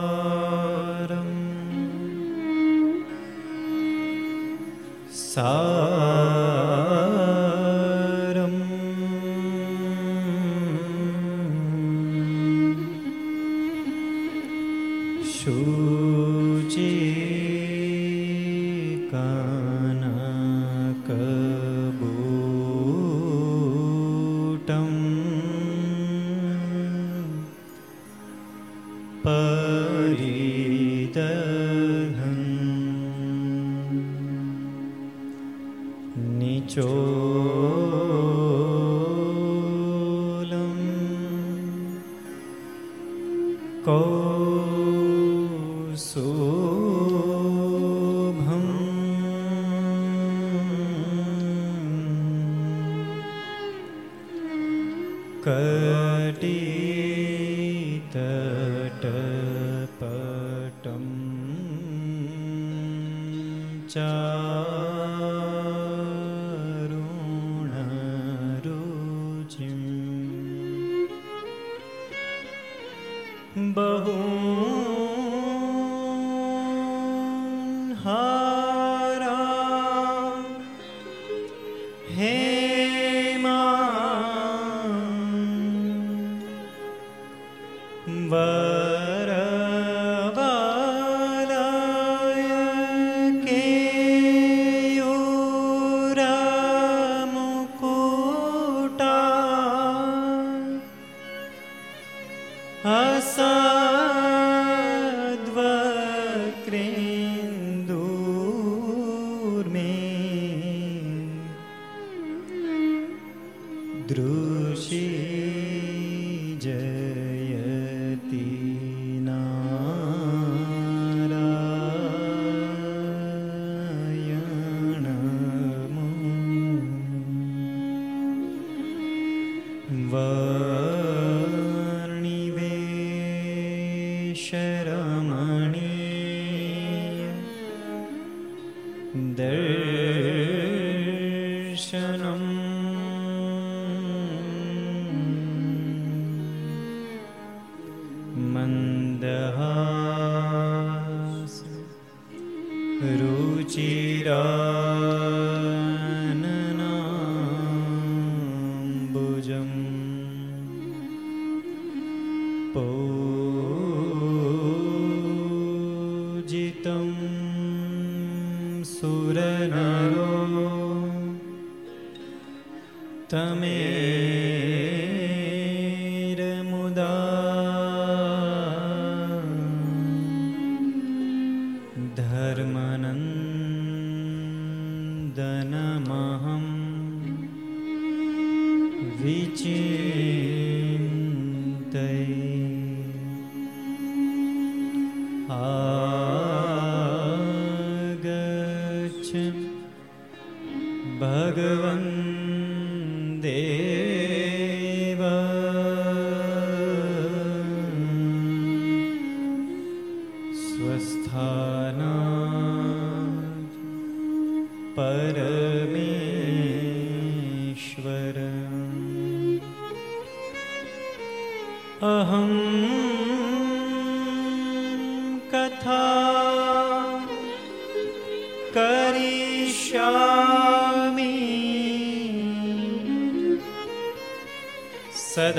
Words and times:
सुनीशारम् 0.00 1.38
सारम् 5.12 5.93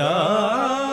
Ah. 0.09 0.86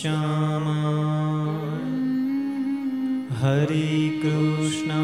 Shyam 0.00 0.66
Hari 3.40 3.88
Krishna 4.22 4.94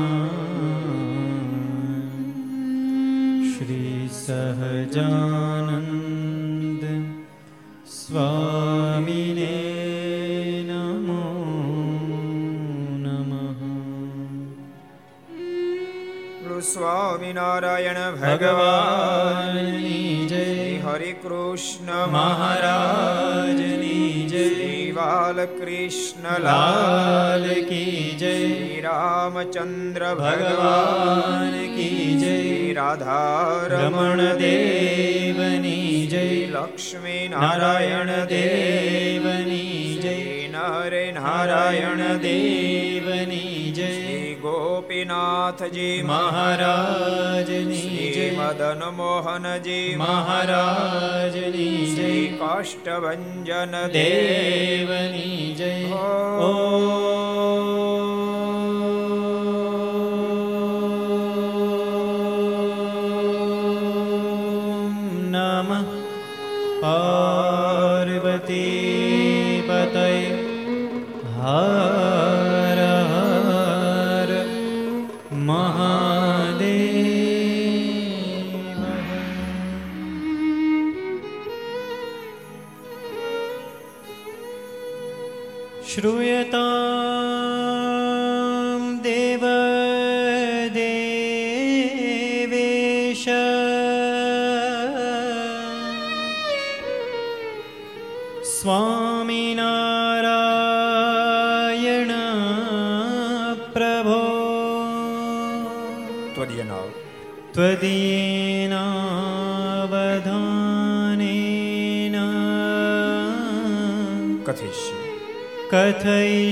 श्रीसहजानन्द 5.47 6.85
स्वामिने 7.97 9.51
नमो 10.71 11.21
नमः 13.05 13.61
स्वामिनारायण 16.73 18.01
भगवान् 18.23 19.73
जय 20.33 20.81
हरि 20.87 21.13
कृष्ण 21.27 22.05
महाराज 22.13 23.26
શ્રી 25.27 25.37
બાલકૃષ્ણ 25.37 26.43
લાલ 26.43 27.45
કી 27.63 28.17
જય 28.17 28.83
રામચંદ્ર 28.85 30.03
ભગવાન 30.15 31.55
કી 31.75 32.07
જય 32.17 32.37
રાધા 32.75 33.69
રમણ 33.71 34.23
દેવની 34.39 36.07
જય 36.07 36.25
લક્ષ્મી 36.55 37.25
નારાયણ 37.29 38.13
દેવની 38.29 39.99
જય 39.99 40.17
નરે 40.55 41.05
નારાયણ 41.13 42.05
દેવની 42.21 43.36
ગોપીનાથજી 44.97 46.03
મહારાજની 46.03 47.81
શ્રી 47.81 48.31
મદન 48.33 48.83
મોહનજી 48.97 49.97
મહારાજની 49.97 51.87
શ્રી 51.89 52.23
કાષ્ટભન 52.39 53.27
દેવ 53.45 53.93
દેવની 53.93 55.55
જય 55.55 55.73
ઓ 56.41 57.36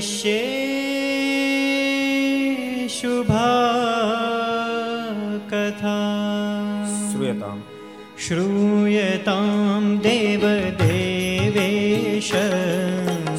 विश्ये 0.05 0.41
शुभा 2.95 3.53
कथा 5.53 5.95
श्रूयताम् 7.12 7.62
श्रूयतां 8.25 9.47
देवदेवेश 10.06 11.49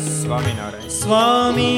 स्वामिनारायण 0.08 0.90
स्वामी 0.98 1.70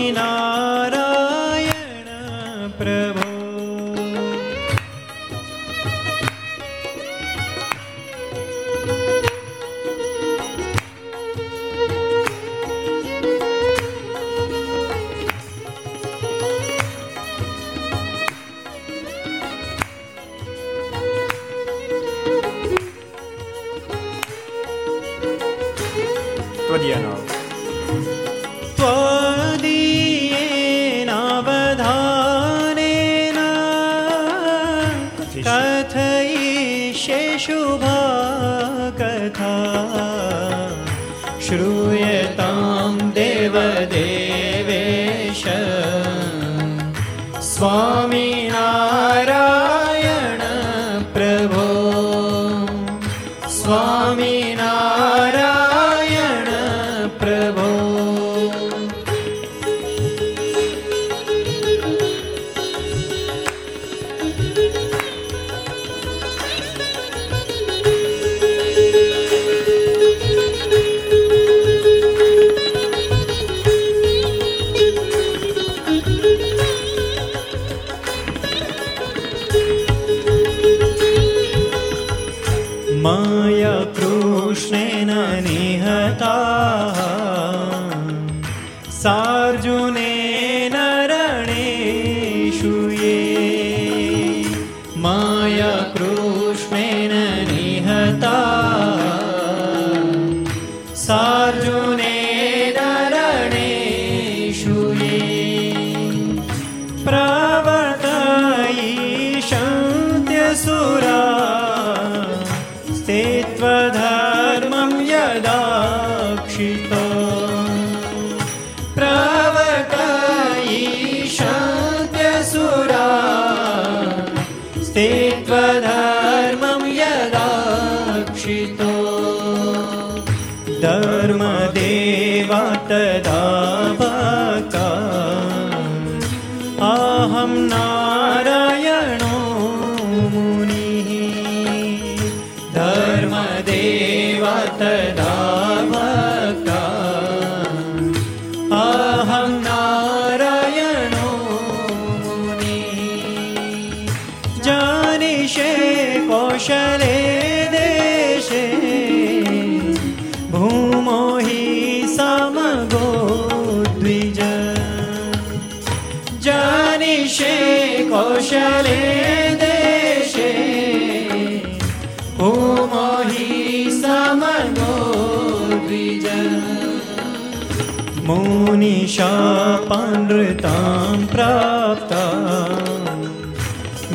मुनिशापानृतां 180.57 181.27
प्राप्ता 181.31 182.21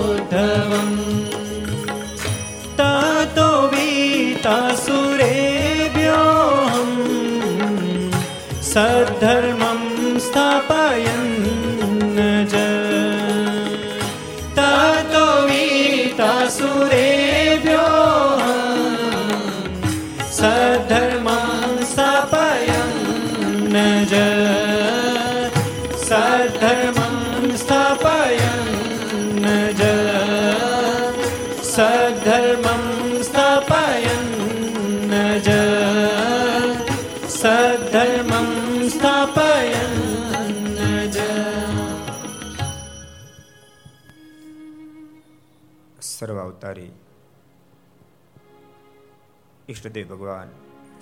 ઈષ્ટદેવ 49.84 50.06
ભગવાન 50.08 50.48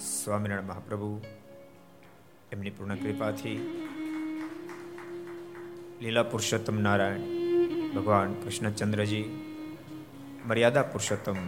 સ્વામિનારાયણ 0.02 0.68
મહાપ્રભુ, 0.68 1.08
એમની 2.52 2.70
પૂર્ણ 2.70 3.00
કૃપાથી 3.02 3.58
લીલા 6.00 6.24
પુરુષોત્તમ 6.32 6.78
નારાયણ, 6.80 7.26
ભગવાન 7.94 8.34
કૃષ્ણચંદ્રજી, 8.34 9.26
મર્યાદા 10.46 10.82
પુરુષોત્તમ 10.92 11.38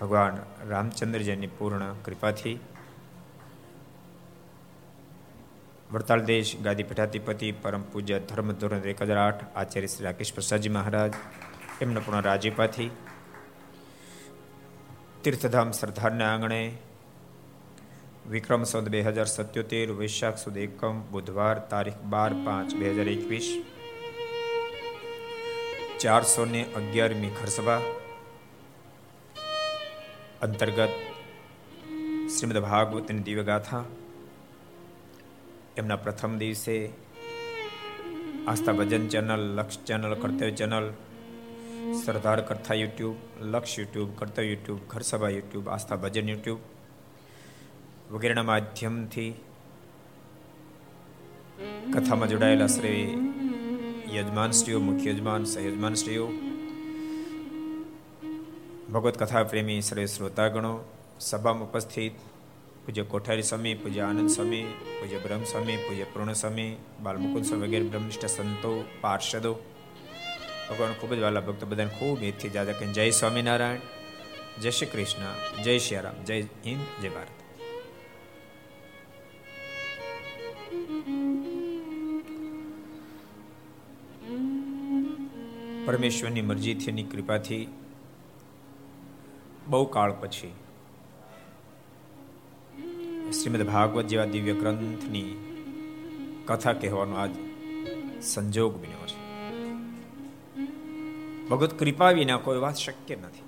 ભગવાન 0.00 0.36
રામચંદ્રજીની 0.68 1.52
પૂર્ણ 1.58 1.84
કૃપાથી 2.04 2.56
વડતાલ 5.90 6.22
દેશ 6.24 6.52
ગાદી 6.62 6.88
પીઠાધિપતિ 6.90 7.50
પરમ 7.62 7.84
પૂજ્ય 7.92 8.22
ધર્મ 8.28 8.48
ધોરણ 8.52 8.88
એક 8.94 9.02
હજાર 9.02 9.20
આઠ 9.24 9.44
આચાર્ય 9.56 9.86
શ્રી 9.86 10.08
રાકેશ 10.08 10.32
પ્રસાદજી 10.34 10.74
મહારાજ, 10.78 11.12
એમના 11.82 12.04
પૂર્ણ 12.06 12.26
રાજીપાથી 12.30 12.90
તીર્થધામ 15.26 15.70
સરદારના 15.72 16.26
આંગણે 16.32 16.58
વિક્રમ 18.32 18.64
સંત 18.64 18.90
બે 18.90 18.98
હજાર 19.06 19.28
સત્યોતેર 19.28 19.88
વૈશાખ 19.92 20.36
સુદ 20.38 20.56
એકમ 20.56 20.96
બુધવાર 21.10 21.56
તારીખ 21.70 22.04
બાર 22.06 22.32
પાંચ 22.44 22.74
બે 22.80 22.90
હજાર 22.90 23.08
એકવીસ 23.08 23.48
ચારસો 26.00 26.44
ને 26.46 26.60
અગિયારમી 26.72 27.32
ઘરસભા 27.32 27.80
અંતર્ગત 30.40 30.94
શ્રીમદ 32.28 32.60
ભાગવતની 32.60 33.26
દિવ્યગાથા 33.26 33.84
એમના 35.76 35.98
પ્રથમ 35.98 36.38
દિવસે 36.38 36.76
Aastha 38.46 38.78
Bhajan 38.78 39.10
channel 39.12 39.44
Laksh 39.56 39.84
channel 39.84 40.16
Kartavya 40.16 40.54
channel 40.58 40.88
Sardar 41.94 42.40
Katha 42.42 42.74
YouTube 42.74 43.16
Laksh 43.44 43.74
YouTube 43.78 44.10
Kartavya 44.16 44.44
YouTube 44.44 44.80
Gharsabha 44.88 45.30
YouTube 45.30 45.66
Aastha 45.68 45.98
Bhajan 45.98 46.28
YouTube 46.28 46.60
વગેરેના 48.10 48.44
માધ્યમથી 48.44 49.30
કથામાં 51.92 52.30
જોડાયેલા 52.30 52.68
શ્રી 52.68 53.02
યજમાનશ્રીઓ 54.14 54.80
મુખ્ય 54.80 55.12
યજમાન 55.12 55.46
સહયજમાનશ્રીઓ 55.46 56.26
ભગવત 58.88 59.16
કથા 59.16 59.44
પ્રેમી 59.44 59.78
સર્વે 59.82 60.08
શ્રોતાગણો 60.08 60.72
સભામાં 61.20 61.68
ઉપસ્થિત 61.68 62.18
પૂજ્ય 62.82 63.04
કોઠારી 63.04 63.42
સ્વામી 63.42 63.76
પૂજ્ય 63.76 64.02
આનંદ 64.04 64.30
સ્વામી 64.30 64.66
પૂજ્ય 64.90 65.18
બ્રહ્મ 65.18 65.44
સ્વામી 65.44 65.78
પૂજ્ય 65.86 66.06
પૂર્ણ 66.12 66.34
સ્વામી 66.34 66.68
બાલમુકુંદ 67.02 67.46
સ્વામી 67.46 67.68
વગેરે 67.68 67.88
બ્રહ્મનિષ્ઠ 67.88 68.28
સંતો 68.28 68.74
પાર્ષદો 69.00 69.54
ભગવાન 70.70 70.92
ખૂબ 70.92 71.14
જ 71.14 71.18
વાલા 71.18 71.40
ભક્તો 71.40 71.66
બધાને 71.66 71.90
ખૂબ 71.98 72.18
હિતથી 72.22 72.48
જાજા 72.48 72.72
કે 72.72 72.86
જય 72.86 73.10
સ્વામિનારાયણ, 73.10 73.78
જય 74.60 74.70
શ્રી 74.70 74.86
કૃષ્ણ, 74.86 75.62
જય 75.62 75.78
શ્રી 75.78 75.96
રામ, 75.96 76.24
જય 76.24 76.40
હિન્દ, 76.40 77.02
જય 77.02 77.08
ભારત. 77.08 77.34
પરમેશ્વરની 85.86 86.42
મરજીથી 86.42 86.90
એની 86.90 87.02
કૃપાથી 87.02 87.68
બહુ 89.66 89.84
કાળ 89.84 90.12
પછી 90.12 90.52
શ્રીમદ 93.32 93.62
ભાગવત 93.62 94.06
જેવા 94.06 94.24
દિવ્ય 94.24 94.52
ગ્રંથની 94.52 95.30
કથા 96.44 96.72
કહેવાનો 96.72 97.16
આજ 97.16 97.30
સંજોગ 98.22 98.82
બન્યો 98.82 99.06
છે. 99.06 99.25
ભગવત 101.50 101.78
કૃપા 101.78 102.10
વિના 102.10 102.36
કોઈ 102.36 102.58
વાત 102.58 102.74
શક્ય 102.74 103.16
નથી. 103.16 103.42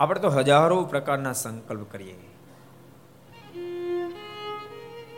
આપણે 0.00 0.20
તો 0.20 0.28
હજારો 0.28 0.84
પ્રકારના 0.84 1.32
સંકલ્પ 1.32 1.92
કરીએ. 1.92 2.18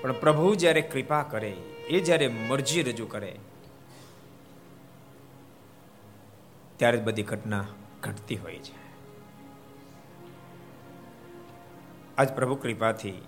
પણ 0.02 0.12
પ્રભુ 0.12 0.54
જ્યારે 0.54 0.80
કૃપા 0.82 1.22
કરે, 1.22 1.50
એ 1.88 2.00
જ્યારે 2.00 2.28
મરજી 2.28 2.82
રજૂ 2.82 3.06
કરે, 3.06 3.38
ત્યારે 6.76 6.98
જ 6.98 7.02
બધી 7.02 7.22
ઘટના 7.22 7.64
ઘટતી 8.02 8.36
હોય 8.36 8.58
છે. 8.58 8.82
આજ 12.18 12.32
પ્રભુ 12.32 12.54
કૃપાથી 12.54 13.22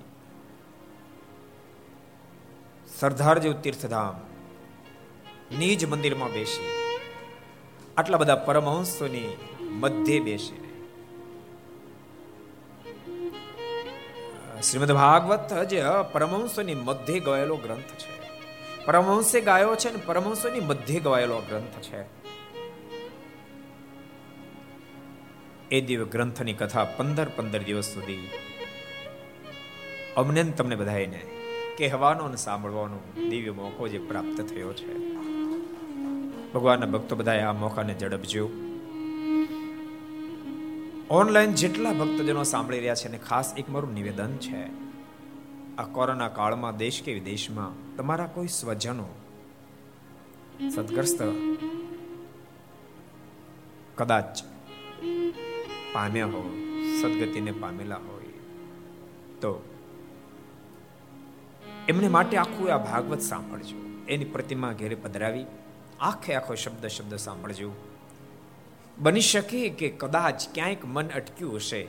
સરદાર 2.99 3.39
જેવું 3.39 3.63
તીર્થધામ 3.63 4.34
નિજ 5.59 5.87
મંદિરમાં 5.87 6.33
બેસી 6.33 6.69
આટલા 7.97 8.19
બધા 8.19 8.37
પરમહંસોની 8.37 9.37
મધ્યે 9.61 10.21
બેસીને. 10.21 10.65
શ્રીમદ 14.63 14.93
ભાગવત 14.93 15.69
જે 15.69 15.83
પરમહંસોની 16.13 16.75
મધ્યે 16.75 17.21
ગયેલો 17.21 17.57
ગ્રંથ 17.57 17.93
છે. 17.99 18.15
પરમહંસે 18.85 19.41
ગાયો 19.41 19.75
છે 19.75 19.89
અને 19.89 20.03
પરમહંસોની 20.07 20.61
મધ્યે 20.61 21.01
ગવાયેલો 21.01 21.39
ગ્રંથ 21.39 21.81
છે. 21.81 22.03
એ 25.71 25.81
દિવ્ય 25.81 26.05
ગ્રંથની 26.05 26.53
કથા 26.53 26.85
પંદર 26.85 27.29
પંદર 27.29 27.63
દિવસ 27.63 27.85
સુધી 27.85 28.31
અમને 30.17 30.45
તમને 30.45 30.77
બધાને 30.77 31.21
કહેવાનો 31.79 32.25
અને 32.25 32.37
સાંભળવાનો 32.37 33.29
દિવ્ય 33.29 33.51
મોકો 33.51 33.89
જે 33.89 33.99
પ્રાપ્ત 33.99 34.41
થયો 34.41 34.73
છે. 34.73 35.15
ભગવાનના 36.55 36.87
ભક્તો 36.87 37.17
બધાએ 37.17 37.41
આ 37.41 37.53
મોકાને 37.53 37.95
ઝડપજો. 38.01 38.45
ઓનલાઈન 41.11 41.53
જેટલા 41.53 41.93
ભક્તજનો 41.93 42.43
સાંભળી 42.43 42.79
રહ્યા 42.79 42.95
છે 42.95 43.09
અને 43.09 43.19
ખાસ 43.19 43.55
એક 43.57 43.71
મારું 43.71 43.95
નિવેદન 43.95 44.37
છે. 44.37 44.63
આ 45.77 45.87
કોરોના 45.93 46.29
કાળમાં 46.29 46.77
દેશ 46.77 47.03
કે 47.03 47.15
વિદેશમાં 47.15 47.97
તમારા 47.97 48.27
કોઈ 48.27 48.47
સ્વજનો 48.47 49.07
સદગ્રસ્ત 50.75 51.23
કદાચ 53.95 54.43
પામ્યા 55.93 56.27
હોય, 56.27 56.55
સદગતિને 57.01 57.53
પામેલા 57.53 57.97
હોય, 57.97 58.33
તો 59.41 59.53
એમને 61.89 62.09
માટે 62.09 62.37
આખું 62.37 62.73
આ 62.75 62.79
ભાગવત 62.79 63.21
સાંભળજો. 63.21 63.79
એની 64.09 64.25
પ્રતિમા 64.25 64.73
ઘેરે 64.73 64.95
પધરાવી 64.95 65.47
આખે 66.01 66.35
આખો 66.35 66.55
શબ્દ 66.55 66.87
શબ્દ 66.87 67.17
સાંભળજો. 67.17 67.73
બની 68.99 69.21
શકે 69.21 69.69
કે 69.69 69.89
કદાચ 69.89 70.43
ક્યાંક 70.55 70.85
મન 70.85 71.09
અટક્યું 71.09 71.57
હશે, 71.57 71.87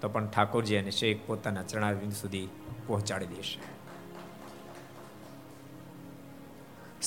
તો 0.00 0.08
પણ 0.08 0.26
ઠાકોરજી 0.26 0.76
અને 0.76 0.90
શેખ 0.90 1.18
પોતાના 1.26 1.62
ચરણારવિંદ 1.62 2.12
સુધી 2.12 2.48
પહોંચાડી 2.86 3.26
દેશે. 3.26 3.74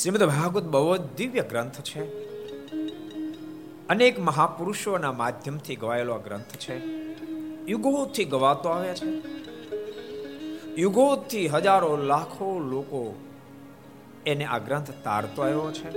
શ્રીમદ 0.01 0.23
ભાગવત 0.23 0.63
બહુ 0.63 0.97
દિવ્ય 0.97 1.41
ગ્રંથ 1.41 1.81
છે. 1.81 2.27
અનેક 3.87 4.19
મહાપુરુષોના 4.19 5.11
માધ્યમથી 5.11 5.75
ગવાયેલો 5.75 6.13
આ 6.13 6.17
ગ્રંથ 6.17 6.55
છે. 6.55 6.77
યુગોથી 7.65 8.25
ગવાતો 8.25 8.69
આવે 8.69 8.93
છે. 8.93 9.37
યુગોથી 10.81 11.47
હજારો 11.47 11.97
લાખો 11.97 12.59
લોકો 12.59 13.26
એને 14.27 14.45
આ 14.45 14.57
ગ્રંથ 14.57 14.91
તારતો 15.03 15.41
આવ્યો 15.41 15.71
છે. 15.71 15.89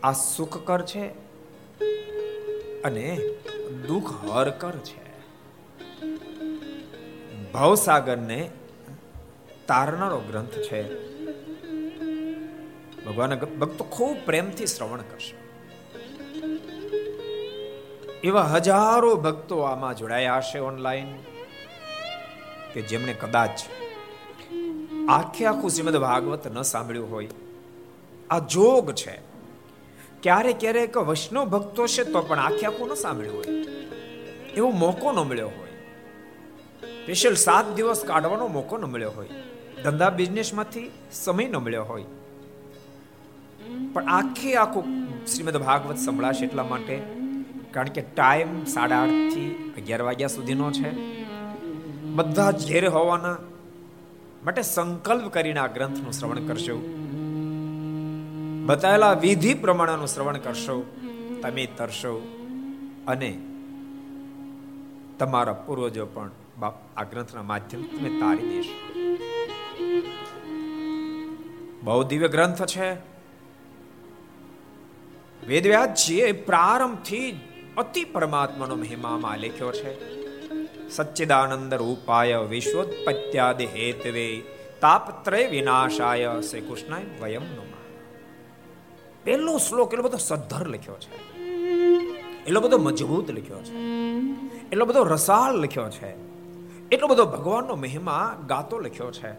આ 0.00 0.12
સુખકર 0.12 0.82
છે 0.82 1.08
અને 2.82 3.18
દુઃખ 3.88 4.24
હરકર 4.24 4.72
છે. 4.72 5.00
ભવસાગરને 7.52 8.50
તારનારો 9.66 10.20
ગ્રંથ 10.20 10.50
છે. 10.50 11.10
ભગવાન 13.04 13.34
ભક્તો 13.34 13.84
ખૂબ 13.84 14.16
પ્રેમથી 14.26 14.66
શ્રવણ 14.66 14.98
કરશે. 14.98 15.36
એવા 18.20 18.42
હજારો 18.42 19.16
ભક્તો 19.16 19.60
આમાં 19.60 19.96
જોડાયા 19.96 20.36
હશે 20.36 20.58
ઓનલાઈન 20.58 21.06
કે 22.74 22.82
જેમણે 22.82 23.14
કદાચ 23.14 23.60
આખે 25.08 25.46
આખું 25.46 25.70
શ્રીમદ 25.70 25.96
ભાગવત 25.96 26.58
ન 26.58 26.62
સાંભળ્યું 26.62 27.10
હોય. 27.10 27.28
આ 28.30 28.38
જોગ 28.38 28.92
છે. 28.92 29.20
ક્યારેક 30.22 30.60
ક્યારેક 30.60 30.98
વૈષ્ણવ 30.98 31.44
ભક્તો 31.44 31.86
છે 31.86 32.04
તો 32.04 32.20
પણ 32.20 32.38
આખે 32.38 32.66
આખું 32.66 32.88
ન 32.88 32.94
સાંભળ્યું 32.94 33.36
હોય. 33.36 33.44
એવો 34.56 34.70
મોકો 34.70 35.12
ન 35.12 35.14
મળ્યો 35.14 35.46
હોય. 35.46 35.70
સ્પેશિયલ 37.02 37.34
સાત 37.34 37.74
દિવસ 37.74 38.04
કાઢવાનો 38.04 38.48
મોકો 38.48 38.78
ન 38.78 38.84
મળ્યો 38.84 39.10
હોય. 39.10 39.28
ધંધા 39.84 40.10
બિઝનેસમાંથી 40.10 40.90
સમય 41.12 41.46
ન 41.46 41.56
મળ્યો 41.56 41.84
હોય. 41.84 42.04
પણ 43.92 44.04
આખે 44.04 44.54
આખું 44.54 44.84
શ્રીમદ 45.26 45.56
ભાગવત 45.56 45.96
સંભળાશે 45.96 46.44
એટલા 46.44 46.64
માટે, 46.64 47.02
કારણ 47.70 47.88
કે 47.88 48.00
ટાઈમ 48.00 48.64
સાડા 48.64 48.96
આઠથી 48.96 49.74
અગિયાર 49.76 50.02
વાગ્યા 50.02 50.28
સુધીનો 50.28 50.70
છે. 50.70 50.90
બધા 52.02 52.50
જ 52.50 52.68
ઘેર 52.68 52.88
હોવાના 52.88 53.36
માટે 54.42 54.62
સંકલ્પ 54.62 55.32
કરીને 55.32 55.60
આ 55.60 55.66
ગ્રંથનું 55.66 56.12
શ્રવણ 56.12 56.46
કરશો 56.46 56.76
બતાવેલા 58.66 59.12
વિધિ 59.12 59.54
પ્રમાણેનું 59.54 60.06
શ્રવણ 60.06 60.38
કરશો, 60.38 60.96
તમે 61.42 61.66
તરશો 61.66 62.14
અને 63.08 63.38
તમારા 65.18 65.52
પૂર્વજો 65.52 66.06
પણ 66.06 66.30
બાપ 66.58 66.74
આ 66.96 67.04
ગ્રંથના 67.04 67.42
માધ્યમ 67.42 67.82
તમે 67.82 68.20
તારી 68.20 68.48
દેશો. 68.48 68.76
બહુ 71.82 72.02
દિવ્ય 72.02 72.28
ગ્રંથ 72.28 72.62
છે. 72.66 72.94
વેદવ્યાસજીએ 75.46 76.32
પ્રારંભથી 76.32 77.40
અતિ 77.76 78.04
પરમાત્માનો 78.04 78.76
મહિમામાં 78.76 79.38
લેખ્યો 79.38 79.72
છે. 79.72 80.19
સચ્ચિદાનંદ 80.90 81.74
રૂપાય 81.74 82.36
વિશ્વોત્પત્યાદિ 82.36 83.66
હેતવે 83.66 84.42
તાપત્રય 84.80 85.46
વિનાશાય 85.46 86.28
શ્રી 86.50 86.60
કૃષ્ણ 86.60 87.22
વયમ 87.22 87.42
નુમા 87.42 87.76
પહેલો 89.24 89.58
શ્લોક 89.58 89.92
એટલો 89.92 90.02
બધો 90.02 90.16
સદ્ધર 90.16 90.68
લખ્યો 90.68 90.94
છે. 90.94 91.36
એટલો 92.44 92.60
બધો 92.60 92.78
મજબૂત 92.78 93.30
લખ્યો 93.30 93.62
છે. 93.62 93.74
એટલો 94.66 94.84
બધો 94.84 95.04
રસાળ 95.04 95.54
લખ્યો 95.54 95.90
છે. 95.90 96.10
એટલો 96.88 97.06
બધો 97.06 97.24
ભગવાનનો 97.24 97.76
મહિમા 97.76 98.44
ગાતો 98.46 98.78
લખ્યો 98.78 99.10
છે. 99.10 99.32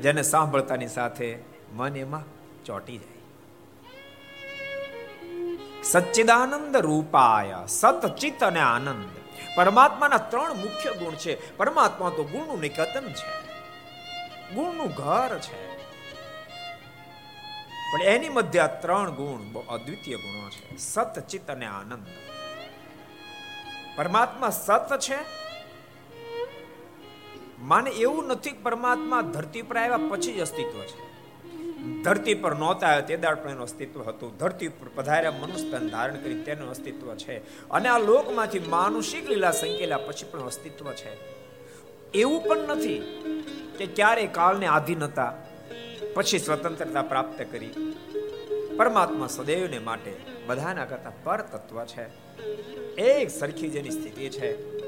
જેને 0.00 0.22
સાંભળતાની 0.22 0.88
સાથે 0.88 1.38
મન 1.76 1.96
એમાં 1.96 2.22
ચોટી 2.64 2.98
જાય. 2.98 3.18
સચ્ચિદાનંદ 5.82 6.76
રૂપાય 6.76 7.54
સતચિત 7.68 8.42
અને 8.42 8.60
આનંદ. 8.60 9.17
પરમાત્માના 9.58 10.18
ત્રણ 10.18 10.54
મુખ્ય 10.54 10.92
ગુણ 10.92 11.14
છે. 11.14 11.56
પરમાત્મા 11.56 12.10
તો 12.10 12.24
ગુણનું 12.24 12.60
નિકતન 12.60 13.08
છે. 13.08 13.48
ગુણનું 14.54 14.86
ઘર 14.86 15.38
છે. 15.38 15.76
પણ 17.92 18.02
એની 18.02 18.28
મધ્ય 18.28 18.58
આ 18.58 18.66
ત્રણ 18.66 19.10
ગુણ 19.10 19.52
બહુ 19.52 19.60
અદ્વિતીય 19.60 20.16
ગુણો 20.16 20.50
છે. 20.50 20.76
સતચિત 20.76 21.50
અને 21.50 21.66
આનંદ. 21.66 22.06
પરમાત્મા 23.96 24.50
સત 24.50 24.98
છે. 24.98 25.18
માને 27.58 27.90
એવું 27.90 28.26
નથી 28.26 28.52
પરમાત્મા 28.52 29.20
ધરતી 29.20 29.62
પર 29.62 29.76
આવ્યા 29.76 29.96
પછી 29.96 30.34
જ 30.34 30.40
અસ્તિત્વ 30.40 30.82
છે. 30.82 31.07
ધરતી 32.04 32.34
પર 32.34 32.54
નહોતા, 32.54 33.00
તે 33.00 33.16
દાડ 33.16 33.34
પણ 33.34 33.50
એનું 33.50 33.62
અસ્તિત્વ 33.62 34.02
હતું. 34.02 34.36
ધરતી 34.36 34.68
પર 34.68 34.88
પધાર્યા 34.94 35.30
મનુષ્ય 35.30 35.88
ધારણ 35.88 36.16
કરી 36.16 36.42
તેનું 36.42 36.70
અસ્તિત્વ 36.70 37.14
છે. 37.14 37.68
અને 37.70 37.88
આ 37.88 37.98
લોકમાંથી 37.98 38.58
માનુષિક 38.58 39.28
લીલા 39.28 39.50
સંકેલા 39.50 39.98
પછી 39.98 40.26
પણ 40.30 40.40
અસ્તિત્વ 40.40 40.92
છે. 40.92 41.38
એવું 42.12 42.44
પણ 42.44 42.58
નથી 42.58 42.98
કે 43.78 43.86
ક્યારે 43.86 44.26
કાળને 44.26 44.66
આધીન 44.66 45.04
હતા, 45.04 45.34
પછી 46.14 46.38
સ્વતંત્રતા 46.38 47.02
પ્રાપ્ત 47.02 47.46
કરી. 47.50 47.70
પરમાત્મા 48.76 49.26
સદૈવને 49.26 49.78
માટે 49.78 50.16
બધાના 50.46 50.84
કરતા 50.84 51.12
પર 51.24 51.40
તત્વ 51.40 51.84
છે. 51.84 52.34
એક 52.94 53.30
સરખી 53.30 53.68
જેની 53.68 53.90
સ્થિતિ 53.90 54.28
છે. 54.28 54.78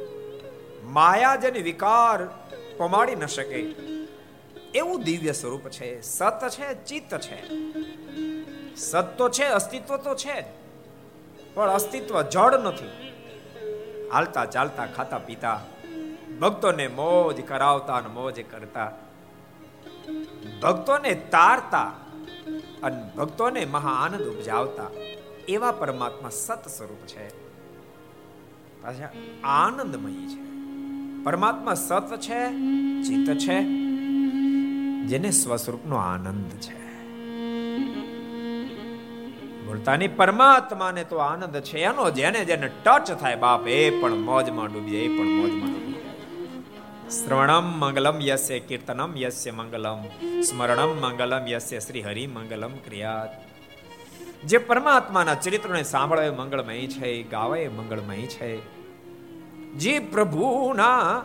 માયા 0.82 1.36
જેને 1.36 1.58
વિકાર 1.58 2.28
પમાડી 2.76 3.14
ન 3.14 3.26
શકે. 3.26 3.90
એવું 4.74 5.02
દિવ્ય 5.02 5.32
સ્વરૂપ 5.32 5.68
છે. 5.68 6.00
સત 6.00 6.48
છે, 6.48 6.84
ચિત્ત 6.84 7.18
છે. 7.18 7.50
સત 8.76 9.14
તો 9.18 9.28
છે, 9.28 9.44
અસ્તિત્વ 9.44 9.96
તો 9.96 10.14
છે 10.14 10.60
પણ 11.54 11.70
અસ્તિત્વ 11.70 12.22
જડ 12.22 12.54
નથી. 12.54 13.10
હાલતા 14.12 14.44
ચાલતા, 14.44 14.86
ખાતા 14.86 15.18
પીતા, 15.18 15.60
ભક્તોને 16.40 16.88
મોજ 16.88 17.44
કરાવતા 17.44 17.96
અને 17.96 18.08
મોજ 18.08 18.40
કરતા. 18.50 18.92
ભક્તોને 20.62 21.14
તારતા 21.14 21.84
અને 22.82 23.10
ભક્તોને 23.16 23.64
મહા 23.64 23.90
આનંદ 23.90 24.22
ઉપજાવતા. 24.22 24.90
એવા 25.48 25.72
પરમાત્મા 25.72 26.30
સત 26.30 26.68
સ્વરૂપ 26.68 27.06
છે. 27.06 27.28
પાછા 28.82 29.08
આનંદમય 29.44 30.12
છે. 30.12 30.50
પરમાત્મા 31.24 31.74
સત 31.74 32.16
છે, 32.16 32.48
ચિત્ત 33.02 33.38
છે 33.38 33.89
જેને 35.10 35.30
સ્વસ્વરૂપનો 35.30 35.96
આનંદ 35.96 36.50
છે. 36.50 36.80
બોલતાની 39.66 40.08
પરમાત્માને 40.08 41.04
તો 41.04 41.16
આનંદ 41.16 41.60
છે. 41.60 41.78
એનો 41.78 42.10
જેને 42.10 42.44
જેને 42.44 42.68
ટચ 42.68 43.12
થાય 43.12 43.36
બાપ, 43.36 43.68
એ 43.68 44.00
પણ 44.00 44.14
મોજમાં 44.14 44.66
ડૂબી 44.66 44.96
એ 44.96 45.08
પણ 45.08 45.24
મોજમાં 45.24 45.70
શ્રવણમ 47.10 47.64
મંગલમ 47.78 48.20
યસ્ય 48.20 48.58
કીર્તનમ 48.58 49.16
યસ્ય 49.16 49.50
મંગલમ, 49.50 50.02
સ્મરણમ 50.40 51.00
મંગલમ 51.00 51.48
યસ્ય 51.48 51.80
શ્રી 51.80 52.02
હરિ 52.02 52.26
મંગલમ 52.26 52.72
ક્રિયાત 52.74 53.28
જે 54.46 54.58
પરમાત્માના 54.58 55.34
ચરિત્રને 55.34 55.82
સાંભળે 55.82 56.30
મંગળમય 56.30 56.86
છે 56.86 57.22
ગાવે 57.22 57.68
મંગળમય 57.68 58.16
છે. 58.16 58.52
જે 59.74 59.98
પ્રભુના 59.98 61.22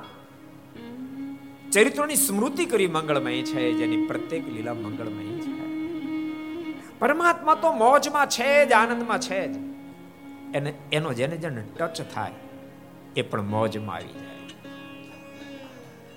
ચરિત્રોની 1.75 2.15
સ્મૃતિ 2.15 2.65
કરી 2.65 2.87
મંગળમય 2.87 3.43
છે, 3.43 3.73
જેની 3.73 4.05
પ્રત્યેક 4.05 4.49
લીલા 4.49 4.73
મંગળમય 4.73 5.23
છે. 5.23 5.53
પરમાત્મા 6.99 7.55
તો 7.55 7.73
મોજમાં 7.73 8.27
છે 8.27 8.65
જ, 8.65 8.71
આનંદમાં 8.71 9.19
છે 9.19 9.47
જ. 9.47 9.55
એને, 10.55 10.73
એનો 10.91 11.13
જેને 11.13 11.37
જેને 11.37 11.63
ટચ 11.79 12.01
થાય, 12.13 12.31
એ 13.15 13.21
પણ 13.21 13.41
મોજમાં 13.41 13.95
આવી 13.95 14.07
જાય. 14.07 14.63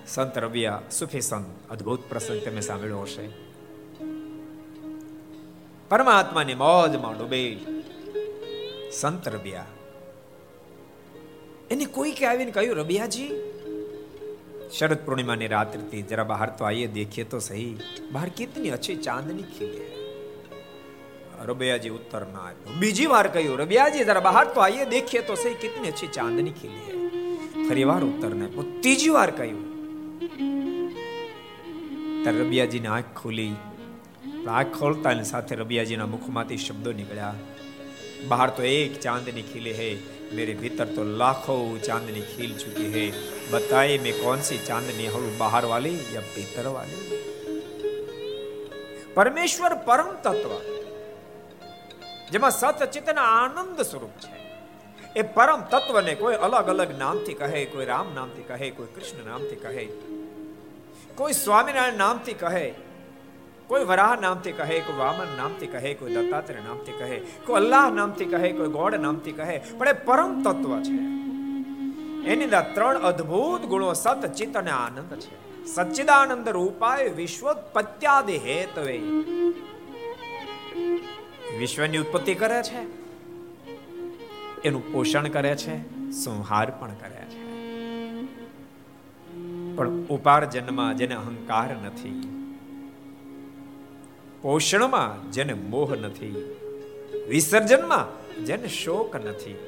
સંત 0.06 0.38
રવિયા, 0.38 0.82
સુફી 0.90 1.20
સંત, 1.20 1.70
અદ્ભુત 1.70 2.00
પ્રસંગ 2.08 2.40
તમે 2.40 2.60
સાંભળ્યો 2.60 2.98
હશે. 2.98 3.28
પરમાત્માની 5.88 6.54
મોજમાં 6.54 7.18
ડૂબે. 7.18 7.58
સંત 8.92 9.28
રબિયા 9.28 9.64
એને 11.70 11.84
કોઈ 11.84 12.12
કે 12.12 12.26
આવીને 12.26 12.50
કહ્યું 12.50 12.76
રબિયાજી 12.76 13.47
शरद 14.70 14.98
पूर्णिमा 14.98 15.34
ने 15.34 15.46
रात्रि 15.48 15.82
थी 15.90 16.02
जरा 16.04 16.24
बाहर 16.24 16.48
तो 16.58 16.64
आइए 16.64 16.86
देखिए 16.90 17.24
तो 17.26 17.40
सही 17.42 17.68
बाहर 18.12 18.28
कितनी 18.38 18.68
अच्छी 18.70 18.96
चांदनी 18.98 19.42
खिली 19.52 19.76
है 19.78 19.98
रबियाजी 21.42 21.90
उत्तर 21.90 22.22
ना 22.28 22.40
आयो 22.42 22.74
બીજી 22.80 23.06
વાર 23.06 23.24
કહ્યું 23.28 23.56
રબિયાજી 23.58 24.04
જરા 24.04 24.22
બહાર 24.22 24.44
તો 24.48 24.60
આઈએ 24.60 24.84
દેખીએ 24.86 25.22
તો 25.22 25.34
સહી 25.36 25.54
કેટલી 25.62 25.92
અચ્છી 25.92 26.10
ચાંદની 26.12 26.52
ખીલી 26.52 26.84
હે 26.86 26.94
ફરી 27.62 27.84
વાર 27.84 28.02
ઉત્તર 28.02 28.30
ના 28.32 28.48
આપ્યો 28.48 28.64
ત્રીજી 28.82 29.10
વાર 29.10 29.30
કહ્યું 29.30 29.64
ત્યારે 32.22 32.38
રબિયાજીની 32.42 32.92
આંખ 32.96 33.12
ખુલી 33.20 33.54
આંખ 34.52 34.76
ખોલતાની 34.78 35.30
સાથે 35.32 35.60
રબિયાજીના 35.62 36.10
મુખમાંથી 36.14 36.60
શબ્દો 36.66 36.96
નીકળ્યા 37.00 37.36
બહાર 38.28 38.48
તો 38.58 38.68
એક 38.72 39.00
ચાંદની 39.00 39.48
ખીલી 39.50 39.76
હે 39.80 39.90
मेरे 40.31 40.53
भीतर 40.55 40.87
तो 40.95 41.03
लाखों 41.15 41.61
चांदनी 41.81 42.21
खिल 42.29 42.55
चुकी 42.57 42.87
है 42.93 43.05
बताइए 43.51 43.97
मैं 43.99 44.15
कौन 44.19 44.41
सी 44.43 44.57
चांदनी 44.63 45.05
हूं 45.09 45.27
बाहर 45.37 45.65
वाली 45.67 45.93
या 46.13 46.25
भीतर 46.31 46.67
वाली 46.69 47.21
પરમેશ્વર 49.15 49.73
પરમ 49.87 50.07
તત્વ 50.23 50.53
જેમાં 52.29 52.49
સત 52.51 52.87
ચિતના 52.93 53.25
આનંદ 53.33 53.81
સ્વરૂપ 53.83 54.15
છે 54.23 54.39
એ 55.15 55.25
પરમ 55.35 55.61
તત્વને 55.67 56.15
કોઈ 56.15 56.39
અલગ 56.39 56.71
અલગ 56.73 56.93
નામથી 56.97 57.35
કહે 57.35 57.61
કોઈ 57.67 57.85
રામ 57.85 58.09
નામથી 58.15 58.47
કહે 58.49 58.69
કોઈ 58.71 58.89
કૃષ્ણ 58.95 59.27
નામથી 59.27 59.59
કહે 59.65 59.85
કોઈ 61.17 61.35
સ્વામિનારાયણ 61.35 62.01
નામથી 62.03 62.37
કહે 62.41 62.63
કોઈ 63.68 63.84
વરાહ 63.84 64.20
નામથી 64.20 64.52
કહે, 64.52 64.80
કોઈ 64.80 64.96
વામન 64.96 65.36
નામથી 65.36 65.66
કહે, 65.66 65.94
કોઈ 65.94 66.14
દત્તાત્રેય 66.14 66.60
નામથી 66.66 66.92
કહે, 66.92 67.18
કોઈ 67.18 67.56
અલ્લાહ 67.56 67.90
નામથી 67.90 68.24
કહે, 68.24 68.52
કોઈ 68.52 68.68
ગોડ 68.68 68.94
નામથી 68.94 69.32
કહે, 69.32 69.60
પણ 69.78 69.88
એ 69.88 69.92
પરમ 69.92 70.42
તત્વ 70.42 70.80
છે. 70.80 71.18
એની 72.26 72.44
અંદર 72.44 72.60
ત્રણ 72.74 72.98
અદ્ભુત 72.98 73.60
ગુણો 73.60 73.92
સત 73.92 74.26
ચિત્ત 74.26 74.56
અને 74.56 74.70
આનંદ 74.70 75.14
છે. 75.14 75.64
સચ્ચિદાનંદ 75.66 76.48
રૂપાય 76.48 77.08
વિશ્વોત્પત્યાદિ 77.08 78.36
હેતવે. 78.36 78.98
વિશ્વની 81.58 81.98
ઉત્પત્તિ 81.98 82.34
કરે 82.34 82.62
છે. 82.62 83.08
એનું 84.62 84.92
પોષણ 84.92 85.28
કરે 85.28 85.56
છે, 85.56 85.76
સંહાર 86.10 86.70
પણ 86.70 86.88
કરે 86.88 87.24
છે. 87.24 87.44
પણ 89.76 89.88
ઉપાર્જનમાં 89.88 90.96
જેને 90.96 91.14
અહંકાર 91.14 91.76
નથી. 91.76 92.34
પોષણમાં 94.42 95.32
જેને 95.32 95.52
મોહ 95.52 95.94
નથી, 95.94 96.56
વિસર્જનમાં 97.28 98.28
જેને 98.44 98.68
શોક 98.68 99.16
નથી. 99.16 99.58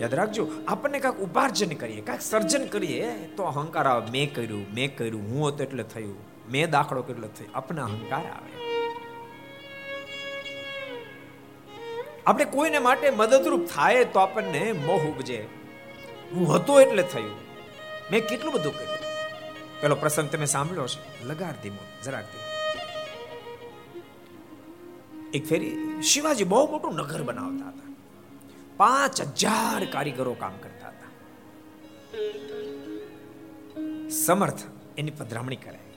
યાદ 0.00 0.14
રાખજો, 0.14 0.48
આપણને 0.68 0.98
કાંઈક 0.98 1.18
ઉપાર્જન 1.18 1.68
કરીએ, 1.68 2.00
કાંઈક 2.00 2.22
સર્જન 2.22 2.66
કરીએ, 2.66 3.12
તો 3.36 3.42
અહંકાર 3.42 3.86
આવે. 3.86 4.10
મેં 4.10 4.34
કર્યું 4.34 4.66
મેં 4.74 4.96
કર્યું, 4.96 5.22
હું 5.22 5.48
હતો 5.48 5.64
એટલે 5.64 5.82
થયું. 5.82 6.16
મેં 6.50 6.70
દાખલો 6.70 7.02
કેટલો 7.02 7.28
થયો. 7.28 7.48
આપણને 7.54 7.80
અહંકાર 7.80 8.18
આવે. 8.18 8.60
આપણે 12.26 12.44
કોઈને 12.44 12.78
માટે 12.78 13.10
મદદરૂપ 13.10 13.66
થાય 13.74 14.04
તો 14.04 14.18
આપણને 14.18 14.72
મોહ 14.72 15.02
ઉપજે. 15.02 15.46
હું 16.32 16.54
હતો 16.54 16.80
એટલે 16.80 17.02
થયું. 17.02 17.30
મેં 18.10 18.28
કેટલું 18.28 18.52
બધું 18.52 18.78
કર્યું. 18.78 18.99
પેલો 19.80 19.96
પ્રસંગ 19.96 20.28
તમે 20.28 20.46
સાંભળો 20.46 20.84
છો 20.86 21.00
લગાડ 21.24 21.56
ધીમો 21.62 21.82
જરાક 22.04 22.28
એક 25.32 25.44
ફેરી 25.44 25.74
શિવાજી 26.04 26.46
બહુ 26.46 26.60
મોટું 26.66 26.92
નગર 26.98 27.22
બનાવતા 27.22 27.70
હતા 27.70 27.90
પાંચ 28.78 29.18
હજાર 29.34 29.82
કારીગરો 29.88 30.34
કામ 30.36 30.54
કરતા 30.58 30.92
હતા 30.92 31.10
સમર્થ 34.18 34.62
એની 34.96 35.14
પધરામણી 35.14 35.60
કરાવી 35.60 35.96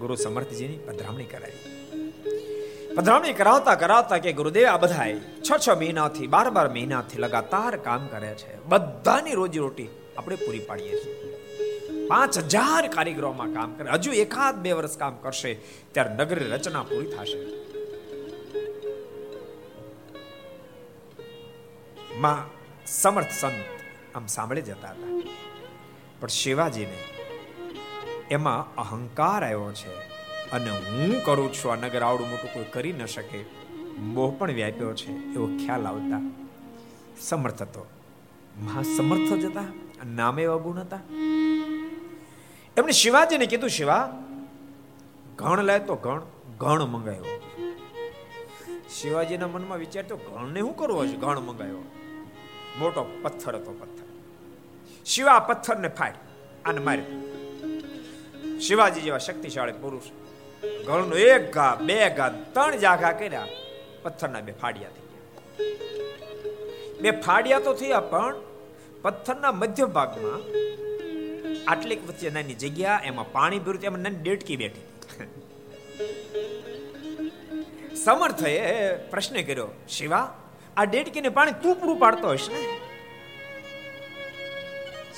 ગુરુ 0.00 0.14
સમર્થજીની 0.18 0.80
પધરામણી 0.84 1.28
કરાવી 1.28 1.62
પધરામણી 2.92 3.34
કરાવતા 3.34 3.76
કરાવતા 3.76 4.18
કે 4.18 4.30
ગુરુદેવ 4.32 4.66
આ 4.66 4.78
બધા 4.78 5.08
છ 5.40 5.50
છ 5.56 5.68
મહિનાથી 5.76 6.28
બાર 6.28 6.48
બાર 6.50 6.68
મહિનાથી 6.70 7.20
લગાતાર 7.20 7.74
કામ 7.80 8.04
કરે 8.08 8.32
છે 8.34 8.60
બધાની 8.68 9.34
રોજી 9.34 9.64
રોટી 9.64 9.90
આપણે 10.12 10.36
પૂરી 10.36 10.64
પાડીએ 10.64 11.00
છીએ 11.00 11.27
પાંચ 12.08 12.38
હજાર 12.38 12.88
કારીગરોમાં 12.88 13.52
કામ 13.52 13.74
કરે. 13.74 13.90
હજુ 13.90 14.12
એકાદ 14.12 14.58
બે 14.58 14.72
વર્ષ 14.72 14.98
કામ 14.98 15.16
કરશે, 15.16 15.54
ત્યારે 15.92 16.14
નગર 16.14 16.48
રચના 16.48 16.82
પૂરી 16.82 17.06
થશે. 17.06 17.68
માં 22.18 22.38
સમર્થ 22.86 23.26
સંત 23.40 23.64
આમ 24.14 24.26
સાંભળી 24.26 24.62
જતા 24.62 24.88
હતા. 24.88 25.22
પણ 26.20 26.28
શિવાજીને 26.28 26.98
એમાં 28.30 28.74
અહંકાર 28.74 29.44
આવ્યો 29.44 29.72
છે 29.72 29.94
અને 30.50 30.70
હું 30.70 31.24
કરું 31.24 31.52
છું 31.52 31.72
આ 31.72 31.76
નગર 31.76 32.02
આવડું 32.02 32.30
મોટું, 32.30 32.54
કોઈ 32.54 32.64
કરી 32.64 32.92
ન 32.92 33.06
શકે. 33.06 33.44
મોહ 33.98 34.34
પણ 34.38 34.50
વ્યાપ્યો 34.50 34.94
છે, 34.94 35.10
એવો 35.10 35.46
ખ્યાલ 35.46 35.86
આવતા. 35.86 36.30
સમર્થ 37.20 37.62
હતો. 37.62 37.86
મહાસમર્થ 38.60 39.32
જ 39.40 39.44
હતા 39.44 39.64
નામે 40.06 40.42
એવા 40.42 40.56
ગુણ 40.56 40.78
હતા. 40.78 41.00
એમણે 42.78 42.94
શિવાજીને 43.02 43.46
કીધું, 43.52 43.70
શિવા 43.78 44.04
ઘણ 45.40 45.62
લાય 45.68 45.82
તો 45.88 45.94
ઘણ 46.04 46.22
ઘણ 46.62 46.90
મંગાવ્યો 46.94 47.36
શિવાજીના 48.96 49.50
મનમાં 49.54 49.80
વિચાર 49.84 50.04
તો 50.10 50.16
ઘણને 50.26 50.60
શું 50.64 50.74
કરવો 50.80 51.02
છે 51.10 51.16
ઘણ 51.24 51.40
મંગાયો. 51.48 51.82
મોટો 52.80 53.02
પથ્થર 53.22 53.54
હતો 53.58 53.72
પથ્થર. 53.80 54.06
શિવા 55.12 55.40
પથ્થરને 55.48 55.90
ફાડ 55.98 56.16
અને 56.68 56.80
મારે. 56.86 57.04
શિવાજી 58.66 59.04
જેવા 59.06 59.22
શક્તિશાળી 59.26 59.80
પુરુષ, 59.82 60.08
ગણનો 60.86 61.16
એક 61.32 61.44
ઘા, 61.56 61.72
બે 61.88 61.98
ઘા, 62.18 62.30
ત્રણ 62.54 62.80
જાઘા 62.84 63.14
કર્યા, 63.20 63.48
પથ્થરના 64.04 64.42
બે 64.46 64.52
ફાડિયા 64.62 64.94
થઈ 64.96 65.06
ગયા. 65.10 65.26
બે 67.02 67.10
ફાડિયા 67.26 67.66
તો 67.66 67.72
થયા, 67.80 68.04
પણ 68.12 68.34
પથ્થરના 69.04 69.54
મધ્ય 69.62 69.86
ભાગમાં 69.96 70.40
આટલીક 71.68 72.08
વચ્ચે 72.08 72.30
નાની 72.30 72.54
જગ્યા, 72.54 73.00
એમાં 73.04 73.32
પાણી 73.32 73.58
ભર્યું 73.58 73.84
એમાં 73.84 74.00
નાની 74.00 74.16
ડેટકી 74.16 74.56
બેઠી. 74.56 74.86
સમર્થએ 77.94 78.52
પ્રશ્ન 79.10 79.36
કર્યો, 79.42 79.68
શિવા, 79.88 80.26
આ 80.76 80.84
ડેટકીને 80.84 81.28
પાણી 81.28 81.52
તું 81.62 81.74
પૂરું 81.80 81.98
પાડતો 81.98 82.28
હશે 82.30 82.52
ને? 82.52 82.60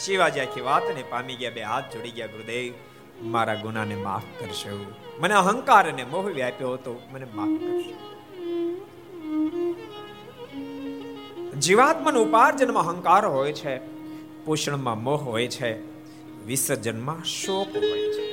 શિવાજી 0.00 0.40
આખી 0.40 0.60
વાતને 0.60 1.02
પામી 1.10 1.36
ગયા, 1.36 1.50
બે 1.50 1.62
હાથ 1.62 1.92
જોડી 1.92 2.10
ગયા, 2.10 2.26
ગુરુદેવ, 2.26 2.72
મારા 3.22 3.54
ગુનાને 3.54 3.94
માફ 3.94 4.28
કરશો. 4.38 4.78
મને 5.20 5.34
અહંકાર 5.34 5.84
અને 5.88 6.04
મોહ 6.04 6.26
વ્યાપ્યો 6.30 6.72
હતો, 6.72 7.02
મને 7.12 7.26
માફ 7.34 7.56
કરશો. 7.60 7.94
જીવાત્માનું 11.58 12.22
ઉપાર્જનમાં 12.28 12.86
અહંકાર 12.86 13.24
હોય 13.26 13.52
છે, 13.52 13.74
પોષણમાં 14.44 15.02
મોહ 15.02 15.22
હોય 15.22 15.48
છે. 15.48 15.89
વિસર્જનમાં 16.46 17.24
શોક 17.24 17.76
હોય 17.76 18.12
છે. 18.12 18.30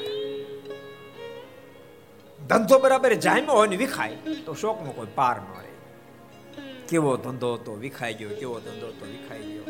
ધંધો 2.48 2.80
બરાબર 2.80 3.14
જામ્યો 3.14 3.52
હોય 3.52 3.68
ને 3.68 3.76
વિખાય, 3.76 4.16
તો 4.46 4.54
શોકનો 4.54 4.92
કોઈ 4.92 5.08
પાર 5.16 5.42
ન 5.42 5.46
રહે. 5.58 5.68
કેવો 6.90 7.18
ધંધો 7.18 7.58
તો 7.58 7.74
વિખાઈ 7.74 8.14
ગયો, 8.14 8.30
કેવો 8.30 8.60
ધંધો 8.60 8.88
તો 8.88 9.06
વિખાઈ 9.06 9.44
ગયો. 9.44 9.64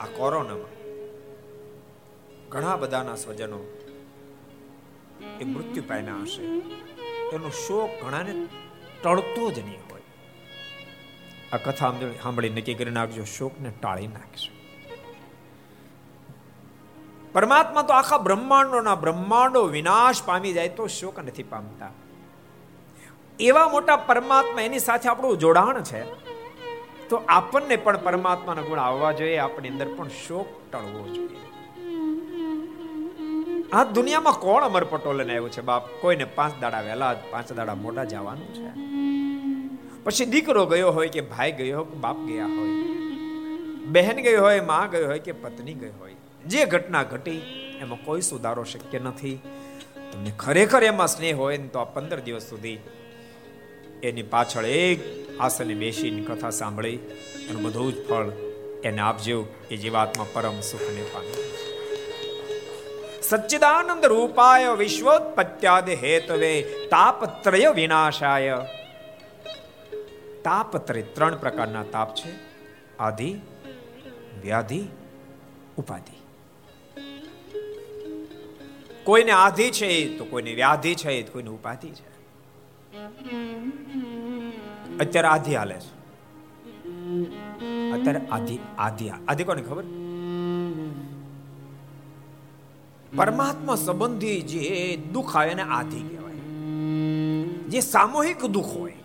આ 0.00 0.06
કોરોનામાં 0.06 0.74
ઘણા 2.48 2.76
બધાના 2.76 3.16
સ્વજનો 3.16 3.60
એ 5.40 5.44
મૃત્યુ 5.44 5.84
પામ્યા 5.88 6.14
હશે. 6.14 6.42
એનો 7.32 7.50
શોક 7.50 8.04
ઘણાને 8.04 8.46
ટળતો 9.02 9.50
જ 9.50 9.58
નહીં 9.58 9.80
હોય. 9.90 10.00
આ 11.52 11.56
કથા 11.56 11.94
સાંભળી 12.22 12.48
નક્કી 12.48 12.74
કરી 12.74 12.90
નાખજો, 12.90 13.24
શોકને 13.24 13.70
ટાળી 13.70 14.06
નાખશે. 14.06 14.55
પરમાત્મા 17.36 17.82
તો 17.88 17.92
આખા 17.92 18.18
બ્રહ્માંડોના 18.26 18.96
બ્રહ્માંડો 19.04 19.62
વિનાશ 19.76 20.20
પામી 20.26 20.52
જાય 20.52 20.72
તો 20.78 20.84
શોક 20.98 21.16
નથી 21.24 21.46
પામતા. 21.52 21.92
એવા 23.38 23.68
મોટા 23.68 23.96
પરમાત્મા 24.10 24.62
એની 24.68 24.84
સાથે 24.84 25.08
આપણું 25.08 25.38
જોડાણ 25.38 25.80
છે, 25.82 26.00
તો 27.10 27.16
આપણને 27.28 27.76
પણ 27.84 27.98
પરમાત્માના 28.06 28.66
ગુણ 28.68 28.80
આવવા 28.80 29.12
જોઈએ, 29.18 29.38
આપણી 29.38 29.72
અંદર 29.74 29.88
પણ 29.96 30.14
શોક 30.20 30.48
ટળવો 30.72 31.02
જોઈએ. 31.16 31.44
આ 33.72 33.84
દુનિયામાં 33.96 34.38
કોણ 34.40 34.62
અમર 34.64 34.84
પટોલને 34.90 35.32
આવ્યું 35.32 35.54
છે 35.56 35.62
બાપ? 35.70 35.84
કોઈને 36.02 36.26
પાંચ 36.36 36.60
દાડા 36.60 36.82
વહેલા 36.88 37.14
પાંચ 37.30 37.48
દાડા 37.60 37.78
મોટા 37.84 38.06
જવાનું 38.12 38.50
છે. 38.58 38.70
પછી 40.04 40.30
દીકરો 40.34 40.62
ગયો 40.66 40.90
હોય 40.98 41.10
કે 41.16 41.22
ભાઈ 41.32 41.56
ગયો 41.58 41.78
હોય 41.78 41.88
કે 41.90 41.98
બાપ 42.04 42.18
ગયા 42.28 42.52
હોય, 42.56 42.74
બહેન 43.94 44.18
ગઈ 44.26 44.38
હોય, 44.44 44.60
માં 44.70 44.86
ગઈ 44.94 45.04
હોય 45.10 45.24
કે 45.26 45.32
પત્ની 45.42 45.76
ગઈ 45.82 45.94
હોય 46.00 46.16
જે 46.46 46.64
ઘટના 46.64 47.02
ઘટી, 47.02 47.40
એમાં 47.80 48.04
કોઈ 48.04 48.20
સુધારો 48.20 48.64
શક્ય 48.64 48.98
નથી. 48.98 49.40
તમને 50.12 50.32
ખરેખર 50.38 50.84
એમાં 50.84 51.08
સ્નેહ 51.08 51.36
હોય 51.36 51.56
ને 51.56 51.68
તો 51.68 51.78
આ 51.78 51.84
પંદર 51.84 52.20
દિવસ 52.20 52.42
સુધી 52.42 52.78
એની 54.02 54.22
પાછળ 54.22 54.64
એક 54.64 55.00
આસને 55.40 55.74
બેસીને 55.74 56.22
કથા 56.22 56.50
સાંભળી, 56.50 56.98
એનું 57.50 57.62
બધું 57.62 57.92
જ 57.92 58.08
ફળ 58.08 58.30
એને 58.84 59.00
આપજો. 59.00 59.46
એ 59.70 59.76
જીવાત્મા 59.76 60.26
પરમ 60.32 60.60
સુખને 60.60 61.02
પામે 61.02 61.34
સચ્ચિદાનંદ 63.22 64.06
રૂપાય 64.06 64.72
વિશ્વોત્પત્યાદ 64.72 65.88
હેતવે 65.88 66.62
તાપત્રય 66.62 67.70
વિનાશાય. 67.70 68.58
તાપત્રય 70.44 71.02
ત્રણ 71.02 71.36
પ્રકારના 71.36 71.82
તાપ 71.82 72.14
છે. 72.14 72.30
આધિ, 72.98 73.30
વ્યાધિ, 74.42 74.84
ઉપાધિ. 75.76 76.25
કોઈને 79.06 79.32
આધિ 79.32 79.66
છે 79.70 79.88
તો 80.18 80.24
કોઈને 80.24 80.52
વ્યાધિ 80.54 80.92
છે 80.94 81.22
તો 81.22 81.32
કોઈને 81.32 81.50
ઉપાધિ 81.50 81.90
છે. 81.90 82.08
અત્યારે 85.00 85.28
આધિ 85.28 85.54
હાલે 85.54 85.76
છે. 85.84 85.92
અત્યારે 87.94 88.20
આધિ 88.30 88.56
આધિ 88.78 89.06
આધિ 89.10 89.44
કોને 89.44 89.62
ખબર? 89.62 89.84
પરમાત્મા 93.16 93.76
સંબંધી 93.76 94.40
જે 94.42 94.62
દુઃખ 95.12 95.36
આવે 95.36 95.50
એને 95.50 95.62
આધિ 95.62 96.00
કહેવાય. 96.02 96.40
જે 97.68 97.80
સામૂહિક 97.80 98.46
દુઃખ 98.46 98.72
હોય, 98.78 98.98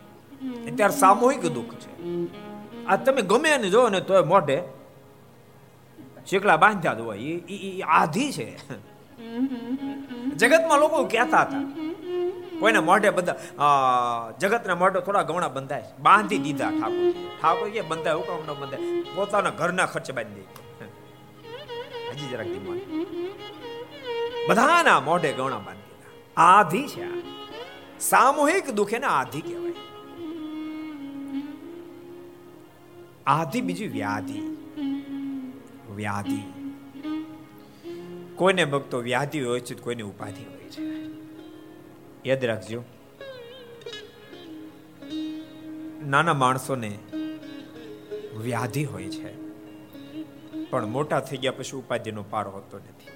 અત્યારે 0.68 0.96
સામૂહિક 1.00 1.44
દુઃખ 1.58 1.74
છે. 1.84 1.92
આ 2.86 2.96
તમે 2.96 3.22
ગમે 3.22 3.50
એને 3.50 3.70
જો 3.70 3.90
ને 3.90 4.00
તોય 4.02 4.24
મોઢે 4.32 4.58
શીકલા 6.28 6.58
બાંધ્યા 6.58 6.94
જ 6.94 7.00
હોય. 7.00 7.20
એ 7.58 7.82
આધી 8.00 8.32
છે. 8.32 8.50
જગતમાં 10.40 10.80
લોકો 10.80 10.98
કહેતા 11.04 11.42
હતા. 11.42 11.64
કોઈને 12.60 12.80
મોઢે 12.80 13.10
બધા 13.10 13.36
જગતના 14.40 14.76
મોઢે 14.76 15.00
થોડા 15.00 15.24
ગવણા 15.30 15.52
બંધાય 15.56 15.86
બાંધી 16.00 16.42
દીધા 16.46 16.70
ઠાકોર 16.72 17.12
ઠાકોર 17.42 17.68
કે 17.70 17.82
બંધાય 17.82 18.16
હુકમ 18.16 18.42
ન 18.48 18.52
બંધાય? 18.62 18.84
પોતાના 19.16 19.54
ઘરના 19.60 19.88
ખર્ચે 19.94 20.14
બાંધી 20.14 20.36
દે. 20.36 20.44
હજી 22.12 22.28
જરાક 22.28 22.48
ધીમા 22.48 22.78
બધાના 24.50 25.00
મોઢે 25.00 25.30
ગવણા 25.34 25.62
બાંધી 25.68 25.90
દીધા. 25.90 26.44
આધી 26.52 26.88
છે 26.88 27.06
સામૂહિક 28.00 28.66
દુઃખ 28.72 28.94
એને 28.94 29.08
આધી 29.08 29.42
કહેવાય. 29.42 29.76
આધી 33.28 33.62
બીજી 33.62 33.92
વ્યાધિ. 33.98 34.40
વ્યાધિ. 35.96 36.42
કોઈને 38.42 38.66
ભક્તો 38.66 39.00
વ્યાધિ 39.00 39.40
હોય 39.42 39.60
છે 39.60 39.76
કોઈને 39.76 40.04
ઉપાધિ 40.04 40.44
હોય 40.44 40.70
છે. 40.70 40.86
યાદ 42.26 42.46
રાખજો. 42.46 42.84
નાના 46.06 46.34
માણસોને 46.34 47.00
વ્યાધિ 48.38 48.84
હોય 48.84 49.10
છે, 49.10 49.30
પણ 50.70 50.86
મોટા 50.86 51.20
થઈ 51.20 51.38
ગયા 51.38 51.52
પછી 51.52 51.78
ઉપાધિનો 51.78 52.24
પારો 52.30 52.52
હોતો 52.52 52.78
નથી. 52.78 53.12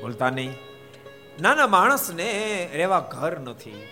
બોલતા 0.00 0.30
નહીં. 0.30 0.54
નાના 1.40 1.66
માણસને 1.66 2.28
રહેવા 2.74 3.00
ઘર 3.12 3.38
નથી, 3.38 3.82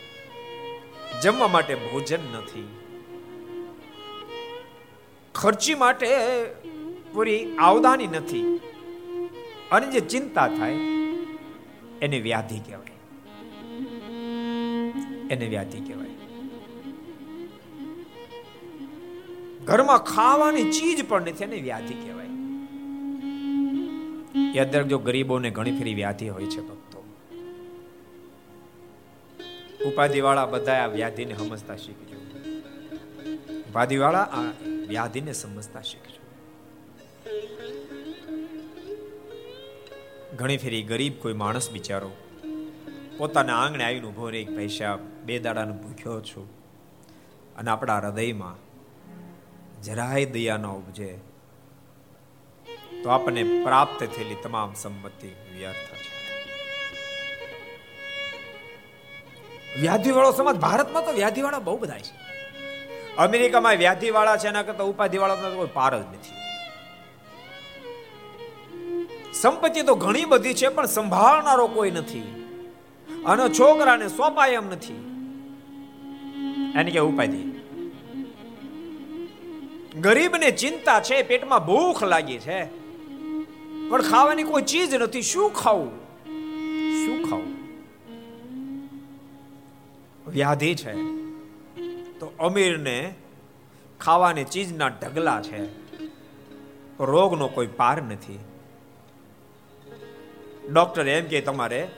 જમવા 1.22 1.48
માટે 1.48 1.74
ભોજન 1.74 2.20
નથી. 2.32 2.68
ખર્ચી 5.34 5.74
માટે 5.74 6.08
પૂરી 7.14 7.56
આવદાની 7.56 8.06
નથી. 8.06 8.60
અને 9.72 9.86
જે 9.86 10.00
ચિંતા 10.00 10.48
થાય, 10.48 10.72
એને 12.02 12.20
વ્યાધિ 12.20 12.58
કહેવાય. 12.58 12.90
એને 15.30 15.48
વ્યાધિ 15.48 15.80
કહેવાય. 15.80 16.06
ઘરમાં 19.64 19.98
ખાવાની 19.98 20.64
ચીજ 20.64 21.08
પણ 21.08 21.22
નથી, 21.22 21.44
એને 21.44 21.56
વ્યાધિ 21.56 21.94
કહેવાય. 21.94 22.26
યાદ 24.54 24.76
રાખજો, 24.76 24.98
ગરીબોને 24.98 25.50
ઘણી 25.50 25.78
ફેરી 25.78 25.94
વ્યાધિ 25.94 26.28
હોય 26.28 26.46
છે 26.46 26.60
ભક્તો. 26.60 27.04
ઉપાધિ 29.86 30.20
વાળા 30.20 30.46
બધા 30.46 30.72
આ 30.72 30.86
વ્યાધિને 30.86 31.34
સમજતા 31.34 31.76
શીખજો. 31.76 32.18
ઉપાધિ 33.60 33.96
વાળા 33.96 34.22
આ 34.22 34.42
વ્યાધિને 34.88 35.32
સમજતા 35.32 35.80
શીખજો. 35.80 36.13
ઘણી 40.36 40.56
ફેરી 40.56 40.82
ગરીબ 40.82 41.20
કોઈ 41.22 41.32
માણસ 41.32 41.70
બિચારો. 41.70 42.10
પોતાના 43.18 43.56
આંગણે 43.56 43.84
આવીને 43.84 44.06
ઊભો 44.06 44.30
રે 44.30 44.44
પૈસા 44.44 44.96
બે 44.96 45.38
દાડાનો 45.38 45.74
ભૂખ્યો 45.74 46.20
છું 46.20 46.48
અને 47.56 47.70
આપણા 47.70 47.98
હૃદયમાં 47.98 48.56
જરાય 49.82 50.24
દયા 50.24 50.56
ન 50.56 50.66
ઉપજે. 50.66 51.18
તો 53.02 53.10
આપણને 53.10 53.64
પ્રાપ્ત 53.64 54.00
થયેલી 54.00 54.36
તમામ 54.42 54.74
સંપત્તિ 54.74 55.28
વ્યર્થ 55.28 55.76
છે. 55.76 56.14
વ્યાધિવાળો 59.80 60.32
સમાજ, 60.32 60.56
ભારતમાં 60.56 61.04
તો 61.04 61.12
વ્યાધિવાળા 61.12 61.58
બહુ 61.58 61.76
બધા 61.76 61.98
છે. 61.98 62.14
અમેરિકામાં 63.16 63.74
વ્યાધિવાળા 63.74 64.36
છે, 64.36 64.48
એના 64.48 64.62
કરતા 64.62 64.84
ઉપાધિવાળા 64.84 65.34
કોઈ 65.34 65.68
પાર 65.72 66.02
જ 66.02 66.06
નથી. 66.06 66.43
સંપત્તિ 69.34 69.82
તો 69.82 69.94
ઘણી 69.94 70.24
બધી 70.24 70.54
છે, 70.54 70.68
પણ 70.68 70.86
સંભાળનારો 70.86 71.66
કોઈ 71.66 71.90
નથી. 71.90 72.20
અને 73.26 73.48
છોકરાને 73.48 74.08
સોંપાય 74.08 74.50
એમ 74.50 74.66
નથી. 74.66 74.94
એને 76.74 76.90
કે 76.90 76.98
ઉપાધિ 76.98 77.54
ગરીબને 80.00 80.50
ચિંતા 80.50 81.00
છે, 81.00 81.22
પેટમાં 81.22 81.66
ભૂખ 81.66 82.04
લાગી 82.04 82.38
છે. 82.38 82.64
પણ 83.88 84.02
ખાવાની 84.02 84.42
કોઈ 84.42 84.62
ચીજ 84.62 84.94
નથી, 84.94 85.22
શું 85.22 85.52
ખાવું? 85.52 85.90
શું 87.06 87.30
ખાવું? 87.30 87.54
વ્યાધિ 90.26 90.74
છે. 90.74 90.92
તો 92.18 92.32
અમીરને 92.38 93.14
ખાવાની 94.00 94.44
ચીજના 94.44 94.88
ઢગલા 94.88 95.42
છે. 95.42 95.64
રોગનો 97.00 97.48
કોઈ 97.48 97.66
પાર 97.66 98.02
નથી. 98.02 98.38
ડોક્ટર 100.72 101.08
એમ 101.08 101.26
કે 101.26 101.40
તમારે 101.40 101.88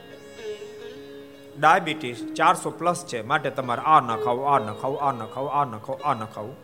ડાયાબિટીસ 1.59 2.19
ચારસો 2.35 2.71
પ્લસ 2.71 3.05
છે, 3.05 3.23
માટે 3.23 3.51
તમારે 3.51 3.83
આ 3.85 4.01
ન 4.01 4.17
ખાવું, 4.25 4.49
આ 4.49 4.59
ન 4.59 4.75
ખાવું, 4.81 5.01
આ 5.01 5.13
ન 5.13 5.27
ખાવું, 5.35 5.51
આ 5.53 5.65
ન 5.65 5.79
ખાવું, 5.79 6.01
આ 6.05 6.15
ન 6.15 6.27
ખાવું. 6.35 6.57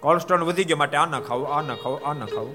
કોલેસ્ટ્રોલ 0.00 0.44
વધી 0.44 0.64
ગયો 0.64 0.76
માટે 0.76 0.96
આ 0.96 1.06
ન 1.06 1.20
ખાવું, 1.20 1.48
આ 1.48 1.62
ન 1.62 1.74
ખાવું, 1.74 2.00
આ 2.04 2.14
ન 2.14 2.26
ખાવું. 2.26 2.54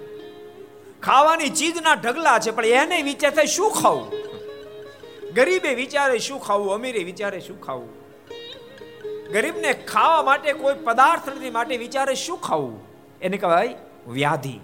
ખાવાની 1.01 1.49
ચીજના 1.49 1.95
ઢગલા 1.95 2.39
છે, 2.39 2.51
પણ 2.51 2.65
એને 2.65 3.03
વિચાર 3.03 3.31
થાય 3.31 3.45
શું 3.45 3.71
ખાવું? 3.71 4.07
ગરીબે 5.33 5.75
વિચારે 5.75 6.19
શું 6.19 6.39
ખાવું, 6.39 6.73
અમીરે 6.73 7.03
વિચારે 7.03 7.39
શું 7.39 7.61
ખાવું? 7.61 7.89
ગરીબને 9.33 9.73
ખાવા 9.73 10.23
માટે 10.23 10.53
કોઈ 10.53 10.73
પદાર્થ 10.73 11.29
નથી 11.29 11.49
માટે 11.49 11.77
વિચારે 11.77 12.15
શું 12.15 12.37
ખાવું? 12.41 12.79
એને 13.21 13.37
કહેવાય 13.37 13.75
વ્યાધિ. 14.07 14.59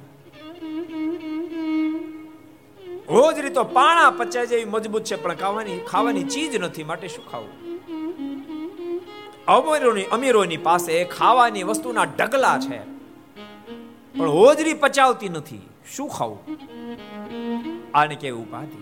રોજ 3.09 3.39
રીતો 3.39 3.63
પાણા 3.63 4.09
પચાય 4.09 4.45
જેવી 4.45 4.65
મજબૂત 4.65 5.03
છે, 5.03 5.15
પણ 5.15 5.35
ખાવાની 5.35 5.79
ખાવાની 5.79 6.23
ચીજ 6.23 6.55
નથી, 6.61 6.83
માટે 6.83 7.07
શું 7.07 7.31
ખાવું? 7.31 7.49
અમીરોની 9.47 10.03
અમીરોની 10.03 10.57
પાસે 10.57 11.03
ખાવાની 11.03 11.63
વસ્તુના 11.63 12.03
ઢગલા 12.03 12.59
છે, 12.59 12.79
પણ 14.17 14.29
હોજરી 14.29 14.73
પચાવતી 14.73 15.29
નથી. 15.29 15.61
શું 15.95 16.09
ખાવું? 16.09 16.39
આને 17.93 18.15
કે 18.15 18.29
ઉપાધિ. 18.29 18.81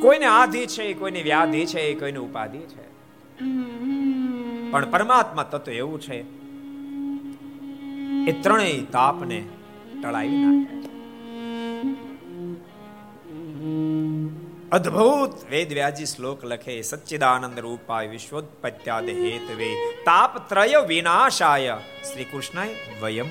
કોઈને 0.00 0.24
આધિ 0.24 0.66
છે, 0.66 0.92
કોઈને 0.92 1.22
વ્યાધિ 1.22 1.66
છે, 1.66 1.94
કોઈને 1.94 2.18
ઉપાધિ 2.18 2.58
છે. 2.58 2.88
પણ 4.70 4.90
પરમાત્મા 4.90 5.42
તત્વ 5.42 5.72
એવું 5.72 6.00
છે, 6.00 6.18
એ 8.30 8.32
ત્રણેય 8.42 8.82
તાપને 8.82 9.44
ટળાવી 10.02 10.28
નાખે 10.28 10.76
અદ્ભુત. 14.72 15.34
વેદ 15.50 15.70
વ્યાજી 15.72 16.06
શ્લોક 16.06 16.44
લખે, 16.44 16.74
સચ્ચિદાનંદ 16.82 17.58
રૂપાય 17.58 18.08
વિશ્વોત્પત્યાદ 18.08 19.08
હેતવે 19.20 19.70
તાપ 20.04 20.32
ત્રય 20.48 20.80
વિનાશાય 20.86 21.76
શ્રી 22.12 22.24
કૃષ્ણાય 22.24 22.74
વયમ 23.02 23.30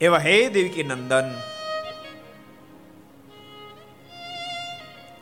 એવા 0.00 0.18
હે 0.18 0.36
દેવકી 0.48 0.82
નંદન, 0.82 1.28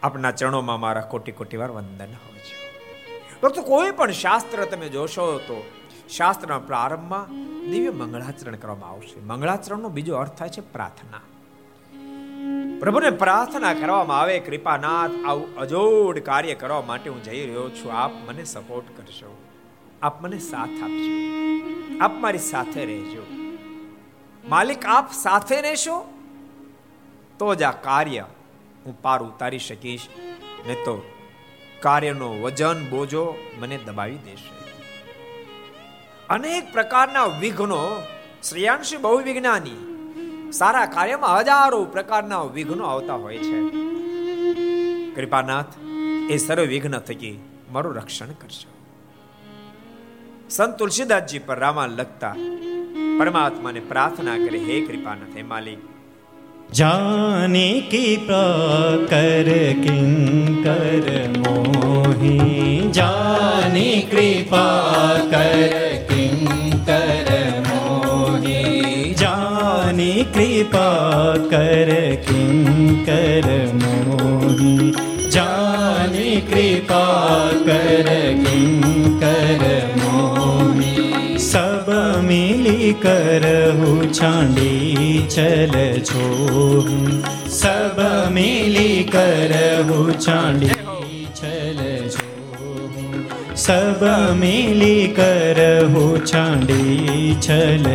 આપના 0.03 0.31
ચરણોમાં 0.31 0.81
મારા 0.81 1.07
કોટી 1.13 1.33
કોટી 1.33 1.57
વાર 1.57 1.71
વંદન 1.71 2.15
હોય 2.23 2.43
છે 2.47 2.57
ભક્તો 3.43 3.63
કોઈ 3.63 3.91
પણ 3.91 4.17
શાસ્ત્ર 4.23 4.65
તમે 4.65 4.89
જોશો 4.89 5.27
તો 5.39 5.59
શાસ્ત્રના 6.09 6.59
પ્રારંભમાં 6.71 7.29
દિવ્ય 7.71 7.91
મંગળાચરણ 7.91 8.57
કરવામાં 8.57 8.91
આવશે. 8.91 9.21
મંગળાચરણનો 9.21 9.89
બીજો 9.89 10.15
અર્થ 10.17 10.35
થાય 10.39 10.49
છે 10.49 10.63
પ્રાર્થના. 10.73 11.23
પ્રભુને 12.83 13.11
પ્રાર્થના 13.11 13.75
કરવામાં 13.75 14.21
આવે, 14.21 14.39
કૃપાનાથ, 14.39 15.11
આવું 15.27 15.57
અજોડ 15.57 16.19
કાર્ય 16.19 16.55
કરવા 16.55 16.83
માટે 16.83 17.11
હું 17.11 17.23
જઈ 17.23 17.47
રહ્યો 17.47 17.71
છું. 17.71 17.93
આપ 17.93 18.13
મને 18.15 18.45
સપોર્ટ 18.45 18.97
કરશો 18.97 19.37
આપ 20.03 20.23
મને 20.23 20.39
સાથ 20.39 20.69
આપજો. 20.83 21.13
આપ 22.01 22.15
મારી 22.15 22.39
સાથે 22.39 22.85
રહેજો. 22.85 23.27
માલિક 24.49 24.87
આપ 24.87 25.13
સાથે 25.13 25.61
રહેશો 25.61 26.13
તો 27.39 27.55
જ 27.55 27.63
આ 27.63 27.71
કાર્ય 27.71 28.25
હું 28.87 29.03
પાર 29.03 29.23
ઉતારી 29.23 29.59
શકીશ. 29.59 30.07
ને 30.67 30.75
તો 30.75 31.13
કાર્યનો 31.81 32.43
વજન, 32.43 32.91
બોજો 32.91 33.35
મને 33.59 33.79
દબાવી 33.79 34.17
દેશે. 34.17 34.77
અનેક 36.31 36.73
પ્રકારના 36.73 37.25
વિઘ્નો. 37.25 38.03
શ્રેયાંશી 38.49 38.97
બહુ 38.97 39.21
વિજ્ઞાની 39.21 39.92
સારા 40.53 40.87
કાર્યમાં 40.87 41.39
હજારો 41.39 41.85
પ્રકારના 41.85 42.43
વિઘ્નો 42.43 42.85
આવતા 42.85 43.15
હોય 43.15 43.39
છે. 43.39 43.59
કૃપાનાથ, 45.15 45.73
એ 46.31 46.37
સર્વ 46.37 46.65
વિઘ્ન 46.65 46.99
થકી 46.99 47.37
મારું 47.73 47.95
રક્ષણ 47.97 48.33
કરશો 48.33 48.71
સંત 50.51 50.77
તુલસીદાસજી 50.77 51.39
પર 51.39 51.59
રામા 51.59 51.87
લખતા 51.87 52.35
પરમાત્માને 53.19 53.81
પ્રાર્થના 53.81 54.37
કરે, 54.37 54.59
હે 54.59 54.81
કૃપાનાથ, 54.81 55.37
હે 55.37 55.43
માલિક 55.43 55.79
જાનકી 56.73 58.17
પ્રકર 58.27 59.49
કિંકર 59.83 61.07
મોહ 61.39 61.63
મોહી, 62.23 62.91
જાની 62.91 64.03
કૃપા 64.03 65.17
કર 65.31 65.92
જાની 70.63 70.71
કૃપા 70.71 71.35
કર 71.51 71.91
કિંકર 72.19 73.47
મોહી 73.75 74.95
જાની 75.29 76.37
કૃપા 76.43 77.49
કર 77.67 78.09
કિંકર 78.41 79.65
મોહી 79.97 81.07
સબ 81.41 81.89
મિલી 82.23 82.93
કરહું 82.97 84.03
છાંડી 84.13 85.17
ચલ 85.29 85.75
છો 86.03 86.27
સબ 87.53 87.99
મિલી 88.31 89.05
કરહું 89.07 90.13
છાંડી 90.19 91.27
ચલ 91.35 91.81
છો 92.09 92.27
સબ 93.57 94.03
મિલી 94.37 95.09
કરહું 95.15 96.15
છાંડી 96.25 97.37
છલ 97.41 97.93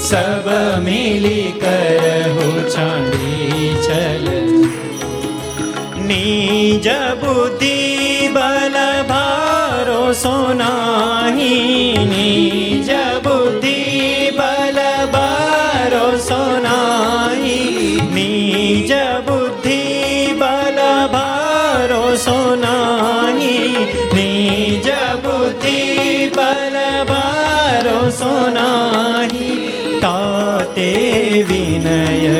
છો 0.00 0.06
સબ 0.08 0.46
મિલી 0.82 1.52
કરહું 1.52 2.58
છાંડી 2.68 3.72
છલ 3.76 4.26
નિજ 6.06 6.86
બુદ્ધિ 7.20 8.28
બલ 8.28 8.76
ભારો 9.08 10.14
સોનાહી 10.14 12.06
નિજ 12.06 12.90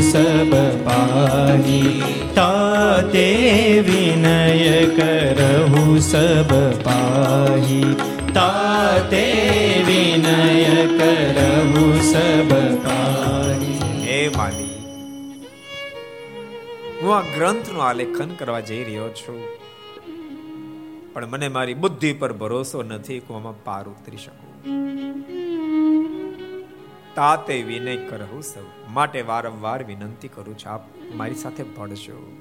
सब 0.00 0.52
पाई 0.84 2.02
ताते 2.34 3.26
विनय 3.80 4.86
करहु 4.96 6.00
सब 6.00 6.52
पाई 6.84 7.94
ताते 8.34 9.26
विनय 9.86 10.64
करहु 10.98 12.00
सब 12.00 12.12
સબ 12.12 12.52
પાહી. 12.84 14.30
માલી, 14.36 14.84
હું 17.02 17.16
આ 17.16 17.20
ગ્રંથનું 17.20 17.82
આલેખન 17.84 18.28
કરવા 18.28 18.60
જઈ 18.60 18.84
રહ્યો 18.84 19.08
છું. 19.08 19.71
પણ 21.12 21.26
મને 21.26 21.48
મારી 21.48 21.74
બુદ્ધિ 21.74 22.12
પર 22.12 22.32
ભરોસો 22.32 22.82
નથી 22.82 23.18
કે 23.18 23.34
હું 23.34 23.64
પાર 23.64 23.88
ઉતરી 23.88 24.16
શકું. 24.16 24.62
તાતે 27.14 27.62
વિનય 27.62 27.96
કરહું 27.96 28.42
સૌ, 28.42 28.64
માટે 28.90 29.22
વારંવાર 29.22 29.84
વિનંતી 29.84 30.28
કરું 30.28 30.58
છું, 30.58 30.72
આપ 30.72 30.80
મારી 31.14 31.34
સાથે 31.34 31.62
ભળજો 31.62 32.32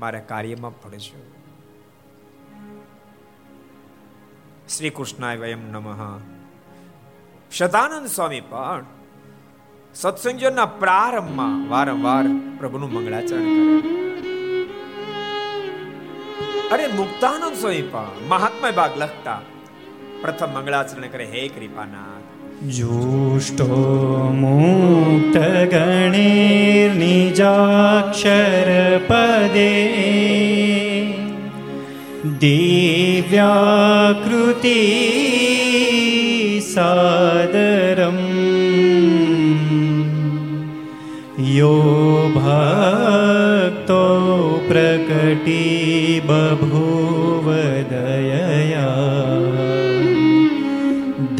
મારા 0.00 0.20
કાર્યમાં 0.20 0.70
ભળજો 0.70 1.32
શ્રી 4.68 4.90
કૃષ્ણાય 4.90 5.36
વયમ 5.36 5.72
નમઃ. 5.72 6.20
શતાનંદ 7.52 8.06
સ્વામી 8.06 8.40
પણ 8.40 8.84
સત્સંગના 9.94 10.66
પ્રારંભમાં 10.66 11.68
વારંવાર 11.68 12.24
પ્રભુનું 12.58 12.92
મંગળાચરણ 12.92 13.40
કરે. 13.40 14.31
અરે 16.72 16.86
મુક્તાનંદ 16.86 17.56
સ્વામી 17.56 17.82
પણ 17.82 18.06
મહાત્મા 18.28 18.70
ભાગ 18.70 18.90
લખતા. 18.98 19.40
પ્રથમ 20.22 20.54
મંગળાચરણ 20.54 21.08
કરે, 21.08 21.24
હે 21.24 21.48
કૃપાનાથ. 21.48 22.64
જુષ્ટો 22.64 24.30
મુક્ત 24.34 25.74
ગણેર 25.74 26.94
નિજાક્ષર 26.94 29.00
પદે. 29.06 29.94
દિવ્યાકૃતિ 32.40 35.02
સાદરમ. 36.74 38.18
યો 41.44 42.32
ભગ 42.34 43.71
प्रकटी 44.71 45.65
बभूव 46.29 47.45
दयया 47.91 48.87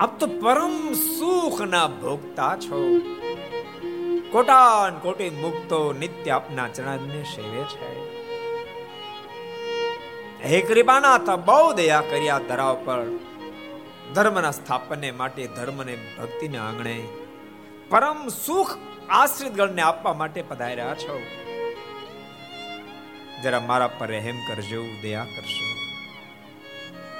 આપ 0.00 0.20
તો 0.20 0.26
પરમ 0.26 0.92
સુખના 0.92 1.86
ભોગતા 1.86 2.56
છો. 2.56 2.98
કોટાન 4.30 4.98
કોટી 4.98 5.30
મુક્તો 5.30 5.92
નિત્ય 5.92 6.30
આપના 6.30 6.68
ચરણને 6.68 7.22
સેવે 7.22 7.64
છે. 7.64 8.18
હે 10.44 10.60
કૃપાનાથ, 10.60 11.30
બહુ 11.30 11.72
દયા 11.72 12.00
કર્યા 12.00 12.38
ધરાવ 12.38 12.82
પર. 12.84 13.06
ધર્મના 14.14 14.50
સ્થાપનને 14.50 15.10
માટે, 15.10 15.46
ધર્મને, 15.46 15.96
ભક્તિને 16.18 16.58
આંગણે 16.58 17.08
પરમ 17.88 18.28
સુખ 18.28 18.78
આશ્રિત 19.08 19.52
ગણને 19.52 19.82
આપવા 19.82 20.12
માટે 20.12 20.42
પધાર્યા 20.42 20.94
છો. 20.94 21.20
જરા 23.42 23.60
મારા 23.60 23.86
પર 23.86 24.06
રહેમ 24.06 24.36
કરજો, 24.48 24.82
દયા 25.02 25.24
કરજો 25.24 25.68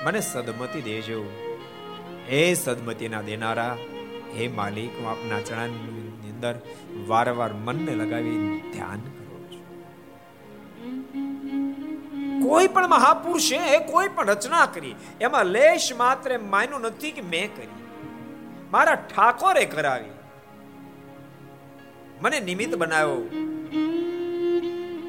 મને 0.04 0.20
સદમતી 0.20 0.82
દેજો. 0.82 1.47
હે 2.30 2.40
સદમતીના 2.54 3.22
દેનારા, 3.22 3.74
હે 4.36 4.48
માલિક, 4.48 4.92
હું 4.98 5.06
આપના 5.10 5.40
ચરણની 5.40 6.32
અંદર 6.32 6.54
વારંવાર 7.06 7.52
મનને 7.66 7.92
લગાવી 7.94 8.40
ધ્યાન 8.72 9.00
કરું 9.16 9.44
છું. 9.52 9.64
કોઈ 12.44 12.68
પણ 12.68 12.88
મહાપુરુષે 12.88 13.60
કોઈ 13.92 14.08
પણ 14.08 14.30
રચના 14.30 14.66
કરી, 14.66 14.94
એમાં 15.20 15.46
લેશ 15.46 15.88
માત્ર 15.96 16.30
માન્યું 16.38 16.82
નથી 16.82 17.10
કે 17.10 17.22
મેં 17.32 17.48
કરી. 17.56 17.82
મારા 18.70 18.94
ઠાકોરે 18.94 19.64
કરાવી. 19.64 20.16
મને 22.22 22.38
નિમિત્ત 22.40 22.74
બનાવ્યો 22.74 23.20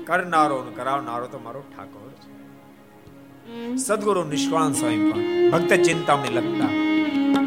કરનારો 0.07 0.57
કરાવનારો 0.75 1.25
તો 1.27 1.39
મારો 1.39 1.61
ઠાકોર 1.61 2.09
છે. 2.21 2.29
સદગુરુ 3.77 4.21
નિષ્કાળ 4.23 4.71
સ્વામી 4.71 5.11
પણ 5.11 5.51
ભક્ત 5.51 5.71
ચિંતામણી 5.87 6.33
લખતા 6.33 6.71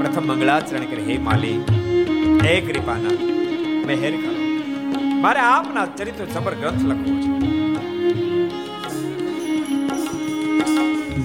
પ્રથમ 0.02 0.24
મંગળાચરણ 0.26 0.86
કરે, 0.90 1.02
હે 1.08 1.16
માલી, 1.18 1.58
હે 2.44 2.54
કૃપાના 2.60 3.16
મહેર 3.88 4.14
કરો 4.22 4.40
મારે 5.20 5.40
આપના 5.40 5.84
ચરિત્ર 5.98 6.24
સબર 6.34 6.54
ગ્રંથ 6.60 6.84
લખવો 6.90 7.14
છે. 7.22 7.30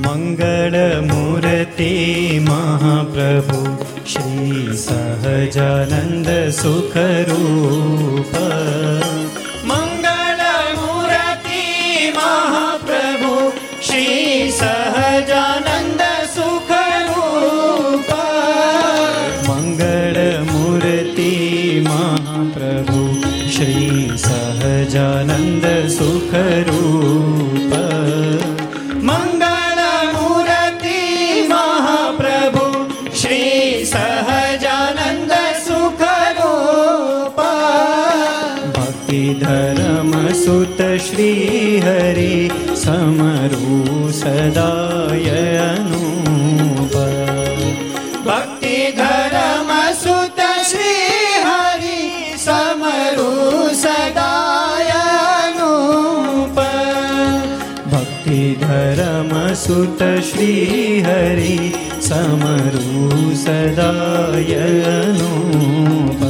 મંગળ 0.04 0.76
મૂર્તિ 1.02 1.90
મહાપ્રભુ, 2.48 3.62
શ્રી 4.06 4.78
સહજાનંદ 4.78 6.30
સુખરૂપ. 6.60 8.34
सुत 40.58 40.80
श्रीहरि 41.06 42.36
समरु 42.84 44.12
सदाय 44.20 45.28
अनुप 45.64 46.96
भक्तिधरम 48.28 49.70
सुत 50.00 50.42
श्रीहरि 50.70 52.00
समरु 52.46 53.28
सदाय 53.84 54.90
अनुप 55.04 56.58
भक्तिधरम 57.94 59.32
सुत 59.66 60.04
श्रीहरि 60.32 61.58
समरु 62.10 63.36
सदाय 63.46 64.54
अनुप 64.96 66.26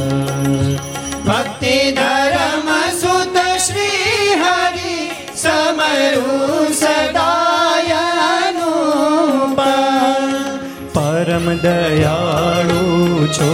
भक्तिधर 1.30 2.27
પરમ 11.48 11.56
દયાળુ 11.56 13.26
છો 13.26 13.50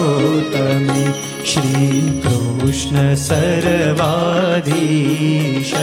તમે 0.52 1.04
શ્રી 1.44 2.20
કૃષ્ણ 2.22 3.14
સર્વાધીશ. 3.14 5.74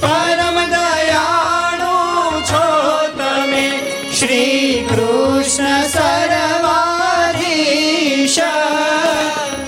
પરમ 0.00 0.70
દયાળુ 0.70 2.40
છો 2.40 2.66
તમે 3.18 3.66
શ્રી 4.18 4.86
કૃષ્ણ 4.90 5.86
સર્વાધીશ. 5.86 8.38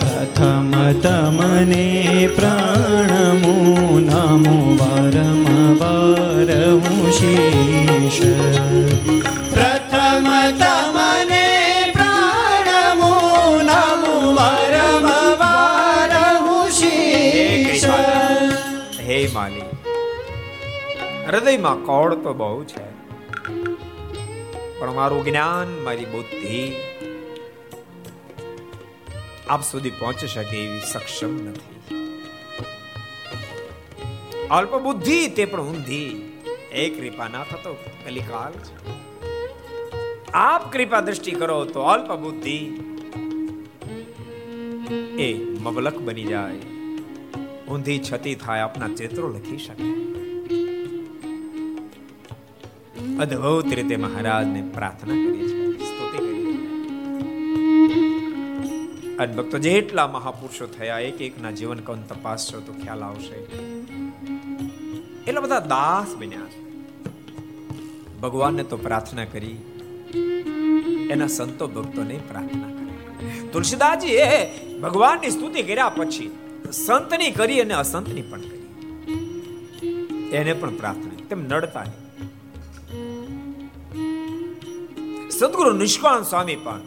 પ્રથમ 0.01 0.93
તમને 0.93 2.29
પ્રણમો 2.37 3.99
નમો 3.99 4.77
વારંવાર 4.81 6.73
હું 6.73 7.13
શીશ. 7.13 8.60
હૃદયમાં 21.31 21.77
કોળ 21.77 22.15
તો 22.15 22.35
બહુ 22.35 22.65
છે. 22.65 22.87
પણ 24.81 24.95
મારું 24.95 25.25
જ્ઞાન, 25.25 25.85
મારી 25.85 26.05
બુદ્ધિ 26.05 26.73
આપ 29.49 29.63
સુધી 29.63 29.91
પહોંચી 29.91 30.27
શકે 30.27 30.57
એવી 30.57 30.81
સક્ષમ 30.81 31.35
નથી. 31.35 31.81
અલ્પ 34.51 34.75
બુદ્ધિ 34.75 35.29
તે 35.29 35.45
પણ 35.45 35.61
ઊંધી. 35.61 36.27
એ 36.73 36.89
કૃપા 36.91 37.29
ના 37.29 37.45
થતો 37.45 37.73
કલિકાલ 38.05 38.53
આપ 40.35 40.73
કૃપા 40.73 41.01
દ્રષ્ટિ 41.01 41.31
કરો 41.31 41.65
તો 41.65 41.83
અલ્પ 41.83 42.13
બુદ્ધિ 42.13 42.59
એ 45.19 45.35
મબલક 45.61 45.99
બની 45.99 46.25
જાય. 46.25 46.61
ઊંધી 47.67 48.01
છતી 48.13 48.35
થાય 48.35 48.61
આપના 48.61 48.89
ચિત્રો 48.89 49.29
લખી 49.29 49.59
શકે. 49.59 50.20
અદ્ભુત 53.21 53.75
રીતે 53.75 53.97
મહારાજને 53.97 54.63
પ્રાર્થના 54.75 55.15
કરી 55.15 55.49
છે 55.49 55.73
સ્તુતિ 55.73 56.19
કરી 56.19 56.59
અને 59.17 59.33
ભક્તો 59.37 59.59
જેટલા 59.59 60.07
મહાપુરુષો 60.07 60.67
થયા 60.67 60.99
એક 61.01 61.23
એકના 61.23 61.51
જીવન 61.51 61.79
કૌન 61.79 62.03
તપાસશો 62.03 62.61
તો 62.61 62.73
ખ્યાલ 62.73 63.03
આવશે. 63.03 63.39
એટલા 65.29 65.41
બધા 65.41 65.61
દાસ 65.61 66.17
બન્યા 66.17 66.41
છે. 66.41 66.61
ભગવાનને 68.21 68.65
તો 68.65 68.77
પ્રાર્થના 68.77 69.25
કરી, 69.25 69.57
એના 71.11 71.27
સંતો 71.27 71.69
ભક્તોને 71.69 72.21
પ્રાર્થના 72.29 72.69
કરી. 72.69 73.49
તુલસીદાસજી 73.49 74.09
એ 74.09 74.47
ભગવાનની 74.79 75.31
સ્તુતિ 75.31 75.63
કર્યા 75.63 75.89
પછી 75.89 76.31
સંતની 76.73 77.31
કરી 77.31 77.61
અને 77.61 77.75
અસંતની 77.75 78.23
પણ 78.23 78.41
કરી. 78.41 78.69
એને 80.33 80.53
પણ 80.53 80.77
પ્રાર્થના 80.77 81.27
તેમ 81.29 81.45
નડતા 81.45 81.83
નહીં. 81.83 82.10
સદગુરુ 85.41 85.73
નિષ્કાળ 85.73 86.23
સ્વામી 86.23 86.55
પણ 86.57 86.81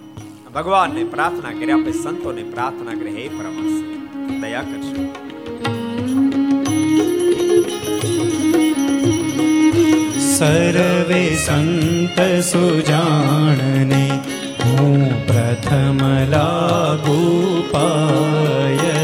ભગવાનને 0.54 1.04
પ્રાર્થના 1.04 1.54
કરી, 1.54 1.72
આપણે 1.72 1.91
સંતોને 1.91 2.43
પ્રાર્થના 2.43 2.93
કરી, 2.93 3.16
હે 3.16 3.24
પરમહંસ, 3.28 3.76
દયા 4.41 4.62
કરશો 4.62 5.04
સર્વે 10.36 11.24
સંત 11.36 12.18
સુજાણને 12.41 14.04
હું 14.64 15.28
પ્રથમ 15.28 15.99
લાગુ 16.30 17.20
પાય 17.72 19.03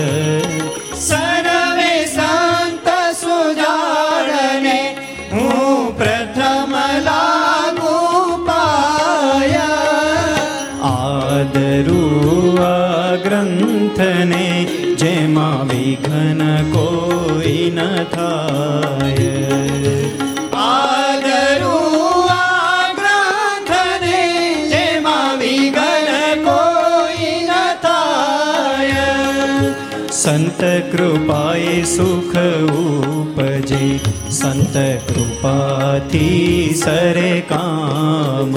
સંત 30.60 30.96
કૃપાએ 30.96 31.84
સુખ 31.84 32.38
ઉપજે. 32.72 34.00
સંત 34.30 34.78
કૃપાથી 35.10 36.74
સરે 36.86 37.44
કામ. 37.50 38.56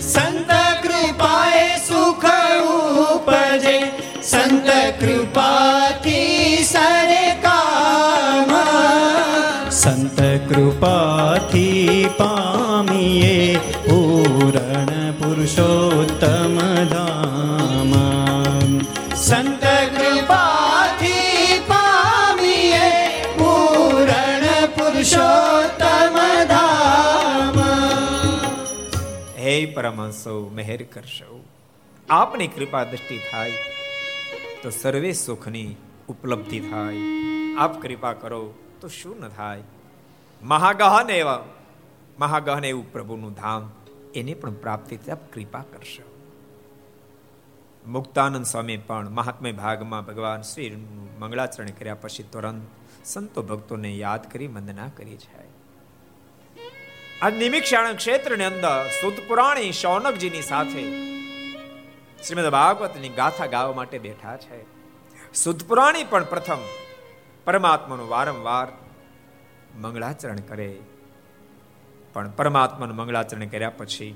સંત 0.00 0.50
કૃપાએ 0.82 1.78
સુખ 1.88 2.24
ઉપજે. 3.18 3.78
સંત 4.22 4.66
કૃપાથી 5.00 6.58
સરે 6.64 7.34
કામ. 7.42 8.50
સંત 9.70 10.20
કૃપાથી 10.52 12.06
પામીએ 12.16 13.56
પૂરણ 13.56 15.12
પુરુષોત્તમ 15.12 15.91
હે 29.82 29.88
પરમહંસો 29.88 30.50
મહેર 30.54 30.82
કરશો. 30.82 31.44
આપની 32.10 32.46
કૃપા 32.46 32.84
દ્રષ્ટિ 32.84 33.20
થાય, 33.32 33.52
તો 34.62 34.70
સર્વે 34.70 35.12
સુખની 35.12 35.76
ઉપલબ્ધિ 36.08 36.60
થાય. 36.60 36.96
આપ 37.58 37.82
કૃપા 37.82 38.12
કરો, 38.12 38.54
તો 38.80 38.88
શું 38.88 39.20
ન 39.20 39.28
થાય? 39.28 39.62
મહાગહન 40.42 41.10
એવા, 41.10 41.44
મહાગહન 42.18 42.64
એવું 42.64 42.92
પ્રભુનું 42.92 43.32
ધામ, 43.32 43.70
એને 44.14 44.34
પણ 44.34 44.54
પ્રાપ્તિ 44.54 44.98
આપ 45.10 45.32
કૃપા 45.32 45.64
કરશો. 45.72 46.08
મુક્તાનંદ 47.86 48.46
સ્વામી 48.46 48.76
પણ 48.76 49.10
મહાત્મ્ય 49.10 49.52
ભાગમાં 49.52 50.06
ભગવાન 50.06 50.42
શ્રી 50.42 50.76
મંગળાચરણ 51.18 51.66
કર્યા 51.66 51.94
પછી 51.94 52.22
તુરંત 52.22 52.62
સંતો 53.04 53.42
ભક્તોને 53.42 53.96
યાદ 53.96 54.30
કરી 54.30 54.46
વંદના 54.46 54.88
કરી 54.88 55.16
છે. 55.16 55.41
આ 57.22 57.30
નિમિક્ષાણ 57.30 57.94
ક્ષેત્રની 57.94 58.44
અંદર 58.44 58.88
સુદ 58.88 59.12
પુરાણી 59.28 59.72
શૌનકજીની 59.72 60.42
સાથે 60.42 60.82
શ્રીમદ 62.22 62.48
ભાગવતની 62.48 63.08
ગાથા 63.08 63.46
ગાવા 63.46 63.72
માટે 63.72 63.98
બેઠા 63.98 64.36
છે. 64.36 64.64
સુત 65.34 65.64
પુરાણી 65.64 66.04
પણ 66.04 66.24
પ્રથમ 66.24 66.58
પરમાત્માનું 67.44 68.08
વારંવાર 68.08 68.68
મંગળાચરણ 69.76 70.36
કરે. 70.36 70.78
પણ 72.12 72.30
પરમાત્માનું 72.30 72.96
મંગળાચરણ 72.96 73.46
કર્યા 73.46 73.70
પછી 73.70 74.12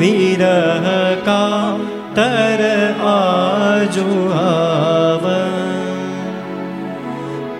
विरहका 0.00 1.44
तर 2.18 2.62
आजुहाव 3.12 5.24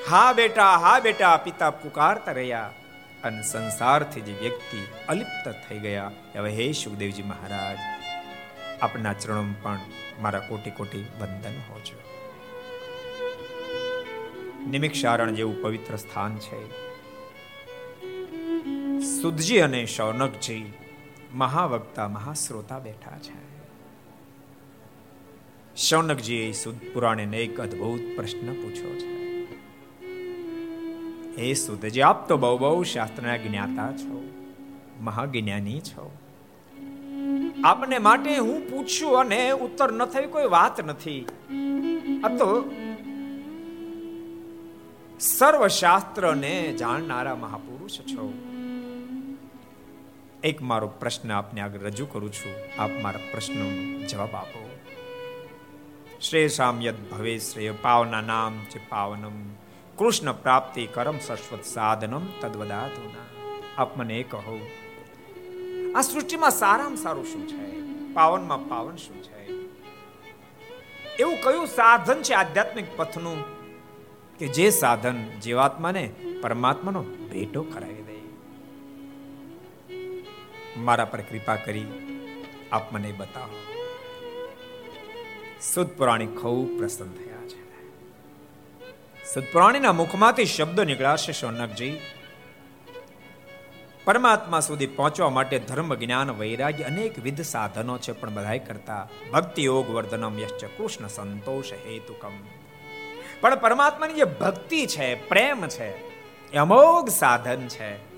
હા 0.08 0.32
બેટા 0.32 0.76
હા 0.76 1.00
બેટા, 1.00 1.36
પિતા 1.36 1.70
પુકારતા 1.70 2.32
રહ્યા 2.32 2.72
અને 3.24 3.42
સંસારથી 3.42 4.20
જે 4.20 4.32
વ્યક્તિ 4.40 4.80
અલિપ્ત 5.08 5.54
થઈ 5.68 5.78
ગયા. 5.78 6.10
હવે 6.36 6.50
હે 6.50 6.72
સુખદેવજી 6.72 7.22
મહારાજ, 7.22 7.78
આપના 8.82 9.12
ચરણોમાં 9.12 9.62
પણ 9.62 9.80
મારા 10.22 10.38
કોટી 10.38 10.70
કોટી 10.70 11.04
વંદન 11.20 11.58
હોજો. 11.70 11.98
નિમિક્ષારણ 14.70 15.34
જેવું 15.34 15.62
પવિત્ર 15.62 15.96
સ્થાન 15.96 16.38
છે. 16.38 16.62
સુદજી 19.20 19.58
અને 19.58 19.86
શૌનકજી 19.86 20.72
મહાવક્તા, 21.34 22.08
મહાશ્રોતા 22.08 22.78
બેઠા 22.78 23.18
છે. 23.18 23.54
શૌનકજીએ 25.76 26.52
સુદ 26.52 26.76
પુરાણે 26.94 27.24
એક 27.24 27.60
અદ્ભુત 27.60 28.16
પ્રશ્ન 28.16 28.52
પૂછ્યો 28.52 28.94
છે. 28.94 29.14
હે 31.36 31.54
સુધજી 31.54 32.00
આપ 32.00 32.28
તો 32.28 32.36
બહુ 32.36 32.58
બહુ 32.58 32.82
શાસ્ત્રના 32.82 33.36
જ્ઞાતા 33.36 33.92
છો, 33.92 34.30
મહાજ્ઞાની 35.00 35.80
છો. 35.80 36.16
આપને 37.64 37.98
માટે 37.98 38.36
હું 38.36 38.70
પૂછ્યું 38.70 39.18
અને 39.18 39.50
ઉત્તર 39.50 39.92
ન 39.92 40.04
થઈ 40.04 40.26
કોઈ 40.26 40.46
વાત 40.46 40.84
નથી. 40.84 41.26
આ 42.24 42.28
તો 42.28 42.70
સર્વશાસ્ત્રને 45.20 46.74
જાણનારા 46.78 47.34
મહાપુરુષ 47.34 47.90
છો. 47.90 48.53
એક 50.44 50.62
મારો 50.62 50.88
પ્રશ્ન 51.00 51.32
આપને 51.32 51.60
આગળ 51.60 51.78
રજૂ 51.78 52.06
કરું 52.06 52.32
છું. 52.32 52.82
આપ 52.82 52.90
મારા 53.02 53.20
પ્રશ્નનો 53.32 53.68
જવાબ 54.06 54.34
આપો. 54.34 54.60
શ્રેષામ 56.20 56.82
યદ 56.82 56.98
ભવે 57.10 57.38
શ્રેય 57.38 57.70
પાવના 57.82 58.20
નામ 58.20 58.58
છે 58.64 58.88
પાવનમ. 58.88 59.38
કૃષ્ણ 59.96 60.32
પ્રાપ્તિ 60.32 60.86
કરમ 60.86 61.18
સરસ્વત 61.18 61.64
સાધનમ 61.64 62.26
તદવદાતુના 62.40 63.26
આપ 63.78 63.96
મને 63.96 64.22
કહો, 64.22 64.58
આ 65.96 66.00
સૃષ્ટિમાં 66.00 66.50
સારામાં 66.50 66.96
સારું 66.96 67.24
શું 67.24 67.48
છે? 67.48 67.62
પાવનમાં 68.12 68.68
પાવન 68.68 68.96
શું 68.96 69.22
છે? 69.22 69.40
એવું 71.16 71.36
કયું 71.44 71.66
સાધન 71.66 72.22
છે 72.22 72.34
આધ્યાત્મિક 72.34 72.96
પથનું 72.96 73.44
કે 74.38 74.46
જે 74.48 74.70
સાધન 74.70 75.26
જીવાત્માને 75.40 76.04
પરમાત્માનો 76.42 77.02
ભેટો 77.02 77.62
કરાવે? 77.62 78.03
મારા 80.76 81.04
પર 81.04 81.20
કૃપા 81.20 81.56
કરી 81.56 81.86
આપ 82.72 82.92
મને 82.92 83.12
બતાવો. 83.12 83.60
સુદ 85.74 85.86
પુરાણી 85.86 86.26
ખૂબ 86.26 86.78
પ્રસન્ન 86.78 87.08
થયા 87.08 87.48
છે. 87.48 87.64
સુદ 89.34 89.44
પુરાણીના 89.52 89.92
મુખમાંથી 89.92 90.44
શબ્દો 90.44 90.84
નીકળાશે 90.84 91.32
શૌનકજી 91.32 92.00
પરમાત્મા 94.04 94.60
સુધી 94.60 94.86
પહોંચવા 94.86 95.30
માટે 95.30 95.58
ધર્મ, 95.58 95.94
જ્ઞાન, 95.94 96.30
વૈરાગ્ય 96.30 96.84
અનેક 96.84 97.18
વિધ 97.18 97.40
સાધનો 97.40 97.98
છે, 97.98 98.12
પણ 98.12 98.34
બધાય 98.34 98.58
કરતા 98.58 99.08
ભક્તિ 99.32 99.64
યોગ 99.64 99.90
વર્ધનમ 99.90 100.38
યશ્ચ 100.38 100.64
કૃષ્ણ 100.64 101.06
સંતોષ 101.06 101.72
હેતુકમ. 101.72 102.32
પણ 103.40 103.56
પરમાત્માની 103.56 104.14
જે 104.14 104.24
ભક્તિ 104.24 104.86
છે, 104.86 105.28
પ્રેમ 105.28 105.66
છે, 105.66 105.88
એ 106.50 106.56
અમોઘ 106.56 107.08
સાધન 107.08 107.68
છે. 107.68 108.14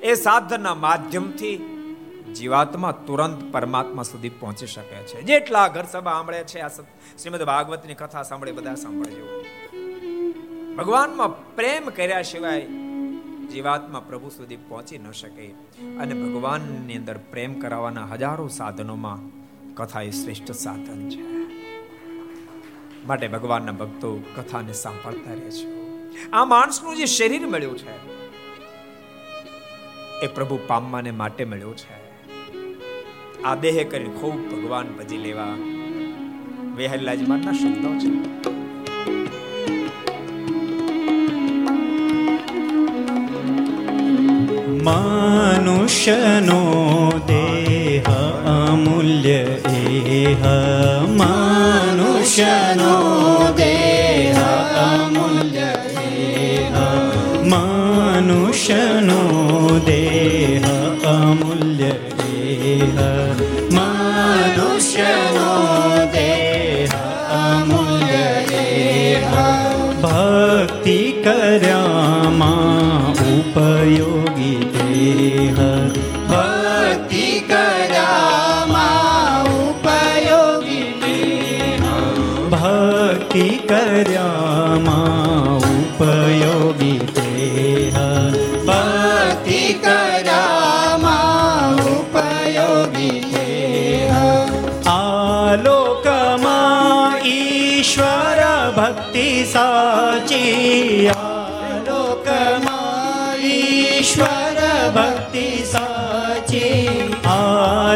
એ 0.00 0.14
સાધનના 0.14 0.74
માધ્યમથી 0.74 1.75
જીવાત્મા 2.34 2.92
તુરંત 2.92 3.52
પરમાત્મા 3.52 4.02
સુધી 4.02 4.28
પહોંચી 4.28 4.66
શકે 4.66 5.02
છે. 5.02 5.22
જેટલા 5.22 5.68
ઘર 5.68 5.84
સભા 5.84 6.12
સાંભળે 6.12 6.44
છે, 6.44 6.60
આ 6.60 6.68
શ્રીમદ 6.68 7.42
ભાગવતની 7.42 7.94
કથા 7.94 8.22
સાંભળે 8.22 8.52
બધા 8.52 8.74
સાંભળજો. 8.74 9.44
ભગવાનમાં 10.76 11.56
પ્રેમ 11.56 11.88
કર્યા 11.88 12.22
સિવાય 12.22 12.66
જીવાત્મા 13.52 14.00
પ્રભુ 14.00 14.28
સુધી 14.28 14.56
પહોંચી 14.56 14.98
ન 14.98 15.10
શકે. 15.10 15.46
અને 15.96 16.14
ભગવાનની 16.14 16.96
અંદર 16.96 17.18
પ્રેમ 17.18 17.60
કરાવવાના 17.60 18.06
હજારો 18.06 18.48
સાધનોમાં 18.48 19.18
કથા 19.74 20.02
એ 20.02 20.10
શ્રેષ્ઠ 20.10 20.52
સાધન 20.52 21.08
છે. 21.10 21.22
માટે 23.06 23.28
ભગવાનના 23.28 23.72
ભક્તો 23.72 24.10
કથાને 24.36 24.72
સાંભળતા 24.72 25.32
રહે 25.32 25.50
છે. 25.50 26.30
આ 26.30 26.44
માણસનું 26.44 26.96
જે 26.96 27.06
શરીર 27.06 27.46
મળ્યું 27.46 27.78
છે, 27.78 27.94
એ 30.24 30.26
પ્રભુ 30.26 30.58
પામવાને 30.66 31.10
માટે 31.10 31.44
મળ્યું 31.44 31.76
છે. 31.76 31.95
આ 33.46 33.54
દેહ 33.54 33.84
કરી 33.90 34.04
ખૂબ 34.04 34.34
ભગવાન 34.34 34.86
ભજી 34.98 35.16
લેવા. 35.16 35.56
વેહલાજ 36.76 37.28
મારના 37.28 37.52
શબ્દો 37.52 37.98
છે. 37.98 38.36
માનુષનો 44.82 46.60
દેહ 47.26 48.12
અમૂલ્ય 48.46 49.38
એહ. 49.74 50.44
માનુષનો 51.16 52.94
દેહ 53.56 54.42
અમૂલ્ય 54.78 55.74
એહ. 56.02 56.70
માનુષનો 57.48 59.20
દેહ 59.86 60.68
અમૂલ્ય 61.08 61.84
એહ. 61.84 63.15
पयो 73.56 74.15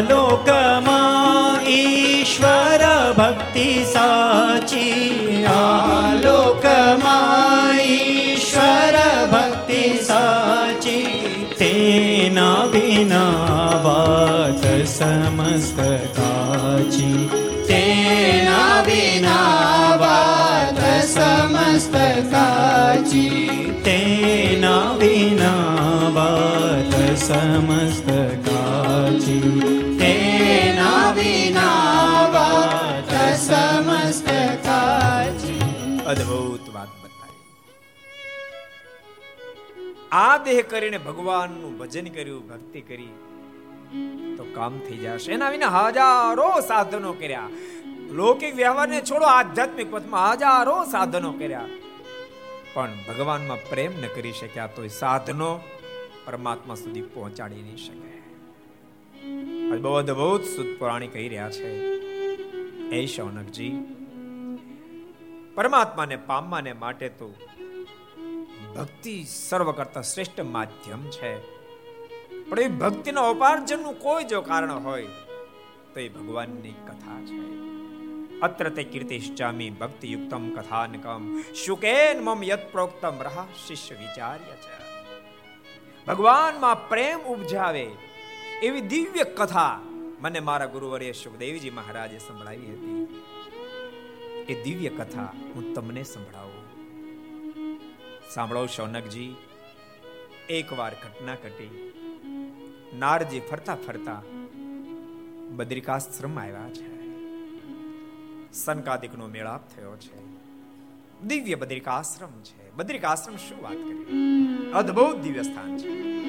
લોકમા 0.09 1.59
ઈશ્વર 1.67 2.83
ભક્તિ 3.17 3.67
સાચી 3.85 5.45
લોકમા 6.23 7.73
ઈશ્વર 7.85 8.97
ભક્તિ 9.31 9.81
સાચી 10.01 11.05
તેના 11.59 12.67
વિના 12.67 13.83
વાત 13.83 14.65
સમસ્ત 14.85 15.79
કાચી 16.15 17.29
તેના 17.67 18.83
વિના 18.83 19.97
વાત 19.99 20.81
સમસ્ત 21.05 21.95
કાચી 22.31 23.71
તેના 23.83 24.95
વિના 24.99 26.11
વાત 26.13 26.93
સમસ્ત 27.17 28.09
કાચી 28.45 29.80
અદ્ભુત 36.07 36.75
વાત 36.75 36.87
બતાવી. 36.87 37.41
આ 40.11 40.37
દેહ 40.37 40.61
કરીને 40.61 40.97
ભગવાનનું 40.97 41.77
ભજન 41.77 42.05
કર્યું, 42.05 42.49
ભક્તિ 42.49 42.81
કરી, 42.81 43.09
તો 44.37 44.43
કામ 44.43 44.79
થઈ 44.79 44.97
જશે. 44.97 45.31
એના 45.31 45.49
વિના 45.49 45.67
હજારો 45.67 46.59
સાધનો 46.59 47.13
કર્યા. 47.13 47.49
લૌકિક 48.11 48.55
વ્યવહારને 48.55 49.01
છોડો, 49.01 49.25
આધ્યાત્મિક 49.25 49.91
પથમાં 49.91 50.31
હજારો 50.31 50.85
સાધનો 50.91 51.31
કર્યા. 51.31 51.65
પણ 52.73 52.89
ભગવાનમાં 53.07 53.57
પ્રેમ 53.69 53.91
ન 54.01 54.05
કરી 54.15 54.31
શક્યા 54.31 54.67
તો 54.67 54.87
સાધનો 54.87 55.59
પરમાત્મા 56.25 56.75
સુધી 56.75 57.01
પહોંચાડી 57.01 57.55
નહીં 57.55 57.77
શકે 57.77 58.10
બહુ 59.81 59.93
અદભુત 59.93 60.43
સુદ 60.43 60.79
પુરાણી 60.79 61.07
કહી 61.07 61.29
રહ્યા 61.29 61.51
છે 61.51 61.69
એ 62.89 63.05
શૌનકજી, 63.05 63.69
પરમાત્માને 65.55 66.15
પામવાને 66.15 66.73
માટે 66.73 67.09
તો 67.09 67.33
ભક્તિ 68.75 69.23
સર્વ 69.23 69.71
કરતા 69.71 70.01
શ્રેષ્ઠ 70.01 70.41
માધ્યમ 70.41 71.09
છે. 71.09 71.39
પણ 72.49 72.59
એ 72.59 72.67
ભક્તિના 72.67 73.21
ઉપાર્જનનું 73.21 73.99
કોઈ 73.99 74.23
જો 74.23 74.41
કારણ 74.41 74.71
હોય, 74.71 75.07
તો 75.93 75.99
એ 75.99 76.09
ભગવાનની 76.09 76.71
કથા 76.71 77.25
છે. 77.25 77.61
અત્ર 78.39 78.69
તે 78.69 78.83
કીર્તિશ્ચામી 78.83 79.69
ભક્તિ 79.69 80.11
યુક્તમ 80.11 80.49
કથાનકમ, 80.49 81.41
શુકેન 81.41 82.19
મમ 82.19 82.43
યત 82.43 82.71
પ્રોક્તમ 82.71 83.21
રહા 83.21 83.45
શિષ્ય 83.67 83.95
વિચાર્ય 83.95 84.53
છે. 84.53 84.81
ભગવાનમાં 86.05 86.89
પ્રેમ 86.89 87.19
ઉપજાવે 87.19 87.89
એવી 88.61 88.81
દિવ્ય 88.81 89.23
કથા 89.23 89.79
મને 90.19 90.39
મારા 90.39 90.65
ગુરુવર્ય 90.65 91.11
સુખદેવજી 91.11 91.69
મહારાજે 91.69 92.17
સંભળાવી 92.17 92.57
હતી. 92.57 93.23
એ 94.53 94.63
દિવ્ય 94.63 94.89
કથા 94.89 95.23
હું 95.23 95.73
તમને 95.73 96.03
સંભળાવું. 96.03 96.61
સાંભળો 98.33 98.65
શૌનકજી, 98.65 99.35
એકવાર 100.49 100.91
ઘટના 100.91 101.35
ઘટી. 101.35 101.93
નારજી 102.99 103.39
ફરતા 103.39 103.75
ફરતા 103.75 104.21
બદ્રિકાશ્રમ 105.49 106.39
આવ્યા 106.39 106.69
છે. 106.69 106.91
સનકાદિકનો 108.53 109.27
મેળાપ 109.27 109.69
થયો 109.75 109.95
છે. 109.95 110.25
દિવ્ય 111.21 111.55
બદ્રિકાશ્રમ 111.55 112.41
છે. 112.43 112.75
બદ્રિકાશ્રમ 112.75 113.35
શું 113.35 113.63
વાત 113.63 113.77
કરી 113.77 114.71
અદ્ભુત 114.73 115.15
દિવ્ય 115.15 115.41
સ્થાન 115.41 115.77
છે. 115.77 116.20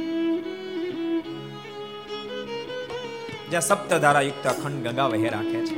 જ્યાં 3.52 3.62
સપ્તધારા 3.62 4.20
યુક્ત 4.20 4.46
અખંડ 4.46 4.86
ગંગા 4.86 5.08
વહે 5.12 5.28
રાખે 5.28 5.60
છે. 5.68 5.76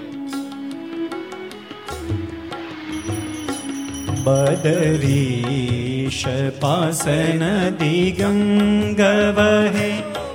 બદરીશ 4.25 6.25
પાસ 6.61 7.03
નદી 7.41 8.07
ગંગ 8.19 9.01
વહે, 9.39 9.91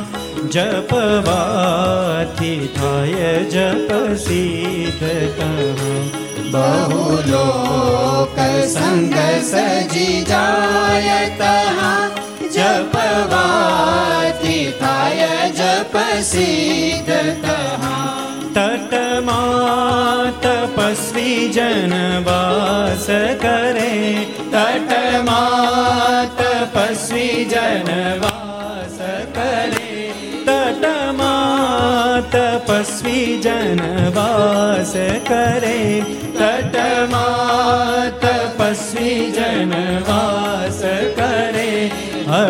જપવાથી 0.50 2.70
થાય 2.76 3.50
જપ 3.50 4.20
સિદ્ધ 4.20 5.04
તહમ 5.38 6.14
લોક 7.28 8.38
સંગ 8.70 9.14
સજી 9.44 10.26
જાય 10.26 11.30
તહા 11.38 12.23
જપવાથી 12.66 14.74
થાય 14.80 15.52
જપ 15.52 15.96
સિદ્ધ 16.24 17.12
તહા 17.42 18.24
તટમાં 18.56 20.34
તપસ્વી 20.44 21.50
જન 21.50 21.94
વાસ 22.28 23.08
કરે 23.42 23.92
તટમાં 24.54 26.30
તપસ્વી 26.40 27.48
જન 27.48 27.90
વાસ 28.24 29.00
કરે 29.34 30.14
તટમાં 30.48 32.24
તપસ્વી 32.32 33.40
જન 33.40 33.82
વાસ 34.16 34.94
કરે 35.26 36.04
તટમાં 36.40 38.12
તપસ્વી 38.24 39.32
જન 39.32 39.74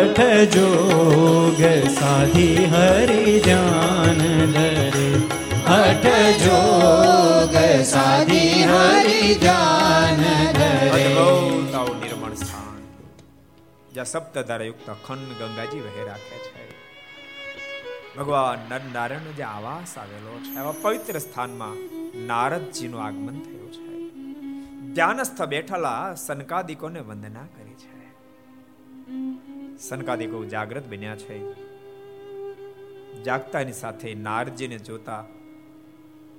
હઠ 0.04 0.54
જોગ 0.54 1.60
સાધી 1.96 2.64
હરિ 2.72 3.20
ધ્યાન 3.46 4.20
ધરે 4.54 5.06
હઠ 5.68 6.42
જોગ 6.42 7.56
સાધી 7.92 8.66
હરિ 8.70 9.20
ધ્યાન 9.44 10.22
ધરે 10.58 11.06
નિર્મળ 12.02 12.36
સ્થાન 12.42 12.82
જ્યાં 13.94 14.12
સપ્તધારા 14.12 14.68
યુક્ત 14.70 14.92
અખંડ 14.96 15.40
ગંગાજી 15.40 15.82
વહે 15.86 16.06
રાખે 16.10 16.36
છે 16.46 16.68
ભગવાન 18.16 18.60
નર 18.68 18.82
નારાયણ 18.92 19.34
જે 19.40 19.44
આવાસ 19.48 19.92
આવેલો 19.96 20.38
છે 20.44 20.54
આવા 20.58 20.80
પવિત્ર 20.84 21.16
સ્થાનમાં 21.26 21.78
નારદજીનું 22.30 23.04
આગમન 23.08 23.36
થયું 23.44 23.70
છે। 23.74 23.84
ધ્યાનસ્થ 24.96 25.42
બેઠેલા 25.52 26.02
સનકાદિકોને 26.26 27.02
વંદના 27.10 27.46
કરી 27.52 27.63
સનકાદિકો 29.78 30.44
જાગ્રત 30.44 30.86
બન્યા 30.86 31.16
છે. 31.16 31.64
જાગતાની 33.22 33.72
સાથે 33.72 34.14
નારજીને 34.14 34.78
જોતા 34.78 35.24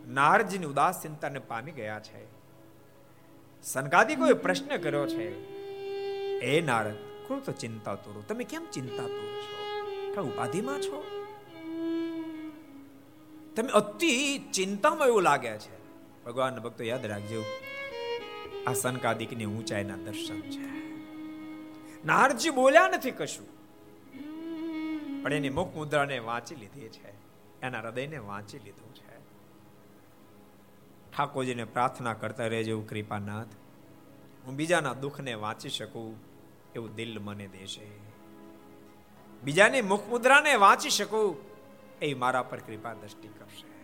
નારજીની 0.07 0.65
ઉદાસીનતાને 0.65 1.39
પામી 1.39 1.71
ગયા 1.71 1.99
છે. 1.99 2.25
સનકાદિકોએ 3.63 4.33
પ્રશ્ન 4.33 4.77
કર્યો 4.77 5.07
છે, 5.07 5.27
એ 6.39 6.61
નારદ 6.61 6.95
કોણ 7.27 7.39
તો 7.39 7.51
ચિંતા 7.51 7.95
તોરો 7.95 8.21
તમે 8.21 8.43
કેમ 8.43 8.65
ચિંતા 8.73 9.03
તોરો 9.03 9.41
છો? 9.41 9.57
કઈ 10.15 10.21
ઉપાધિમાં 10.21 10.81
છો? 10.81 11.03
તમે 13.55 13.69
અતિ 13.69 14.37
ચિંતામાં 14.53 15.07
એવું 15.07 15.23
લાગે 15.23 15.57
છે. 15.57 15.75
ભગવાન 16.25 16.59
ભક્તો 16.59 16.83
યાદ 16.83 17.05
રાખજો, 17.05 17.43
આ 18.67 18.73
સનકાદિકની 18.73 19.45
ઊંચાઈના 19.45 19.95
દર્શન 19.95 20.41
છે. 20.41 20.84
નારજી 22.05 22.49
બોલ્યા 22.49 22.87
નથી 22.87 23.11
કશું. 23.11 23.47
પણ 25.23 25.33
એની 25.33 25.49
મુખ 25.49 25.75
મુદ્રાને 25.75 26.19
વાંચી 26.19 26.55
લીધી 26.55 26.81
છે. 26.81 27.13
એના 27.61 27.79
હૃદયને 27.79 28.17
વાંચી 28.17 28.59
લીધું 28.59 28.95
છે. 28.95 29.19
ઠાકોરજીને 31.17 31.63
પ્રાર્થના 31.63 32.13
કરતા 32.13 32.47
રહેજો, 32.47 32.81
કૃપાનાથ. 32.81 33.47
હું 34.45 34.55
બીજાના 34.55 34.93
દુઃખને 34.93 35.33
વાંચી 35.33 35.69
શકું 35.69 36.15
એવું 36.75 36.95
દિલ 36.95 37.19
મને 37.19 37.47
દેશે. 37.47 37.85
બીજાની 39.43 39.81
મુખ 39.81 40.07
મુદ્રાને 40.07 40.55
વાંચી 40.55 40.89
શકું 40.89 41.35
એ 42.01 42.13
મારા 42.13 42.43
પર 42.43 42.57
કૃપા 42.57 42.93
દ્રષ્ટિ 42.93 43.27
કરશે. 43.27 43.75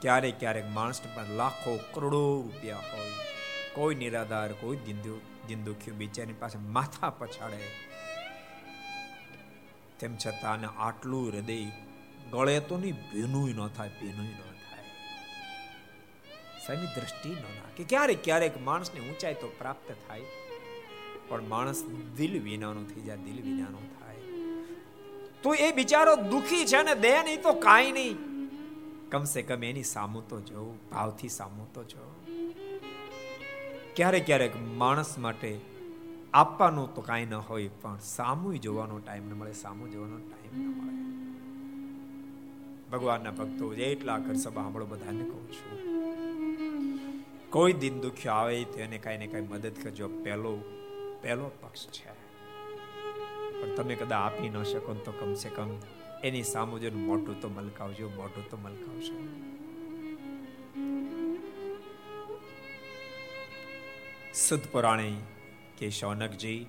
ક્યારેક 0.00 0.38
ક્યારેક 0.38 0.64
માણસ 0.66 1.00
પર 1.02 1.24
લાખો 1.34 1.78
કરોડો 1.92 2.42
રૂપિયા 2.42 2.76
હોય. 2.76 3.10
કોઈ 3.74 3.94
નિરાધાર, 3.94 4.52
કોઈ 4.52 4.76
દિંદુખ્યું 5.48 5.98
બિચારી 5.98 6.38
પાસે 6.40 6.58
માથા 6.76 7.10
પછાડે. 7.18 7.60
તેમ 10.00 10.12
છતાં 10.16 10.66
આટલું 10.86 11.24
હૃદય 11.28 11.58
ગળે 12.32 12.56
તો 12.68 12.74
નહીં 12.78 12.96
ભીનું 13.10 13.48
ન 13.56 13.60
થાય 13.76 13.92
ભીનું 14.00 14.28
ન 14.30 14.34
થાય. 14.62 14.90
સાની 16.64 16.90
દ્રષ્ટિ 16.96 17.30
ન 17.32 17.44
નાખે. 17.50 17.82
ક્યારેક 17.84 18.20
ક્યારેક 18.24 18.54
માણસને 18.62 18.98
ઊંચાઈ 19.00 19.38
તો 19.42 19.48
પ્રાપ્ત 19.58 19.88
થાય, 20.04 20.26
પણ 21.28 21.48
માણસ 21.48 21.80
દિલ 22.18 22.34
વિનાનો 22.42 22.82
થઈ 22.90 23.04
જાય, 23.06 23.20
દિલ 23.26 23.38
વિનાનો 23.46 23.80
થાય. 23.94 24.22
તો 25.42 25.50
એ 25.66 25.68
બિચારો 25.72 26.14
દુખી 26.30 26.64
છે 26.66 26.80
ને 26.82 26.94
દે 27.04 27.14
નહીં 27.22 27.42
તો 27.42 27.52
કાંઈ 27.66 27.92
નહીં. 27.92 28.16
કમસે 29.10 29.40
કમ 29.48 29.62
એની 29.64 29.86
સામું 29.86 30.24
તો 30.30 30.36
જોઉં, 30.48 30.72
ભાવથી 30.90 31.32
સામું 31.38 31.68
તો 31.74 31.82
જોઉં. 31.92 32.15
ક્યારેક 33.96 34.26
ક્યારેક 34.26 34.52
માણસ 34.76 35.18
માટે 35.18 35.60
આપવાનું 36.34 36.94
તો 36.94 37.02
કાંઈ 37.02 37.24
ન 37.24 37.34
હોય, 37.34 37.68
પણ 37.68 37.98
સામું 37.98 38.58
જોવાનો 38.58 38.98
ટાઈમ 38.98 39.28
ન 39.28 39.32
મળે, 39.32 39.52
સામું 39.52 39.90
જોવાનો 39.90 40.16
ટાઈમ 40.16 40.62
ન 40.62 40.66
મળે. 40.66 40.96
ભગવાનના 42.92 43.30
ભક્તો 43.30 43.74
જેટલા 43.74 44.18
ઘર 44.18 44.34
સભા 44.34 44.62
સાંભળો, 44.62 44.86
બધાને 44.86 45.24
કહું 45.24 45.52
છું. 45.52 45.78
કોઈ 47.50 47.72
દિન 47.72 48.00
દુખ્યો 48.00 48.32
આવે 48.32 48.64
તો 48.64 48.78
એને 48.78 48.98
કાંઈ 48.98 49.18
ને 49.18 49.26
કાંઈ 49.26 49.46
મદદ 49.46 49.72
કરજો. 49.82 50.08
પહેલો 50.08 50.64
પહેલો 51.22 51.50
પક્ષ 51.60 51.86
છે. 51.86 52.12
પણ 53.62 53.74
તમે 53.74 53.94
કદા 53.94 54.18
આપી 54.18 54.48
ન 54.48 54.62
શકો 54.62 54.94
તો 54.94 55.12
કમસે 55.12 55.48
કમ 55.48 55.68
એની 56.24 56.42
સામું 56.42 56.80
જો 56.80 56.90
મોટું 56.98 57.40
તો 57.40 57.48
મલકાવજો, 57.48 58.10
મોટું 58.16 58.50
તો 58.50 58.56
મલકાવશે. 58.56 59.46
સુદ 64.36 64.60
પુરાણી 64.72 65.16
કે 65.78 65.90
શૌનકજી 65.90 66.66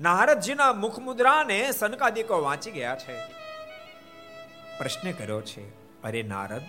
નારદજીના 0.00 0.72
મુખ 0.72 0.98
મુદ્રાને 0.98 1.72
સનકાદિકો 1.72 2.42
વાંચી 2.42 2.70
ગયા 2.70 2.96
છે. 2.96 3.18
પ્રશ્ન 4.78 5.12
કર્યો 5.12 5.40
છે, 5.40 5.68
અરે 6.02 6.22
નારદ, 6.22 6.62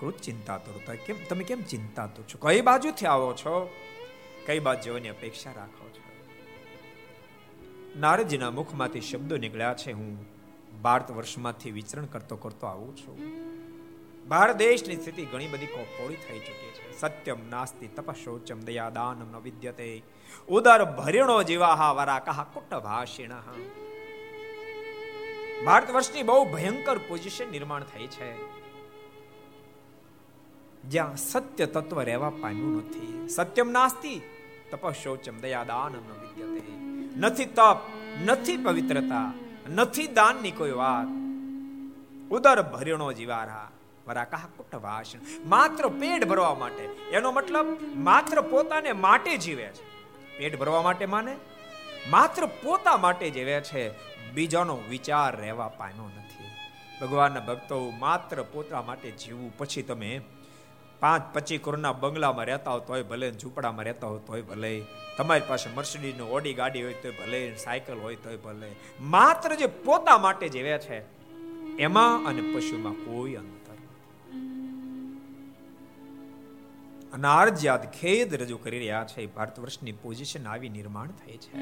કૃત 0.00 0.16
ચિંતા 0.16 0.58
તો 0.58 0.80
કેમ, 1.06 1.16
તમે 1.28 1.44
કેમ 1.44 1.62
ચિંતા 1.62 2.06
તો 2.06 2.22
છો? 2.22 2.48
કઈ 2.48 2.60
બાજુથી 2.60 3.06
આવો 3.06 3.32
છો? 3.32 3.70
કઈ 4.46 4.58
બાજુ 4.58 4.90
જવાની 4.90 5.08
અપેક્ષા 5.08 5.52
રાખો 5.52 5.88
છો? 5.88 6.32
નારદજીના 8.00 8.50
મુખમાંથી 8.50 9.00
શબ્દો 9.00 9.36
નીકળ્યા 9.36 9.74
છે, 9.74 9.92
હું 9.92 10.26
ભારત 10.82 11.10
વર્ષમાંથી 11.10 11.70
વિચરણ 11.70 12.06
કરતો 12.06 12.36
કરતો 12.36 12.66
આવું 12.66 12.96
છું. 12.96 13.18
ભારત 14.28 14.56
દેશની 14.56 14.96
સ્થિતિ 14.96 15.24
ઘણી 15.24 15.48
બધી 15.48 15.66
કોપોળી 15.66 16.14
થઈ 16.14 16.38
ચૂકી 16.38 16.71
સત્યમ 17.02 17.40
નાસ્તિ 17.48 17.86
તપશોચમ 17.90 18.60
દયાદાનમ 18.62 19.28
ન 19.28 19.38
વિદ્યતે 19.40 19.88
ઉદર 20.48 20.80
ભરીણો 20.92 21.38
જીવાહા 21.42 21.92
વરા 21.94 22.20
કહા 22.22 22.44
કુટ 22.54 22.72
ભાષિણ 22.80 23.34
ભારત 25.62 25.88
વર્ષની 25.90 26.24
બહુ 26.24 26.38
ભયંકર 26.48 26.98
પોઝિશન 27.08 27.50
નિર્માણ 27.50 27.84
થઈ 27.86 28.08
છે 28.08 28.30
જ્યાં 30.84 31.18
સત્ય 31.20 31.66
તત્વ 31.68 31.98
રહેવા 32.02 32.32
પામ્યું 32.36 32.78
નથી 32.80 33.12
સત્યમ 33.30 33.68
નાસ્તિ 33.70 34.14
તપશોચમ 34.70 35.36
દયાદાનમ 35.40 36.06
ન 36.08 36.14
વિદ્યતે 36.22 36.64
નથી 37.18 37.50
તપ 37.52 37.78
નથી 38.26 38.58
પવિત્રતા 38.60 39.28
નથી 39.70 40.08
દાનની 40.12 40.52
કોઈ 40.52 40.74
વાત 40.74 41.08
ઉદર 42.30 42.58
ભરિણો 42.72 43.08
જીવારા 43.12 43.68
વરાકાહ 44.08 44.40
કુટ 44.56 44.74
માત્ર 45.46 45.88
પેટ 45.88 46.24
ભરવા 46.24 46.54
માટે. 46.54 46.82
એનો 47.10 47.32
મતલબ 47.32 47.66
માત્ર 47.94 48.40
પોતાને 48.40 48.92
માટે 48.92 49.36
જીવે 49.36 49.66
છે. 49.66 49.82
પેટ 50.38 50.58
ભરવા 50.58 50.82
માટે 50.82 51.06
માને? 51.06 51.36
માત્ર 52.10 52.46
પોતા 52.46 52.96
માટે 52.96 53.30
જીવે 53.30 53.60
છે. 53.60 53.90
બીજાનો 54.32 54.78
વિચાર 54.88 55.40
રહેવા 55.40 55.68
પામ્યો 55.68 56.04
નથી. 56.04 56.44
ભગવાનના 57.00 57.40
ભક્તો, 57.40 57.90
માત્ર 57.98 58.42
પોતા 58.42 58.82
માટે 58.82 59.10
જીવવું. 59.10 59.58
પછી 59.58 59.82
તમે 59.82 60.20
પાંચ 61.00 61.34
પચીસ 61.34 61.60
કરોડના 61.62 61.92
બંગલામાં 61.92 62.44
રહેતા 62.44 62.70
હો 62.70 62.78
તોય 62.78 63.02
ભલે 63.02 63.32
ઝૂંપડામાં 63.32 63.84
રહેતા 63.84 64.06
હો 64.06 64.18
તોય 64.18 64.42
ભલે. 64.42 64.84
તમારી 65.16 65.40
પાસે 65.48 65.70
મર્સિડીઝનો 65.70 66.26
ઓડી 66.26 66.54
ગાડી 66.54 66.82
હોય 66.82 66.94
તોય 66.94 67.12
ભલે 67.12 67.56
સાયકલ 67.56 67.98
હોય 67.98 68.16
તોય 68.16 68.36
ભલે. 68.36 68.72
માત્ર 69.00 69.54
જે 69.54 69.66
પોતા 69.66 70.18
માટે 70.18 70.48
જીવે 70.48 70.78
છે, 70.78 70.98
એમાં 71.76 72.26
અને 72.26 72.54
પશુમાં 72.54 72.92
કોઈ 72.92 73.34
અંતર 73.34 73.61
અનાર્જ્યાદ 77.12 77.90
ખેદ 77.90 78.34
રજૂ 78.34 78.56
કરી 78.56 78.78
રહ્યા 78.78 79.04
છે. 79.04 79.26
ભારત 79.26 79.60
વર્ષની 79.60 79.92
પોઝિશન 79.92 80.46
આવી 80.46 80.68
નિર્માણ 80.68 81.06
થઈ 81.06 81.36
છે. 81.36 81.58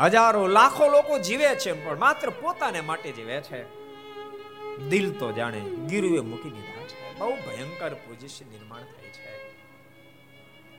હજારો, 0.00 0.46
લાખો 0.46 0.88
લોકો 0.88 1.18
જીવે 1.18 1.54
છે, 1.54 1.84
પણ 1.84 1.98
માત્ર 1.98 2.30
પોતાને 2.30 2.80
માટે 2.80 3.12
જીવે 3.12 3.40
છે. 3.40 3.86
દિલ 4.88 5.12
તો 5.12 5.32
જાણે 5.32 5.60
ગીરુએ 5.60 6.20
મૂકી 6.20 6.50
દીધા 6.50 6.86
છે. 6.86 7.18
બહુ 7.18 7.30
ભયંકર 7.30 7.94
પોઝિશન 7.94 8.50
નિર્માણ 8.50 8.82
થઈ 8.82 9.08
છે. 9.08 9.36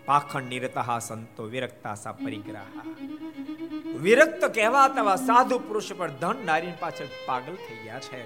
પાખંડ 0.05 0.43
નિરતઃ 0.43 0.99
સંતો 0.99 1.43
વિરક્તા 1.43 1.95
સા 1.95 2.11
પરિગ્રહ. 2.11 2.81
વિરક્ત 3.97 4.45
કહેવાતા 4.45 5.15
સાધુ 5.15 5.59
પુરુષ 5.59 5.91
પર 5.97 6.09
ધન 6.09 6.35
નારી 6.45 6.73
પાછળ 6.79 7.05
પાગલ 7.25 7.55
થઈ 7.55 7.83
ગયા 7.83 7.99
છે. 7.99 8.23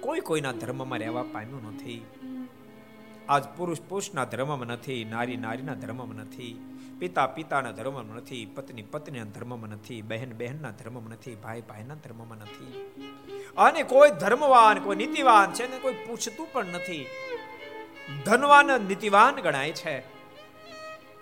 કોઈ 0.00 0.20
કોઈના 0.20 0.52
ધર્મમાં 0.52 0.98
રહેવા 0.98 1.22
પામ્યું 1.22 1.74
નથી. 1.74 2.06
આજ 3.28 3.44
પુરુષ 3.56 3.80
પુરુષના 3.80 4.24
ધર્મમાં 4.24 4.66
નથી, 4.66 5.04
નારી 5.04 5.36
નારીના 5.36 5.74
ધર્મમાં 5.74 6.16
નથી, 6.16 6.76
પિતા 6.98 7.26
પિતાના 7.26 7.70
ધર્મમાં 7.70 8.16
નથી, 8.16 8.46
પત્ની 8.46 8.82
પત્નીના 8.82 9.24
ધર્મમાં 9.24 9.70
નથી, 9.70 10.02
બહેન 10.02 10.32
બહેનના 10.32 10.70
ધર્મમાં 10.70 11.10
નથી, 11.10 11.34
ભાઈ 11.34 11.60
ભાઈના 11.60 11.94
ધર્મમાં 11.94 12.38
નથી. 12.38 12.86
અને 13.56 13.82
કોઈ 13.82 14.10
ધર્મવાન, 14.10 14.78
કોઈ 14.78 14.96
નીતિવાન 14.96 15.52
છે 15.52 15.70
ને 15.70 15.78
કોઈ 15.78 15.92
પૂછતું 15.92 16.52
પણ 16.52 16.66
નથી. 16.66 17.06
ધનવાન, 18.24 18.66
નીતિવાન 18.66 19.34
ગણાય 19.34 19.72
છે. 19.72 19.98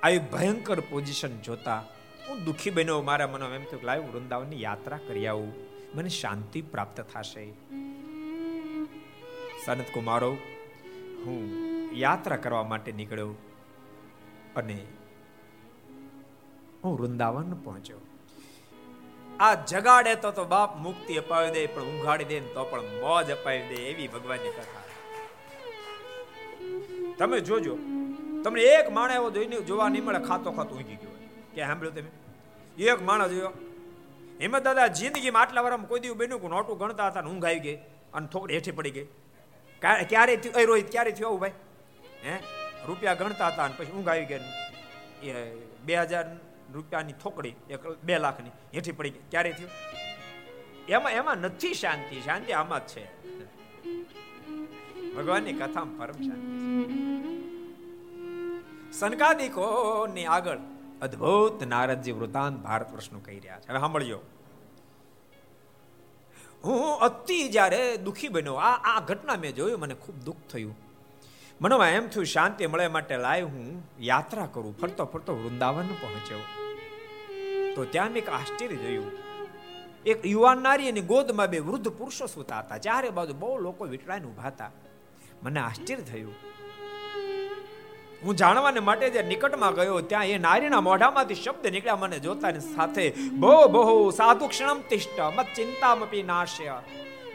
આવી 0.02 0.18
ભયંકર 0.18 0.80
પોઝિશન 0.80 1.40
જોતા 1.40 1.84
હું 2.28 2.44
દુખી 2.44 2.70
બન્યો, 2.70 3.02
મારા 3.02 3.26
મનો 3.26 3.55
એમ 3.55 3.64
થયું 3.64 3.84
લાવ 3.84 4.00
વૃંદાવનની 4.00 4.62
યાત્રા 4.62 4.98
કરી 5.09 5.26
આવું. 5.26 5.52
મને 5.94 6.09
શાંતિ 6.09 6.62
પ્રાપ્ત 6.62 7.00
થશે. 7.00 7.52
સનત 9.66 9.84
કુમારો 9.94 10.32
હું 11.26 11.74
યાત્રા 12.03 12.40
કરવા 12.45 12.64
માટે 12.70 12.90
નીકળ્યો 12.99 13.32
અને 14.57 14.78
હું 16.82 16.92
વૃંદાવન 16.99 17.55
પહોંચ્યો. 17.64 18.01
આ 19.40 19.55
જગાડે 19.72 20.12
તો 20.22 20.30
તો 20.38 20.45
બાપ 20.55 20.70
મુક્તિ 20.86 21.12
અપાવી 21.22 21.53
દે, 21.57 21.62
પણ 21.74 21.86
ઊંઘાડી 21.90 22.28
દે 22.32 22.40
તો 22.57 22.62
પણ 22.70 22.86
મોજ 23.03 23.30
અપાવી 23.36 23.68
દે 23.70 23.78
એવી 23.90 24.09
ભગવાનની 24.14 24.53
કથા. 24.57 24.84
તમે 27.18 27.38
જોજો, 27.49 27.74
તમને 28.45 28.62
એક 28.76 28.86
માણસ 28.97 29.16
એવો 29.18 29.28
જોઈને 29.36 29.57
જોવા 29.68 29.88
નહીં 29.95 30.05
મળે, 30.07 30.20
ખાતો 30.28 30.49
ખાતો 30.59 30.72
ઊંઘી 30.76 30.99
ગયો 31.03 31.14
કે 31.55 31.61
સાંભળ્યું 31.66 31.97
તમે? 31.97 32.11
એક 32.92 33.01
માણસ 33.09 33.34
જોયો. 33.34 33.53
હિંમત 34.40 34.62
દાદા, 34.66 34.88
જિંદગીમાં 34.99 35.42
આટલા 35.42 35.64
વારમાં 35.66 35.90
કોઈ 35.92 36.03
દિવસ 36.05 36.18
બન્યું 36.20 36.40
કે 36.45 36.49
નોટું 36.55 36.80
ગણતા 36.80 37.09
હતા 37.11 37.26
ઊંઘ 37.32 37.47
આવી 37.51 37.62
ગઈ 37.66 37.78
અને 38.16 38.26
થોડી 38.32 38.57
હેઠી 38.59 38.76
પડી 38.78 38.95
ગઈ. 38.97 39.07
ક્યારે 40.11 40.34
થયું? 40.42 40.66
રોહિત 40.70 40.88
ક્યારે 40.95 41.12
થયું 41.18 41.38
ભાઈ? 41.45 41.57
હે? 42.25 42.37
રૂપિયા 42.87 43.14
ગણતા 43.14 43.47
હતા 43.47 43.64
અને 43.64 43.75
પછી 43.77 43.93
ઊંઘ 43.93 44.09
આવી 44.09 44.25
ગઈ 44.25 44.41
એ 45.22 45.55
બે 45.85 45.97
હજાર 45.97 46.37
રૂપિયાની 46.72 47.12
થોકડી, 47.12 47.55
એક 47.70 47.87
બે 47.87 48.18
લાખની 48.18 48.51
હેઠી 48.75 48.93
પડી 48.93 49.11
ગઈ. 49.11 49.20
ક્યારે 49.31 49.53
થયું? 49.53 49.70
એમાં 50.89 51.12
એમાં 51.12 51.39
નથી 51.39 51.75
શાંતિ. 51.75 52.20
શાંતિ 52.20 52.53
આમાં 52.53 52.87
જ 52.87 52.89
છે. 52.89 53.05
ભગવાનની 55.14 55.53
કથામાં 55.53 55.99
પરમ 55.99 56.12
શાંતિ 56.12 56.85
સનકાદિકો 58.93 60.09
ની 60.14 60.25
આગળ 60.25 60.59
અદ્ભુત 61.03 61.62
નારદજી 61.62 62.12
વૃતાંત 62.12 62.59
ભારત 62.59 62.93
વર્ષનું 62.93 63.25
કહી 63.25 63.39
રહ્યા 63.39 63.61
છે. 63.61 63.68
હવે 63.68 63.79
સાંભળજો. 63.79 64.20
હું 66.64 66.99
અતિ 66.99 67.49
જ્યારે 67.49 67.97
દુખી 67.97 68.29
બન્યો, 68.29 68.55
આ 68.55 68.97
આ 68.97 69.01
ઘટના 69.01 69.37
મેં 69.37 69.55
જોયું, 69.55 69.81
મને 69.81 69.95
ખૂબ 69.95 70.25
દુઃખ 70.25 70.37
થયું. 70.51 70.84
મનમાં 71.61 71.90
એમ 71.90 72.09
થયું, 72.09 72.26
શાંતિ 72.26 72.66
મળે 72.66 72.88
માટે 72.88 73.16
લાય 73.16 73.42
હું 73.42 73.82
યાત્રા 74.00 74.46
કરું. 74.46 74.78
ફરતો 74.80 75.05
ફરતો 75.05 75.32
વૃંદાવન 75.34 75.86
પહોંચ્યો 75.86 76.42
તો 77.76 77.84
ત્યાં 77.84 78.09
મેં 78.09 78.22
એક 78.22 78.28
આશ્ચર્ય 78.28 78.76
જોયું. 78.76 79.12
એક 80.07 80.26
યુવાન 80.26 80.59
નારી 80.59 80.88
અને 80.88 81.00
ગોદમાં 81.00 81.46
બે 81.46 81.59
વૃદ્ધ 81.59 81.88
પુરુષો 81.88 82.26
સુતા 82.26 82.59
હતા. 82.59 82.78
ચારે 82.78 83.11
બાજુ 83.11 83.34
બહુ 83.34 83.59
લોકો 83.59 83.84
વિટળાઈને 83.84 84.26
ઊભા 84.26 84.46
હતા. 84.46 84.70
મને 85.42 85.61
આશ્ચર્ય 85.61 85.96
થયું. 85.96 86.34
હું 88.24 88.36
જાણવાને 88.36 88.80
માટે 88.80 89.11
જે 89.11 89.22
નિકટમાં 89.22 89.74
ગયો, 89.74 90.00
ત્યાં 90.00 90.26
એ 90.26 90.38
નારીના 90.38 90.80
મોઢામાંથી 90.80 91.34
શબ્દ 91.34 91.66
નીકળ્યા 91.66 91.96
મને 91.96 92.18
જોતાની 92.18 92.61
સાથે 92.61 93.07
બહુ 93.32 93.68
બહુ 93.68 94.11
સાધુ 94.11 94.46
ક્ષણમ 94.48 94.80
તિષ્ઠ 94.90 95.20
મત 95.36 95.46
ચિંતામપી 95.57 96.22
નાશ્ય, 96.22 96.82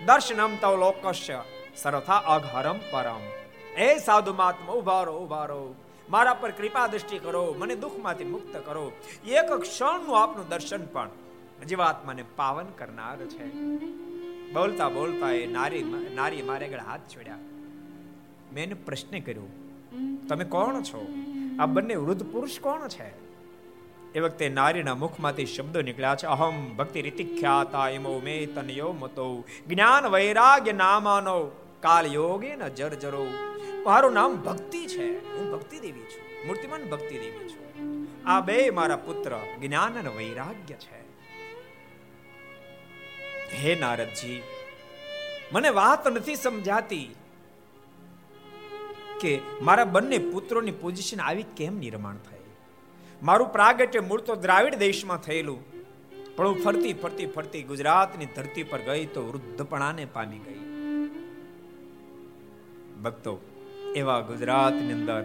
દર્શનમ 0.05 0.55
તવ 0.61 0.73
લોકસ્ય 0.77 1.43
સરથા 1.75 2.17
અઘરમ 2.35 2.79
પરમ. 2.91 3.38
એ 3.79 3.97
સાધુ 3.97 4.33
મહાત્મા, 4.33 4.73
ઊભા 4.73 5.03
રહો 5.03 5.19
ઊભા 5.19 5.45
રહો. 5.45 5.75
મારા 6.09 6.33
પર 6.33 6.51
કૃપા 6.51 6.87
દ્રષ્ટિ 6.87 7.17
કરો, 7.19 7.43
મને 7.57 7.75
દુઃખમાંથી 7.75 8.23
મુક્ત 8.25 8.55
કરો. 8.65 8.91
એક 9.27 9.51
ક્ષણનું 9.53 10.15
આપનું 10.21 10.47
દર્શન 10.49 10.85
પણ 10.85 11.09
જીવાત્માને 11.67 12.23
પાવન 12.35 12.65
કરનાર 12.77 13.17
છે. 13.25 13.45
બોલતા 14.53 14.89
બોલતા 14.89 15.29
એ 15.31 15.45
નારી 15.47 15.83
નારી 16.15 16.41
મારે 16.41 16.67
આગળ 16.67 16.83
હાથ 16.87 17.05
છોડ્યા 17.15 17.37
મેં 18.53 18.63
એને 18.63 18.73
પ્રશ્ન 18.73 19.19
કર્યો, 19.19 19.47
તમે 20.29 20.45
કોણ 20.45 20.81
છો? 20.81 21.01
આ 21.59 21.65
બંને 21.65 21.95
વૃદ્ધ 21.95 22.25
પુરુષ 22.31 22.59
કોણ 22.59 22.87
છે? 22.87 23.09
એ 24.13 24.19
વખતે 24.19 24.49
નારીના 24.49 24.95
મુખમાંથી 24.95 25.45
શબ્દો 25.45 25.81
નીકળ્યા 25.81 26.15
છે, 26.15 26.27
અહમ 26.27 26.75
ભક્તિ 26.75 27.01
રીતિ 27.01 27.23
ખ્યાતા 27.39 27.89
એમો 27.89 28.13
મે 28.23 28.35
તનયો 28.45 28.91
મતો 28.91 29.43
જ્ઞાન 29.67 30.07
વૈરાગ્ય 30.07 30.71
નામાનો. 30.73 31.39
કાલ 31.79 32.05
યોગે 32.05 32.55
ન 32.55 32.67
જરો 32.67 33.27
મારું 33.83 34.13
નામ 34.13 34.35
ભક્તિ 34.35 34.85
છે. 34.87 35.37
હું 35.37 35.51
ભક્તિ 35.51 35.79
દેવી 35.79 36.01
છું. 36.01 36.47
મૂર્તિમાન 36.47 36.83
ભક્તિ 36.83 37.19
દેવી 37.19 37.49
છું. 37.49 38.07
આ 38.25 38.41
બે 38.41 38.69
મારા 38.69 38.95
પુત્ર 38.95 39.37
જ્ઞાન 39.61 39.99
અને 39.99 40.09
વૈરાગ્ય 40.09 40.75
છે. 40.75 40.99
હે 43.53 43.75
નારદજી, 43.79 44.41
મને 45.51 45.69
વાત 45.69 46.07
નથી 46.07 46.35
સમજાતી 46.35 47.15
કે 49.19 49.39
મારા 49.61 49.85
બંને 49.85 50.17
પુત્રોની 50.17 50.71
પોઝિશન 50.71 51.21
આવી 51.21 51.43
કેમ 51.57 51.77
નિર્માણ 51.77 52.15
થઈ? 52.15 52.43
મારું 53.23 53.51
પ્રાગટ્ય 53.51 53.99
મૂળ 53.99 54.21
તો 54.21 54.35
દ્રાવિડ 54.35 54.75
દેશમાં 54.75 55.17
થયેલું. 55.17 55.59
પણ 56.35 56.47
હું 56.47 56.61
ફરતી 56.63 56.93
ફરતી 56.93 57.25
ફરતી 57.25 57.63
ગુજરાતની 57.63 58.25
ધરતી 58.25 58.63
પર 58.63 58.79
ગઈ 58.79 59.05
તો 59.05 59.21
વૃદ્ધપણાને 59.27 60.05
પામી 60.05 60.37
ગઈ. 60.37 60.58
ભક્તો, 63.03 63.33
એવા 63.95 64.21
ગુજરાતની 64.21 64.93
અંદર 64.93 65.23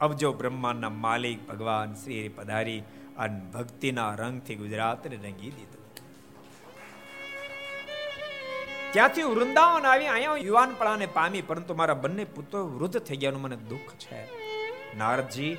અબજો 0.00 0.32
બ્રહ્માંડના 0.32 0.94
માલિક 1.04 1.40
ભગવાન 1.48 1.94
શ્રી 1.94 2.28
પધારી 2.28 2.80
અને 3.18 3.38
ભક્તિના 3.54 4.12
રંગથી 4.14 4.54
ગુજરાતને 4.54 5.16
રંગી 5.16 5.52
દીધું. 5.56 5.82
ત્યાંથી 8.92 9.28
વૃંદાવન 9.32 9.86
આવી, 9.86 10.06
અહીંયા 10.06 10.36
યુવાનપણાને 10.38 11.06
પામી, 11.06 11.42
પરંતુ 11.42 11.74
મારા 11.74 11.94
બંને 11.94 12.24
પુત્રો 12.34 12.60
વૃદ્ધ 12.66 12.98
થઈ 12.98 13.16
ગયાનું 13.16 13.42
મને 13.42 13.58
દુઃખ 13.70 13.94
છે. 13.98 14.20
નારદજી, 14.98 15.52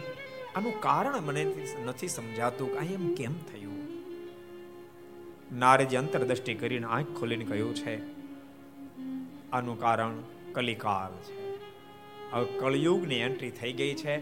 આનું 0.55 0.75
કારણ 0.81 1.17
મને 1.21 1.43
નથી 1.85 2.07
સમજાતું 2.07 2.69
કે 2.75 2.85
એમ 2.93 3.07
કેમ 3.13 3.35
થયું? 3.49 3.81
નારજી 5.53 5.95
અંતરદ્રષ્ટિ 5.95 6.53
કરીને 6.53 6.87
આંખ 6.87 7.11
ખોલીને 7.19 7.45
કહ્યું 7.45 7.73
છે, 7.75 7.95
આનું 9.51 9.77
કારણ 9.79 10.15
કલિકાલ 10.53 11.15
છે. 11.25 11.44
હવે 12.31 12.59
કળયુગની 12.59 13.15
એન્ટ્રી 13.15 13.51
થઈ 13.51 13.73
ગઈ 13.73 13.93
છે. 13.93 14.15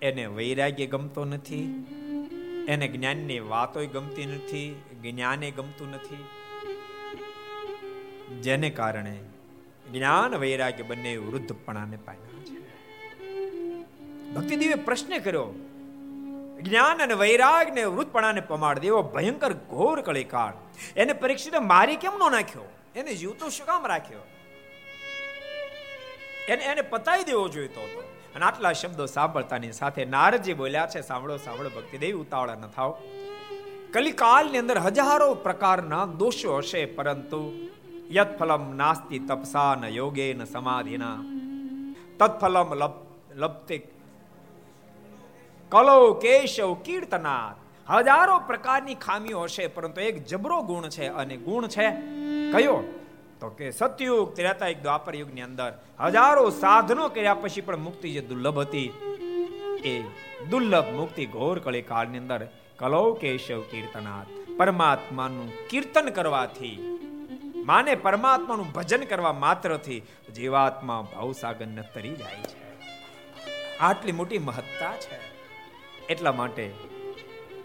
એને 0.00 0.26
વૈરાગ્ય 0.26 0.86
ગમતો 0.86 1.24
નથી. 1.24 1.64
એને 2.68 2.88
જ્ઞાનની 2.88 3.40
વાતો 3.40 3.86
ગમતી 3.86 4.26
નથી, 4.26 4.82
જ્ઞાને 5.02 5.50
ગમતું 5.50 5.90
નથી. 5.90 6.24
જેને 8.40 8.70
કારણે 8.70 9.16
જ્ઞાન 9.92 10.34
વૈરાગ્ય 10.34 10.82
બંને 10.82 11.16
વૃદ્ધપણાને 11.16 11.96
પામ્યા 11.96 12.44
છે. 12.44 12.58
ભક્તિદેવે 14.34 14.74
પ્રશ્ન 14.74 15.18
કર્યો, 15.18 15.54
જ્ઞાન 16.62 17.02
અને 17.02 17.14
વૈરાગ્યને 17.14 17.84
વૃદ્ધપણાને 17.84 18.40
પમાડ 18.40 18.78
દેવો 18.78 19.02
ભયંકર 19.02 19.52
ઘોર 19.52 20.00
કળીકાળ 20.00 20.54
એને 20.96 21.12
પરીક્ષિત 21.12 21.56
મારી 21.56 21.96
કેમ 21.96 22.18
નો 22.18 22.30
નાખ્યો? 22.30 22.64
એને 22.96 23.14
જીવતો 23.14 23.48
શું 23.48 23.66
કામ 23.66 23.86
રાખ્યો? 23.86 24.18
એને 26.48 26.64
એને 26.64 26.82
પતાવી 26.82 27.24
દેવો 27.24 27.48
જોઈતો 27.48 27.80
હતો 27.80 28.00
અને 28.34 28.44
આટલા 28.44 28.72
શબ્દો 28.72 29.06
સાંભળતાની 29.06 29.72
સાથે 29.72 30.04
નારજી 30.04 30.52
બોલ્યા 30.52 30.86
છે, 30.86 31.00
સાંભળો 31.00 31.36
સાંભળો 31.36 31.70
ભક્તિદેવ, 31.70 32.20
ઉતાવળા 32.20 32.54
ન 32.54 32.66
થાવ. 32.66 32.94
કલિકાલની 33.92 34.58
અંદર 34.58 34.78
હજારો 34.78 35.34
પ્રકારના 35.34 36.06
દોષો 36.06 36.56
હશે, 36.56 36.84
પરંતુ 36.84 37.52
યત્ફલમ 38.10 38.76
નાસ્તિ 38.76 39.18
તપસા 39.18 39.74
ન 39.74 39.84
યોગે 39.84 40.34
ન 40.34 40.44
સમાધિના. 40.44 41.18
તત્ફલમ 42.18 42.74
લપતે 43.34 43.78
કલો 45.72 46.14
કેશવ 46.14 46.74
કીર્તનાથ 46.74 47.56
હજારો 47.90 48.38
પ્રકારની 48.38 48.94
ખામીઓ 48.94 49.40
હશે, 49.40 49.66
પરંતુ 49.66 50.00
એક 50.00 50.24
જબરો 50.26 50.62
ગુણ 50.62 50.88
છે, 50.88 51.06
અને 51.08 51.36
ગુણ 51.36 51.66
છે 51.66 51.86
કયો? 52.52 53.01
તો 53.42 53.48
કે, 53.48 53.70
સતયુગ 53.70 54.34
ત્રેતાયુગ 54.34 54.82
દ્વાપર 54.82 55.14
યુગની 55.14 55.40
અંદર 55.40 55.70
હજારો 56.00 56.50
સાધનો 56.50 57.08
કર્યા 57.08 57.34
પછી 57.34 57.60
પણ 57.60 57.76
મુક્તિ 57.76 58.12
જે 58.12 58.20
દુર્લભ 58.20 58.58
હતી, 58.58 58.86
એ 59.84 60.02
દુર્લભ 60.50 60.84
મુક્તિ 60.96 61.26
ઘોર 61.26 61.58
કળી 61.58 61.82
કાળની 61.82 62.18
અંદર 62.18 62.48
કલૌ, 62.78 63.12
કેશવ 63.14 63.60
કીર્તનાથ 63.60 64.26
પરમાત્માનું 64.56 65.52
કીર્તન 65.68 66.10
કરવાથી, 66.10 66.74
માને 67.66 67.94
પરમાત્માનું 67.94 68.72
ભજન 68.72 69.04
કરવા 69.04 69.32
માત્રથી 69.32 70.02
જીવાત્મા 70.36 71.02
ભાવસાગર 71.02 71.66
તરી 71.94 72.14
જાય 72.14 72.42
છે. 72.42 72.62
આટલી 73.78 74.12
મોટી 74.12 74.38
મહત્તા 74.38 74.92
છે. 74.96 75.20
એટલા 76.06 76.32
માટે 76.32 76.72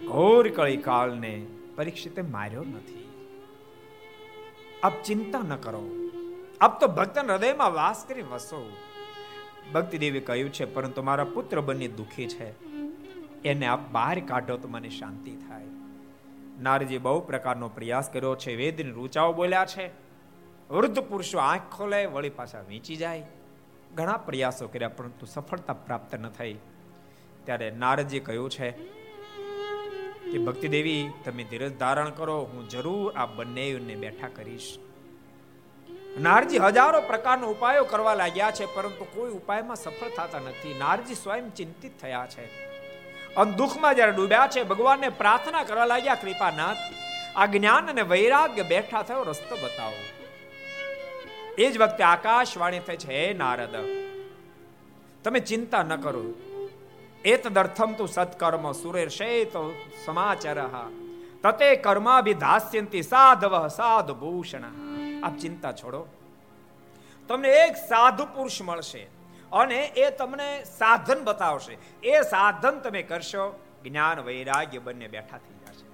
ઘોર 0.07 0.49
કળી 0.49 0.77
કાળને 0.77 1.45
પરીક્ષિતે 1.75 2.21
માર્યો 2.21 2.61
નથી. 2.61 2.96
આપ 4.83 5.03
ચિંતા 5.03 5.39
ન 5.39 5.55
કરો. 5.55 5.89
આપ 6.61 6.79
તો 6.79 6.87
ભક્તન 6.87 7.31
હૃદયમાં 7.31 7.73
વાસ 7.73 8.05
કરી 8.07 8.21
વસો. 8.21 8.77
ભક્તિ 9.73 9.97
દેવી 9.97 10.19
કહ્યું 10.19 10.49
છે, 10.49 10.65
પરંતુ 10.65 11.03
મારા 11.03 11.23
પુત્ર 11.23 11.61
બંને 11.61 11.87
દુખી 11.87 12.27
છે. 12.27 12.67
એને 13.43 13.65
આપ 13.65 13.79
બહાર 13.91 14.19
કાઢો 14.19 14.57
તો 14.57 14.67
મને 14.67 14.89
શાંતિ 14.89 15.35
થાય. 15.35 15.65
નારજી 16.61 16.97
બહુ 16.97 17.19
પ્રકારનો 17.19 17.69
પ્રયાસ 17.69 18.09
કર્યો 18.09 18.35
છે, 18.35 18.55
વેદની 18.55 18.91
રૂચાઓ 18.91 19.33
બોલ્યા 19.33 19.65
છે. 19.65 19.87
વૃદ્ધ 20.69 20.99
પુરુષો 20.99 21.39
આંખ 21.39 21.61
ખોલે, 21.77 22.05
વળી 22.05 22.29
પાછા 22.29 22.61
વીંચી 22.61 22.95
જાય. 22.95 23.23
ઘણા 23.95 24.17
પ્રયાસો 24.17 24.67
કર્યા, 24.67 24.89
પરંતુ 24.89 25.25
સફળતા 25.25 25.73
પ્રાપ્ત 25.73 26.15
ન 26.15 26.29
થઈ. 26.29 26.55
ત્યારે 27.43 27.71
નારજી 27.71 28.19
કહ્યું 28.19 28.49
છે 28.49 28.96
કે 30.31 30.37
ભક્તિ 30.37 30.67
દેવી, 30.67 31.09
તમે 31.25 31.43
ધીરજ 31.43 31.77
ધારણ 31.77 32.09
કરો, 32.09 32.43
હું 32.43 32.69
જરૂર 32.69 33.13
આ 33.15 33.25
બંનેને 33.25 33.95
બેઠા 33.95 34.27
કરીશ. 34.27 34.77
નારજી 36.19 36.57
હજારો 36.57 37.01
પ્રકારના 37.01 37.45
ઉપાયો 37.45 37.83
કરવા 37.83 38.13
લાગ્યા 38.13 38.51
છે, 38.51 38.75
પરંતુ 38.75 39.03
કોઈ 39.03 39.31
ઉપાયમાં 39.31 39.75
સફળ 39.75 40.09
થતા 40.09 40.39
નથી. 40.39 40.75
નારજી 40.79 41.15
સ્વયં 41.15 41.49
ચિંતિત 41.49 42.01
થયા 42.01 42.27
છે. 42.29 42.45
અને 43.35 43.51
દુઃખમાં 43.51 43.95
જ્યારે 43.95 44.11
ડૂબ્યા 44.11 44.47
છે, 44.47 44.63
ભગવાનને 44.63 45.09
પ્રાર્થના 45.09 45.63
કરવા 45.63 45.85
લાગ્યા, 45.85 46.15
કૃપાનાથ, 46.15 46.77
આ 47.35 47.45
જ્ઞાન 47.45 47.89
અને 47.89 48.01
વૈરાગ્ય 48.01 48.63
બેઠા 48.63 49.03
થયો, 49.03 49.23
રસ્તો 49.23 49.55
બતાવો. 49.55 50.03
એ 51.57 51.71
જ 51.71 51.77
વખતે 51.77 52.03
આકાશવાણી 52.03 52.79
થઈ 52.79 52.97
છે, 52.97 53.27
હે 53.27 53.33
નારદ, 53.33 53.75
તમે 55.23 55.39
ચિંતા 55.39 55.83
ન 55.83 55.95
કરો. 55.95 56.23
એતદર્થમ 57.25 57.95
તું 57.95 58.07
સત્કર્મ 58.07 58.73
સુરેર્ષેત 58.73 59.53
સમાચાર 60.05 60.59
તતે 61.43 61.69
કર્માભિધાસ્યંતિ 61.77 63.03
સાધવ 63.03 63.55
સાધુ 63.69 64.15
ભૂષણ 64.15 64.65
આપ 65.23 65.37
ચિંતા 65.37 65.73
છોડો 65.73 66.01
તમને 67.29 67.53
એક 67.59 67.77
સાધુ 67.83 68.25
પુરુષ 68.27 68.59
મળશે 68.61 69.03
અને 69.53 69.79
એ 69.97 70.11
તમને 70.13 70.49
સાધન 70.71 71.23
બતાવશે 71.23 71.73
એ 72.05 72.23
સાધન 72.25 72.81
તમે 72.81 73.01
કરશો 73.03 73.45
જ્ઞાન 73.83 74.23
વૈરાગ્ય 74.23 74.81
બંને 74.81 75.07
બેઠા 75.07 75.39
થઈ 75.39 75.57
જશે 75.65 75.85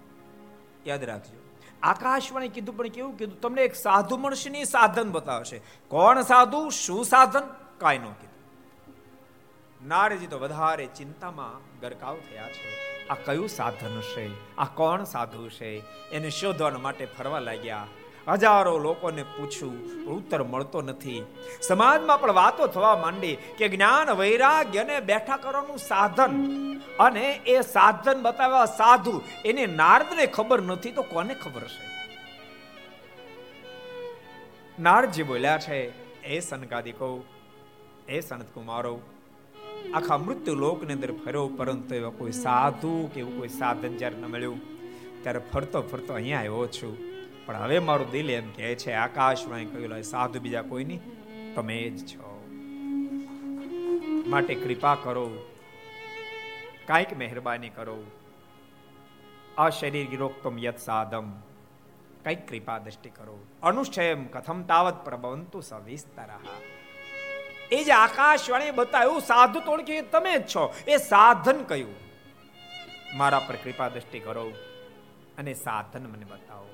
યાદ 0.85 1.03
રાખજો 1.03 1.39
આકાશવાણી 1.83 2.49
કીધું 2.49 2.75
પણ 2.75 2.91
કેવું 2.91 3.15
કીધું 3.17 3.39
તમને 3.39 3.63
એક 3.63 3.75
સાધુ 3.77 4.17
મળશે 4.17 4.49
ને 4.49 4.65
સાધન 4.67 5.09
બતાવશે 5.11 5.57
કોણ 5.91 6.21
સાધુ 6.23 6.61
શું 6.73 7.03
સાધન 7.05 7.49
કાંઈ 7.79 8.03
ન 8.03 8.15
કીધું 8.15 8.32
નારજી 9.85 10.27
તો 10.27 10.39
વધારે 10.39 10.85
ચિંતામાં 10.85 11.79
ગરકાવ 11.79 12.15
થયા 12.15 12.49
છે. 12.49 12.93
આ 13.07 13.15
કયું 13.25 13.49
સાધન 13.49 14.01
છે? 14.01 14.55
આ 14.55 14.65
કોણ 14.65 15.03
સાધુ 15.03 15.49
છે? 15.49 15.83
એને 16.09 16.29
શોધવા 16.29 16.69
માટે 16.69 17.05
ફરવા 17.05 17.39
લાગ્યા. 17.39 17.87
હજારો 18.27 18.77
લોકોને 18.77 19.23
પૂછ્યું, 19.23 20.05
ઉત્તર 20.05 20.43
મળતો 20.43 20.81
નથી. 20.81 21.25
સમાજમાં 21.61 22.21
પણ 22.21 22.31
વાતો 22.31 22.67
થવા 22.67 22.97
માંડી 22.97 23.37
કે 23.57 23.69
જ્ઞાન, 23.69 24.09
વૈરાગ્ય 24.11 24.83
ને 24.83 24.99
બેઠા 24.99 25.37
કરવાનું 25.37 25.77
સાધન. 25.77 26.57
અને 26.99 27.41
એ 27.45 27.61
સાધન 27.61 28.21
બતાવવા 28.21 28.65
સાધુ. 28.65 29.21
એને 29.45 29.65
નારદને 29.65 30.25
ખબર 30.25 30.61
નથી, 30.61 30.91
તો 30.91 31.01
કોને 31.01 31.33
ખબર 31.33 31.61
છે? 31.61 31.93
નારદજી 34.79 35.23
બોલ્યા 35.23 35.57
છે, 35.57 36.11
એ 36.23 36.39
સનકાદિકો 36.39 37.23
એ 38.07 38.19
સનત 38.19 38.53
કુમારો 38.53 39.01
આખા 39.91 40.17
મૃત્યુ 40.17 40.55
લોકની 40.55 40.93
અંદર 40.93 41.11
ફર્યો 41.11 41.47
પરંતુ 41.47 41.95
એવા 41.95 42.09
કોઈ 42.09 42.31
સાધુ 42.31 43.09
કે 43.13 43.19
એવું 43.19 43.37
કોઈ 43.37 43.47
સાધન 43.47 43.97
જ્યારે 43.97 44.17
ન 44.17 44.25
મળ્યું, 44.25 44.59
ત્યારે 45.23 45.41
ફરતો 45.53 45.81
ફરતો 45.81 46.13
અહીંયા 46.13 46.39
આવ્યો 46.39 46.67
છું. 46.67 46.97
પણ 47.45 47.55
હવે 47.55 47.79
મારું 47.79 48.11
દિલ 48.11 48.29
એમ 48.31 48.51
કહે 48.51 48.75
છે 48.75 48.91
આકાશમાં 48.93 49.65
કહ્યું 49.65 50.03
સાધુ 50.03 50.39
બીજા 50.39 50.61
કોઈ 50.61 50.83
નહીં 50.83 51.01
તમે 51.55 51.89
જ 51.89 52.05
છો. 52.07 52.29
માટે 54.27 54.55
કૃપા 54.55 54.95
કરો, 54.95 55.25
કાંઈક 56.87 57.17
મહેરબાની 57.17 57.69
કરો. 57.69 57.97
આ 59.57 59.69
શરીર 59.69 60.07
ગિરોક્તમ 60.07 60.59
યત 60.59 60.79
સાધમ. 60.79 61.31
કંઈક 62.23 62.47
કૃપા 62.49 62.79
દ્રષ્ટિ 62.79 63.09
કરો. 63.09 63.35
અનુષ્ઠયમ 63.63 64.23
કથમ 64.25 64.61
તાવત 64.61 65.05
પ્રબંતુ 65.05 65.61
સવિસ્તર. 65.61 66.29
એ 67.73 67.79
જે 67.83 67.93
આકાશવાણી 67.93 68.71
બતાવ્યું 68.71 69.21
સાધુ 69.21 69.59
તોડકી 69.59 70.01
તમે 70.13 70.33
જ 70.37 70.43
છો. 70.53 70.63
એ 70.87 70.97
સાધન 71.03 71.59
કયું 71.63 71.95
મારા 73.17 73.43
પર 73.47 73.55
કૃપા 73.55 73.89
દ્રષ્ટિ 73.89 74.19
કરો 74.19 74.45
અને 75.37 75.53
સાધન 75.53 76.03
મને 76.03 76.25
બતાવો. 76.25 76.69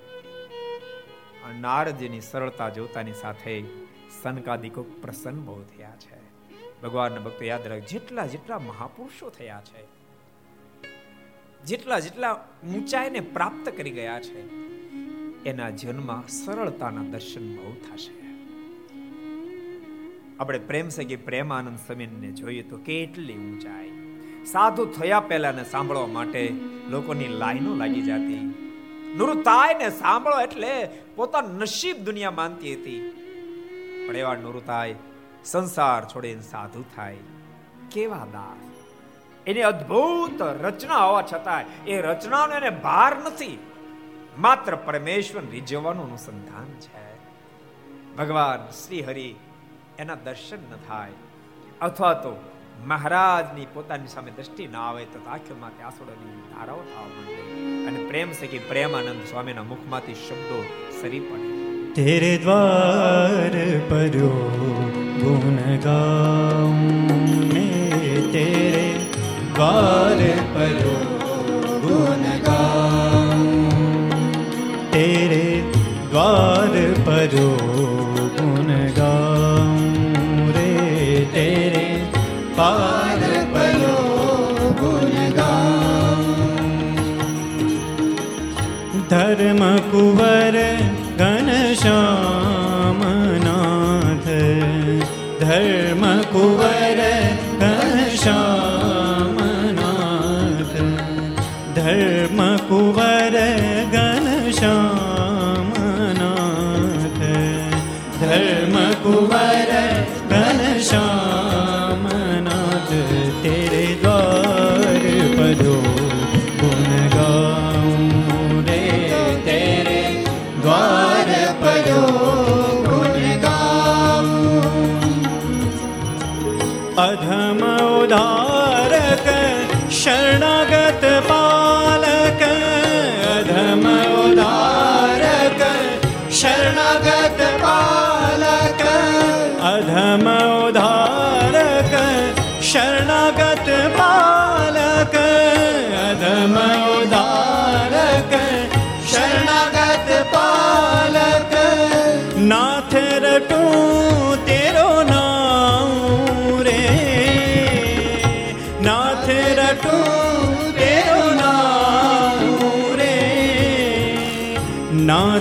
નારદજીની 1.60 2.22
સરળતા 2.22 2.70
જોતાની 2.70 3.20
સાથે 3.22 3.56
સનકાદિકો 4.22 4.82
પ્રસન્ન 5.02 5.40
બહુ 5.46 5.62
થયા 5.64 5.96
છે. 6.00 6.20
ભગવાનના 6.84 7.24
ભક્તો 7.26 7.44
યાદ 7.46 7.66
રાખ 7.68 7.88
જેટલા 7.92 8.26
જેટલા 8.26 8.60
મહાપુરુષો 8.60 9.30
થયા 9.30 9.62
છે, 9.62 9.82
જેટલા 11.66 12.00
જેટલા 12.00 12.34
ઊંચાઈને 12.68 13.22
પ્રાપ્ત 13.36 13.66
કરી 13.78 13.96
ગયા 13.98 14.22
છે, 14.22 14.40
એના 15.46 15.72
જન્મ 15.82 16.10
સરળતાના 16.38 17.10
દર્શન 17.14 17.46
બહુ 17.56 17.72
થશે. 17.86 18.19
આપણે 20.40 20.60
પ્રેમ 20.60 20.90
સગી 20.90 21.16
પ્રેમાનંદ 21.16 21.80
સમીનને 21.88 22.32
જોઈએ 22.32 22.64
તો 22.64 22.78
કેટલી 22.78 23.34
ઊંચાઈ. 23.34 23.92
સાધુ 24.46 24.86
થયા 24.86 25.20
પહેલા 25.20 25.64
સાંભળવા 25.64 26.08
માટે 26.08 26.54
લોકોની 26.90 27.28
લાઈનો 27.28 27.76
લાગી 27.76 28.02
જતી. 28.02 28.54
નુરતાય 29.18 29.74
ને 29.74 29.90
સાંભળો 29.90 30.42
એટલે 30.42 30.90
પોતા 31.16 31.42
નસીબ 31.42 31.98
દુનિયા 31.98 32.32
માનતી 32.32 32.76
હતી. 32.76 33.00
પણ 34.08 34.16
એવા 34.16 34.36
નુરતાય 34.36 34.96
સંસાર 35.46 36.06
છોડીને 36.06 36.42
સાધુ 36.42 36.86
થાય. 36.96 37.18
કેવા 37.92 38.28
દાસ. 38.32 38.86
એની 39.48 39.62
અદ્ભુત 39.62 40.42
રચના 40.42 41.06
હોવા 41.06 41.22
છતાં 41.22 41.86
એ 41.86 42.02
રચનાનો 42.02 42.54
એને 42.54 42.70
ભાર 42.70 43.18
નથી. 43.18 43.60
માત્ર 44.38 44.76
પરમેશ્વર 44.76 45.42
રીઝવવાનું 45.52 46.08
અનુસંધાન 46.08 46.66
છે. 46.66 47.16
ભગવાન 48.16 48.72
શ્રી 48.72 49.02
હરિ 49.02 49.36
એના 50.00 50.16
દર્શન 50.16 50.58
ન 50.58 50.76
થાય. 50.88 51.12
અથવા 51.82 52.14
તો 52.14 52.44
મહારાજની 52.88 53.66
પોતાની 53.74 54.08
સામે 54.08 54.32
દ્રષ્ટિ 54.32 54.68
ના 54.68 54.80
આવે 54.80 55.06
તો 55.06 55.20
આંખોમાંથી 55.30 55.84
આસોડાની 55.84 56.42
ધારાઓ 56.52 56.78
થવા 56.78 57.04
માંડે. 57.04 57.42
અને 57.86 58.08
પ્રેમ 58.08 58.32
સખી 58.32 58.60
પ્રેમાનંદ 58.60 59.24
સ્વામીના 59.30 59.64
મુખમાંથી 59.64 60.14
શબ્દો 60.14 60.66
સરી 61.02 61.20
પડે. 61.20 61.50
તેરે 61.94 62.38
દ્વાર 62.38 63.52
પરો 63.90 64.32
ગુણ 65.22 65.78
ગાઉં 65.78 67.10
તેરે 68.32 68.88
દ્વાર 69.56 70.20
પરો 70.54 71.19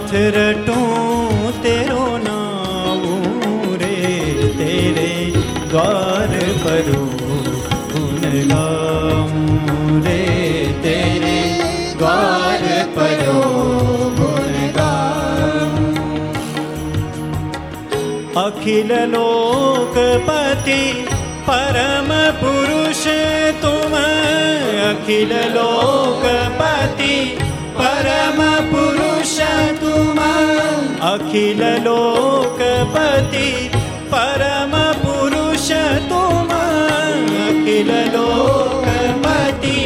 નાથ 0.08 0.34
રટું 0.34 1.52
તેરો 1.62 2.04
નામ 2.18 3.02
રે 3.78 3.96
તેરે 4.58 5.10
દ્વાર 5.68 6.30
પરું 6.62 7.10
ગાઉં 8.46 10.00
રે 10.04 10.22
તેરે 10.84 11.40
દ્વાર 11.94 12.62
પરો 12.94 13.36
અખિલ 18.38 18.90
લોકપતિ 19.12 20.80
પરમ 21.44 22.10
પુરુષ 22.40 23.04
તુમ 23.60 23.94
અખિલ 24.84 25.32
લોકપતિ 25.56 27.14
પરમ 28.18 28.40
પુરુષ 28.70 29.38
તુમ 29.80 30.18
અખિલ 31.02 31.60
લોકપતિ 31.86 33.48
પરમ 34.10 34.74
પુરુષ 35.02 35.68
તુમ 36.08 36.50
અખિલ 37.46 37.90
લોકપતિ 38.14 39.78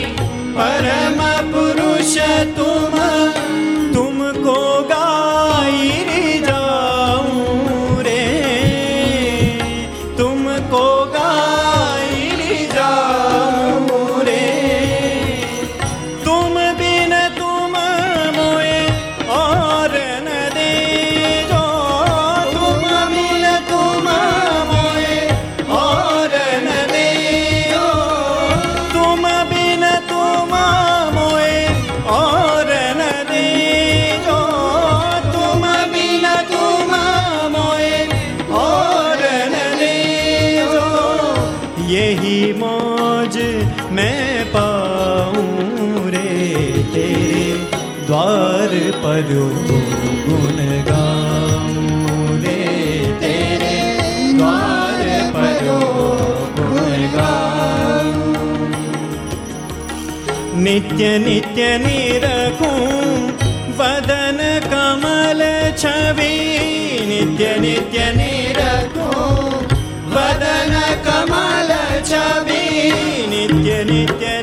નિત્ય 60.82 61.18
નિત્ય 61.18 61.78
નિરખું 61.78 63.30
વદન 63.78 64.40
કમલ 64.62 65.42
છવી 65.78 67.06
નિત્ય 67.06 67.52
નિત્ય 67.56 68.06
નિરખું 68.12 69.62
વદન 70.08 70.74
કમલ 71.06 71.70
છવી 72.02 73.28
નિત્ય 73.30 73.78
નિત્ય 73.84 74.34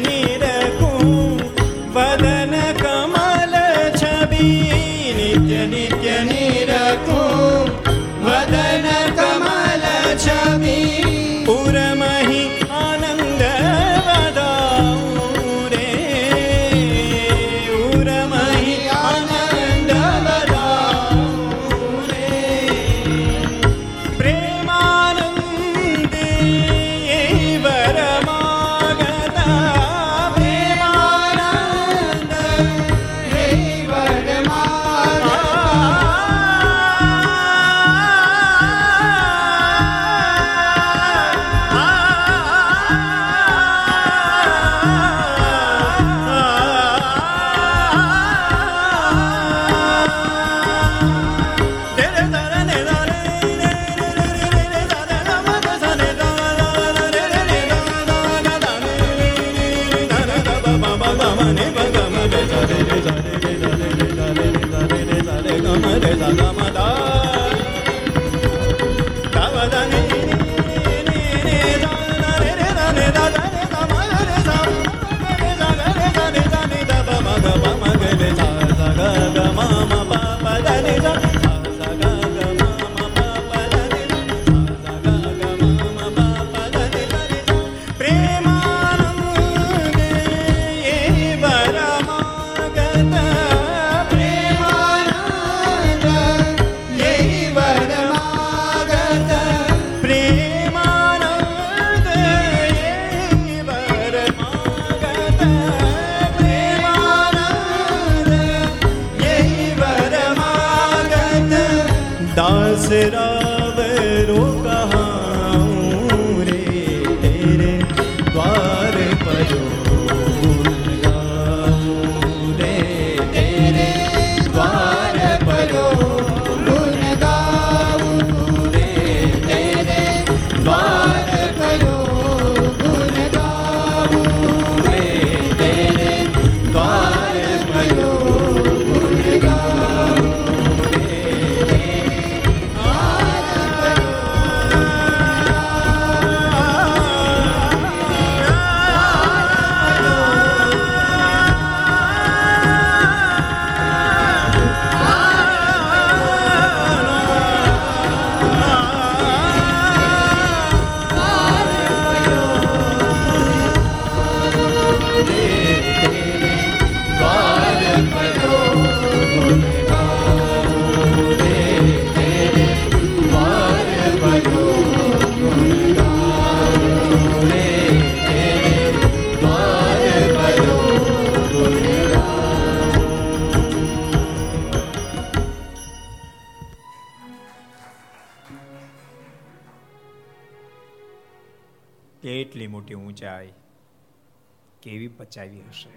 પચાવી 195.30 195.64
હશે. 195.69 195.89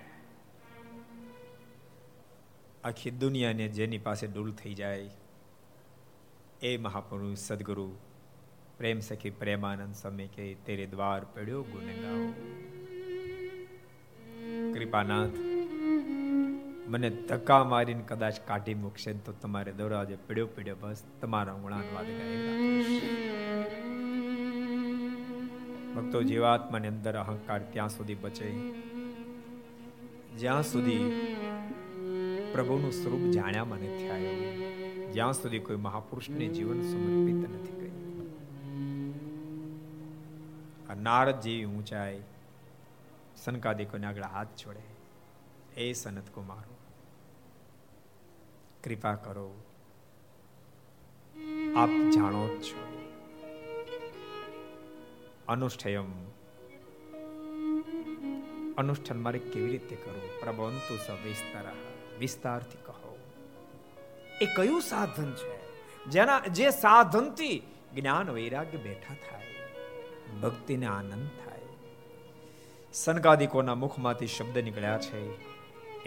આખી 2.84 3.10
દુનિયાને 3.10 3.66
જેની 3.68 3.98
પાસે 3.98 4.26
ડૂલ 4.26 4.50
થઈ 4.52 4.74
જાય, 4.74 5.10
એ 6.62 6.70
મહાપુરુષ 6.76 7.38
સદગુરુ 7.38 7.86
પ્રેમ 8.78 8.98
સખી 9.00 9.30
પ્રેમાનંદ 9.30 9.94
સ્વામી 9.94 10.26
કે 10.26 10.44
તેરે 10.66 10.86
દ્વાર 10.86 11.20
પડ્યો 11.34 11.62
ગુણ 11.62 11.88
ગાઓ 12.02 12.26
કૃપાનાથ, 14.74 15.36
મને 16.88 17.10
ધક્કા 17.10 17.62
મારીને 17.64 18.04
કદાચ 18.09 18.36
કાઢી 18.46 18.74
મૂકશે 18.74 19.10
તો 19.26 19.32
તમારે 19.32 19.72
દરવાજે 19.72 20.16
પડ્યો 20.28 20.46
પડ્યો 20.46 20.76
બસ 20.80 21.02
તમારા 21.20 21.54
ગુણાન 21.54 21.86
વાદ 21.94 22.09
ભક્તો, 25.94 26.18
જીવાત્માની 26.22 26.88
અંદર 26.88 27.14
અહંકાર 27.16 27.60
ત્યાં 27.72 27.88
સુધી 27.88 28.14
બચે 28.14 28.48
જ્યાં 30.43 30.62
સુધી 30.62 30.98
પ્રભુનું 32.52 32.93
સ્વરૂપ 32.93 33.20
જાણ્યામાં 33.31 33.78
નથી 33.78 34.09
આવ્યું 34.10 35.12
જ્યાં 35.12 35.32
સુધી 35.32 35.59
કોઈ 35.59 35.77
મહાપુરુષને 35.77 36.48
જીવન 36.48 36.81
સમર્પિત 36.81 37.55
નથી 37.55 37.81
કર્યું. 37.81 38.32
નારદ 41.02 41.40
જેવી 41.40 41.64
ઊંચાઈ 41.64 42.23
સનકાદિકોને 43.36 44.06
આગળ 44.06 44.23
હાથ 44.23 44.47
છોડે 44.47 44.82
એ 45.77 45.93
સનત 45.93 46.31
કુમારો, 46.31 46.77
કૃપા 48.85 49.14
કરો. 49.14 49.62
આપ 51.77 51.90
જાણો 52.10 52.48
જ 52.48 52.62
છો. 52.62 53.09
અનુષ્ઠયમ. 55.48 56.12
અનુષ્ઠાન 58.78 59.23
મારે 59.23 59.39
કેવી 59.39 59.69
રીતે 59.69 59.97
કરવું? 59.97 60.22
પ્રબંતુ 60.43 60.94
સ 60.98 61.09
વિસ્તાર 61.23 61.66
વિસ્તારથી 62.19 62.82
કહો 62.86 63.12
એ 64.40 64.47
કયું 64.52 64.82
સાધન 64.85 65.31
છે 65.36 65.56
જેના 66.09 66.40
જે 66.52 66.69
સાધનથી 66.77 67.56
જ્ઞાન 67.93 68.32
વૈરાગ્ય 68.32 68.81
બેઠા 68.81 69.19
થાય 69.20 69.66
ભક્તિને 70.40 70.89
આનંદ 70.89 71.27
થાય 71.39 71.70
સનકાદિકોના 72.94 73.78
મુખમાંથી 73.78 74.31
શબ્દ 74.31 74.64
નીકળ્યા 74.64 75.02
છે 75.02 75.20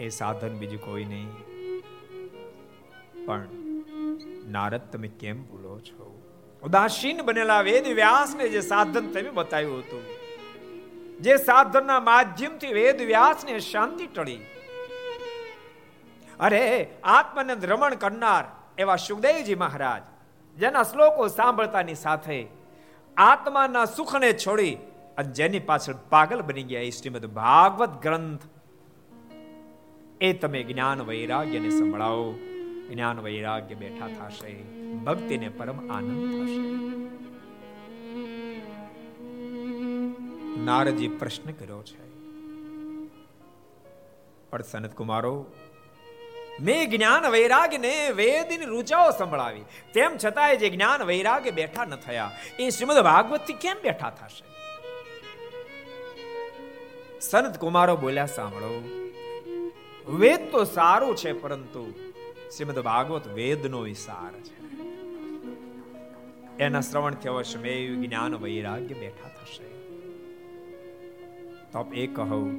એ 0.00 0.10
સાધન 0.12 0.58
બીજું 0.58 0.80
કોઈ 0.80 1.06
નહીં 1.06 1.30
પણ 3.22 3.50
નારદ 4.50 4.84
તમે 4.92 5.10
કેમ 5.16 5.42
ભૂલો 5.44 5.78
છો 5.82 6.10
ઉદાસીન 6.62 7.24
બનેલા 7.24 7.62
વેદ 7.64 7.90
વ્યાસને 7.94 8.48
જે 8.50 8.62
સાધન 8.64 9.10
તમે 9.10 9.32
બતાવ્યું 9.34 9.82
હતું 9.82 10.04
જે 11.20 11.36
સાધનના 11.36 12.00
માધ્યમથી 12.00 12.72
વેદ 12.72 13.02
વ્યાસને 13.02 13.58
શાંતિ 13.58 14.06
ટળી. 14.06 14.38
અરે 16.40 16.88
આત્માનંદ 17.04 17.64
રમણ 17.64 17.94
કરનાર 17.94 18.44
એવા 18.78 18.96
સુખદેવજી 18.96 19.54
મહારાજ, 19.54 20.02
જેના 20.58 20.82
શ્લોકો 20.82 21.28
સાંભળતાની 21.28 21.94
સાથે 21.94 22.46
આત્માના 23.16 23.84
સુખને 23.84 24.32
છોડી 24.32 24.74
અને 25.18 25.32
જેની 25.32 25.58
પાછળ 25.58 25.94
પાગલ 26.10 26.42
બની 26.42 26.62
ગયા 26.62 26.80
એ 26.80 26.90
શ્રીમદ 26.90 27.26
ભાગવત 27.26 28.02
ગ્રંથ. 28.02 28.40
એ 30.20 30.32
તમે 30.32 30.62
જ્ઞાન 30.62 31.02
વૈરાગ્યને 31.02 31.70
સંભળાવો. 31.70 32.32
જ્ઞાન 32.90 33.20
વૈરાગ્ય 33.20 33.74
બેઠા 33.74 34.08
થશે. 34.08 34.52
ભક્તિને 35.04 35.48
પરમ 35.48 35.78
આનંદ 35.92 36.22
થશે. 36.32 37.35
નારજી 40.64 41.08
પ્રશ્ન 41.08 41.52
કર્યો 41.52 41.82
છે. 41.82 42.06
પણ 44.50 44.62
સનત 44.62 44.94
કુમારો 44.94 45.46
મેં 46.60 46.90
જ્ઞાન 46.90 47.26
વૈરાગ્યને 47.26 48.10
વેદની 48.10 48.64
રૂચાઓ 48.64 49.10
સંભળાવી. 49.10 49.60
તેમ 49.94 50.16
છતાંય 50.24 50.56
જે 50.56 50.70
જ્ઞાન 50.70 51.02
વૈરાગ્ય 51.02 51.50
બેઠા 51.50 51.84
ન 51.84 51.96
થયા. 51.96 52.32
એ 52.58 52.70
શ્રીમદ 52.70 52.98
ભાગવતથી 52.98 53.52
કેમ 53.52 53.76
બેઠા 53.82 54.10
થશે? 54.10 54.44
સનત 57.20 57.58
કુમારો 57.58 57.96
બોલ્યા, 57.96 58.26
સાંભળો, 58.26 58.82
વેદ 60.18 60.50
તો 60.50 60.64
સારું 60.64 61.16
છે, 61.16 61.32
પરંતુ 61.32 61.94
શ્રીમદ 62.56 62.78
ભાગવત 62.78 63.26
વેદનો 63.26 63.80
વિસાર 63.80 64.40
છે. 64.40 64.56
એના 66.58 66.80
શ્રવણથી 66.80 67.28
અવશ્ય 67.28 67.58
મેં 67.58 68.02
જ્ઞાન 68.02 68.34
વૈરાગ્ય 68.34 68.94
બેઠા 68.94 69.28
થશે. 69.28 69.75
તો 71.76 71.86
એ 71.92 72.06
કહો, 72.06 72.50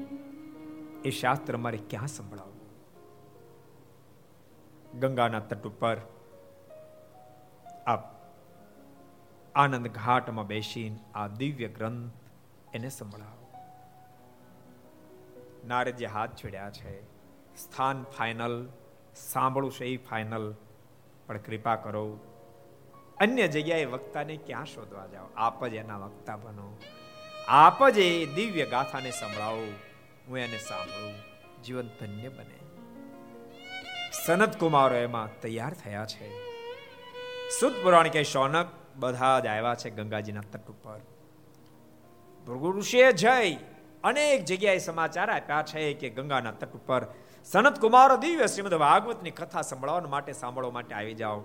એ 1.05 1.09
શાસ્ત્ર 1.09 1.57
મારે 1.57 1.77
ક્યાં 1.77 2.07
સંભળાવવું 2.07 2.57
ગંગાના 4.99 5.39
તટ 5.39 5.67
ઉપર 5.67 5.97
આપ 7.87 8.03
આનંદ 9.55 9.87
ઘાટમાં 9.87 10.47
બેસીને 10.47 10.99
આ 11.15 11.27
દિવ્ય 11.27 11.67
ગ્રંથ 11.67 12.11
એને 12.73 12.89
સંભળાવો. 12.89 13.53
નારદજી 15.67 16.05
હાથ 16.05 16.35
છોડ્યા 16.35 16.69
છે, 16.69 17.03
સ્થાન 17.55 18.03
ફાઇનલ 18.03 18.69
સાંભળું 19.15 19.71
છે 19.71 19.85
એ 19.85 19.97
ફાઇનલ 19.97 20.55
પણ 21.27 21.37
કૃપા 21.37 21.75
કરો. 21.75 22.19
અન્ય 23.17 23.47
જગ્યાએ 23.47 23.85
વક્તાને 23.85 24.37
ક્યાં 24.37 24.65
શોધવા 24.65 25.07
જાઓ? 25.07 25.25
આપ 25.35 25.67
જ 25.67 25.73
એના 25.73 25.97
વક્તા 25.97 26.35
બનો. 26.35 26.77
આપ 27.47 27.89
જ 27.89 27.97
એ 27.97 28.25
દિવ્ય 28.25 28.65
ગાથાને 28.65 29.11
સંભળાવો. 29.11 29.67
હું 30.27 30.37
એને 30.37 30.57
સાંભળું. 30.57 31.13
જીવન 31.63 31.87
ધન્ય 31.87 32.29
બને. 32.29 32.59
સનત 34.25 34.59
કુમારો 34.59 34.95
એમાં 34.95 35.41
તૈયાર 35.41 35.73
થયા 35.73 36.05
છે. 36.05 36.29
સુદ 37.59 37.73
પુરાણ 37.83 38.07
કે 38.07 38.23
શૌનક 38.23 38.67
બધા 38.95 39.39
જ 39.39 39.45
આવ્યા 39.45 39.75
છે 39.75 39.89
ગંગાજીના 39.89 40.41
તટ 40.41 40.67
ઉપર. 40.67 40.99
ભૃગુ 42.47 42.71
ઋષિએ 42.71 43.11
જઈ 43.11 43.55
અનેક 44.03 44.45
જગ્યાએ 44.45 44.77
સમાચાર 44.77 45.29
આપ્યા 45.29 45.63
છે 45.63 45.93
કે 45.93 46.09
ગંગાના 46.09 46.51
તટ 46.51 46.73
ઉપર 46.73 47.05
સનત 47.45 47.79
કુમારો 47.79 48.17
દિવ્ય 48.17 48.47
શ્રીમદ 48.47 48.73
ભાગવતની 48.73 49.31
કથા 49.31 49.61
સંભળાવવા 49.61 50.09
માટે 50.09 50.33
સાંભળવા 50.33 50.71
માટે 50.71 50.95
આવી 50.95 51.13
જાઓ. 51.13 51.39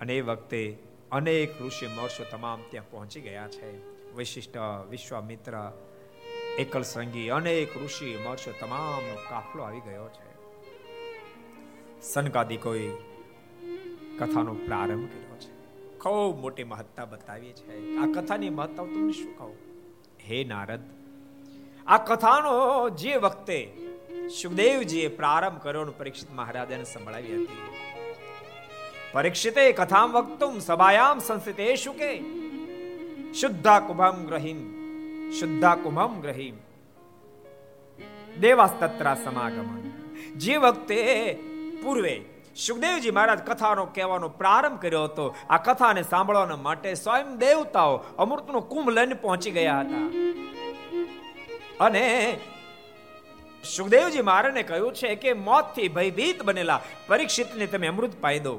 અને 0.00 0.16
એ 0.16 0.20
વખતે 0.20 0.78
અનેક 1.12 1.62
ઋષિ, 1.62 1.86
મહર્ષો 1.86 2.24
તમામ 2.30 2.62
ત્યાં 2.70 2.90
પહોંચી 2.90 3.20
ગયા 3.20 3.48
છે. 3.48 3.91
વિશિષ્ટ 4.16 4.56
વિશ્વામિત્ર, 4.90 5.54
એકલ 6.58 6.82
સંગી, 6.82 7.28
અનેક 7.28 7.76
ઋષિ, 7.84 8.16
મહર્ષો, 8.26 8.52
તમામનો 8.60 9.14
કાફલો 9.30 9.62
આવી 9.62 9.80
ગયો 9.80 10.08
છે. 10.08 10.30
સનકાદિકોએ 12.02 12.90
કથાનો 14.18 14.54
પ્રારંભ 14.54 15.08
કર્યો 15.08 15.38
છે. 15.38 15.52
ખૂબ 15.98 16.40
મોટી 16.40 16.64
મહત્તા 16.64 17.04
બતાવી 17.04 17.52
છે. 17.52 17.96
આ 17.96 18.06
કથાની 18.06 18.50
મહત્તા 18.50 18.82
તમને 18.84 19.12
શું 19.12 19.38
કહું? 19.38 19.56
હે 20.20 20.44
નારદ, 20.44 20.80
આ 21.86 21.98
કથાનો 22.04 22.88
જે 22.88 23.16
વખતે 23.16 23.58
સુખદેવજીએ 24.42 25.08
પ્રારંભ 25.08 25.62
કર્યો 25.62 25.84
પરીક્ષિત 25.84 26.30
મહારાજાને 26.30 26.84
સંભળાવી 26.84 27.36
હતી, 27.36 27.62
પરીક્ષિતે 29.12 29.72
કથામ 29.72 30.12
વક્તુમ 30.12 30.58
સભાયામ 30.58 31.18
સંસ્થિતેશુ 31.18 31.92
કે 31.92 32.41
શુદ્ધા 33.40 33.80
કુભમ 33.80 34.18
ગ્રહીમ 34.26 34.60
શુદ્ધા 35.32 35.74
કુભમ 35.74 36.20
ગ્રહીમ 36.20 36.56
દેવાસ્તત્રા 38.40 39.14
સમાગમન 39.14 39.86
જે 40.36 40.56
વખતે 40.56 40.98
પૂર્વે 41.82 42.14
સુખદેવજી 42.56 43.10
મહારાજ 43.10 43.40
કથાનો 43.40 43.84
કહેવાનો 43.86 44.28
પ્રારંભ 44.28 44.78
કર્યો 44.78 45.04
હતો 45.04 45.34
આ 45.50 45.56
કથાને 45.56 46.02
સાંભળવા 46.02 46.56
માટે 46.56 46.94
સ્વયં 46.94 47.38
દેવતાઓ 47.38 47.94
અમૃતનો 48.18 48.60
કુંભ 48.60 48.90
લઈને 48.90 49.14
પહોંચી 49.14 49.50
ગયા 49.50 49.80
હતા। 49.80 50.06
અને 51.80 52.06
સુખદેવજી 53.76 54.22
મહારાજને 54.22 54.62
કહ્યું 54.62 54.92
છે 54.92 55.16
કે 55.16 55.32
મોતથી 55.32 55.88
ભયભીત 55.88 56.42
બનેલા 56.42 56.80
પરીક્ષિતને 57.06 57.66
તમે 57.66 57.86
અમૃત 57.86 58.14
પાઈ 58.20 58.38
દો 58.38 58.54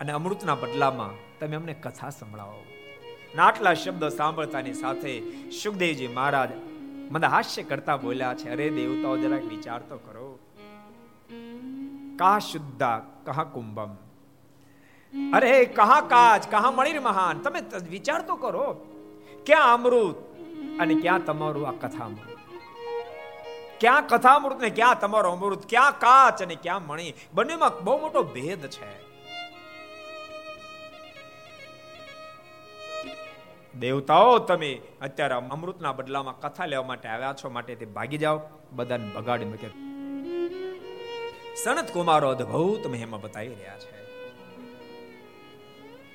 અને 0.00 0.12
અમૃતના 0.12 0.54
બદલામાં 0.54 1.14
તમે 1.40 1.56
અમને 1.56 1.74
કથા 1.74 2.10
સંભળાવો। 2.10 2.75
આટલા 3.38 3.74
શબ્દ 3.74 4.08
સાંભળતાની 4.08 4.72
સાથે 4.72 5.22
સુખદેવજી 5.50 6.08
મહારાજ 6.08 6.48
મને 7.10 7.26
હાસ્ય 7.26 7.62
કરતા 7.62 7.96
બોલ્યા 7.96 8.34
છે, 8.34 8.50
અરે 8.50 8.70
દેવતાઓ, 8.70 9.16
જરાક 9.16 9.44
વિચાર 9.44 9.80
તો 9.80 9.96
કરો. 9.96 10.38
કા 12.18 12.38
શુદ્ધા, 12.38 12.98
કહા 13.24 13.44
કુંભમ. 13.44 13.96
અરે 15.32 15.64
કહા 15.64 16.00
કાચ 16.00 16.50
કહા 16.50 16.70
મણિર 16.70 17.00
મહાન, 17.00 17.38
તમે 17.38 17.62
વિચાર 17.90 18.22
તો 18.22 18.36
કરો. 18.36 18.86
ક્યાં 19.46 19.74
અમૃત 19.74 20.16
અને 20.80 20.94
ક્યાં 20.94 21.24
તમારું 21.24 21.68
આ 21.68 21.70
કથામાં 21.70 22.36
ક્યાં 23.80 24.06
કથામૃત 24.06 24.60
ને 24.60 24.70
ક્યાં 24.70 25.00
તમારો 25.00 25.32
અમૃત? 25.32 25.68
ક્યાં 25.68 25.98
કાચ 25.98 26.42
અને 26.42 26.54
ક્યાં 26.54 26.86
મણી? 26.86 27.14
બંનેમાં 27.34 27.84
બહુ 27.84 28.00
મોટો 28.00 28.22
ભેદ 28.22 28.66
છે. 28.66 29.05
દેવતાઓ 33.80 34.38
તમે 34.38 34.80
અત્યારે 35.00 35.34
અમૃતના 35.34 35.92
બદલામાં 35.92 36.40
કથા 36.40 36.66
લેવા 36.66 36.82
માટે 36.82 37.08
આવ્યા 37.08 37.34
છો, 37.44 37.50
માટે 37.50 37.74
તે 37.74 37.86
ભાગી 37.86 38.18
જાઓ, 38.18 38.40
બધાને 38.72 39.10
બગાડી 39.12 39.44
મૂકે. 39.44 39.68
સનત 41.56 41.90
કુમારો 41.92 42.28
અદભુત 42.28 42.86
મહિમા 42.86 43.16
બતાવી 43.16 43.48
રહ્યા 43.48 43.78
છે. 43.78 43.96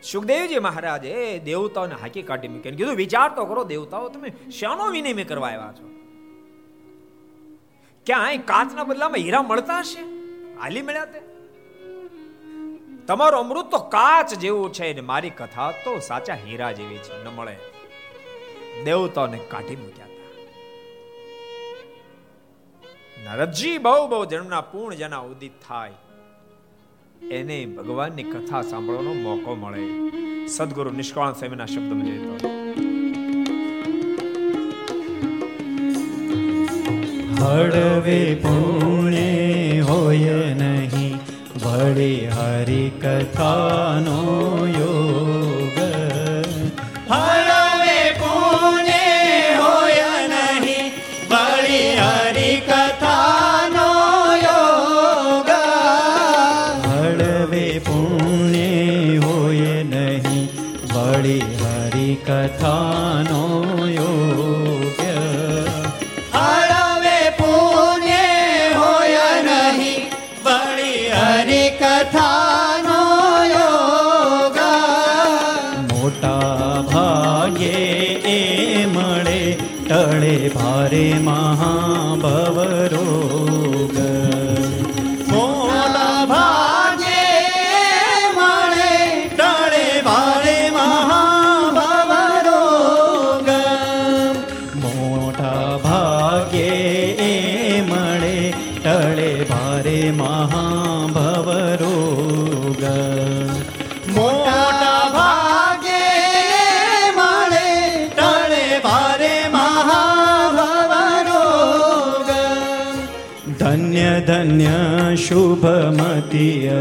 સુખદેવજી 0.02 0.60
મહારાજે 0.60 1.40
દેવતાઓને 1.40 1.96
હાકી 1.96 2.22
કાઢી 2.22 2.48
મૂકીને 2.48 2.78
કીધું, 2.78 2.96
વિચાર 2.96 3.36
તો 3.36 3.46
કરો, 3.46 3.64
દેવતાઓ 3.64 4.10
તમે 4.10 4.52
શાનો 4.52 4.90
વિનિમય 4.90 5.24
કરવા 5.24 5.48
આવ્યા 5.48 5.74
છો? 5.74 5.90
ક્યાંય 8.06 8.38
કાચના 8.38 8.84
બદલામાં 8.84 9.18
હીરા 9.18 9.42
મળતા 9.42 9.80
હશે? 9.80 10.02
હાલી 10.56 10.82
મળ્યા 10.82 11.06
તે? 11.06 11.31
તમારું 13.08 13.40
અમૃત 13.40 13.72
તો 13.72 13.78
કાચ 13.78 14.34
જેવું 14.34 14.74
છે 14.74 14.94
ને 14.94 15.02
મારી 15.02 15.30
કથા 15.30 15.72
તો 15.72 16.00
સાચા 16.00 16.34
હીરા 16.34 16.72
જેવી 16.72 16.98
છે. 16.98 17.24
ન 17.24 17.28
મળે. 17.28 17.58
દેવતાઓને 18.84 19.38
કાઢી 19.38 19.76
મૂક્યા 19.76 20.06
હતા. 20.06 20.12
નરદજી 23.24 23.78
બહુ 23.78 24.08
બહુ 24.08 24.26
જન્મના 24.26 24.62
પૂર્ણ 24.62 24.96
જેના 24.96 25.18
ઉદિત 25.18 25.52
થાય. 25.68 25.92
એને 27.32 27.66
ભગવાનની 27.66 28.24
કથા 28.24 28.62
સાંભળવાનો 28.62 29.14
મોકો 29.14 29.56
મળે. 29.56 30.12
સદગુરુ 30.48 30.90
નિષ્કાળ 30.90 31.34
સ્વામીના 31.34 31.66
શબ્દ 31.66 32.06
જોઈએ 32.06 32.38
તો. 32.38 32.48
હળવે 37.46 38.36
પુણે 38.36 39.84
હોય 39.90 40.54
નહીં. 40.54 40.91
વળી 41.72 42.28
હરિ 42.28 42.84
કથાનો 43.04 44.18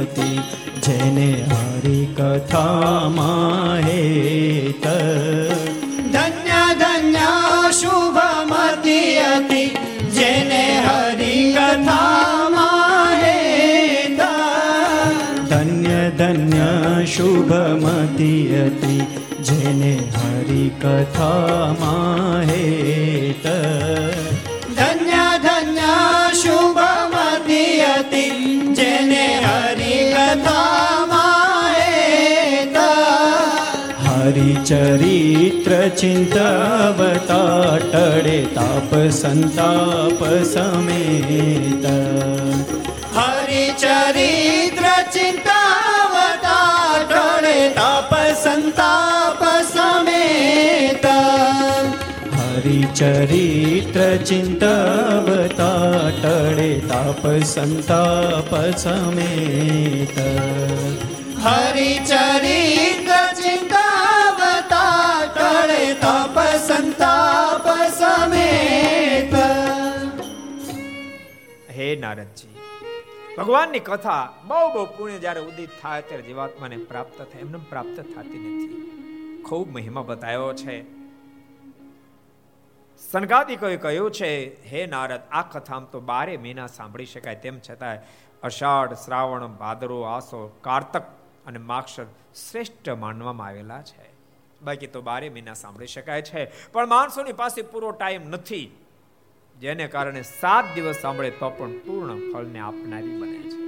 અતિ 0.01 0.31
જેને 0.83 1.31
હરી 1.51 2.07
કથામાં 2.19 3.79
હેત. 3.79 4.87
ધન્ય 6.13 6.63
ધન્ય 6.75 7.33
શુભમતી 7.73 9.17
અતિ 9.17 9.65
જેને 10.15 10.65
હરી 10.87 11.53
કથામાં 11.53 13.13
હેત. 13.23 14.21
ધન્ય 15.51 16.11
ધન્ય 16.11 16.71
શુભમતી 17.07 18.43
અતિ 18.67 18.97
જેને 19.43 19.93
હરિ 19.95 20.69
કથામાં 20.69 22.41
હેત. 22.41 23.47
હરિચરિત્ર 34.33 35.73
ચિંતવતા 35.93 37.79
ટળે 37.83 38.37
તાપ 38.55 38.91
સંતાપ 39.13 40.21
સમેત 40.45 41.87
હરિચરિત્ર 43.17 44.87
ચિંતાવતા 45.11 46.69
ટળે 47.05 47.57
તાપ 47.75 48.13
સંતાપ 48.37 49.40
હરિચરિત્ર 52.61 54.17
ચિંતવતા 54.17 56.11
ટળે 56.23 56.81
તાપ 56.81 57.27
સંતાપ 57.43 58.51
સમેત 58.77 60.19
હરિચરિત્ર 61.45 63.33
ચિંતાવતા 63.43 65.27
ટળે 65.27 65.95
તાપ 65.95 66.39
સંતાપ 66.67 67.67
સમેત 67.99 69.35
હે 71.71 71.97
નારદજી 71.97 72.55
ભગવાનની 73.39 73.79
કથા 73.79 74.25
બહુ 74.45 74.63
બહુ 74.75 74.85
પુણ્ય 74.85 75.19
જ્યારે 75.19 75.41
ઉદિત 75.41 75.71
થાય 75.83 76.03
ત્યારે 76.03 76.23
જીવાત્માને 76.23 76.77
પ્રાપ્ત 76.77 77.19
થાય 77.19 77.41
એમને 77.41 77.59
પ્રાપ્ત 77.71 77.97
થતી 77.97 78.39
નથી. 78.39 79.43
ખૂબ 79.43 79.75
મહિમા 79.75 80.03
બતાવ્યો 80.03 80.53
છે. 80.53 81.00
સનગાદિકોએ 83.13 83.77
કહ્યું 83.77 84.11
છે, 84.11 84.29
હે 84.71 84.87
નારદ, 84.87 85.21
આ 85.33 85.43
કથામાં 85.43 85.91
તો 85.91 86.01
બારે 86.01 86.37
મહિના 86.37 86.67
સાંભળી 86.67 87.05
શકાય. 87.05 87.35
તેમ 87.35 87.59
છતાંય 87.71 87.99
અષાઢ, 88.43 88.93
શ્રાવણ 88.95 89.47
ભાદરો 89.47 90.03
આસો, 90.03 90.59
કારતક 90.61 91.03
અને 91.47 91.59
માક્ષર 91.59 92.05
શ્રેષ્ઠ 92.35 92.91
માનવામાં 92.91 93.47
આવેલા 93.47 93.83
છે. 93.83 94.07
બાકી 94.63 94.87
તો 94.87 95.03
બારે 95.03 95.29
મહિના 95.29 95.55
સાંભળી 95.55 95.87
શકાય 95.87 96.23
છે. 96.23 96.45
પણ 96.73 96.89
માણસોની 96.89 97.33
પાસે 97.33 97.63
પૂરો 97.63 97.91
ટાઈમ 97.91 98.23
નથી, 98.29 98.79
જેને 99.59 99.87
કારણે 99.89 100.23
સાત 100.23 100.65
દિવસ 100.75 100.97
સાંભળે 100.97 101.31
તો 101.31 101.51
પણ 101.51 101.79
પૂર્ણ 101.79 102.33
ફળને 102.33 102.59
આપનારી 102.59 103.19
બને 103.21 103.43
છે. 103.43 103.59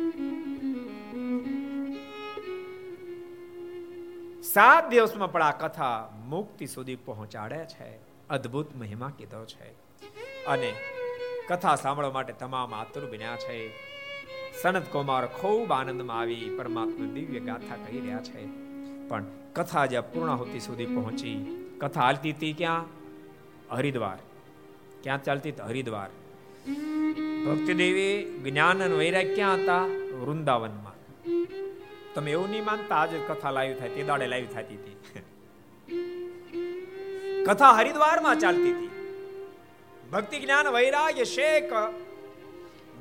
સાત 4.42 4.88
દિવસમાં 4.88 5.32
પણ 5.32 5.42
આ 5.42 5.50
કથા 5.50 6.08
મુક્તિ 6.24 6.66
સુધી 6.66 6.96
પહોંચાડે 6.96 7.64
છે. 7.64 8.11
અદ્ભુત 8.32 8.76
મહિમા 8.76 9.12
કીધો 9.18 9.44
છે. 9.44 9.70
અને 10.46 10.72
કથા 11.48 11.74
સાંભળવા 11.76 12.10
માટે 12.10 12.32
તમામ 12.32 12.74
આતુર 12.74 13.04
બન્યા 13.10 13.36
છે. 13.36 13.56
સનત 14.62 14.92
કુમાર 14.92 15.26
ખૂબ 15.26 15.72
આનંદમાં 15.72 16.20
આવી 16.20 16.54
પરમાત્મા 16.58 17.06
દિવ્ય 17.14 17.40
ગાથા 17.40 17.76
કહી 17.76 18.00
રહ્યા 18.00 18.18
છે. 18.18 18.46
પણ 19.08 19.24
કથા 19.52 19.86
જ્યાં 19.86 20.12
પૂર્ણાહુતિ 20.12 20.60
સુધી 20.60 20.86
પહોંચી, 20.86 21.34
કથા 21.80 22.00
હાલતી 22.00 22.32
હતી 22.32 22.52
ક્યાં? 22.52 22.86
હરિદ્વાર. 23.70 24.18
ક્યાં 25.02 25.22
ચાલતી 25.22 25.50
હરિદ્વાર. 25.50 26.08
ભક્તિ 27.46 27.74
દેવી 27.74 28.40
જ્ઞાન 28.44 28.82
અને 28.84 28.94
વૈરાગ 28.94 29.34
ક્યાં 29.34 29.54
હતા? 29.54 29.82
વૃંદાવનમાં. 30.20 30.94
તમે 32.14 32.30
એવું 32.30 32.50
નહીં 32.50 32.64
માનતા 32.64 32.96
આજે 32.96 33.18
કથા 33.28 33.50
લાવી 33.50 33.74
થાય 33.74 33.88
તે 33.88 34.02
દાડે 34.02 34.26
લાવી 34.26 34.46
થતી 34.46 34.74
હતી. 34.74 34.96
કથા 37.46 37.72
હરિદ્વારમાં 37.72 38.38
ચાલતી 38.38 38.72
હતી. 38.72 38.90
ભક્તિ 40.12 40.38
જ્ઞાન 40.40 40.68
વૈરાગ્ય 40.68 41.24
શેખ 41.24 41.72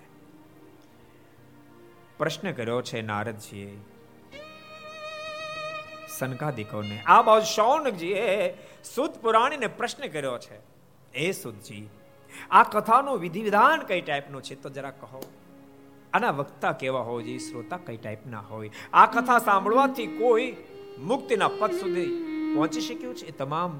પ્રશ્ન 2.17 2.51
કર્યો 2.51 2.81
છે 2.81 3.01
નારદજીએ 3.01 3.77
સનકાદિકોને 6.17 7.01
આ 7.05 7.21
બાજુ 7.21 7.45
શૌનકજીએ 7.55 8.49
સુત 8.95 9.11
પુરાણીને 9.11 9.67
પ્રશ્ન 9.67 10.07
કર્યો 10.07 10.37
છે. 10.37 10.59
એ 11.13 11.31
સુધજી 11.31 11.89
આ 12.51 12.63
કથાનો 12.63 13.15
વિધિ 13.15 13.41
વિધાન 13.41 13.79
કઈ 13.79 14.01
ટાઈપનો 14.01 14.41
છે 14.41 14.55
તો 14.55 14.69
જરા 14.69 14.91
કહો. 14.91 15.23
આના 16.13 16.31
વક્તા 16.31 16.71
કેવા 16.71 17.01
હોવા 17.01 17.21
જોઈએ 17.21 17.37
શ્રોતા 17.37 17.77
કઈ 17.77 17.97
ટાઈપના 17.97 18.39
હોય? 18.39 18.71
આ 18.93 19.05
કથા 19.05 19.39
સાંભળવાથી 19.39 20.07
કોઈ 20.07 20.55
મુક્તિના 20.99 21.47
પદ 21.47 21.71
સુધી 21.71 22.05
પહોંચી 22.55 22.81
શક્યું 22.81 23.15
છે? 23.15 23.25
એ 23.25 23.31
તમામ 23.31 23.79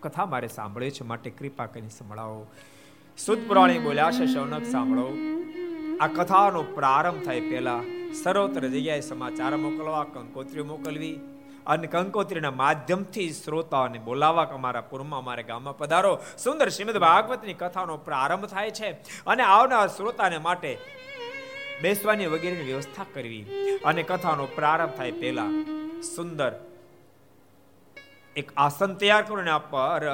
કથા 0.00 0.26
મારે 0.26 0.48
સાંભળે 0.48 0.90
છે 0.90 1.04
માટે 1.04 1.30
કૃપા 1.30 1.66
કરીને 1.66 1.88
સંભળાવો. 1.88 2.46
સુદ 3.18 3.48
પુરાણી 3.48 3.78
બોલ્યા 3.78 4.10
છે 4.10 4.26
શૌનક 4.26 4.64
સાંભળો. 4.64 5.08
આ 6.00 6.06
કથાનો 6.06 6.62
પ્રારંભ 6.62 7.22
થાય 7.22 7.40
પહેલા 7.40 7.82
સર્વત્ર 8.22 8.68
જગ્યાએ 8.68 9.00
સમાચાર 9.00 9.56
મોકલવા 9.56 10.04
કંકોત્રીઓ 10.04 10.64
મોકલવી 10.64 11.20
અને 11.66 11.86
કંકોત્રીના 11.86 12.50
માધ્યમથી 12.50 13.32
શ્રોતાઓને 13.32 13.98
બોલાવવા 13.98 14.44
અમારા 14.44 14.80
પૂર્વમાં 14.80 15.20
અમારા 15.20 15.42
ગામમાં 15.42 15.78
પધારો. 15.78 16.18
સુંદર 16.38 16.68
શ્રીમદ 16.68 16.96
ભાગવતની 16.96 17.54
કથાનો 17.54 17.96
પ્રારંભ 17.96 18.46
થાય 18.46 18.70
છે 18.70 18.90
અને 19.26 19.42
આવનાર 19.42 19.88
શ્રોતાને 19.88 20.38
માટે 20.38 20.78
બેસવાની 21.82 22.26
વગેરેની 22.26 22.64
વ્યવસ્થા 22.64 23.06
કરવી 23.14 23.44
અને 23.84 24.02
કથાનો 24.02 24.46
પ્રારંભ 24.54 24.96
થાય 24.96 25.12
પહેલા 25.12 25.50
સુંદર 26.16 26.52
એક 28.36 28.52
આસન 28.56 28.94
તૈયાર 28.94 29.22
કરો 29.22 29.42
ને 29.42 29.52
પર 29.70 30.04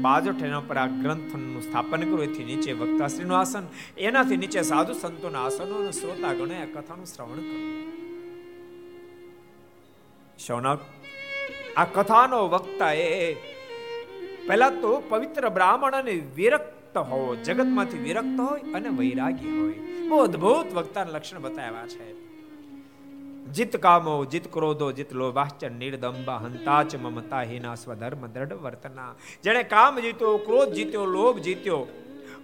બાજુ 0.00 0.30
એના 0.44 0.60
પર 0.60 0.76
આ 0.76 0.86
ગ્રંથનું 0.86 1.62
સ્થાપન 1.62 2.02
કરો. 2.10 2.22
એથી 2.22 2.44
નીચે 2.44 2.72
વક્તાશ્રીનું 2.72 3.38
આસન, 3.38 3.64
એનાથી 3.98 4.36
નીચે 4.36 4.62
સાધુ 4.62 4.92
સંતોના 4.92 5.44
આસનો 5.44 5.74
અને 5.74 5.92
શ્રોતા 5.92 6.32
ગણે 6.32 6.56
આ 6.62 6.80
કથાનું 6.80 7.06
શ્રવણ 7.06 7.42
કરો. 7.48 7.60
શૌનક, 10.46 10.80
આ 11.76 11.84
કથાનો 11.84 12.48
વક્તા 12.48 12.92
એ 12.92 13.34
પહેલા 14.46 14.70
તો 14.70 15.02
પવિત્ર 15.08 15.48
બ્રાહ્મણ 15.48 15.92
અને 15.92 16.12
વિરક્ત 16.12 16.96
હોવો, 16.96 17.34
જગતમાંથી 17.36 17.98
વિરક્ત 17.98 18.40
હોય 18.40 18.60
અને 18.72 18.88
વૈરાગી 18.88 19.60
હોય. 19.60 19.72
બહુ 20.08 20.18
અદભુત 20.18 20.74
વક્તાના 20.74 21.10
લક્ષણ 21.10 21.40
બતાવ્યા 21.40 21.86
છે. 21.86 22.12
જીત 23.52 23.76
કામો, 23.76 24.24
જીત 24.24 24.52
ક્રોધો, 24.52 24.92
જીત 24.92 25.12
લોભાશ્ચ 25.12 25.64
નિર્દંબા 25.64 26.36
હંતાચ 26.36 26.96
મમતા, 26.96 27.42
હિના 27.42 27.74
સ્વધર્મ 27.74 28.26
દ્રઢ 28.26 28.52
વર્તના. 28.52 29.14
જેણે 29.44 29.62
કામ 29.62 30.00
જીત્યો, 30.00 30.36
ક્રોધ 30.36 30.68
જીત્યો, 30.68 31.04
લોભ 31.04 31.38
જીત્યો 31.38 31.86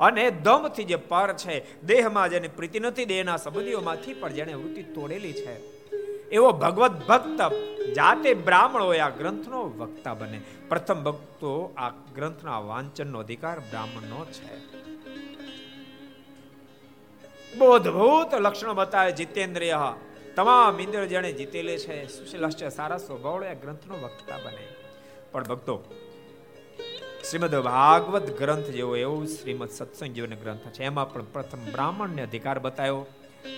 અને 0.00 0.30
દમથી 0.30 0.84
જે 0.84 0.96
પર 0.96 1.32
છે, 1.32 1.82
દેહમાં 1.82 2.30
જેને 2.30 2.48
પ્રીતિ 2.48 2.80
નથી, 2.80 3.04
દેહના 3.04 3.36
સંબંધીઓમાંથી 3.36 4.14
પણ 4.14 4.32
જેણે 4.32 4.54
વૃત્તિ 4.54 4.82
તોડેલી 4.82 5.32
છે. 5.32 5.77
એવો 6.32 6.52
ભગવત 6.52 7.06
ભક્ત 7.06 7.40
જાતે 7.92 8.34
બ્રાહ્મણ 8.34 8.82
હોય, 8.82 8.98
આ 8.98 9.08
ગ્રંથનો 9.08 9.62
વક્તા 9.62 10.14
બને. 10.14 10.40
પ્રથમ 10.68 10.94
ભક્તો 10.94 11.74
આ 11.76 11.88
ગ્રંથના 11.88 12.58
વાંચનનો 12.58 13.18
અધિકાર 13.18 13.60
બ્રાહ્મણનો 13.60 14.24
છે. 14.24 14.58
બોધભૂત 17.58 18.34
લક્ષણો 18.34 18.74
બતાવે 18.74 19.12
જીતેન્દ્રિય. 19.12 19.78
તમામ 20.36 20.80
ઇન્દ્ર 20.80 21.04
જેણે 21.04 21.32
જીતેલે 21.32 21.78
છે. 21.78 22.06
સુશીલશ્ચ 22.06 22.64
સારા 22.64 22.98
સ્વભાવ 22.98 23.44
ગ્રંથનો 23.44 23.94
વક્તા 23.94 24.36
બને. 24.36 24.68
પણ 25.32 25.44
ભક્તો, 25.44 25.82
શ્રીમદ 27.30 27.54
ભાગવત 27.54 28.38
ગ્રંથ 28.38 28.64
જેવો 28.64 28.96
એવું 28.96 29.26
શ્રીમદ 29.26 29.68
સત્સંગ 29.68 30.10
જીવન 30.10 30.34
ગ્રંથ 30.34 30.60
છે. 30.60 30.84
એમાં 30.84 31.12
પણ 31.12 31.22
પ્રથમ 31.22 31.58
બ્રાહ્મણને 31.72 32.22
અધિકાર 32.22 32.58
બતાવ્યો 32.58 33.06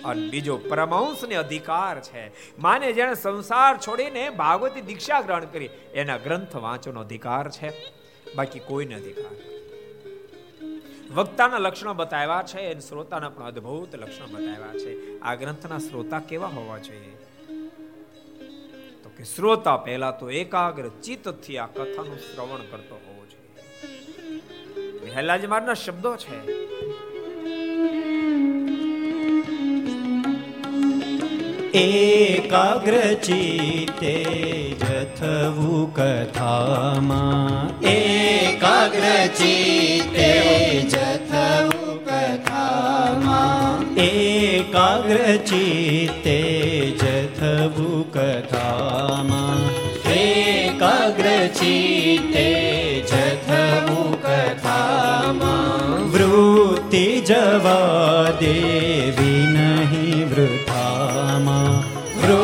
અને 0.05 0.29
બીજો 0.29 0.57
પરમહંસને 0.57 1.35
અધિકાર 1.35 2.01
છે. 2.01 2.57
માને 2.59 2.93
જેણે 2.93 3.13
સંસાર 3.13 3.77
છોડીને 3.77 4.29
ભાગવતી 4.29 4.81
દીક્ષા 4.81 5.21
ગ્રહણ 5.21 5.45
કરી, 5.45 5.69
એના 5.93 6.17
ગ્રંથ 6.17 6.55
વાંચવાનો 6.55 6.99
અધિકાર 6.99 7.51
છે. 7.51 8.01
બાકી 8.35 8.59
કોઈને 8.59 8.95
અધિકાર 8.95 9.31
વક્તાના 11.13 11.57
લક્ષણો 11.57 11.93
બતાવ્યા 11.93 12.43
છે 12.47 12.71
અને 12.71 12.79
શ્રોતાના 12.79 13.29
પણ 13.29 13.43
અદ્ભુત 13.43 13.95
લક્ષણો 13.95 14.27
બતાવ્યા 14.27 14.73
છે. 14.73 15.19
આ 15.19 15.35
ગ્રંથના 15.35 15.77
શ્રોતા 15.77 16.19
કેવા 16.19 16.47
હોવા 16.47 16.77
જોઈએ? 16.77 17.17
તો 19.03 19.11
કે 19.17 19.23
શ્રોતા 19.23 19.77
પહેલા 19.77 20.11
તો 20.11 20.29
એકાગ્ર 20.29 20.87
ચિત્તથી 20.87 21.57
આ 21.57 21.65
કથાનું 21.65 22.17
શ્રવણ 22.17 22.71
કરતો 22.71 22.95
હોવો 22.95 23.25
જોઈએ. 23.25 25.11
હેલાજી 25.11 25.47
મારના 25.47 25.73
શબ્દો 25.73 26.15
છે. 26.15 26.37
એકાગ્ર 31.73 32.95
ચિત્તે 33.21 34.15
જથવું 34.77 35.85
કથામાં 35.93 37.69
એકાગ્ર 37.83 39.05
ચિત્તે 39.31 40.27
જથવું 40.85 42.01
કથામાં 42.07 43.79
એકાગ્ર 43.97 45.19
ચિત્તે 45.45 46.37
જથવું 46.99 48.03
કથામાં 48.11 49.63
એકાગ્ર 50.17 51.27
ચિત્તે 51.55 52.47
જથવું 53.05 54.11
કથામાં 54.19 56.03
વૃત્તિ 56.11 57.05
જવા 57.23 58.35
દેવી 58.41 59.20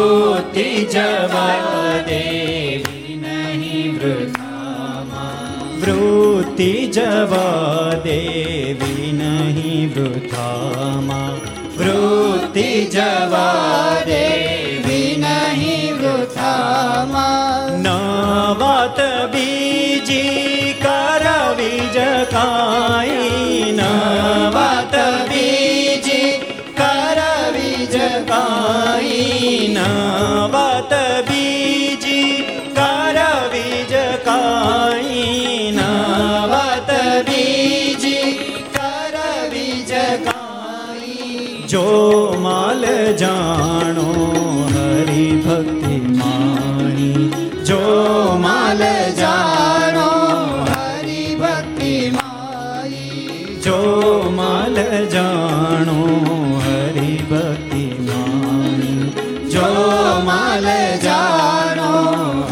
વૃત્તિ 0.07 0.87
જવા 0.87 1.99
દેવી 2.07 3.15
નહીં 3.17 3.95
વૃથામાં 3.95 5.81
વૃત્તિ 5.81 6.69
જવા 6.89 7.91
દેવી 8.05 9.09
નહીં 9.13 9.91
વૃથામાં 9.95 11.35
વૃત્તિ 11.77 12.67
જવા 12.87 13.95
દેવી 14.05 15.11
નહીં 15.17 15.97
વૃથામાં 15.97 17.69
ન 17.77 17.87
વાત 18.59 18.99
બીજી 19.33 20.75
કરવી 20.79 21.83
જ 21.91 22.07
કાંઈ 22.31 23.26
જાણો 43.17 44.07
હરિ 44.73 45.25
ભક્તિ 45.45 45.95
માણી. 46.19 47.29
જો 47.65 47.81
માલ 48.37 48.81
જાણો 49.11 50.09
હરિ 50.69 51.35
ભક્તિ 51.35 52.11
માણી. 52.11 53.59
જો 53.65 53.79
માલ 54.35 54.77
જાણો 55.05 55.97
હરિ 56.65 57.17
ભક્તિ 57.31 57.83
માણી. 58.07 59.11
જો 59.49 59.67
માલ 60.25 60.67
જાણો 61.07 61.91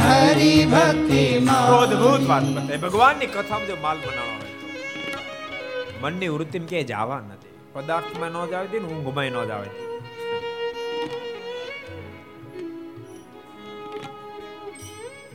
હરિ 0.04 0.66
ભક્તિ 0.66 1.40
માણી 1.40 2.28
વાત 2.28 2.44
બતાવી 2.44 2.78
ભગવાનની 2.78 3.26
કથામાં 3.26 3.68
જો 3.68 3.76
માલ 3.82 3.98
બનાવવાનો 3.98 4.46
હોય 4.46 6.12
મનની 6.12 6.28
વૃત્તિમાં 6.28 6.70
ક્યાંય 6.70 6.84
જવા 6.84 7.20
નથી. 7.20 7.54
પદાર્થમાં 7.74 8.32
ન 8.32 8.48
જાવ 8.52 8.66
દે 8.72 8.80
ને 8.80 8.88
ઊંઘમાં 8.88 9.26
ન 9.26 9.48
જાવ 9.48 9.64
દે. 9.64 9.95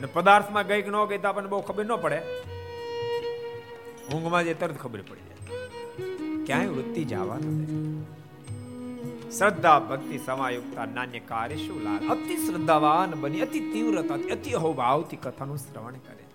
ને 0.01 0.07
પદાર્થમાં 0.13 0.67
ગઈ 0.67 0.83
ન 0.83 1.05
ગઈ 1.05 1.17
તો 1.17 1.27
આપણને 1.27 1.49
બહુ 1.49 1.61
ખબર 1.61 1.85
ન 1.85 1.95
પડે. 1.95 2.21
ઊંઘમાં 4.13 4.43
જે 4.43 4.53
તરત 4.53 4.77
ખબર 4.77 5.01
પડી 5.01 5.27
જાય. 5.27 6.45
ક્યાંય 6.45 6.67
વૃત્તિ 6.67 7.03
જવા 7.03 7.37
શ્રદ્ધા, 9.37 9.79
ભક્તિ, 9.79 10.17
સમાયુક્તા 10.17 10.85
નાન્ય 10.85 11.19
કાર્ય 11.19 11.55
શું 11.55 11.83
લાલ 11.83 12.07
અતિ 12.07 12.35
શ્રદ્ધાવાન 12.37 13.11
બની, 13.11 13.41
અતિ 13.41 13.59
તીવ્રતા, 13.59 14.13
અતિ 14.13 14.51
અહોભાવથી 14.51 15.15
કથાનું 15.15 15.57
શ્રવણ 15.57 16.01
કરે. 16.07 16.25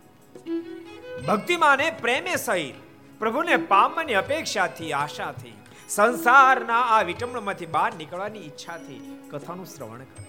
ભક્તિમાને 1.27 1.91
પ્રેમે 1.91 2.37
સહિત, 2.37 2.75
પ્રભુને 3.19 3.57
પામવાની 3.57 4.15
અપેક્ષાથી, 4.15 4.93
આશાથી, 4.93 5.53
સંસારના 5.89 6.83
આ 6.95 7.03
વિટંબણમાંથી 7.03 7.67
બહાર 7.67 7.93
નીકળવાની 7.95 8.39
ઈચ્છાથી 8.39 9.01
કથાનું 9.31 9.67
શ્રવણ 9.67 9.99
કરે. 9.99 10.26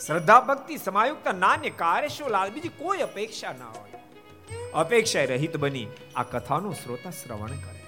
શ્રદ્ધા 0.00 0.40
ભક્તિ 0.40 0.76
સમાયુક્ત, 0.76 1.34
નાન્ય 1.34 1.70
કાર્ય 1.70 2.28
લાલ, 2.28 2.50
બીજી 2.50 2.68
કોઈ 2.68 2.98
અપેક્ષા 2.98 3.52
ના 3.52 3.68
હોય. 3.68 3.90
અપેક્ષા 4.74 5.24
રહિત 5.24 5.56
બની 5.56 5.86
આ 6.16 6.22
કથાનું 6.22 6.74
શ્રોતા 6.74 7.10
શ્રવણ 7.10 7.46
કરે. 7.46 7.82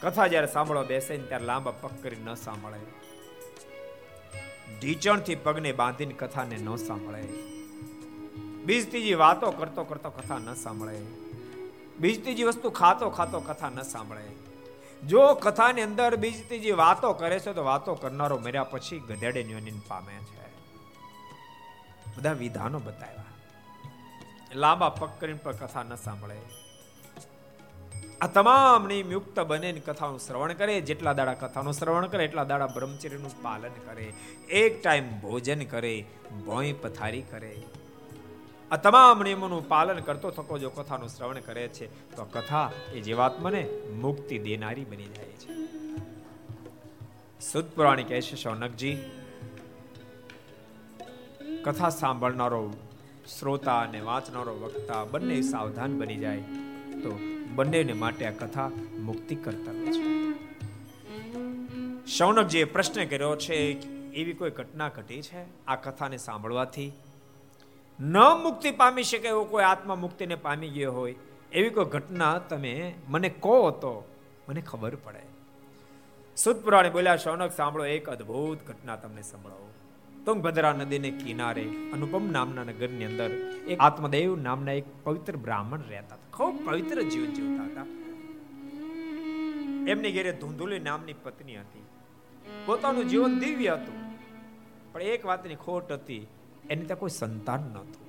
કથા 0.00 0.26
જ્યારે 0.26 0.46
સાંભળવા 0.46 0.82
બેસે 0.82 1.16
ને 1.16 1.22
ત્યારે 1.22 1.44
લાંબા 1.44 1.72
પગ 1.80 1.90
કરી 2.02 2.16
ન 2.16 2.34
સાંભળે. 2.34 2.78
ઢીચણથી 4.80 5.34
પગને 5.34 5.72
બાંધીને 5.72 6.14
કથાને 6.14 6.56
ન 6.56 6.76
સાંભળે. 6.76 7.22
બીજ 8.64 8.90
ત્રીજી 8.90 9.14
વાતો 9.14 9.50
કરતો 9.50 9.84
કરતો 9.84 10.10
કથા 10.10 10.38
ન 10.38 10.54
સાંભળે. 10.54 11.00
બીજ 11.98 12.22
ત્રીજી 12.22 12.44
વસ્તુ 12.44 12.70
ખાતો 12.70 13.10
ખાતો 13.10 13.40
કથા 13.40 13.68
ન 13.68 13.82
સાંભળે. 13.82 14.28
જો 15.06 15.34
કથાની 15.34 15.82
અંદર 15.82 16.16
બીજ 16.16 16.48
ત્રીજી 16.48 16.72
વાતો 16.72 17.12
કરે 17.12 17.38
છે 17.38 17.52
તો 17.52 17.64
વાતો 17.64 17.94
કરનારો 17.94 18.38
મર્યા 18.38 18.64
પછી 18.64 18.98
ગધેડે 18.98 19.42
ન્યોનિન 19.42 19.78
પામે 19.88 20.12
છે. 20.12 20.39
બધા 22.16 22.32
વિધાનો 22.32 22.78
બતાવ્યા. 22.78 23.24
લાંબા 24.54 24.88
પગ 24.88 25.08
કરીને 25.20 25.38
પણ 25.42 25.52
કથા 25.52 25.82
ન 25.82 25.94
સાંભળે. 25.94 26.36
આ 28.20 28.26
તમામ 28.26 28.86
નિયમ 28.86 29.12
યુક્ત 29.12 29.40
બને 29.40 29.72
કથાનું 29.72 30.18
શ્રવણ 30.18 30.52
કરે, 30.52 30.80
જેટલા 30.80 31.12
દાડા 31.12 31.34
કથાનું 31.34 31.72
શ્રવણ 31.72 32.06
કરે, 32.06 32.24
એટલા 32.24 32.44
દાડા 32.44 32.66
બ્રહ્મચર્યનું 32.66 33.42
પાલન 33.42 33.70
કરે, 33.86 34.12
એક 34.48 34.82
ટાઈમ 34.82 35.20
ભોજન 35.20 35.64
કરે, 35.64 36.04
ભોંય 36.46 36.72
પથારી 36.72 37.22
કરે. 37.22 37.62
આ 38.70 38.76
તમામ 38.76 39.22
નિયમોનું 39.22 39.68
પાલન 39.68 39.98
કરતો 39.98 40.30
થકો 40.30 40.58
જો 40.58 40.70
કથાનું 40.70 41.08
શ્રવણ 41.08 41.40
કરે 41.40 41.68
છે, 41.68 42.16
તો 42.16 42.24
કથા 42.24 42.72
એ 42.92 43.00
જીવાત્માને 43.00 43.68
મુક્તિ 43.94 44.38
દેનારી 44.38 44.84
બની 44.84 45.04
જાય 45.04 45.24
છે. 45.24 45.52
સુદ 47.40 47.64
પુરાણી 47.64 48.02
કહે 48.02 48.20
છે 48.20 48.36
શૌનકજી. 48.36 49.19
કથા 51.64 51.88
સાંભળનારો, 51.88 52.72
શ્રોતા 53.38 53.80
અને 53.80 54.00
વાંચનારો 54.00 54.58
વક્તા 54.58 55.04
બંને 55.04 55.40
સાવધાન 55.40 55.98
બની 55.98 56.16
જાય 56.16 56.36
તો 57.02 57.18
બંનેને 57.54 57.92
માટે 57.92 58.26
આ 58.26 58.30
કથા 58.30 58.70
મુક્તિ 58.98 59.34
કરતા 59.34 59.72
છે. 59.72 60.30
શૌનકજીએ 62.06 62.64
પ્રશ્ન 62.64 63.04
કર્યો 63.04 63.36
છે 63.36 63.54
એવી 64.12 64.32
કોઈ 64.32 64.50
ઘટના 64.50 64.88
ઘટી 64.88 65.22
છે 65.22 65.66
આ 65.66 65.76
કથાને 65.76 66.16
સાંભળવાથી? 66.16 66.92
ન 68.00 68.18
મુક્તિ 68.18 68.70
પામી 68.70 69.02
શકે 69.02 69.28
એવો 69.28 69.44
કોઈ 69.44 69.64
આત્મા 69.64 69.94
મુક્તિને 69.94 70.34
પામી 70.34 70.68
ગયો 70.68 70.92
હોય? 70.92 71.14
એવી 71.52 71.70
કોઈ 71.70 71.84
ઘટના 71.84 72.38
તમે 72.38 72.94
મને 73.08 73.28
કહો 73.28 73.70
તો 73.70 74.08
મને 74.48 74.60
ખબર 74.60 74.94
પડે. 74.94 75.30
સુદપુરાણી 76.36 76.90
બોલ્યા, 76.90 77.16
શૌનક, 77.16 77.52
સાંભળો, 77.52 77.86
એક 77.86 78.08
અદ્ભુત 78.08 78.58
ઘટના 78.68 78.96
તમને 78.96 79.22
સંભળાવો. 79.22 79.69
તુંગભદ્રા 80.26 80.72
નદીને 80.72 81.10
કિનારે 81.10 81.64
અનુપમ 81.92 82.30
નામના 82.30 82.64
નગરની 82.64 83.04
અંદર 83.04 83.30
એક 83.68 83.80
આત્મદેવ 83.80 84.36
નામના 84.36 84.72
એક 84.72 84.84
પવિત્ર 85.04 85.36
બ્રાહ્મણ 85.36 85.78
રહેતા 85.88 86.16
હતા. 86.16 86.36
ખૂબ 86.36 86.66
પવિત્ર 86.66 87.02
જીવન 87.02 87.26
જીવતા 87.26 87.64
હતા. 87.64 87.86
એમની 89.90 90.12
ઘેરે 90.12 90.32
ધુંધુલી 90.32 90.78
નામની 90.78 91.12
પત્ની 91.12 91.56
હતી. 91.56 91.84
પોતાનું 92.66 93.08
જીવન 93.08 93.38
દિવ્ય 93.38 93.70
હતું. 93.70 93.94
પણ 94.92 95.02
એક 95.02 95.26
વાતની 95.26 95.54
ખોટ 95.54 95.92
હતી, 95.92 96.26
એની 96.70 96.84
ત્યાં 96.84 96.98
કોઈ 96.98 97.10
સંતાન 97.10 97.60
નહોતું. 97.60 98.06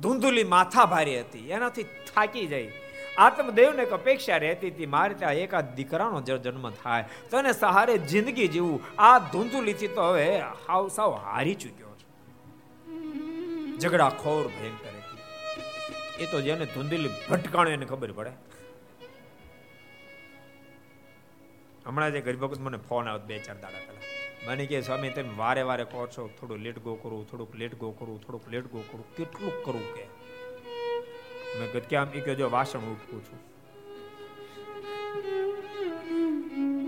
ધૂંધુલી 0.00 0.44
માથા 0.44 0.84
ભારી 0.84 1.20
હતી. 1.20 1.38
એનાથી 1.38 1.82
થાકી 1.82 2.46
જાય 2.46 2.72
આત્મદેવને 3.18 3.82
એક 3.82 3.90
અપેક્ષા 3.90 4.36
રહેતી 4.36 4.68
હતી, 4.68 4.86
મારે 4.86 5.14
ત્યાં 5.14 5.32
એકાદ 5.34 5.74
દીકરાનો 5.74 6.20
જન્મ 6.20 6.70
થાય. 6.70 7.04
તો 7.30 7.38
એને 7.38 7.52
સહારે 7.52 7.98
જિંદગી 7.98 8.48
જીવું. 8.48 8.80
આ 8.98 9.18
ધૂંધુલીથી 9.18 9.88
તો 9.88 10.02
હવે 10.02 10.40
હાવ 10.40 10.88
સાવ 10.88 11.14
હારી 11.14 11.54
ચૂક્યો 11.54 11.94
છે. 11.94 12.06
ઝઘડા 13.78 14.08
ખોર 14.08 14.48
ભયંકર 14.48 14.88
હતી. 14.88 16.22
એ 16.22 16.26
તો 16.26 16.40
જેને 16.40 16.64
ધૂંધુલી 16.64 17.10
ભટકાણો 17.30 17.70
એને 17.70 17.86
ખબર 17.86 18.12
પડે. 18.12 18.32
હમણાં 21.86 22.12
જે 22.12 22.20
ગરીબ 22.20 22.44
મને 22.44 22.78
ફોન 22.88 23.08
આવ્યો 23.08 23.26
બે 23.26 23.38
ચાર 23.38 23.56
દાડા 23.56 23.78
પહેલા. 23.78 24.52
મને 24.52 24.66
કે 24.66 24.80
સ્વામી, 24.82 25.10
તમે 25.10 25.34
વારે 25.36 25.62
વારે 25.62 25.84
કહો 25.84 26.06
છો, 26.06 26.30
થોડું 26.40 26.58
લેટ 26.58 26.78
ગો 26.78 26.94
કરું, 26.94 27.30
થોડુંક 27.30 27.54
લેટ 27.54 27.74
ગો 27.74 27.90
કરું, 27.90 28.26
થોડુંક 28.26 28.48
લેટ 28.48 28.66
ગો 28.66 28.80
કરું. 28.80 29.16
કેટલું 29.16 29.64
કરું 29.64 29.94
કે? 29.94 30.17
મેં 31.56 31.66
કીધું 31.72 31.88
કેમ 31.88 32.08
એ 32.14 32.20
કે 32.20 32.34
જો 32.34 32.50
વાસણ 32.50 32.78
ઉઠું 32.78 33.22
છું. 33.26 33.40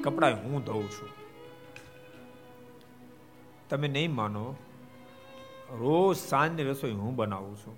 કપડા 0.03 0.35
હું 0.35 0.65
ધોઉં 0.65 0.91
છું. 0.91 1.11
તમે 3.69 3.89
નહીં 3.89 4.15
માનો, 4.15 4.57
રોજ 5.71 6.17
સાંજની 6.17 6.63
રસોઈ 6.63 6.93
હું 6.93 7.17
બનાવું 7.17 7.57
છું. 7.57 7.77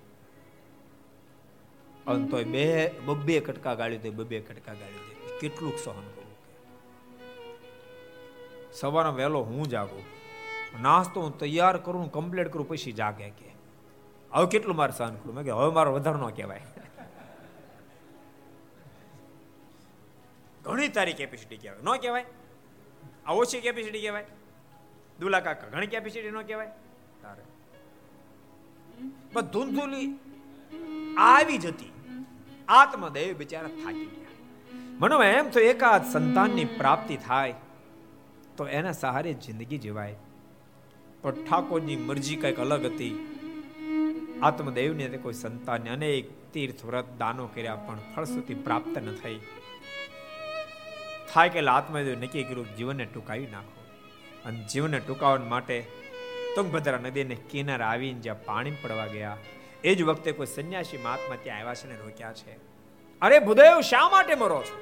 અને 2.07 2.27
તોય 2.27 2.43
બે, 2.43 2.65
બબ્બે 3.05 3.39
કટકા 3.39 3.75
ગાળી 3.75 3.97
દે, 3.97 4.09
બબ્બે 4.09 4.39
કટકા 4.39 4.73
ગાળી 4.73 5.03
દે. 5.07 5.37
કેટલું 5.39 5.77
સહન 5.77 6.07
કરું 6.15 6.31
સવારે 8.73 9.09
વહેલો 9.09 9.41
હું 9.43 9.63
જાગું, 9.69 10.05
નાસ્તો 10.81 11.21
હું 11.21 11.33
તૈયાર 11.37 11.77
કરું 11.77 12.11
કમ્પ્લીટ 12.11 12.53
કરું, 12.53 12.67
પછી 12.67 12.91
જાગે 12.91 13.29
કે. 13.29 13.49
હવે 14.31 14.45
કેટલું 14.45 14.75
મારે 14.75 14.93
સહન 14.97 15.15
કરું 15.15 15.35
મેં 15.35 15.43
કે 15.43 15.51
હવે 15.51 15.71
મારો 15.73 15.93
વધારે 15.93 16.17
ન 16.17 16.29
કહેવાય. 16.29 16.61
ઘણી 20.63 20.87
તારી 20.87 21.13
કેપેસિટી 21.13 21.57
કહેવાય. 21.57 21.79
ન 21.83 21.97
કહેવાય? 21.97 22.25
આ 23.25 23.31
ઓછી 23.31 23.61
કેપેસિટી 23.61 24.01
કહેવાય? 24.01 24.25
દુલા 25.19 25.39
કાકા 25.39 25.67
ઘણી 25.67 25.87
કેપેસિટી 25.87 26.31
ન 26.31 26.41
કહેવાય? 26.41 26.71
તારે. 27.21 27.43
પણ 29.33 29.41
ધૂંધુલી 29.41 30.19
આવી 31.17 31.57
જતી 31.57 31.91
આત્મદેવ 32.67 33.33
બિચારા 33.37 33.67
થાકી 33.67 34.05
ગયા. 34.05 34.31
મનો 34.99 35.23
એમ 35.23 35.49
તો 35.49 35.59
એકાદ 35.59 36.05
સંતાનની 36.05 36.65
પ્રાપ્તિ 36.65 37.17
થાય, 37.17 37.53
તો 38.57 38.67
એના 38.67 38.91
સહારે 38.91 39.33
જિંદગી 39.33 39.77
જીવાય. 39.77 40.15
પણ 41.21 41.31
ઠાકોરની 41.31 41.95
મરજી 41.95 42.35
કંઈક 42.35 42.59
અલગ 42.59 42.85
હતી. 42.85 43.11
આત્મદેવને 44.41 45.07
કોઈ 45.07 45.33
સંતાનને 45.33 45.89
અનેક 45.89 46.29
તીર્થ 46.53 46.85
વ્રત 46.85 47.05
દાનો 47.17 47.47
કર્યા, 47.47 47.75
પણ 47.75 47.99
ફળશ્રુતિ 48.15 48.53
પ્રાપ્ત 48.53 48.97
ન 48.97 49.11
થઈ. 49.15 49.39
થાય 51.33 51.49
કે 51.49 51.61
આત્મદેવ 51.67 52.15
નક્કી 52.19 52.43
કર્યું 52.43 52.75
જીવનને 52.75 53.05
ટૂંકાવી 53.05 53.47
નાખો. 53.51 53.81
અને 54.45 54.59
જીવનને 54.73 54.99
ટૂંકાવવા 54.99 55.49
માટે 55.49 55.77
તુંગભદ્રા 56.55 56.97
નદીને 56.97 57.35
કિનારે 57.51 57.83
આવીને 57.83 58.19
જ્યાં 58.19 58.45
પાણી 58.45 58.71
પડવા 58.71 59.07
ગયા, 59.07 59.37
એ 59.83 59.95
જ 59.95 60.03
વખતે 60.03 60.31
કોઈ 60.31 60.45
સંન્યાસી 60.45 60.97
મહાત્મા 60.97 61.37
ત્યાં 61.43 61.59
આવ્યા 61.59 61.73
છે 61.73 61.87
ને 61.89 61.95
રોક્યા 61.95 62.33
છે. 62.33 62.53
અરે 63.21 63.39
ભૂદેવ, 63.39 63.79
શા 63.81 64.09
માટે 64.09 64.35
મરો 64.35 64.59
છો? 64.63 64.75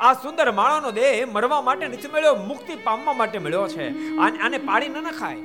આ 0.00 0.12
સુંદર 0.14 0.52
માળાનો 0.52 0.90
દેહ 0.90 1.26
મરવા 1.26 1.60
માટે 1.60 1.88
નથી 1.88 2.08
મળ્યો, 2.08 2.34
મુક્તિ 2.34 2.74
પામવા 2.74 3.12
માટે 3.12 3.38
મળ્યો 3.38 3.66
છે. 3.68 3.86
આને 4.18 4.58
પાડી 4.58 4.88
ન 4.88 4.98
નખાય. 5.02 5.40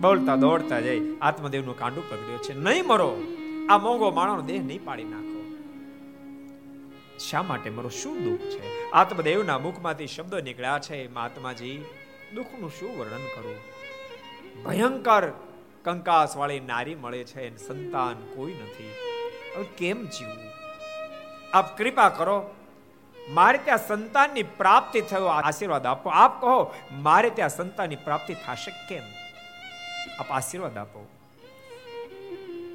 બોલતા 0.00 0.36
દોડતા 0.36 0.80
જઈ 0.80 1.00
આત્મદેવનું 1.18 1.78
કાંડું 1.78 2.04
પકડ્યું 2.10 2.42
છે. 2.42 2.54
નહીં 2.58 2.86
મરો. 2.86 3.10
આ 3.68 3.78
મોંઘો 3.78 4.10
માળાનો 4.10 4.42
દેહ 4.42 4.60
નહીં 4.62 4.84
પાડી 4.84 5.04
નાખો. 5.04 5.27
શા 7.18 7.42
માટે 7.42 7.70
મારું 7.70 7.90
શું 7.90 8.24
દુઃખ 8.24 8.40
છે? 8.40 8.90
આત્મદેવના 8.90 9.58
મુખમાંથી 9.58 10.06
શબ્દો 10.06 10.40
નીકળ્યા 10.40 10.78
છે, 10.78 11.12
મહાત્માજી. 11.12 11.84
દુઃખનું 12.34 12.70
શું 12.70 12.98
વર્ણન 12.98 13.26
કરું? 13.36 13.56
ભયંકર 14.64 15.32
કંકાસ 15.84 16.36
વાળી 16.36 16.60
નારી 16.60 16.94
મળે 16.94 17.24
છે 17.24 17.56
સંતાન 17.56 18.14
કોઈ 18.34 18.52
નથી. 18.52 18.94
હવે 19.56 19.64
કેમ 19.64 20.06
જીવવું? 20.06 20.52
આપ 21.52 21.78
કૃપા 21.78 22.08
કરો. 22.08 22.54
મારે 23.28 23.58
ત્યાં 23.58 23.86
સંતાનની 23.88 24.42
પ્રાપ્તિ 24.42 25.00
થયો 25.00 25.26
આશીર્વાદ 25.26 25.86
આપો. 25.86 26.10
આપ 26.10 26.40
કહો, 26.40 26.74
મારે 26.92 27.30
ત્યાં 27.30 27.48
સંતાનની 27.48 27.96
પ્રાપ્તિ 27.96 28.34
થશે 28.34 28.70
કેમ? 28.70 29.02
આપ 30.18 30.30
આશીર્વાદ 30.30 30.78
આપો. 30.78 31.06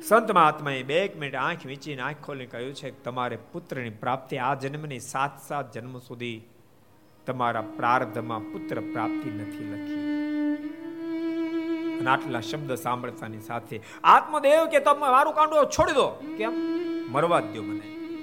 સંત 0.08 0.32
મહાત્માએ 0.32 0.84
બે 0.84 1.06
એક 1.06 1.18
મિનિટ 1.18 1.36
આંખ 1.36 1.66
વીંચીને 1.66 2.02
આંખ 2.02 2.16
ખોલીને 2.26 2.46
કહ્યું 2.46 2.74
છે 2.74 3.04
તમારે 3.04 3.38
પુત્રની 3.52 3.90
પ્રાપ્તિ 3.90 4.38
આ 4.38 4.54
જન્મની 4.54 5.00
સાત 5.00 5.48
સાત 5.48 5.72
જન્મ 5.72 6.00
સુધી 6.00 6.42
તમારા 7.26 7.62
પ્રારબ્ધમાં 7.62 8.40
પુત્ર 8.40 8.80
પ્રાપ્તિ 8.80 9.30
નથી 9.30 9.64
લખી. 9.72 9.94
અને 11.98 12.10
આટલા 12.10 12.42
શબ્દ 12.42 12.76
સાંભળતાની 12.76 13.40
સાથે 13.40 13.82
આત્મદેવ 14.04 14.66
કે 14.66 14.80
તમે 14.80 15.00
મારું 15.00 15.34
કાંડો 15.34 15.66
છોડી 15.66 15.92
દો. 15.92 16.08
કેમ? 16.38 16.54
મરવા 17.12 17.40
દો 17.40 17.64
મને. 17.64 18.16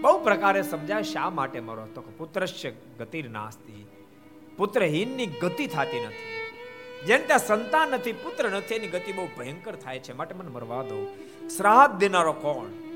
બહુ 0.00 0.24
પ્રકારે 0.24 0.62
સમજાય 0.62 1.02
શા 1.02 1.30
માટે 1.30 1.60
મરો 1.60 1.86
તો 1.94 2.00
પુત્રશ્ય 2.00 2.72
ગતિ 2.98 3.22
નાસ્તી. 3.22 3.86
પુત્રહીનની 4.56 5.26
ગતિ 5.26 5.66
થતી 5.66 6.06
નથી. 6.06 6.37
જેને 7.06 7.24
ત્યાં 7.24 7.38
સંતાન 7.38 7.88
નથી, 7.88 8.12
પુત્ર 8.12 8.50
નથી, 8.50 8.74
એની 8.74 8.86
ગતિ 8.86 9.12
બહુ 9.12 9.28
ભયંકર 9.38 9.74
થાય 9.74 9.98
છે. 9.98 10.12
માટે 10.12 10.34
મને 10.34 10.50
મરવા 10.50 10.82
દો. 10.82 11.06
શ્રાદ્ધ 11.56 11.98
દેનારો 11.98 12.32
કોણ? 12.32 12.88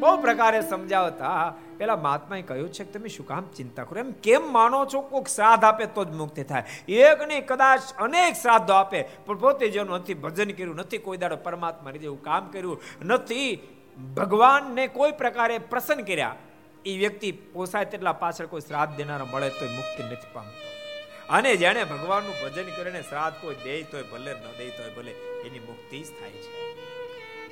બહુ 0.00 0.16
પ્રકારે 0.16 0.60
સમજાવતા 0.60 1.54
પેલા 1.78 1.96
મહાત્માએ 1.96 2.42
કહ્યું 2.42 2.72
છે 2.72 2.84
કે 2.84 2.92
તમે 2.92 3.08
શું 3.08 3.26
કામ 3.26 3.44
ચિંતા 3.56 3.84
કરો? 3.84 4.00
એમ 4.00 4.12
કેમ 4.12 4.52
માનો 4.52 4.86
છો? 4.94 5.00
કોઈક 5.00 5.26
શ્રાદ્ધ 5.26 5.64
આપે 5.64 5.86
તો 5.86 6.04
જ 6.04 6.08
મુક્તિ 6.08 6.42
થાય. 6.42 6.92
એક 6.92 7.22
નહીં, 7.22 7.46
કદાચ 7.46 7.80
અનેક 7.98 8.34
શ્રાદ્ધો 8.34 8.72
આપે, 8.72 9.02
પણ 9.02 9.38
પોતે 9.38 9.68
જેનું 9.68 9.96
નથી, 9.96 10.14
ભજન 10.14 10.50
કર્યું 10.50 10.76
નથી, 10.76 10.98
કોઈ 10.98 11.16
દાડો 11.16 11.36
પરમાત્મા 11.36 11.90
રીતે 11.90 12.08
કામ 12.22 12.48
કર્યું 12.48 12.82
નથી. 13.02 13.68
ભગવાનને 14.14 14.86
કોઈ 14.86 15.12
પ્રકારે 15.12 15.58
પ્રસન્ન 15.58 16.02
કર્યા. 16.02 16.36
એ 16.84 16.98
વ્યક્તિ 16.98 17.32
પોસાય 17.32 17.84
તેટલા 17.84 18.12
પાછળ 18.12 18.46
કોઈ 18.46 18.60
શ્રાદ્ધ 18.60 18.96
દેનારો 18.96 19.26
મળે 19.32 19.48
તો 19.48 19.66
મુક્તિ 19.66 20.02
નથી 20.02 20.26
પામતો. 20.32 20.71
અને 21.32 21.56
જેણે 21.56 21.84
ભગવાનનું 21.84 22.34
ભજન 22.42 22.68
કરીને 22.76 23.02
શ્રાદ્ધ 23.02 23.36
કોઈ 23.40 23.54
દે 23.54 23.82
તોય 23.82 24.02
ભલે, 24.02 24.32
ન 24.32 24.46
દે 24.58 24.70
તોય 24.70 24.90
ભલે, 24.96 25.12
એની 25.46 25.58
મુક્તિ 25.58 26.00
જ 26.02 26.08
થાય 26.08 26.30
છે. 26.30 26.52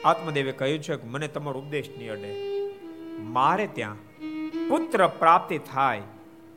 આત્મદેવે 0.02 0.52
કહ્યું 0.52 0.78
છે 0.78 0.96
કે 0.96 1.06
મને 1.06 1.28
તમારો 1.28 1.60
ઉપદેશ 1.60 1.88
નહીં 1.98 2.12
અડે. 2.12 2.32
મારે 3.18 3.66
ત્યાં 3.66 3.96
પુત્ર 4.68 5.06
પ્રાપ્તિ 5.06 5.58
થાય, 5.58 6.02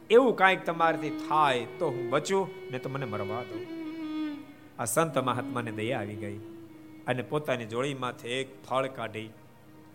એવું 0.09 0.35
કાંઈક 0.35 0.65
તમારાથી 0.65 1.09
થાય 1.09 1.65
તો 1.79 1.89
હું 1.89 2.09
બચું, 2.09 2.71
ને 2.71 2.79
તો 2.79 2.89
મને 2.89 3.05
મરવા 3.05 3.43
દો. 3.43 3.61
આ 4.79 4.85
સંત 4.85 5.17
મહાત્માને 5.17 5.71
દયા 5.71 5.99
આવી 5.99 6.15
ગઈ 6.15 6.37
અને 7.07 7.21
પોતાની 7.21 7.65
જોડીમાંથી 7.65 8.27
એક 8.27 8.53
ફળ 8.65 8.87
કાઢી 8.87 9.29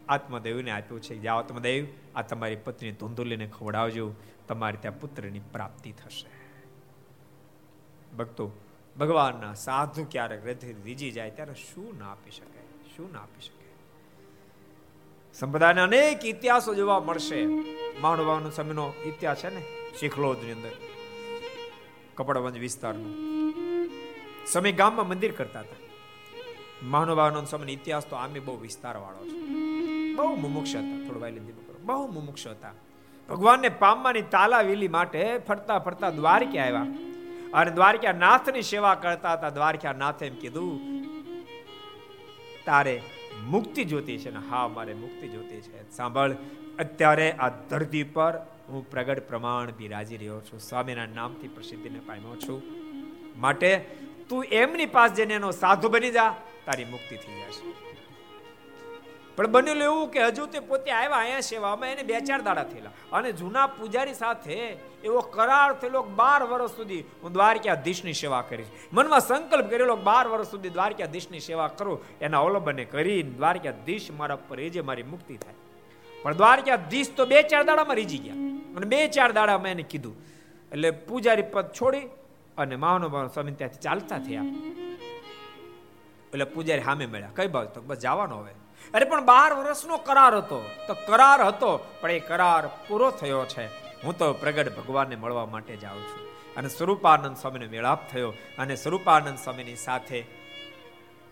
આત્મદેવને 0.08 0.70
આપ્યું 0.70 1.02
છે. 1.02 1.18
જાઓ 1.18 1.38
આત્મદેવ, 1.38 1.86
આ 2.16 2.22
તમારી 2.22 2.56
પત્ની 2.56 2.92
ધૂંધુલીને 2.92 3.46
ખવડાવજો. 3.46 4.14
તમારે 4.48 4.76
ત્યાં 4.76 5.00
પુત્રની 5.00 5.38
પ્રાપ્તિ 5.52 5.92
થશે. 5.92 6.37
ભક્તો, 8.18 8.50
ભગવાનના 8.98 9.54
સાધુ 9.54 10.06
ક્યારેક 10.10 10.46
હૃદય 10.46 10.74
રીજી 10.84 11.10
જાય 11.10 11.30
ત્યારે 11.30 11.54
શું 11.54 11.98
ના 11.98 12.10
આપી 12.10 12.30
શકે 12.30 12.60
શું 12.96 13.12
ના 13.12 13.18
આપી 13.18 13.40
શકે 13.40 13.58
સંપ્રદાયના 15.34 15.82
અનેક 15.82 16.24
ઇતિહાસો 16.24 16.74
જોવા 16.74 17.00
મળશે. 17.00 17.46
માણવાનો 18.00 18.50
સમયનો 18.50 18.92
ઇતિહાસ 19.06 19.36
છે 19.36 19.54
ને, 19.54 19.62
શીખલોદની 20.00 20.52
અંદર, 20.52 20.70
કપડવંજ 22.14 22.58
વિસ્તારનો. 22.58 23.10
સમય 24.46 24.72
ગામમાં 24.72 25.08
મંદિર 25.08 25.32
કરતા 25.32 25.60
હતા. 25.60 25.76
મહાનુભાવનો 26.82 27.44
સમય 27.44 27.72
ઇતિહાસ 27.72 28.06
તો 28.06 28.16
આમે 28.16 28.40
બહુ 28.40 28.60
વિસ્તાર 28.60 28.96
વાળો 28.96 29.24
છે. 29.28 29.38
બહુ 30.14 30.36
મુમુક્ષ 30.36 30.76
હતા, 30.76 31.06
થોડું 31.06 31.22
વાય 31.22 31.32
કરો. 31.32 31.78
બહુ 31.82 32.06
મુમુક્ષ 32.06 32.46
હતા. 32.46 32.72
ભગવાનને 33.28 33.68
પામવાની 33.68 34.22
તાલાવેલી 34.22 34.88
માટે 34.88 35.38
ફરતા 35.38 35.78
ફરતા 35.78 36.10
દ્વારકે 36.10 36.58
આવ્યા. 36.58 37.07
અને 37.54 37.70
દ્વારકા 37.70 38.12
નાથની 38.12 38.62
સેવા 38.62 38.94
કરતા 38.94 39.32
હતા. 39.32 39.50
દ્વારકા 39.50 39.92
નાથે 39.92 40.26
એમ 40.26 40.34
કીધું, 40.34 40.80
તારે 42.64 43.02
મુક્તિ 43.44 43.84
જોતી 43.84 44.18
છે 44.18 44.30
ને, 44.30 44.38
હા, 44.50 44.68
મારે 44.68 44.94
મુક્તિ 44.94 45.28
જોતી 45.28 45.60
છે. 45.60 45.90
સાંભળ, 45.90 46.32
અત્યારે 46.78 47.32
આ 47.32 47.48
ધરતી 47.48 48.02
પર 48.02 48.46
હું 48.68 48.90
પ્રગટ 48.90 49.28
પ્રમાણ 49.28 49.70
બિરાજી 49.70 50.16
રહ્યો 50.16 50.40
છું. 50.40 50.60
સ્વામીના 50.60 51.06
નામથી 51.06 51.48
પ્રસિદ્ધિને 51.48 51.98
પામ્યો 51.98 52.36
છું. 52.36 52.62
માટે 53.36 53.84
તું 54.28 54.44
એમની 54.44 54.86
પાસે 54.86 55.14
જઈને 55.14 55.34
એનો 55.34 55.50
સાધુ 55.50 55.88
બની 55.88 56.10
જા. 56.10 56.34
તારી 56.66 56.84
મુક્તિ 56.84 57.16
થઈ 57.16 57.40
જશે. 57.40 57.87
પણ 59.38 59.46
બનેલું 59.46 59.82
એવું 59.82 60.10
કે 60.10 60.24
હજુ 60.24 60.46
તે 60.46 60.60
પોતે 60.60 60.90
આવ્યા 60.90 61.18
અહીંયા 61.18 61.40
સેવામાં 61.40 61.88
એને 61.88 62.02
બે 62.02 62.20
ચાર 62.20 62.42
દાડા 62.42 62.64
થયેલા. 62.64 62.90
અને 63.12 63.32
જૂના 63.32 63.66
પૂજારી 63.66 64.14
સાથે 64.14 64.54
એવો 65.04 65.20
કરાર 65.20 65.72
થયેલો 65.72 66.02
બાર 66.02 66.42
વર્ષ 66.42 66.70
સુધી 66.70 67.04
હું 67.22 67.32
દ્વારકાધીશની 67.32 68.12
સેવા 68.12 68.42
કરીશ. 68.42 68.66
મનમાં 68.92 69.20
સંકલ્પ 69.20 69.70
કરેલો 69.70 69.96
બાર 69.96 70.28
વર્ષ 70.28 70.46
સુધી 70.46 70.68
દ્વારકાધીશની 70.68 71.40
સેવા 71.40 71.68
કરું. 71.68 72.04
એના 72.20 72.40
અવલંબને 72.40 72.84
કરી 72.84 73.22
દ્વારકાધીશ 73.22 74.10
મારા 74.10 74.36
પર 74.36 74.60
એ 74.60 74.80
મારી 74.80 75.02
મુક્તિ 75.02 75.36
થાય. 75.36 75.54
પણ 76.22 76.34
દ્વારકાધીશ 76.34 77.14
તો 77.16 77.26
બે 77.26 77.42
ચાર 77.42 77.64
દાડામાં 77.64 77.96
રીજી 77.96 78.18
ગયા. 78.18 78.34
અને 78.76 78.86
બે 78.86 79.08
ચાર 79.08 79.32
દાડામાં 79.32 79.68
એને 79.68 79.82
કીધું. 79.82 80.16
એટલે 80.72 80.90
પૂજારી 80.90 81.42
પદ 81.42 81.66
છોડી 81.80 82.06
અને 82.58 82.76
મહાનુભાવ 82.76 83.28
સ્વામી 83.28 83.52
ત્યાંથી 83.52 83.78
ચાલતા 83.78 84.18
થયા. 84.18 84.42
એટલે 86.28 86.44
પૂજારી 86.44 86.82
સામે 86.82 87.06
મળ્યા. 87.06 87.30
કઈ 87.36 87.46
બાજુ 87.46 87.70
તો 87.74 87.80
બસ 87.80 87.96
જવાનો 87.96 88.36
હવે. 88.38 88.54
અરે 88.94 89.04
પણ 89.04 89.24
બાર 89.24 89.54
વર્ષનો 89.54 89.96
કરાર 89.96 90.36
હતો. 90.36 90.70
તો 90.86 90.94
કરાર 90.94 91.42
હતો, 91.42 91.90
પણ 92.00 92.10
એ 92.10 92.20
કરાર 92.20 92.66
પૂરો 92.88 93.10
થયો 93.10 93.44
છે. 93.44 93.66
હું 94.02 94.18
તો 94.18 94.32
પ્રગટ 94.32 94.76
ભગવાનને 94.76 95.16
મળવા 95.16 95.46
માટે 95.46 95.76
જાઉં 95.76 96.02
છું. 96.02 96.28
અને 96.56 96.68
સ્વરૂપાનંદ 96.68 97.36
સ્વામીનો 97.36 97.66
મેળાપ 97.70 98.10
થયો 98.10 98.30
અને 98.58 98.76
સ્વરૂપાનંદ 98.76 99.38
સ્વામીની 99.38 99.76
સાથે 99.76 100.24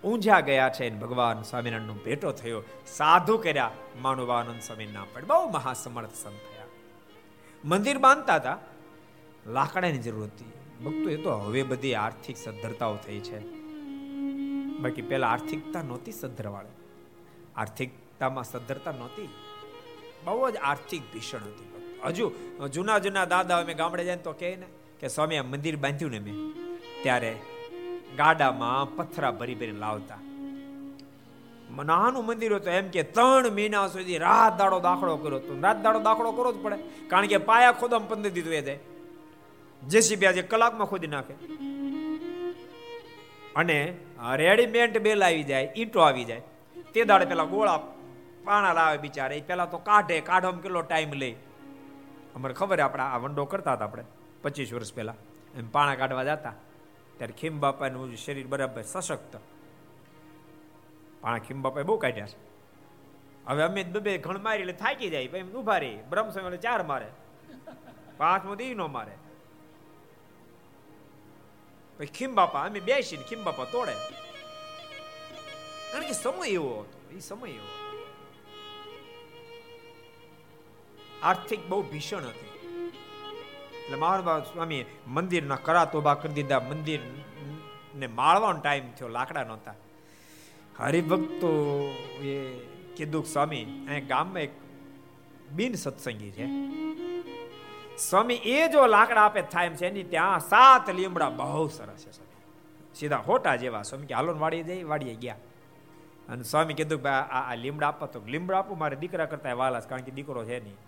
ઊંઝા 0.05 0.41
ગયા 0.41 0.69
છે 0.69 0.91
ભગવાન 0.91 1.43
સ્વામિનારાયણનો 1.43 1.95
ભેટો 1.95 2.33
થયો. 2.33 2.63
સાધુ 2.87 3.39
કર્યા, 3.39 3.71
માનવાનંદ 3.99 4.61
સ્વામી 4.61 4.87
નામ 4.87 5.07
પડે 5.15 5.25
બહુ 5.27 5.51
મહાસમર્થ 5.51 6.15
સંત 6.15 6.33
થયા. 6.33 6.65
મંદિર 7.65 7.99
બાંધતા 7.99 8.35
હતા. 8.35 8.59
લાકડાની 9.47 9.99
જરૂર 9.99 10.25
હતી. 10.25 10.45
ભક્તો, 10.85 11.11
એ 11.11 11.17
તો 11.17 11.31
હવે 11.31 11.63
બધી 11.63 11.95
આર્થિક 11.95 12.37
સદ્ધરતાઓ 12.37 12.97
થઈ 12.97 13.21
છે. 13.21 13.39
બાકી 14.79 15.03
પેલા 15.03 15.29
આર્થિકતા 15.29 15.83
નહોતી 15.83 16.13
સદ્ધરવાળી. 16.13 16.76
આર્થિકતામાં 17.57 18.45
સદ્ધરતા 18.45 18.93
નહોતી. 18.93 19.29
બહુ 20.25 20.51
જ 20.51 20.57
આર્થિક 20.57 21.03
ભીષણ 21.13 21.39
હતી. 21.39 21.67
હજુ 22.05 22.31
જૂના 22.69 22.99
જૂના 22.99 23.25
દાદા 23.25 23.59
અમે 23.59 23.75
ગામડે 23.75 24.05
જાય 24.05 24.17
તો 24.17 24.33
કહે 24.33 24.57
ને 24.57 24.67
કે, 25.01 25.09
સ્વામી, 25.09 25.37
આ 25.37 25.43
મંદિર 25.43 25.77
બાંધ્યું 25.77 26.13
ને 26.13 26.19
મેં. 26.19 26.37
ત્યારે 27.03 27.33
ગાડામાં 28.17 28.97
પથરા 28.97 29.31
ભરી 29.31 29.55
ભરી 29.55 29.77
લાવતા. 29.85 30.19
નાનું 31.85 32.27
મંદિર 32.27 32.55
હતું 32.55 32.73
એમ 32.73 32.89
કે 32.89 33.03
ત્રણ 33.03 33.51
મહિના 33.51 33.87
સુધી 33.89 34.19
રાત 34.19 34.59
દાડો 34.59 34.79
દાખલો 34.81 35.17
કર્યો 35.17 35.39
તો 35.39 35.57
રાત 35.61 35.83
દાડો 35.83 36.01
દાખલો 36.01 36.33
કરવો 36.33 36.53
જ 36.53 36.59
પડે. 36.63 36.77
કારણ 37.09 37.27
કે 37.27 37.39
પાયા 37.49 37.73
ખોદમ 37.73 38.03
પંદર 38.09 38.31
દીધું 38.31 38.55
એ 38.55 38.61
જાય 38.63 38.79
જેસીબી 39.83 40.27
આજે 40.27 40.43
કલાકમાં 40.43 40.87
ખોદી 40.87 41.07
નાખે. 41.07 41.35
અને 43.57 43.79
રેડીમેડ 44.35 44.99
બેલ 44.99 45.25
આવી 45.25 45.43
જાય, 45.43 45.73
ઈંટો 45.77 46.01
આવી 46.01 46.25
જાય. 46.25 46.43
તે 46.97 47.05
દાડે 47.05 47.25
પેલા 47.25 47.45
ગોળા 47.45 47.79
પાણા 48.45 48.73
લાવે 48.73 48.99
બિચારે. 48.99 49.41
પેલા 49.41 49.67
તો 49.67 49.79
કાઢે, 49.79 50.21
કાઢવામાં 50.21 50.63
કેટલો 50.63 50.83
ટાઈમ 50.83 51.13
લે. 51.13 51.37
અમારે 52.35 52.55
ખબર 52.55 52.81
આપણે 52.81 53.03
આ 53.03 53.17
વંડો 53.17 53.45
કરતા 53.45 53.73
હતા 53.73 53.85
આપણે, 53.85 54.05
પચીસ 54.43 54.73
વર્ષ 54.73 54.95
પહેલા. 54.95 55.15
એમ 55.55 55.69
પાણા 55.69 55.95
કાઢવા 55.95 56.25
જતા. 56.25 56.53
ત્યારે 57.17 57.33
ખીમ 57.33 57.61
બાપાનું 57.61 58.17
શરીર 58.17 58.47
બરાબર 58.47 58.83
સશક્ત. 58.83 59.37
પાણા 61.21 61.39
ખીમ 61.39 61.63
બાપાએ 61.63 61.83
બહુ 61.83 61.99
કાઢ્યા 61.99 62.27
છે. 62.27 62.37
હવે 63.47 63.63
અમે 63.63 63.83
બે 63.83 64.19
ઘણ 64.19 64.43
મારી 64.43 64.61
એટલે 64.61 64.73
થાકી 64.73 65.09
જાય. 65.09 65.23
એમ 65.23 65.53
ઊભા 65.53 65.79
રહી. 65.79 65.99
બ્રહ્મ 66.11 66.31
સમય 66.31 66.57
ચાર 66.57 66.83
મારે. 66.83 67.07
પાંચમો 68.17 68.55
દી 68.55 68.75
નો 68.75 68.87
મારે. 68.87 69.13
પછી 71.99 72.07
ખીમ 72.07 72.35
બાપા 72.35 72.61
અમે 72.61 72.81
બેસીને 72.81 73.25
ખીમ 73.25 73.45
બાપા 73.45 73.65
તોડે. 73.65 74.26
કારણ 75.93 76.07
કે 76.07 76.13
સમય 76.13 76.49
એવો 76.49 76.73
હતો. 76.81 77.17
એ 77.17 77.21
સમય 77.21 77.51
એવો 77.51 77.69
આર્થિક 81.23 81.67
બહુ 81.69 81.83
ભીષણ 81.83 82.25
હતી. 82.25 82.53
એટલે 83.81 83.97
મહાનુભાવ 83.97 84.41
સ્વામી 84.41 84.85
મંદિરના 85.07 85.57
કરા 85.57 85.85
તોબા 85.85 86.15
કરી 86.15 86.33
દીધા. 86.33 86.61
મંદિર 86.61 87.01
ને 87.95 88.07
માળવાનો 88.07 88.61
ટાઈમ 88.61 88.93
થયો. 88.93 89.09
લાકડા 89.09 89.45
નહોતા. 89.45 89.75
હરિભક્તો 90.79 91.51
એ 92.21 92.35
કીધું 92.97 93.25
સ્વામી, 93.25 93.63
અહીંયા 93.63 94.07
ગામમાં 94.07 94.43
એક 94.43 94.51
બિન 95.51 95.75
સત્સંગી 95.75 96.31
છે. 96.31 96.47
સ્વામી 97.97 98.35
એ 98.35 98.69
જો 98.69 98.87
લાકડા 98.87 99.23
આપે 99.23 99.43
થાય 99.43 99.67
એમ 99.67 99.75
છે, 99.75 99.87
એની 99.87 100.03
ત્યાં 100.05 100.41
સાત 100.41 100.91
લીમડા 100.91 101.31
બહુ 101.31 101.69
સરસ 101.69 102.07
છે. 102.07 102.11
સીધા 102.95 103.17
હોટા 103.17 103.57
જેવા. 103.57 103.83
સ્વામી 103.83 104.07
કે 104.07 104.15
હાલો 104.15 104.39
વાળી 104.39 104.63
જઈ 104.63 104.83
વાડીએ 104.83 105.15
ગયા. 105.15 105.37
અને 106.29 106.43
સ્વામી 106.51 106.77
કીધું 106.81 107.01
કે 107.07 107.15
આ 107.39 107.55
લીમડા 107.63 107.89
આપો 107.93 108.07
તો 108.13 108.21
લીમડા 108.35 108.59
આપું, 108.59 108.79
મારે 108.83 108.97
દીકરા 109.03 109.31
કરતા 109.33 109.57
વાલા 109.63 109.87
કારણ 109.91 110.07
કે 110.09 110.13
દીકરો 110.19 110.45
છે 110.45 110.61
નહીં. 110.67 110.79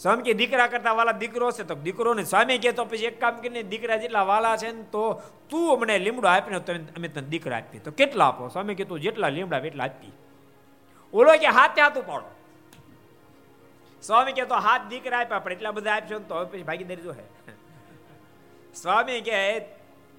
સ્વામી 0.00 0.26
કે 0.28 0.34
દીકરા 0.40 0.68
કરતા 0.72 0.94
વાલા 0.98 1.18
દીકરો 1.22 1.50
છે, 1.52 1.64
તો 1.64 1.74
દીકરો 1.86 2.14
ને 2.14 2.24
સ્વામી 2.32 2.58
કે 2.64 2.72
તો 2.72 2.84
પછી 2.90 3.08
એક 3.10 3.20
કામ 3.20 3.40
કરીને 3.42 3.62
દીકરા 3.72 3.98
જેટલા 4.02 4.24
વાલા 4.32 4.56
છે 4.62 4.72
ને, 4.72 4.84
તો 4.94 5.04
તું 5.50 5.66
અમને 5.74 5.98
લીમડો 6.06 6.28
આપીને 6.28 6.60
તો 6.60 6.72
અમે 6.96 7.08
તને 7.08 7.28
દીકરા 7.34 7.60
આપી 7.60 7.80
તો 7.86 7.90
કેટલા 8.00 8.28
આપો? 8.32 8.48
સ્વામી 8.54 8.76
કે 8.80 8.84
તું 8.90 9.00
જેટલા 9.06 9.32
લીમડા 9.36 9.62
એટલા 9.70 9.88
આપી. 9.90 10.12
ઓલો 11.12 11.32
કે 11.44 11.54
હાથે 11.58 11.80
હાથ 11.84 11.98
ઉપાડો. 12.02 12.30
સ્વામી 14.02 14.36
કે 14.38 14.44
તો 14.52 14.62
હાથ 14.68 14.84
દીકરા 14.92 15.20
આપ્યા, 15.22 15.42
પણ 15.44 15.52
એટલા 15.56 15.72
બધા 15.72 15.96
આપશો 15.96 16.18
તો 16.30 16.44
પછી 16.52 16.66
ભાગીદારી 16.70 17.06
જો 17.08 17.12
હે. 17.18 17.26
સ્વામી 18.74 19.20
કે, 19.28 19.36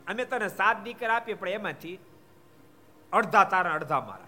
અમે 0.07 0.23
તને 0.25 0.49
સાત 0.59 0.77
દીકરા 0.87 1.17
આપીએ, 1.17 1.37
પણ 1.41 1.59
એમાંથી 1.59 1.95
અડધા 3.13 3.43
તારા, 3.43 3.73
અડધા 3.73 3.99
મારા. 3.99 4.27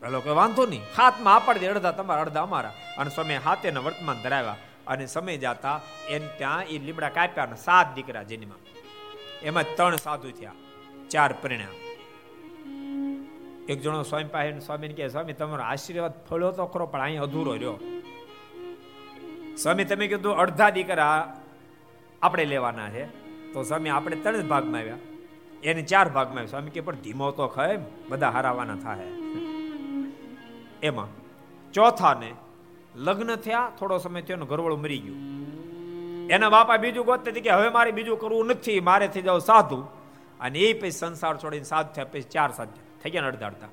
પેલો 0.00 0.20
કે 0.20 0.30
વાંધો 0.30 0.66
નહીં. 0.66 0.82
હાથમાં 0.96 1.34
આપડ 1.34 1.58
દે, 1.58 1.66
અડધા 1.66 1.90
તમારા, 1.90 2.20
અડધા 2.20 2.42
અમારા 2.42 2.72
અને 2.98 3.10
સમય 3.10 3.36
હાથે 3.36 3.70
વર્તમાન 3.70 4.22
ધરાવ્યા. 4.22 4.56
અને 4.86 5.06
સમય 5.06 5.36
જતા 5.36 5.80
એને 6.08 6.28
ત્યાં 6.38 6.64
એ 6.64 6.78
લીમડા 6.78 7.08
કાપ્યા 7.08 7.44
અને 7.44 7.56
સાત 7.56 7.94
દીકરા 7.94 8.22
જેનીમાં. 8.22 8.58
એમાં 9.42 9.62
ત્રણ 9.76 9.96
સાધુ 9.96 10.30
થયા. 10.30 10.52
ચાર 11.10 11.34
પરિણામ. 11.42 11.74
એક 13.68 13.82
જણો 13.82 14.02
સ્વામી 14.02 14.24
પાસે 14.24 14.60
સ્વામીને 14.60 14.94
કહે, 14.94 15.08
સ્વામી, 15.08 15.32
તમારો 15.32 15.62
આશીર્વાદ 15.62 16.26
ફળ્યો 16.26 16.52
તો 16.52 16.66
ખરો, 16.66 16.86
પણ 16.86 17.00
અહીં 17.00 17.22
અધૂરો 17.22 17.52
રહ્યો. 17.52 17.78
સ્વામી, 19.62 19.84
તમે 19.84 20.06
કીધું 20.06 20.34
અડધા 20.34 20.70
દીકરા 20.70 21.40
આપણે 22.22 22.44
લેવાના 22.44 22.90
છે. 22.90 23.04
તો 23.52 23.62
સ્વામી, 23.62 23.88
આપણે 23.88 24.16
ત્રણ 24.16 24.48
ભાગમાં 24.48 24.80
આવ્યા. 24.80 24.96
એને 25.62 25.82
ચાર 25.82 26.08
ભાગમાં 26.08 26.46
સ્વામી 26.46 26.70
કે, 26.70 26.80
પણ 26.80 26.94
ધીમો 26.94 27.30
તો 27.30 27.46
ખાય 27.46 27.78
બધા 28.08 28.30
હરાવાના 28.30 28.76
થાય 28.76 29.06
એમાં 30.82 31.08
ચોથાને 31.72 32.34
લગ્ન 32.94 33.36
થયા, 33.36 33.72
થોડો 33.78 33.98
સમય 33.98 34.22
થયો 34.22 34.36
ઘરવાળું 34.36 34.80
મરી 34.80 34.98
ગયું. 34.98 35.18
એના 36.28 36.48
બાપા 36.48 36.76
બીજું 36.76 37.04
ગોતતે 37.04 37.32
કે, 37.32 37.50
હવે 37.50 37.68
મારે 37.68 37.90
બીજું 37.90 38.20
કરવું 38.20 38.46
નથી. 38.46 38.80
મારે 38.80 39.08
થઈ 39.08 39.22
જાવ 39.22 39.38
સાધુ. 39.38 39.86
અને 40.40 40.58
એ 40.58 40.80
પછી 40.80 40.90
સંસાર 40.90 41.36
છોડીને 41.36 41.64
સાધુ 41.64 41.92
થયા 41.92 42.04
પછી 42.04 42.22
ચાર 42.22 42.52
સાધુ 42.52 43.00
થઈ 43.02 43.10
ગયા 43.10 43.26
અડધા 43.26 43.46
અડધા 43.46 43.68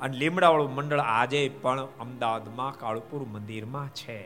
અને 0.00 0.16
લીમડાવાળું 0.16 0.74
મંડળ 0.74 1.00
આજે 1.00 1.48
પણ 1.48 1.80
અમદાવાદમાં 2.00 2.78
કાળુપુર 2.78 3.24
મંદિરમાં 3.24 3.88
છે. 3.88 4.20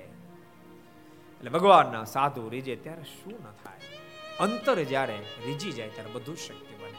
એટલે 1.41 1.51
ભગવાનના 1.51 2.05
સાધુ 2.05 2.49
રીજે 2.49 2.77
ત્યારે 2.77 3.03
શું 3.03 3.33
ન 3.33 3.47
થાય? 3.65 3.98
અંતર 4.41 4.83
જ્યારે 4.83 5.19
રીજી 5.47 5.73
જાય 5.73 5.89
ત્યારે 5.89 6.11
બધું 6.11 6.37
શક્ય 6.37 6.77
બને 6.81 6.99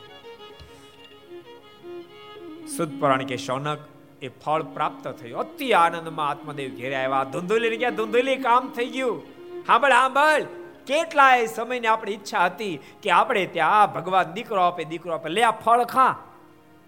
સુદ 2.68 2.92
કે 3.28 3.38
શૌનક 3.38 3.80
એ 4.22 4.28
ફળ 4.28 4.64
પ્રાપ્ત 4.64 5.08
થયું. 5.08 5.40
અતિ 5.40 5.72
આનંદમાં 5.74 6.30
આત્મદેવ 6.30 6.70
ઘેરે 6.70 6.96
આવ્યા. 6.96 7.24
ધુંધુલી 7.24 7.78
ગયા 7.78 7.90
ધુંધુલી 7.90 8.36
કામ 8.36 8.70
થઈ 8.70 8.86
ગયું. 8.86 9.24
હાંભળ 9.68 9.92
હાંભળ. 9.92 10.44
કેટલાય 10.88 11.46
સમયની 11.46 11.88
આપણી 11.88 12.12
ઈચ્છા 12.12 12.46
હતી 12.46 12.80
કે 13.02 13.10
આપણે 13.12 13.46
ત્યાં 13.46 13.94
ભગવાન 13.94 14.24
દીકરો 14.24 14.62
આપે 14.62 14.84
દીકરો 14.84 15.14
આપે. 15.14 15.30
લે 15.30 15.44
આ 15.44 15.52
ફળ 15.52 15.84
ખા. 15.84 16.24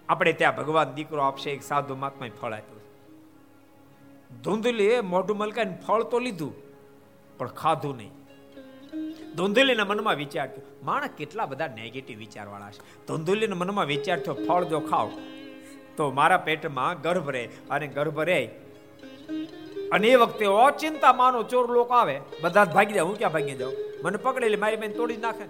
આપણે 0.08 0.32
ત્યાં 0.32 0.56
ભગવાન 0.56 0.92
દીકરો 0.92 1.22
આપશે, 1.22 1.50
એક 1.50 1.62
સાધુ 1.62 1.96
મહાત્મા 1.96 2.26
ફળ 2.40 2.52
આપ્યું. 2.52 2.82
ધૂંધલી 4.42 5.00
મોઢું 5.00 5.38
મલકાઈને 5.38 5.78
ફળ 5.86 6.02
તો 6.02 6.18
લીધું, 6.18 6.54
પણ 7.38 7.48
ખાધું 7.48 7.96
નહીં. 7.96 8.10
ધૂંધલીના 9.36 9.84
મનમાં 9.84 10.16
વિચાર 10.16 10.46
થયો, 10.46 10.64
માણસ 10.82 11.10
કેટલા 11.18 11.46
બધા 11.46 11.66
નેગેટિવ 11.66 12.18
વિચારવાળા 12.18 12.70
છે. 12.70 13.06
ધુંધુલીના 13.06 13.56
મનમાં 13.56 13.86
વિચાર 13.86 14.20
થયો, 14.20 14.34
ફળ 14.34 14.64
જો 14.64 14.80
ખાવ 14.80 15.10
તો 15.96 16.10
મારા 16.10 16.36
પેટમાં 16.36 17.02
ગર્ભ 17.02 17.30
રહે 17.30 17.48
અને 17.70 17.86
ગર્ભ 17.86 18.20
રહે. 18.20 18.46
અને 19.92 20.08
એ 20.08 20.14
વખતે 20.14 20.44
અચિંતા 20.44 21.12
માનો 21.12 21.42
ચોર 21.42 21.70
લોકો 21.70 21.94
આવે, 21.94 22.20
બધા 22.42 22.64
જ 22.64 22.68
ભાગી 22.68 22.92
જાય, 22.92 23.02
હું 23.02 23.18
ક્યાં 23.18 23.32
ભાગી 23.32 23.54
જાઉં? 23.54 23.74
મને 24.04 24.16
પકડેલી 24.16 24.56
મારી 24.56 24.76
બેન 24.76 24.92
તોડી 24.92 25.16
નાખે. 25.16 25.44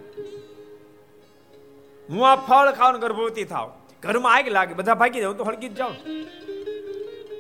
હું 2.09 2.31
આ 2.31 2.37
ફળ 2.37 2.73
ખાવાનું 2.73 3.01
ગર્ભવતી 3.01 3.45
થાવ. 3.45 3.73
ઘરમાં 4.03 4.35
આગ 4.35 4.49
લાગે, 4.49 4.75
બધા 4.75 4.95
ભાગી 4.95 5.21
જાઉં 5.21 5.37
તો 5.37 5.45
હળગી 5.45 5.69
જ 5.69 5.75
જાઉં. 5.75 5.97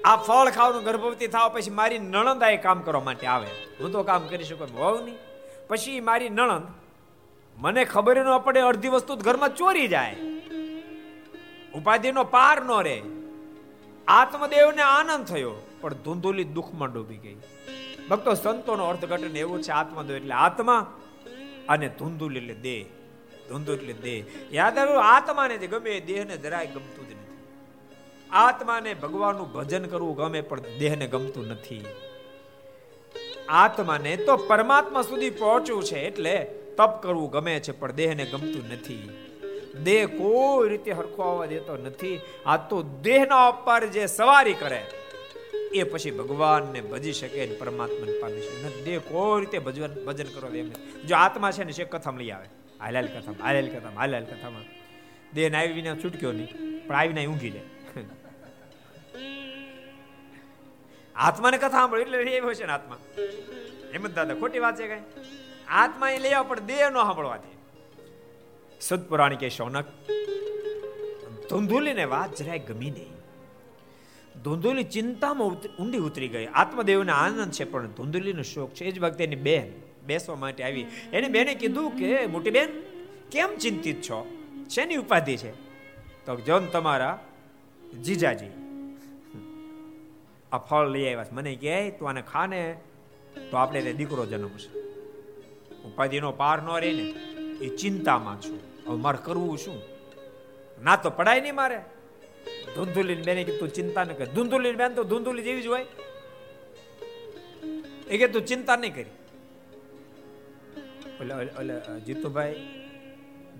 આ 0.04 0.16
ફળ 0.16 0.50
ખાવાનું 0.50 0.84
ગર્ભવતી 0.84 1.26
થાવ, 1.26 1.48
પછી 1.48 1.70
મારી 1.70 1.98
નણંદ 1.98 2.42
આ 2.42 2.56
કામ 2.56 2.80
કરવા 2.80 3.00
માટે 3.00 3.26
આવે. 3.26 3.46
હું 3.80 3.92
તો 3.92 4.02
કામ 4.02 4.26
કરી 4.28 4.44
શકું 4.44 4.78
હોવ 4.78 5.04
નહીં. 5.04 5.18
પછી 5.68 6.00
મારી 6.00 6.28
નણંદ, 6.28 6.66
મને 7.56 7.84
ખબર 7.84 8.16
ન 8.24 8.38
પડે 8.38 8.60
અડધી 8.60 8.88
વસ્તુ 8.88 9.16
ઘરમાં 9.16 9.56
ચોરી 9.56 9.88
જાય. 9.88 10.16
ઉપાધિનો 11.74 12.24
પાર 12.24 12.64
ન 12.64 12.72
રહે. 12.82 13.02
આત્મદેવને 14.08 14.82
આનંદ 14.82 15.24
થયો, 15.24 15.54
પણ 15.80 15.94
ધૂંધુલી 15.94 16.44
દુઃખમાં 16.44 16.92
ડૂબી 16.92 17.16
ગઈ. 17.16 17.36
ભક્તો, 18.10 18.34
સંતોનો 18.34 18.84
અર્થઘટન 18.84 19.36
એવું 19.36 19.62
છે 19.62 19.70
આત્મદેવ 19.70 20.16
એટલે 20.16 20.34
આત્મા 20.34 20.80
અને 21.68 21.88
ધૂંધુલી 21.88 22.38
એટલે 22.38 22.54
દેહ. 22.54 22.84
ધૂંધુ 23.48 23.72
એટલે 23.72 23.92
દેહ. 23.92 24.24
યાદ 24.52 24.78
આવ્યું? 24.78 25.04
આત્માને 25.04 25.56
જે 25.56 25.66
ગમે 25.66 26.00
દેહને 26.00 26.36
જરાય 26.36 26.66
ગમતું 26.66 27.08
જ 27.08 27.12
નથી. 27.12 27.38
આત્માને 28.30 28.94
ભગવાનનું 28.94 29.52
ભજન 29.52 29.84
કરવું 29.84 30.16
ગમે, 30.16 30.40
પણ 30.40 30.60
દેહને 30.78 31.06
ગમતું 31.06 31.46
નથી. 31.48 31.84
આત્માને 33.48 34.16
તો 34.16 34.36
પરમાત્મા 34.36 35.02
સુધી 35.02 35.30
પહોંચવું 35.30 35.84
છે 35.84 35.98
એટલે 36.06 36.36
તપ 36.76 36.92
કરવું 37.02 37.30
ગમે 37.30 37.54
છે, 37.60 37.72
પણ 37.72 37.92
દેહને 37.92 38.24
ગમતું 38.24 38.64
નથી. 38.72 39.08
દેહ 39.84 40.04
કોઈ 40.06 40.68
રીતે 40.68 40.92
હરખો 40.92 41.22
આવવા 41.22 41.46
દેતો 41.46 41.76
નથી. 41.76 42.16
આ 42.46 42.56
તો 42.56 42.82
દેહના 43.02 43.48
ઉપર 43.48 43.86
જે 43.86 44.06
સવારી 44.06 44.54
કરે, 44.54 44.80
એ 45.74 45.82
પછી 45.82 46.10
ભગવાનને 46.10 46.80
ભજી 46.80 47.12
શકે 47.12 47.46
ને 47.46 47.54
પરમાત્માને 47.54 48.14
પામી 48.22 48.42
શકે 48.42 48.84
દેહ 48.84 48.98
કોઈ 49.10 49.40
રીતે 49.40 49.58
ભજન 49.58 49.92
ભજન 50.06 50.28
કરો 50.34 50.48
દે 50.50 50.64
જો 51.08 51.14
આત્મા 51.16 51.52
છે 51.52 51.64
ને, 51.64 51.72
છે 51.72 51.84
કથમ 51.84 52.16
લઈ 52.16 52.30
આવે. 52.30 52.48
હાલાલ 52.80 53.06
કથમ 53.06 53.36
હાલાલ 53.42 53.68
કથમ, 53.68 53.94
હાલાલ 53.96 54.24
કથામાં. 54.24 54.66
દેહ 55.34 55.48
આવી 55.50 55.76
વિના 55.78 55.94
છૂટક્યો 55.94 56.32
નહીં, 56.32 56.50
પણ 56.86 56.96
આવીને 56.96 57.26
ઊંઘી 57.26 57.50
જાય 57.50 57.71
આત્માને 61.16 61.58
કથા 61.58 61.68
સાંભળી, 61.68 62.02
એટલે 62.02 62.18
એવો 62.18 62.54
છે 62.54 62.66
ને 62.66 62.72
આત્મા. 62.72 62.98
જ 63.92 64.14
દાદા, 64.14 64.34
ખોટી 64.34 64.58
વાત 64.58 64.78
છે 64.78 64.88
કઈ? 64.88 65.00
આત્મા 65.68 66.10
એ 66.10 66.18
લઈ 66.18 66.30
આવો 66.30 66.48
પણ 66.48 66.60
દેહ 66.60 66.90
નો 66.90 67.04
સાંભળવાથી. 67.04 67.56
સદપુરાણી 68.80 69.36
કે 69.36 69.48
શૌનક, 69.48 69.84
ધુંધુલીને 71.50 72.04
વાત 72.04 72.34
જરાય 72.34 72.58
ગમી 72.58 72.90
નહીં. 72.90 73.12
ધુંધુલી 74.42 74.84
ચિંતામાં 74.84 75.48
ઊંડી 75.48 75.98
ઉતરી 75.98 76.28
ગઈ. 76.28 76.46
આત્મદેવને 76.46 77.12
આનંદ 77.12 77.52
છે, 77.52 77.64
પણ 77.64 77.86
ધુંધુલીનો 77.86 78.42
શોખ 78.42 78.70
છે. 78.70 78.84
એ 78.84 78.90
જ 78.90 78.98
વખતે 78.98 79.24
એની 79.24 79.36
બેન 79.36 79.72
બેસવા 80.06 80.36
માટે 80.36 80.64
આવી. 80.64 80.86
એને 81.12 81.28
બેને 81.28 81.54
કીધું 81.54 81.90
કે, 81.90 82.26
મોટી 82.26 82.50
બેન, 82.50 82.68
કેમ 83.32 83.56
ચિંતિત 83.56 84.02
છો? 84.02 84.38
શેની 84.70 84.96
ઉપાધિ 84.96 85.36
છે? 85.36 85.52
તો, 86.26 86.36
જોન 86.36 86.66
તમારા 86.66 87.24
જીજાજી. 88.04 88.61
આ 90.52 90.58
ફળ 90.58 90.88
લઈ 90.88 91.04
આવ્યા 91.06 91.26
મને 91.32 91.56
કહે, 91.56 91.90
તું 91.90 92.08
આને 92.08 92.22
ખાને, 92.22 92.80
તો 93.50 93.56
આપણે 93.56 93.92
દીકરો 93.92 94.26
જન્મશે. 94.26 94.70
ઉપાધિનો 95.84 96.32
પાર 96.32 96.62
ન 96.62 96.68
રહે 96.80 96.92
ને, 96.92 97.06
એ 97.64 97.76
ચિંતામાં 97.76 98.40
છું. 98.40 98.60
હવે 98.86 98.96
મારે 98.96 99.18
કરવું 99.24 99.58
શું? 99.58 99.82
ના 100.82 100.96
તો 100.96 101.10
પડાય 101.10 101.40
નહીં 101.40 101.54
મારે. 101.54 101.80
ધૂંધુલી 102.74 103.14
બેને 103.14 103.44
કે 103.44 103.58
તું 103.58 103.68
ચિંતા 103.68 104.04
ન 104.04 104.08
કર. 104.08 104.26
ધૂંધુલી 104.26 104.72
બેન 104.72 104.94
તો 104.94 105.04
ધૂંધુલી 105.04 105.42
જેવી 105.42 105.62
જ 105.62 105.66
હોય. 105.66 105.86
એ 108.10 108.18
કે, 108.18 108.28
તું 108.28 108.46
ચિંતા 108.46 108.76
નહીં 108.76 108.94
કરી. 108.94 109.12
ઓલે 111.20 111.34
ઓલે 111.34 112.00
જીતુભાઈ 112.00 112.54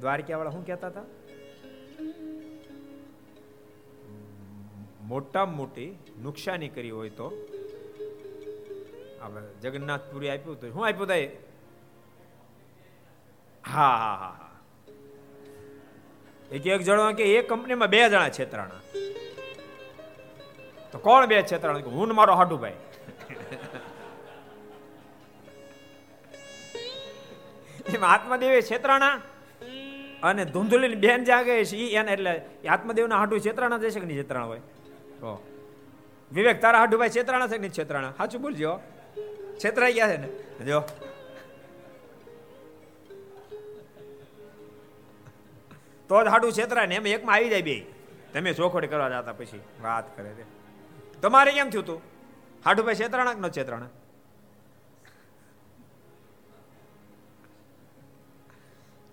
દ્વારકા 0.01 0.37
વાળા 0.37 0.51
શું 0.51 0.67
કહેતા 0.67 0.87
હતા? 0.87 1.03
મોટામાં 5.03 5.57
મોટી 5.57 5.89
નુકસાની 6.23 6.69
કરી 6.69 6.91
હોય 6.91 7.11
તો 7.11 7.27
આપણે 9.21 9.49
જગન્નાથપુરી 9.63 10.31
આપ્યું 10.31 10.59
તો 10.61 10.67
શું 10.69 10.85
આપ્યું 10.85 11.09
થાય 11.09 11.29
હા 13.65 13.97
હા 13.97 14.17
હા 14.17 14.33
હા. 14.33 14.51
એક 16.51 16.67
એક 16.69 16.83
જણો 16.83 17.05
કે 17.15 17.25
એક 17.33 17.47
કંપનીમાં 17.49 17.91
બે 17.91 18.01
જણા 18.07 18.31
છેતરાણા. 18.31 18.81
તો 20.93 20.97
કોણ 21.01 21.29
બે 21.29 21.43
છેતરાણા? 21.45 21.95
હું 21.99 22.11
મારો 22.15 22.35
હાડુભાઈ 22.35 22.79
એમ 27.95 28.05
આત્મદેવે 28.05 28.61
છેતરાણા 28.63 29.15
અને 30.23 30.45
ધૂંધુલી 30.47 30.97
બેન 30.97 31.25
જાગે 31.25 31.55
છે 31.71 31.89
એને 31.95 32.13
એટલે 32.13 32.33
આત્મદેવના 32.69 33.19
હાડુ 33.19 33.41
છેતરાણા 33.41 33.83
જશે 33.85 34.01
કે 34.01 34.07
નહીં 34.07 34.21
છેતરાણા 34.23 34.51
હોય? 34.53 34.63
તો 35.23 35.33
વિવેક, 36.33 36.61
તારા 36.61 36.79
હાડુભાઈ 36.79 37.09
છેતરાણા 37.09 37.47
છે 37.47 37.59
નહીં 37.59 37.73
છેતરાણા? 37.73 38.11
સાચું 38.11 38.43
બોલજો. 38.43 38.81
છેતરાઈ 39.65 39.93
ગયા 39.93 40.09
છે 40.09 40.17
ને? 40.17 40.29
જો. 40.65 40.81
તો 46.09 46.25
જ 46.25 46.29
હાડું 46.29 46.53
છેતરાય 46.53 46.87
ને, 46.87 46.95
એમ 46.95 47.07
એકમાં 47.07 47.37
આવી 47.37 47.49
જાય 47.49 47.63
બે. 47.63 47.77
તમે 48.33 48.53
ચોખોડી 48.53 48.87
કરવા 48.87 49.09
જતા 49.09 49.33
પછી 49.33 49.61
વાત 49.83 50.17
કરે 50.17 50.31
છે. 50.31 50.45
તમારે 51.21 51.53
કેમ 51.53 51.71
થયું 51.71 51.87
તું? 51.87 52.01
હાડુભાઈ 52.65 52.95
છેતરાણા 52.95 53.35
કે 53.35 53.41
ન 53.41 53.49
છેતરાણા? 53.49 53.93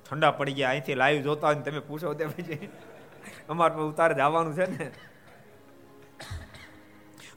ઠંડા 0.05 0.31
પડી 0.31 0.53
ગયા, 0.53 0.69
અહીંથી 0.69 0.95
લાઈવ 0.95 1.21
જોતા 1.21 1.47
હોય 1.47 1.61
તમે 1.61 1.79
પૂછો 1.79 2.13
તે 2.13 2.25
પછી. 2.25 2.69
અમારે 3.49 3.75
ઉતારે 3.75 4.13
જવાનું 4.15 4.55
છે 4.55 4.65
ને. 4.65 4.91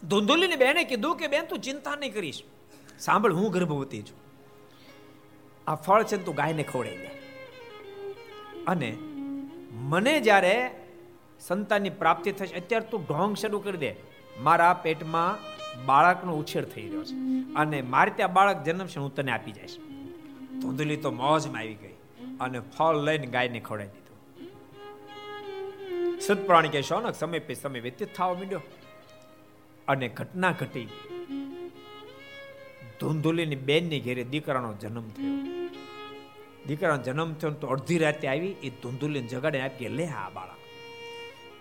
ધુંધુલીની 0.08 0.56
બેને 0.56 0.84
કીધું 0.84 1.16
કે, 1.16 1.26
બેન, 1.26 1.44
તું 1.44 1.58
ચિંતા 1.58 1.94
નહીં 1.94 2.14
કરીશ. 2.14 2.42
સાંભળ, 2.98 3.32
હું 3.32 3.52
ગર્ભવતી 3.52 4.02
છું. 4.02 4.22
આ 5.70 5.74
ફળ 5.74 6.02
છે 6.02 6.24
તું 6.24 6.34
ગાયને 6.34 6.62
ખવડાવી 6.62 6.96
દે. 6.96 7.10
અને 8.66 8.96
મને 9.70 10.20
જ્યારે 10.20 10.70
સંતાનની 11.40 11.90
પ્રાપ્તિ 11.90 12.32
થશે, 12.32 12.56
અત્યારે 12.56 12.86
તું 12.90 13.04
ઢોંગ 13.04 13.36
શરૂ 13.36 13.60
કરી 13.60 13.78
દે. 13.78 13.94
મારા 14.40 14.72
પેટમાં 14.72 15.52
બાળકનો 15.86 16.36
ઉછેર 16.36 16.64
થઈ 16.64 16.82
રહ્યો 16.82 17.04
છે. 17.04 17.14
અને 17.54 17.82
મારે 17.82 18.10
ત્યાં 18.10 18.32
બાળક 18.32 18.62
જન્મશે 18.62 19.00
હું 19.00 19.14
તને 19.14 19.32
આપી 19.32 19.52
જઈશ. 19.52 19.76
ધૂંધલી 20.62 20.96
તો 20.96 21.10
મોજમાં 21.10 21.60
આવી 21.60 21.74
ગઈ 21.74 21.94
અને 22.40 22.60
ફળ 22.60 22.96
લઈને 22.96 23.26
ગાયને 23.26 23.60
ખવડાવી 23.60 23.88
દીધું. 23.88 24.02
સદપ્રાણી 26.20 26.68
કે 26.68 26.82
શોનક 26.82 27.14
સમય 27.14 27.38
પે 27.38 27.54
સમય 27.54 27.80
વ્યતીત 27.80 28.14
થવા 28.14 28.34
માંડ્યો 28.34 28.60
અને 29.88 30.08
ઘટના 30.08 30.52
ઘટી. 30.52 30.88
ધૂંધુલીની 33.00 33.56
બેનની 33.56 34.00
ઘેરે 34.00 34.24
દીકરાનો 34.24 34.74
જન્મ 34.74 35.08
થયો. 35.08 35.46
દીકરાનો 36.66 37.02
જન્મ 37.02 37.32
થયો 37.34 37.50
તો 37.50 37.66
અડધી 37.66 37.98
રાતે 37.98 38.28
આવી, 38.28 38.54
એ 38.62 38.70
ધૂંધુલીને 38.70 39.26
જગાડે 39.26 39.60
આપી 39.60 39.88
લે 39.88 40.06
આ 40.06 40.30
બાળક. 40.30 40.56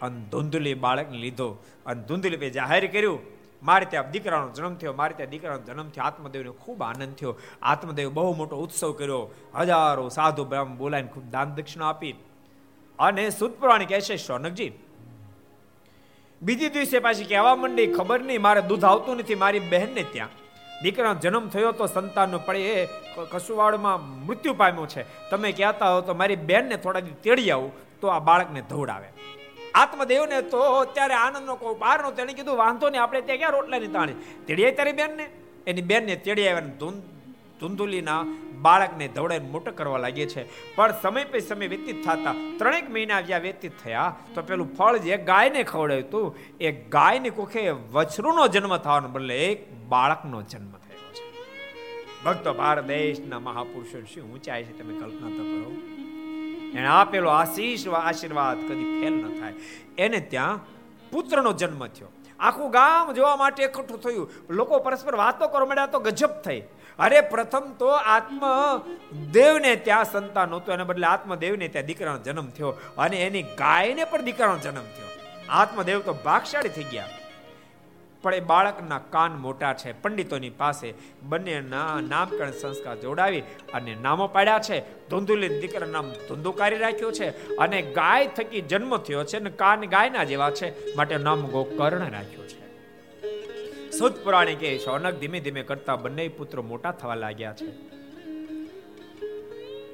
અને 0.01 0.21
ધૂંધુલી 0.31 0.73
બાળકને 0.73 1.17
લીધો. 1.17 1.63
અને 1.85 2.03
ધૂંધુલી 2.03 2.49
જાહેર 2.49 2.87
કર્યું. 2.87 3.19
મારે 3.63 3.85
ત્યાં 3.85 4.11
દીકરાનો 4.11 4.49
જન્મ 4.49 4.75
થયો, 4.75 4.93
મારે 4.93 5.13
ત્યાં 5.13 5.29
દીકરાનો 5.29 5.59
જન્મ 5.59 5.89
થયો. 5.89 6.03
આત્મદેવને 6.03 6.49
ખૂબ 6.49 6.81
આનંદ 6.81 7.13
થયો. 7.13 7.39
આત્મદેવ 7.61 8.13
બહુ 8.13 8.35
મોટો 8.35 8.55
ઉત્સવ 8.55 8.91
કર્યો. 8.91 9.33
હજારો 9.55 10.09
સાધુ 10.09 10.45
બ્રાહ્મણ 10.45 10.77
બોલાવીને 10.77 11.09
ખૂબ 11.09 11.31
દાન 11.31 11.49
દક્ષિણા 11.49 11.89
આપી. 11.89 12.15
અને 12.99 13.29
સુતપુરાણી 13.29 13.85
કહે 13.85 14.01
છે 14.01 14.17
શૌનકજી 14.17 14.71
બીજી 16.41 16.69
દિવસે 16.69 16.99
પાછી 16.99 17.23
કહેવા 17.23 17.55
માંડી, 17.55 17.87
ખબર 17.87 18.19
નહીં, 18.19 18.41
મારે 18.41 18.61
દૂધ 18.61 18.85
આવતું 18.85 19.17
નથી, 19.17 19.35
મારી 19.35 19.59
બહેનને 19.59 20.03
ત્યાં. 20.03 20.31
દીકરાનો 20.83 21.19
જન્મ 21.19 21.49
થયો 21.49 21.71
તો 21.71 21.85
સંતાનનો 21.85 22.39
પડે 22.39 22.61
એ 22.73 22.87
કસુવાડમાં 23.31 24.25
મૃત્યુ 24.25 24.53
પામ્યો 24.53 24.85
છે. 24.85 25.05
તમે 25.29 25.51
કહેતા 25.51 25.91
હો 25.95 26.01
તો 26.01 26.13
મારી 26.13 26.35
બેનને 26.35 26.75
થોડા 26.75 26.99
દિવસ 26.99 27.21
તેડી 27.23 27.51
આવું, 27.51 27.71
તો 28.01 28.07
આ 28.07 28.19
બાળકને 28.19 28.61
ધવડાવે. 28.61 29.07
આત્મદેવને 29.73 30.41
તો 30.41 30.61
અત્યારે 30.79 31.13
આનંદનો 31.13 31.55
કોઈ 31.55 31.75
બહારનો 31.75 32.11
તેણે 32.11 32.33
કીધું, 32.33 32.57
વાંધો 32.57 32.89
નહીં, 32.89 33.03
આપણે 33.03 33.21
ત્યાં 33.21 33.37
ક્યાં 33.37 33.53
રોટલાની 33.53 33.87
તાણી? 33.87 34.17
તેડીએ 34.47 34.71
તારી 34.71 34.91
બેનને 34.91 35.25
એની 35.67 35.81
બેનને 35.81 36.15
તેડી 36.15 36.47
આવ્યા 36.47 36.91
ધૂંધુલીના 37.61 38.25
બાળકને 38.61 39.07
દવડાઈને 39.07 39.49
મોટો 39.49 39.71
કરવા 39.71 39.97
લાગે 39.97 40.25
છે. 40.25 40.75
પણ 40.75 40.93
સમય 41.01 41.23
પે 41.23 41.39
સમય 41.39 41.67
વ્યતીત 41.67 42.05
થતા 42.05 42.35
ત્રણેક 42.57 42.89
મહિના 42.89 43.21
જ્યાં 43.21 43.41
વ્યતીત 43.41 43.71
થયા, 43.83 44.15
તો 44.35 44.41
પેલું 44.41 44.75
ફળ 44.75 44.97
જે 44.97 45.17
ગાયને 45.17 45.63
ખવડાવ્યું 45.63 46.07
હતું, 46.07 46.37
એ 46.59 46.71
ગાયની 46.71 47.29
કુખે 47.29 47.69
વછરૂનો 47.69 48.47
જન્મ 48.47 48.77
થવાનો 48.77 49.07
બદલે 49.07 49.45
એક 49.45 49.73
બાળકનો 49.73 50.41
જન્મ 50.41 50.71
થયો 50.71 51.13
છે. 51.13 51.31
ભક્તો, 52.23 52.53
ભારત 52.53 52.83
દેશના 52.83 53.39
મહાપુરુષો, 53.39 54.01
શું 54.01 54.33
ઊંચાઈ 54.33 54.63
છે 54.63 54.79
તમે 54.79 54.99
કલ્પના 54.99 55.29
તો 55.29 55.43
કરો? 55.43 55.71
એને 56.77 56.87
આપેલો 56.87 57.29
આશીષ 57.29 57.87
આશીર્વાદ 57.87 58.57
કદી 58.57 59.01
ફેલ 59.01 59.13
ન 59.13 59.39
થાય. 59.39 59.53
એને 59.97 60.19
ત્યાં 60.19 60.59
પુત્રનો 61.11 61.53
જન્મ 61.53 61.87
થયો. 61.87 62.07
આખું 62.39 62.71
ગામ 62.71 63.11
જોવા 63.11 63.35
માટે 63.35 63.63
એકઠું 63.63 64.01
થયું. 64.01 64.31
લોકો 64.49 64.79
પરસ્પર 64.79 65.15
વાતો 65.15 65.47
કરવા 65.47 65.65
માંડ્યા 65.65 65.85
તો 65.85 65.99
ગજબ 65.99 66.29
થઈ. 66.45 66.63
અરે, 66.99 67.21
પ્રથમ 67.21 67.73
તો 67.79 67.87
આત્મ 67.87 68.43
દેવને 69.31 69.75
ત્યાં 69.75 70.05
સંતાન 70.05 70.53
હતું 70.53 70.73
એના 70.73 70.83
બદલે 70.83 71.07
આત્મદેવને 71.07 71.67
ત્યાં 71.67 71.85
દીકરાનો 71.85 72.17
જન્મ 72.17 72.47
થયો 72.47 72.69
અને 72.97 73.17
એની 73.17 73.43
ગાયને 73.43 74.03
પણ 74.03 74.21
દીકરાનો 74.21 74.57
જન્મ 74.57 74.81
થયો. 74.81 75.09
આત્મદેવ 75.49 75.99
તો 75.99 76.13
ભાગશાળી 76.13 76.69
થઈ 76.69 76.83
ગયા. 76.83 77.09
પણ 78.21 78.33
એ 78.33 78.39
બાળકના 78.39 78.97
કાન 78.97 79.31
મોટા 79.31 79.73
છે, 79.73 80.01
પંડિતોની 80.01 80.49
પાસે 80.49 80.93
બંનેના 81.23 81.99
નામકરણ 82.09 82.51
સંસ્કાર 82.51 82.95
જોડાવી 82.95 83.41
અને 83.73 83.95
નામો 84.01 84.27
પાડ્યા 84.27 84.59
છે. 84.59 85.07
ધુંધુલી 85.09 85.59
દીકરા 85.59 85.87
નામ 85.87 86.11
ધુંધુકારી 86.11 86.77
રાખ્યું 86.77 87.13
છે 87.13 87.57
અને 87.57 87.81
ગાય 87.81 88.27
થકી 88.27 88.61
જન્મ 88.61 88.97
થયો 88.97 89.23
છે 89.23 89.37
અને 89.37 89.49
કાન 89.49 89.85
ગાયના 89.85 90.23
જેવા 90.23 90.51
છે, 90.51 90.95
માટે 90.95 91.17
નામ 91.17 91.41
ગોકર્ણ 91.41 92.11
રાખ્યું. 92.11 92.40
સુદ 93.97 94.13
પુરાણી 94.23 94.55
કહે 94.55 94.77
શૌનક 94.77 95.15
ધીમે 95.15 95.39
ધીમે 95.39 95.63
કરતા 95.63 95.95
બંને 95.95 96.27
પુત્રો 96.27 96.63
મોટા 96.63 96.91
થવા 96.91 97.15
લાગ્યા 97.15 97.53
છે. 97.53 97.71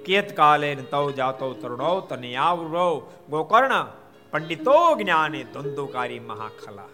કેત 0.05 0.37
કાલે 0.37 0.75
તવ 0.75 1.11
જાતો 1.11 1.53
તરુણો 1.53 2.01
તને 2.01 2.35
આવરો. 2.35 3.11
ગોકર્ણ 3.29 3.87
પંડિતો 4.31 4.95
જ્ઞાને 4.95 5.43
ધંધુકારી 5.43 6.19
મહાખલા. 6.19 6.87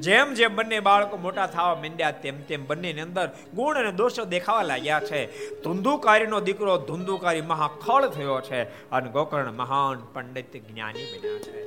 જેમ 0.00 0.34
જેમ 0.34 0.56
બંને 0.56 0.80
બાળકો 0.80 1.16
મોટા 1.16 1.46
થવા 1.46 1.74
માંડ્યા, 1.74 2.10
તેમ 2.10 2.40
તેમ 2.40 2.66
બંનેની 2.66 3.00
અંદર 3.00 3.28
ગુણ 3.54 3.76
અને 3.76 3.92
દોષો 3.92 4.24
દેખાવા 4.24 4.62
લાગ્યા 4.62 5.00
છે. 5.00 5.20
ધુંધુકારીનો 5.60 6.40
દીકરો 6.40 6.78
ધુંધુકારી 6.78 7.40
મહાખળ 7.40 8.08
થયો 8.08 8.40
છે 8.40 8.62
અને 8.90 9.10
ગોકર્ણ 9.10 9.52
મહાન 9.52 10.06
પંડિત 10.12 10.56
જ્ઞાની 10.68 11.04
બન્યા 11.04 11.38
છે. 11.38 11.62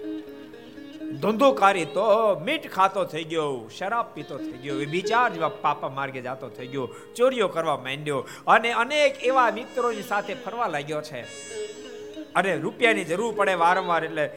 ધુંધુકારી 1.11 1.85
તો 1.85 2.39
મીઠ 2.39 2.69
ખાતો 2.69 3.03
થઈ 3.03 3.23
ગયો, 3.23 3.69
શરાબ 3.77 4.05
પીતો 4.13 4.37
થઈ 4.37 4.51
ગયો, 4.51 4.75
વિચાર 4.75 5.33
જેવા 5.33 5.49
પાપા 5.49 5.89
માર્ગે 5.89 6.21
જાતો 6.21 6.49
થઈ 6.49 6.67
ગયો, 6.67 6.89
ચોરીઓ 7.15 7.47
કરવા 7.47 7.77
માંડ્યો 7.77 8.27
અને 8.47 8.71
અનેક 8.71 9.23
એવા 9.23 9.51
મિત્રોની 9.51 10.01
સાથે 10.01 10.33
ફરવા 10.33 10.67
લાગ્યો 10.67 11.01
છે. 11.01 11.21
અને 12.33 12.57
રૂપિયાની 12.57 13.03
જરૂર 13.03 13.35
પડે 13.35 13.53
વારંવાર 13.53 14.05
એટલે 14.05 14.29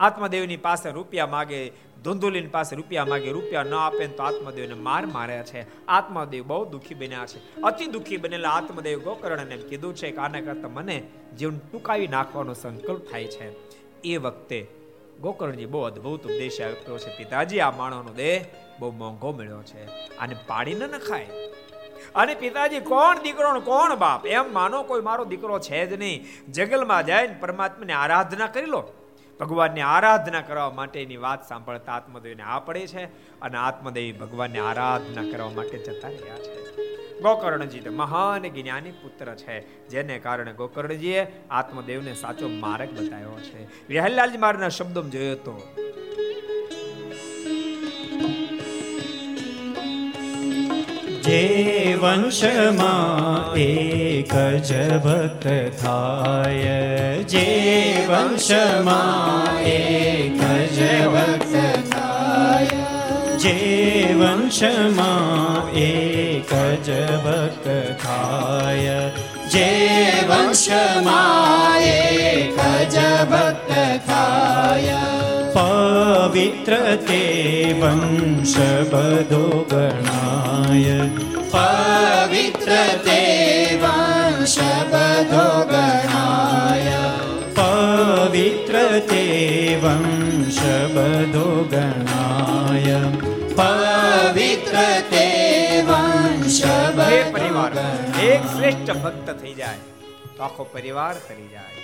આત્મદેવની 0.00 0.56
પાસે 0.56 0.90
રૂપિયા 0.90 1.26
માગે, 1.26 1.72
ધુંધુલીની 2.04 2.46
પાસે 2.46 2.76
રૂપિયા 2.76 3.04
માગે, 3.04 3.30
રૂપિયા 3.30 3.62
ન 3.62 3.74
આપે 3.74 4.06
તો 4.06 4.22
આત્મદેવને 4.22 4.74
માર 4.74 5.06
માર્યા 5.06 5.42
છે. 5.42 5.86
આત્મદેવ 5.86 6.44
બહુ 6.46 6.64
દુઃખી 6.64 6.94
બન્યા 6.94 7.26
છે. 7.26 7.62
અતિ 7.62 7.86
દુઃખી 7.86 8.16
બનેલા 8.16 8.50
આત્મદેવ 8.50 8.98
ગોકર્ણને 8.98 9.56
કીધું 9.56 9.94
છે 9.94 10.10
કે 10.10 10.16
આના 10.16 10.40
કરતા 10.40 10.68
મને 10.68 11.02
જીવન 11.38 11.58
ટૂંકાવી 11.58 12.06
નાખવાનો 12.06 12.54
સંકલ્પ 12.54 13.10
થાય 13.10 13.24
છે. 13.24 13.70
એ 14.02 14.16
વખતે 14.16 14.79
ગોકર્ણજી 15.20 15.66
બહુ 15.66 15.82
અદભુત 15.82 16.22
ઉપદેશ 16.22 16.60
આપ્યો 16.60 16.98
છે. 16.98 17.16
પિતાજી, 17.16 17.60
આ 17.60 17.70
માણસનો 17.70 18.12
દેહ 18.14 18.44
બહુ 18.78 18.90
મોંઘો 18.90 19.32
મળ્યો 19.32 19.62
છે 19.62 19.86
આને 20.16 20.36
પાડી 20.46 20.74
ન 20.74 20.98
ખાય. 20.98 21.26
અને 22.14 22.34
પિતાજી, 22.34 22.80
કોણ 22.80 23.18
દીકરો 23.18 23.60
કોણ 23.60 23.94
બાપ? 23.94 24.26
એમ 24.26 24.52
માનો 24.52 24.82
કોઈ 24.82 25.00
મારો 25.00 25.24
દીકરો 25.24 25.58
છે 25.58 25.86
જ 25.86 25.92
નહીં. 25.92 26.26
જગલમાં 26.52 27.06
જાય 27.06 27.26
પરમાત્માની 27.26 27.92
આરાધના 27.92 28.46
કરી 28.46 28.66
લો. 28.66 28.92
ભગવાનની 29.40 29.80
આરાધના 29.80 30.40
કરવા 30.40 30.70
માટેની 30.70 31.16
વાત 31.16 31.48
સાંભળતા 31.48 31.92
આત્મદેવને 31.92 32.42
આ 32.42 32.58
પડે 32.58 32.86
છે 32.86 33.04
અને 33.40 33.58
આત્મદેવી 33.58 34.12
ભગવાનની 34.12 34.58
આરાધના 34.58 35.22
કરવા 35.22 35.50
માટે 35.50 35.78
જતા 35.78 36.08
રહ્યા 36.08 36.36
છે. 36.36 36.60
ગોકર્ણજી 37.20 37.80
તો 37.80 37.92
મહાન 37.92 38.42
જ્ઞાની 38.48 38.90
પુત્ર 38.90 39.34
છે, 39.34 39.88
જેને 39.88 40.18
કારણે 40.18 40.52
ગોકર્ણજીએ 40.52 41.26
આત્મદેવને 41.50 42.14
સાચો 42.14 42.48
માર્ગ 42.48 42.90
બતાવ્યો 42.90 43.40
છે. 43.40 43.88
વિહલ્લાલજી 43.88 44.38
મારના 44.38 44.68
શબ્દો 44.68 45.02
જોયો 45.02 45.34
તો 45.34 45.54
જે 51.30 51.98
વંશમાં 52.00 53.54
એક 53.54 54.34
જ 54.64 54.96
ભક્ત 54.98 55.46
થાય. 55.82 57.22
જે 57.22 57.48
વંશમાં 58.08 59.62
એક 59.62 60.40
જ 60.76 61.06
ભક્ત 61.06 61.54
થાય. 61.90 62.82
જે 63.38 63.58
વંશમાં 64.18 65.72
એક 65.72 66.52
જ 66.84 66.90
ભક્ત 67.24 67.66
થાય. 68.02 69.10
જે 69.50 69.70
વંશમાં 70.28 71.80
એક 71.80 72.90
જ 72.90 72.98
ભક્ત 73.30 73.70
થાય. 74.06 75.39
પવિત્ર 76.30 76.74
તે 77.06 77.22
વંશ 77.80 78.56
બધો 78.90 79.66
ગણાય 79.70 80.98
પવિત્ર 81.50 82.70
તે 83.04 83.22
વંશ 83.82 84.58
બધો 84.86 85.46
ગણાય 85.64 87.02
પવિત્ર 87.54 88.76
તે 89.00 89.24
વંશ 89.82 90.60
બધો 90.94 91.46
ગણાય 91.64 93.00
પવિત્ર 93.56 94.76
તે 95.10 95.26
વંશ 95.82 96.62
પરિવાર 97.32 97.72
એક 98.22 98.42
શ્રેષ્ઠ 98.54 98.94
ભક્ત 98.94 99.36
થઈ 99.40 99.54
જાય 99.54 99.82
તો 100.36 100.42
આખો 100.42 100.64
પરિવાર 100.64 101.14
કરી 101.28 101.50
જાય. 101.52 101.82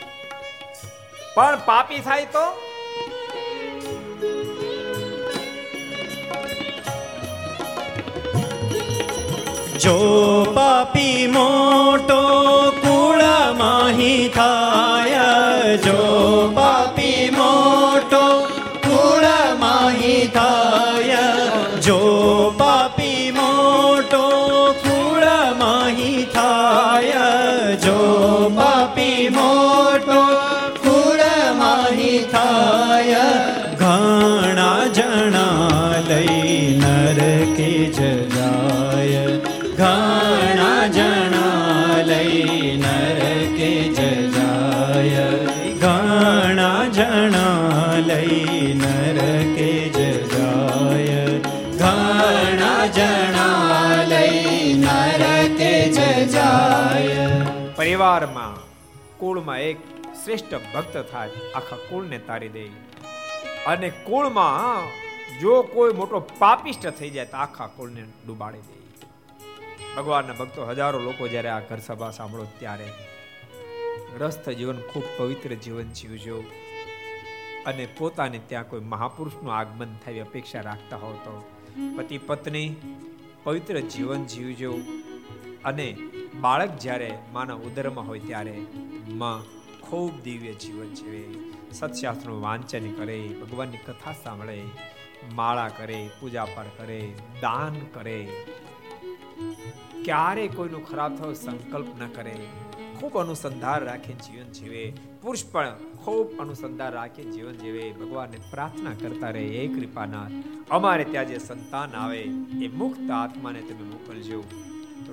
પણ 1.34 1.60
પાપી 1.66 2.00
થાય 2.00 2.32
તો? 2.32 2.75
જો 9.78 9.96
પાપી 10.54 11.28
મોટો 11.28 12.20
કુળ 12.82 13.22
માહી 13.58 14.28
થાય 14.28 15.28
જો 15.84 16.00
પાપી 16.54 16.85
પરિવારમાં 57.76 58.54
કુળમાં 59.18 59.58
એક 59.60 59.76
શ્રેષ્ઠ 60.24 60.54
ભક્ત 60.74 60.96
થાય, 61.12 61.30
આખા 61.54 61.76
કુળને 61.76 62.18
તારી 62.18 62.48
દે. 62.48 62.64
અને 63.66 63.90
કુળમાં 63.90 64.88
જો 65.40 65.62
કોઈ 65.62 65.92
મોટો 65.92 66.20
પાપિષ્ટ 66.38 66.86
થઈ 66.88 67.10
જાય 67.10 67.26
તો 67.26 67.36
આખા 67.36 67.66
કુળને 67.66 68.04
ડૂબાડી 68.26 68.58
દે. 68.58 68.80
ભગવાનના 69.96 70.32
ભક્તો 70.32 70.66
હજારો 70.66 70.98
લોકો 70.98 71.28
જ્યારે 71.28 71.48
આ 71.48 71.60
ઘર 71.60 71.78
સભા 71.78 72.10
સાંભળો 72.10 72.46
ત્યારે 72.58 72.88
ગ્રસ્થ 74.18 74.48
જીવન 74.48 74.80
ખૂબ 74.80 75.02
પવિત્ર 75.16 75.54
જીવન 75.54 75.88
જીવજો. 75.88 76.44
અને 77.66 77.88
પોતાને 77.98 78.38
ત્યાં 78.38 78.68
કોઈ 78.68 78.80
મહાપુરુષનું 78.80 79.56
આગમન 79.56 79.96
થાય 80.04 80.20
અપેક્ષા 80.20 80.60
રાખતા 80.60 80.96
હો 80.96 81.12
તો 81.12 81.48
પતિ 81.96 82.18
પત્ની 82.18 82.76
પવિત્ર 83.44 83.80
જીવન 83.80 84.24
જીવજો. 84.24 84.74
અને 85.64 85.96
બાળક 86.40 86.78
જ્યારે 86.78 87.18
માના 87.32 87.54
ઉદરમાં 87.54 88.06
હોય 88.06 88.18
ત્યારે 88.18 88.66
માં 89.10 89.44
ખૂબ 89.80 90.22
દિવ્ય 90.22 90.52
જીવન 90.52 90.94
જીવે, 90.94 91.24
સત્શાસ્ત્રનું 91.72 92.42
વાંચન 92.42 92.92
કરે, 92.92 93.28
ભગવાનની 93.28 93.76
કથા 93.76 94.12
સાંભળે, 94.12 94.62
માળા 95.34 95.68
કરે 95.68 96.10
પૂજા 96.20 96.44
પાઠ 96.44 96.66
કરે, 96.76 97.12
દાન 97.40 97.74
કરે. 97.94 98.28
ક્યારે 100.04 100.48
કોઈનું 100.48 100.88
ખરાબ 100.88 101.16
થયો 101.16 101.32
સંકલ્પ 101.32 101.86
ન 102.02 102.06
કરે. 102.06 102.36
ખૂબ 103.00 103.18
અનુસંધાન 103.18 103.80
રાખે, 103.80 104.12
જીવન 104.12 104.52
જીવે. 104.52 104.92
પુરુષ 105.22 105.44
પણ 105.52 105.76
ખૂબ 106.04 106.38
અનુસંધાન 106.38 106.92
રાખે, 106.92 107.24
જીવન 107.24 107.52
જીવે. 107.52 107.92
ભગવાનને 107.92 108.36
પ્રાર્થના 108.50 108.90
કરતા 108.90 109.30
રહે 109.30 109.44
એ 109.44 109.80
કૃપાના 109.80 110.26
અમારે 110.70 111.04
ત્યાં 111.04 111.28
જે 111.28 111.38
સંતાન 111.38 111.90
આવે, 111.92 112.20
એ 112.62 112.68
મુક્ત 112.68 113.10
આત્માને 113.10 113.60
તમે 113.60 113.82
મોકલજો. 113.82 114.44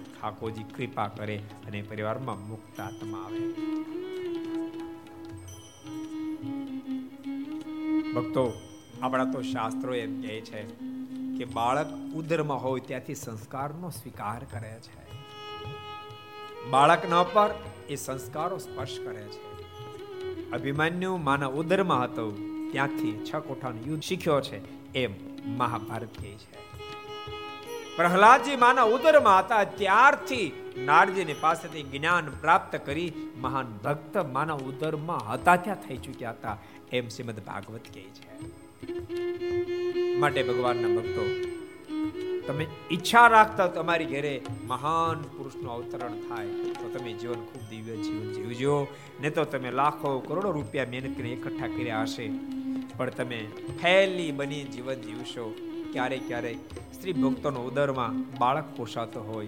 ઠાકોરજી 0.03 0.63
કૃપા 0.63 1.07
કરે 1.07 1.37
અને 1.37 1.81
પરિવારમાં 1.81 2.47
મુક્ત 2.47 2.79
આત્મા 2.79 3.17
આવે. 3.17 3.39
ભક્તો, 8.13 8.53
આપણા 9.01 9.25
તો 9.25 9.41
શાસ્ત્રો 9.41 9.95
એમ 9.95 10.21
કહે 10.21 10.41
છે 10.41 10.63
કે 11.37 11.45
બાળક 11.45 11.87
ઉદરમાં 12.15 12.63
હોય 12.63 12.79
ત્યાંથી 12.79 13.15
સંસ્કારનો 13.15 13.89
સ્વીકાર 13.89 14.43
કરે 14.43 14.79
છે. 14.79 15.03
બાળકના 16.69 17.23
પર 17.23 17.49
એ 17.89 17.95
સંસ્કારો 17.95 18.57
સ્પર્શ 18.57 18.99
કરે 18.99 19.21
છે. 19.21 19.53
અભિમાન્યુ 20.51 21.17
માના 21.17 21.47
ઉદરમાં 21.47 22.03
હતો, 22.03 22.31
ત્યાંથી 22.71 23.25
છ 23.25 23.35
કોઠાનું 23.35 23.85
યુદ્ધ 23.85 24.03
શીખ્યો 24.03 24.41
છે 24.41 24.93
એમ 24.93 25.11
મહાભારત 25.57 26.09
કહે 26.21 26.31
છે. 26.31 26.62
પ્રહલાદજી 27.97 28.55
માના 28.55 28.85
ઉદરમાં 28.93 29.39
હતા. 29.39 29.63
ત્યારથી 29.79 30.47
નારજીની 30.85 31.35
પાસેથી 31.41 31.83
જ્ઞાન 31.83 32.29
પ્રાપ્ત 32.41 32.75
કરી 32.85 33.09
મહાન 33.37 33.67
ભક્ત 33.83 34.15
માના 34.35 34.59
ઉદરમાં 34.69 35.25
હતા 35.31 35.55
ત્યાં 35.55 35.83
થઈ 35.87 35.97
ચૂક્યા 35.97 36.31
હતા. 36.31 36.57
એમ 36.91 37.07
શ્રીમદ 37.07 37.39
ભાગવત 37.39 37.85
કહે 37.93 38.05
છે. 38.17 38.29
માટે 40.17 40.43
ભગવાનના 40.43 40.93
ભક્તો, 40.95 41.23
તમે 42.47 42.65
ઈચ્છા 42.91 43.27
રાખતા 43.27 43.67
તમારી 43.67 44.05
ઘરે 44.05 44.33
મહાન 44.67 45.21
પુરુષનું 45.35 45.71
અવતરણ 45.71 46.15
થાય 46.29 46.47
તો 46.79 46.89
તમે 46.95 47.13
જીવન 47.13 47.43
ખૂબ 47.49 47.63
દિવ્ય 47.69 47.95
જીવન 47.95 48.31
જીવજો. 48.33 48.75
ને 49.21 49.29
તો 49.29 49.45
તમે 49.45 49.71
લાખો, 49.71 50.09
કરોડો 50.19 50.49
રૂપિયા 50.51 50.89
મહેનત 50.89 51.17
કરીને 51.17 51.35
એકઠા 51.35 51.67
કર્યા 51.67 52.01
હશે. 52.01 52.27
પણ 52.97 53.09
તમે 53.09 53.39
ફેલી 53.81 54.31
બની 54.31 54.63
જીવન 54.73 55.05
જીવશો. 55.05 55.47
ક્યારેક 55.93 56.27
ક્યારેક 56.27 56.73
સ્ત્રી 56.93 57.13
ભક્તોનો 57.13 57.59
ઉદરમાં 57.59 58.37
બાળક 58.37 58.65
પોષાતો 58.77 59.21
હોય 59.21 59.47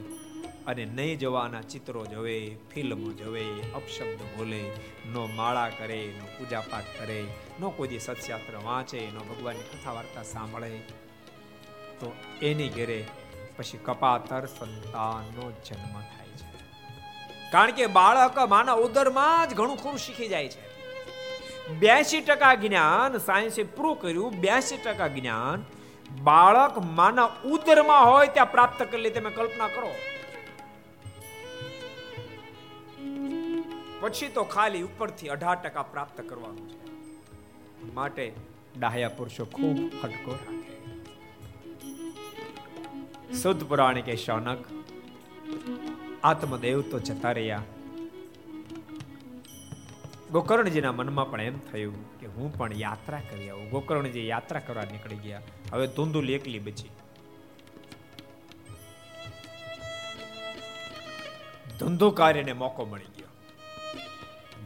અને 0.67 0.85
નહીં 0.85 1.19
જવાના 1.19 1.61
ચિત્રો 1.61 2.05
જોવે, 2.05 2.55
ફિલ્મો 2.73 3.11
જોવે, 3.11 3.45
અપશબ્દ 3.76 4.22
બોલે, 4.38 4.72
નો 5.05 5.26
માળા 5.26 5.69
કરે, 5.69 6.13
નો 6.19 6.26
પૂજાપાઠ 6.26 6.84
કરે, 6.99 7.23
નો 7.59 7.69
કોઈ 7.69 7.99
સત્યાત્ર 7.99 8.57
વાંચે, 8.63 9.07
નો 9.13 9.19
ભગવાનની 9.19 9.61
કથા 9.61 9.91
વાર્તા 9.91 10.23
સાંભળે, 10.23 10.69
તો 11.99 12.13
એની 12.41 12.69
ઘેરે 12.69 13.03
પછી 13.57 13.77
કપાતર 13.77 14.45
સંતાનનો 14.45 15.51
જન્મ 15.51 16.01
થાય 16.01 16.27
છે. 16.27 16.53
કારણ 17.51 17.72
કે 17.72 17.88
બાળક 17.88 18.38
માના 18.49 18.73
ઉદરમાં 18.73 19.49
જ 19.49 19.53
ઘણું 19.53 19.77
ખરું 19.77 19.97
શીખી 19.97 20.27
જાય 20.27 20.47
છે. 20.47 20.76
બ્યાસી 21.80 22.22
ટકા 22.22 22.55
જ્ઞાન 22.55 23.17
સાયન્સે 23.17 23.63
પ્રૂવ 23.63 23.93
કર્યું, 23.93 24.31
બ્યાસી 24.31 24.77
ટકા 24.77 25.07
જ્ઞાન 25.07 25.65
બાળક 26.24 26.78
માના 26.78 27.26
ઉદરમાં 27.46 28.12
હોય 28.12 28.28
ત્યાં 28.28 28.52
પ્રાપ્ત 28.52 28.84
કરી 28.84 29.10
તમે 29.10 29.30
કલ્પના 29.30 29.68
કરો. 29.68 29.96
પછી 34.00 34.28
તો 34.28 34.44
ખાલી 34.44 34.82
ઉપરથી 34.82 35.28
અઢાર 35.28 35.56
ટકા 35.56 35.82
પ્રાપ્ત 35.82 36.22
કરવાનું 36.22 36.70
છે. 36.70 37.94
માટે 37.94 38.34
ડાહ્યા 38.80 39.10
પુરુષો 39.10 39.46
ખૂબ 39.46 39.78
હટકો 40.04 40.32
રાખે. 40.32 40.76
શુદ્ધ 43.34 43.64
પુરાણ 43.64 44.02
કે 44.02 44.16
શૌનક, 44.16 44.66
આત્મદેવ 46.24 46.82
તો 46.82 47.00
જતા 47.00 47.32
રહ્યા. 47.32 47.62
ગોકર્ણજીના 50.31 50.91
મનમાં 50.91 51.31
પણ 51.31 51.41
એમ 51.41 51.60
થયું 51.60 52.19
કે 52.19 52.27
હું 52.27 52.57
પણ 52.57 52.73
યાત્રા 52.73 53.22
કરી 53.30 53.49
આવું. 53.49 53.69
ગોકર્ણજી 53.69 54.27
યાત્રા 54.27 54.60
કરવા 54.60 54.84
નીકળી 54.84 55.15
ગયા. 55.15 55.41
હવે 55.72 55.88
ધૂંધુલ 55.88 56.30
એકલી 56.30 56.60
બચી. 56.60 56.89
ધંધુકાર્યને 61.80 62.53
મોકો 62.53 62.85
મળી 62.85 63.06
ગયો. 63.06 63.27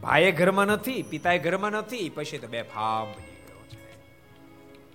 ભાઈએ 0.00 0.32
ઘરમાં 0.32 0.66
નથી, 0.66 1.02
પિતાએ 1.02 1.38
ઘરમાં 1.38 1.70
નથી, 1.70 2.08
પછી 2.08 2.38
તો 2.38 2.46
બે 2.46 2.62
ફામ 2.62 3.14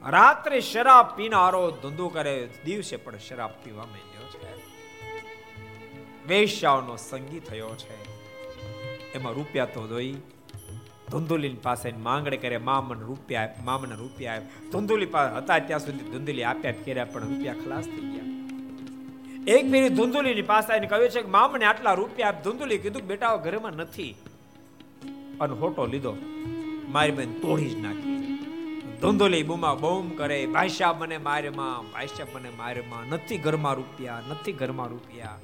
રાત્રે 0.10 0.62
શરાબ 0.62 1.16
પીનારો 1.16 1.72
ધંધો 1.72 2.08
કરે, 2.08 2.50
દિવસે 2.66 2.96
પણ 2.96 3.18
શરાબ 3.18 3.52
પીવા 3.64 3.86
માંડ્યો 3.86 4.28
છે. 4.28 4.56
વેશ્યાઓનો 6.28 6.96
સંગી 6.96 7.40
થયો 7.40 7.76
છે. 7.76 8.16
એમાં 9.14 9.34
રૂપિયા 9.34 9.66
તો 9.66 9.88
દોઈ 9.88 10.16
ધુંધુલી 11.12 11.50
પાસે 11.50 11.92
માંગણે 11.92 12.38
કરે, 12.38 12.58
મામન 12.58 13.00
રૂપિયા 13.00 13.56
મામન 13.64 13.96
રૂપિયા 13.96 14.42
ધુંધુલી 14.72 15.06
પાસે 15.06 15.36
હતા, 15.36 15.60
ત્યાં 15.60 15.80
સુધી 15.80 16.12
ધુંધુલી 16.12 16.44
આપ્યા 16.44 16.72
કર્યા, 16.72 17.06
પણ 17.06 17.24
રૂપિયા 17.24 17.54
ખલાસ 17.54 17.86
થઈ 17.86 18.02
ગયા. 18.02 18.24
એક 19.48 19.72
ફેરી 19.72 19.90
ધુંધુલીની 19.90 20.42
પાસે 20.42 20.72
આવીને 20.72 20.88
કહ્યું 20.88 21.10
છે 21.10 21.22
કે, 21.22 21.28
મામને 21.28 21.66
આટલા 21.66 21.94
રૂપિયા 21.94 22.32
ધુંધુલી 22.32 22.78
કીધું, 22.78 23.02
બેટા 23.02 23.36
ઘરમાં 23.36 23.72
નથી. 23.72 24.16
અને 25.42 25.54
હોટો 25.54 25.86
લીધો. 25.86 26.16
મારી 26.90 27.12
બેન 27.12 27.34
તોડી 27.34 27.70
જ 27.70 27.80
નાખી. 27.80 28.16
ધુંધુલી 29.02 29.44
બુમા 29.44 29.74
બૂમ 29.74 30.10
કરે 30.10 30.46
ભાઈશા 30.46 30.94
મને 30.94 31.18
મારેમાં 31.18 31.92
ભાઈશા 31.92 32.28
મને 32.36 32.50
મારેમાં 32.50 33.10
નથી 33.10 33.38
ઘરમાં 33.38 33.74
રૂપિયા, 33.74 34.22
નથી 34.30 34.52
ઘરમાં 34.52 34.88
રૂપિયા. 34.88 35.38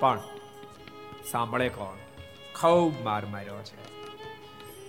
પણ 0.00 0.18
સાંભળે 1.30 1.68
કોણ? 1.68 1.96
ખૂબ 2.60 3.04
માર 3.04 3.26
માર્યો 3.26 3.62
છે. 3.62 3.95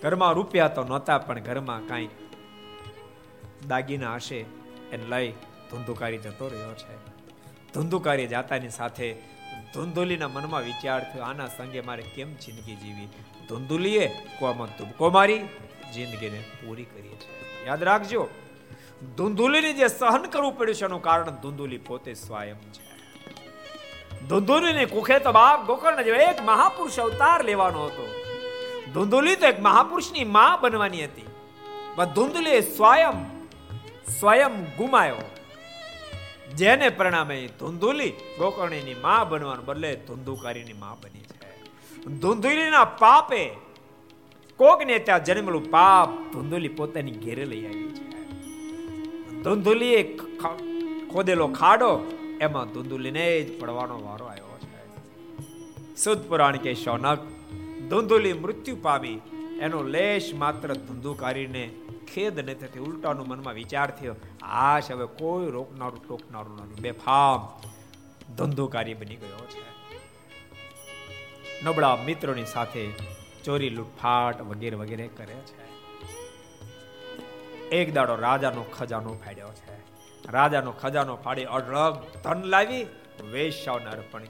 ઘરમાં 0.02 0.34
રૂપિયા 0.38 0.76
તો 0.78 0.82
નહોતા, 0.84 1.19
પણ 1.19 1.40
ઘરમાં 1.40 1.88
કાંઈ 1.88 2.10
દાગીના 3.69 4.15
હશે 4.18 4.40
એને 4.94 5.06
લઈ 5.14 5.30
ધુંધુકારી 5.69 6.22
જતો 6.26 6.49
રહ્યો 6.49 6.76
છે. 6.82 6.98
ધુંધુકારી 7.74 8.28
જાતાની 8.28 8.74
સાથે 8.80 9.07
ધુંધુલીના 9.74 10.28
મનમાં 10.28 10.64
વિચાર 10.64 11.02
થયો, 11.11 11.24
આના 11.24 11.48
સંગે 11.48 11.82
મારે 11.82 12.03
કેમ 12.15 12.30
જિંદગી 12.44 12.78
જીવી 12.84 13.10
ધુંધુલીએ 13.49 14.06
કોમાં 14.40 14.76
તુબકો 14.78 15.10
મારી, 15.10 15.41
જિંદગીને 15.94 16.40
પૂરી 16.60 16.86
કરી 16.86 17.18
છે. 17.24 17.30
યાદ 17.65 17.84
રાખજો, 17.84 18.30
ધુંધુલીને 19.18 19.74
જે 19.74 19.88
સહન 19.90 20.30
કરવું 20.30 20.53
પડ્યું 20.57 20.80
છે, 20.80 20.86
એનું 20.86 21.02
કારણ 21.02 21.41
ધુંધુલી 21.44 21.82
પોતે 21.90 22.11
સ્વયં 22.14 22.57
છે. 22.76 22.82
ધુંધુલીને 24.30 24.86
કુખે 24.86 25.19
તો 25.19 25.32
બાપ 25.32 25.60
ગોકર્ણ 25.65 26.02
જેવા 26.03 26.30
એક 26.30 26.40
મહાપુરુષ 26.52 26.99
અવતાર 26.99 27.40
લેવાનો 27.44 27.86
હતો. 27.88 28.27
ધુંધુલી 28.94 29.36
તો 29.36 29.46
એક 29.48 29.60
મહાપુરુષની 29.62 30.24
માં 30.24 30.62
બનવાની 30.62 31.04
હતી. 31.06 31.26
પણ 31.96 32.06
ધુંધુલીએ 32.06 32.62
સ્વયં 32.62 33.18
સ્વયં 34.20 34.64
ગુમાયો. 34.78 35.22
જેને 36.56 36.90
પરિણામે 36.90 37.38
ધુંધુલી 37.60 38.14
ગોકર્ણીની 38.38 38.94
માં 38.94 39.30
બનવાનું 39.30 39.66
બદલે 39.66 39.96
ધુંધુકારીની 40.08 40.74
માં 40.74 41.00
બની 41.02 41.20
છે. 41.20 41.50
ધુંધુલીના 42.06 42.86
પાપે 42.86 43.42
કોકને 44.60 45.00
ત્યાં 45.00 45.24
જન્મેલું 45.24 45.72
પાપ 45.72 46.10
ધુંધુલી 46.34 46.68
પોતાની 46.68 47.12
ઘેરે 47.12 47.46
લઈ 47.46 47.66
આવી 47.66 47.90
છે. 47.90 48.06
ધુંધુલીએ 49.44 50.18
ખોદેલો 51.14 51.48
ખાડો, 51.48 51.92
એમાં 52.42 52.68
ધુંધુલીને 52.74 53.26
જ 53.42 53.60
પડવાનો 53.60 53.96
વારો 54.06 54.26
આવ્યો 54.26 54.58
છે. 54.60 54.80
સુદ 55.96 56.20
પુરાણ 56.30 56.58
કે 56.58 56.74
શૌનક 56.74 57.20
ધુંધુલી 57.90 58.34
મૃત્યુ 58.34 58.78
પામી. 58.82 59.22
એનો 59.62 59.84
લેશ 59.84 60.34
માત્ર 60.34 60.74
ધુંધુકારીને 60.74 61.76
ખેદ 62.14 62.50
ન 62.50 62.54
થતી 62.54 62.80
ઉલટાનો 62.80 63.24
મનમાં 63.24 63.54
વિચાર 63.54 63.92
થયો. 63.92 64.16
આશ 64.42 64.92
હવે 64.92 65.06
કોઈ 65.06 65.52
રોકનારું 65.52 66.08
ટોકનારું 66.08 66.56
નથી. 66.56 66.82
બેફામ 66.82 67.48
ધંધોકારી 68.36 68.94
બની 68.94 69.16
ગયો 69.16 69.48
છે. 69.48 69.78
નબળા 71.66 71.96
મિત્રોની 71.96 72.46
સાથે 72.46 72.90
ચોરી, 73.46 73.70
લૂંટફાટ 73.70 74.42
વગેરે 74.42 74.76
વગેરે 74.76 75.08
કરે 75.08 75.34
છે. 75.34 75.68
એક 77.70 77.94
દાડો 77.94 78.16
રાજાનો 78.16 78.64
ખજાનો 78.64 79.14
ફાડ્યો 79.26 79.48
છે. 79.48 79.78
રાજાનો 80.32 80.72
ખજાનો 80.72 81.16
ફાડી 81.16 81.44
અઢળક 81.44 82.24
ધન 82.24 82.44
લાવી 82.44 82.86
વેશ્યાઓને 83.32 83.86
અર્પણ 83.86 84.24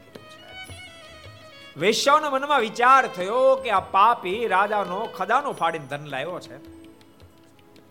વેશ્યાઓના 1.78 2.30
મનમાં 2.30 2.60
વિચાર 2.60 3.08
થયો 3.08 3.56
કે 3.56 3.70
આ 3.70 3.80
પાપી 3.80 4.48
રાજાનો 4.48 5.06
ખજાનો 5.06 5.54
ફાડીને 5.54 5.86
ધન 5.86 6.06
લાવ્યો 6.06 6.40
છે. 6.40 6.56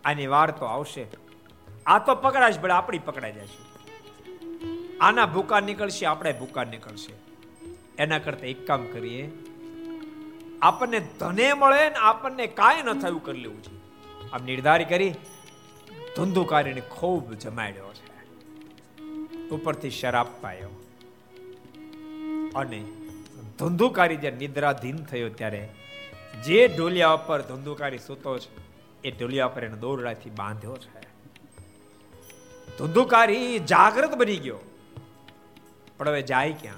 આની 0.02 0.26
વાર 0.26 0.50
તો 0.50 0.64
આવશે. 0.64 1.06
આ 1.86 1.98
તો 1.98 2.14
પકડાશ 2.14 2.58
ભલે, 2.58 2.72
આપણી 2.72 2.98
પકડાઈ 2.98 3.32
જશે. 3.32 3.66
આના 5.00 5.26
ભૂકા 5.26 5.60
નીકળશે, 5.60 6.06
આપણે 6.06 6.32
ભૂકા 6.32 6.64
નીકળશે. 6.64 7.12
એના 7.98 8.18
કરતા 8.18 8.46
એક 8.46 8.66
કામ 8.66 8.86
કરીએ. 8.86 9.30
આપણને 10.62 11.00
ધને 11.20 11.52
મળે 11.52 11.88
ને 11.88 11.96
આપણને 11.96 12.46
કાંઈ 12.46 12.82
ન 12.82 12.92
થયું 12.92 13.24
કરી 13.24 13.40
લેવું 13.40 13.62
છે. 13.62 13.76
આમ 14.30 14.44
નિર્ધાર 14.44 14.84
કરી, 14.84 15.14
ધંધુકારીને 16.16 16.80
ખૂબ 16.80 17.32
જમાડ્યો 17.32 17.92
છે. 17.92 18.34
ઉપરથી 19.48 19.90
શરાબ 19.90 20.26
પાયો. 20.40 20.68
અને 22.54 22.84
ધંધુકારી 23.58 24.16
જ્યારે 24.16 24.36
નિદ્રાધીન 24.36 24.96
થયો 24.96 25.28
ત્યારે 25.28 25.68
જે 26.44 26.68
ઢોલિયા 26.68 27.08
ઉપર 27.08 27.42
ધંધુકારી 27.42 27.98
સૂતો 27.98 28.38
છે, 28.38 28.66
એ 29.02 29.10
ઢોલિયા 29.10 29.48
પર 29.48 29.64
એને 29.64 29.76
દોરડાથી 29.76 30.30
બાંધ્યો 30.30 30.76
છે. 30.76 31.06
ધંધુકારી 32.78 33.58
જાગૃત 33.58 34.14
બની 34.14 34.36
ગયો. 34.36 34.58
પણ 35.96 36.08
હવે 36.08 36.22
જાય 36.22 36.52
ક્યાં? 36.52 36.74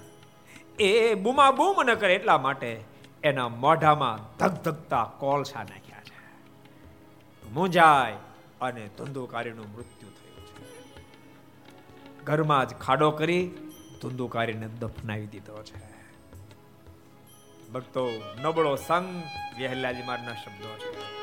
એ 0.78 1.14
બૂમા 1.14 1.50
બૂમ 1.50 1.82
ન 1.82 1.94
કરે 1.94 2.14
એટલા 2.14 2.38
માટે 2.38 2.80
એના 3.22 3.48
મોઢામાં 3.48 4.36
ધગધગતા 4.36 5.04
કોલસા 5.04 5.62
નાખ્યા 5.62 6.02
છે. 6.04 6.18
મુંજાય 7.50 8.12
અને 8.60 8.90
ધંધુકારીનું 8.98 9.72
મૃત્યુ 9.72 10.08
થયું 10.08 10.46
છે. 10.46 11.02
ઘરમાં 12.24 12.68
જ 12.68 12.72
ખાડો 12.72 13.10
કરી 13.10 13.50
ધંધુકારીને 14.02 14.68
દફનાવી 14.68 15.26
દીધો 15.26 15.62
છે. 15.62 15.87
ભક્તો 17.72 18.08
નબળો 18.42 18.76
સંગ 18.76 19.22
વહેલાજી 19.58 20.02
મારના 20.02 20.34
શબ્દો 20.34 20.68
છે. 20.78 21.18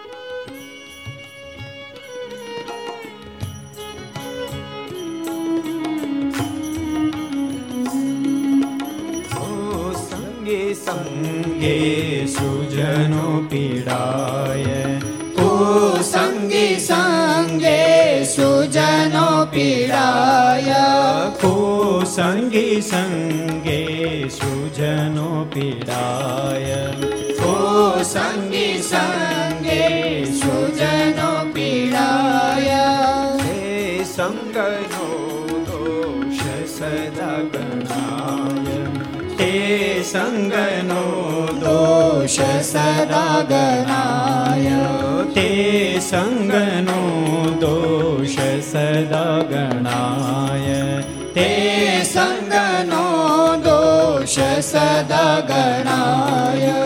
સંગે 9.94 10.74
સંગે 10.74 12.26
સુજનો 12.26 13.48
પીડાય. 13.50 15.15
સંગે 16.02 16.80
સંગે 16.80 18.26
સુજનો 18.26 19.28
પીડાય 19.52 20.86
કો 21.42 22.02
સંગી 22.06 22.82
સંગે 22.82 23.82
સુજનો 24.30 25.30
પીડાય 25.54 26.82
કો 27.40 27.56
સંગી 28.04 28.82
સંગે 28.82 29.84
સુજનો 30.34 31.32
પીડાય 31.54 32.86
હે 33.42 34.04
સંગનો 34.06 35.10
દોષ 35.68 36.42
સદા 36.68 37.40
ગણાય 37.52 38.82
તે 39.38 39.54
સંગનો 40.04 41.04
દોષ 41.60 42.40
સદા 42.64 43.44
ગણાય 43.44 45.05
તે 45.36 46.00
સંગનો 46.00 47.00
દોષ 47.60 48.36
સદા 48.62 49.44
ગણાય 49.44 51.04
તે 51.34 51.50
સંગનો 52.06 53.04
દોષ 53.60 54.38
સદા 54.62 55.36
ગણાય 55.44 56.78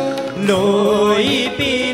લોહી 0.47 1.45
પીને 1.57 1.88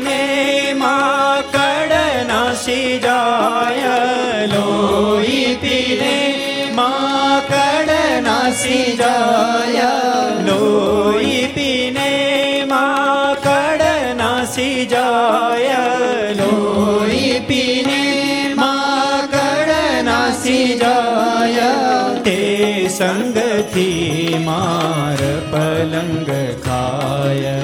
પલંગ 25.76 26.28
ખાય 26.64 27.56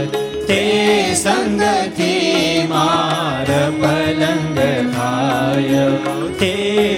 તે 0.48 0.62
સંગથી 1.14 2.66
માર 2.72 3.48
પલંગ 3.76 4.58
ખાય 4.96 5.84
તે 6.40 6.52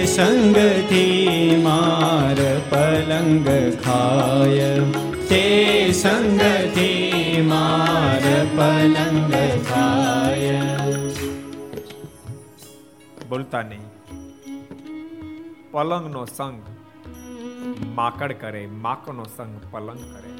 સંગથી 0.07 1.55
માર 1.59 2.39
પલંગ 2.71 3.47
ખાય 3.85 4.69
તે 5.31 5.41
સંગથી 5.93 7.47
માર 7.47 8.25
પલંગ 8.53 9.33
ખાય 9.63 10.61
બોલતા 13.29 13.63
નહીં 13.63 13.87
પલંગનો 15.71 16.25
સંગ 16.29 16.59
માકડ 17.95 18.33
કરે 18.41 18.63
માકડનો 18.81 19.25
સંગ 19.29 19.53
પલંગ 19.71 20.03
કરે 20.11 20.35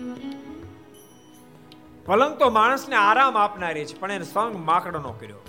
પલંગ 2.06 2.34
તો 2.38 2.48
માણસને 2.50 2.96
આરામ 2.96 3.38
આપનારી 3.38 3.86
છે, 3.86 3.96
પણ 4.00 4.12
એને 4.12 4.26
સંગ 4.26 4.58
માકડનો 4.66 5.12
કર્યો. 5.12 5.42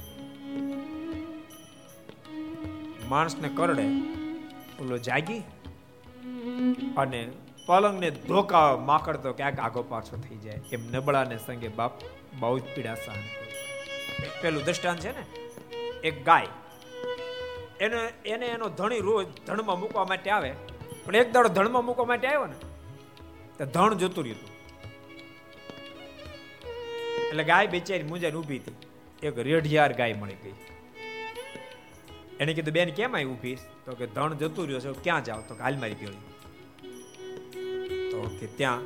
માણસને 3.09 3.49
કરડે, 3.49 3.87
ઓલો 4.83 4.97
જાગી 4.99 5.43
અને 6.97 7.21
પલંગને 7.67 8.11
ધોકા, 8.29 8.69
માકડ 8.91 9.17
તો 9.17 9.33
ક્યાંક 9.33 9.61
આગો 9.61 9.83
પાછો 9.83 10.23
થઈ 10.25 10.39
જાય. 10.39 10.61
એમ 10.73 10.83
નબળાને 10.93 11.37
સંગે 11.39 11.69
બાપ 11.69 11.93
બહુ 12.41 12.55
જ 12.59 12.65
પીડા 12.75 12.97
સહન 13.05 13.21
પેલું 14.43 14.63
દ્રષ્ટાંત 14.65 15.01
છે 15.01 15.13
ને, 15.19 15.25
એક 16.05 16.25
ગાય. 16.25 16.51
એને 17.81 18.01
એને 18.27 18.47
એનો 18.47 18.67
ધણી 18.79 19.01
રોજ 19.01 19.27
ધણમાં 19.47 19.81
મૂકવા 19.81 20.05
માટે 20.05 20.31
આવે. 20.31 20.51
પણ 21.05 21.17
એક 21.17 21.33
દાડો 21.33 21.49
ધણમાં 21.49 21.85
મૂકવા 21.85 22.11
માટે 22.13 22.27
આવ્યો 22.29 22.47
ને, 22.47 22.59
તો 23.59 23.65
ધણ 23.75 23.95
જતું 23.95 24.25
રહ્યું. 24.25 24.56
એટલે 27.29 27.45
ગાય 27.45 27.67
બેચારી 27.67 28.03
મુંજાને 28.03 28.35
ઊભી 28.35 28.59
હતી. 28.59 29.27
એક 29.27 29.39
રેઢિયાર 29.39 29.93
ગાય 29.93 30.15
મળી 30.15 30.35
ગઈ. 30.35 30.55
એને 32.41 32.53
કીધું, 32.55 32.75
બેન, 32.75 32.91
કેમ 32.91 33.17
આવી 33.17 33.25
ઊભી? 33.25 33.57
તો 33.85 33.93
કે, 33.93 34.07
ધણ 34.07 34.35
જતું 34.35 34.67
રહ્યો 34.67 34.81
છે, 34.81 35.01
ક્યાં 35.05 35.25
જાવ? 35.25 35.41
તો 35.49 35.55
હાલ 35.55 35.77
મારી 35.77 35.95
ગયો 35.95 36.11
તો 38.11 38.37
કે, 38.41 38.47
ત્યાં 38.47 38.81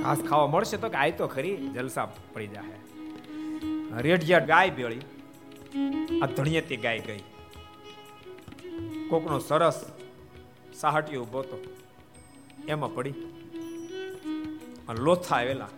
ઘાસ 0.00 0.18
ખાવા 0.18 0.46
મળશે 0.46 0.76
તો 0.76 0.88
કે, 0.88 0.96
આય 0.96 1.12
તો 1.12 1.26
ખરી, 1.26 1.56
જલસા 1.56 2.04
પડી 2.32 2.46
જાય 2.46 2.78
રેઢિયાર 3.98 4.46
ગાય 4.46 4.70
ભેળી 4.70 5.00
આ 6.22 6.26
ધણિયતી 6.26 6.76
ગાય 6.76 7.00
ગઈ. 7.00 7.20
કોકનો 9.10 9.38
સરસ 9.38 9.84
સાહટીયો 10.74 11.22
ઊભો 11.22 11.42
તો 11.42 11.58
એમાં 12.68 12.94
પડી. 12.94 13.14
લોથા 14.98 15.36
આવેલા. 15.36 15.68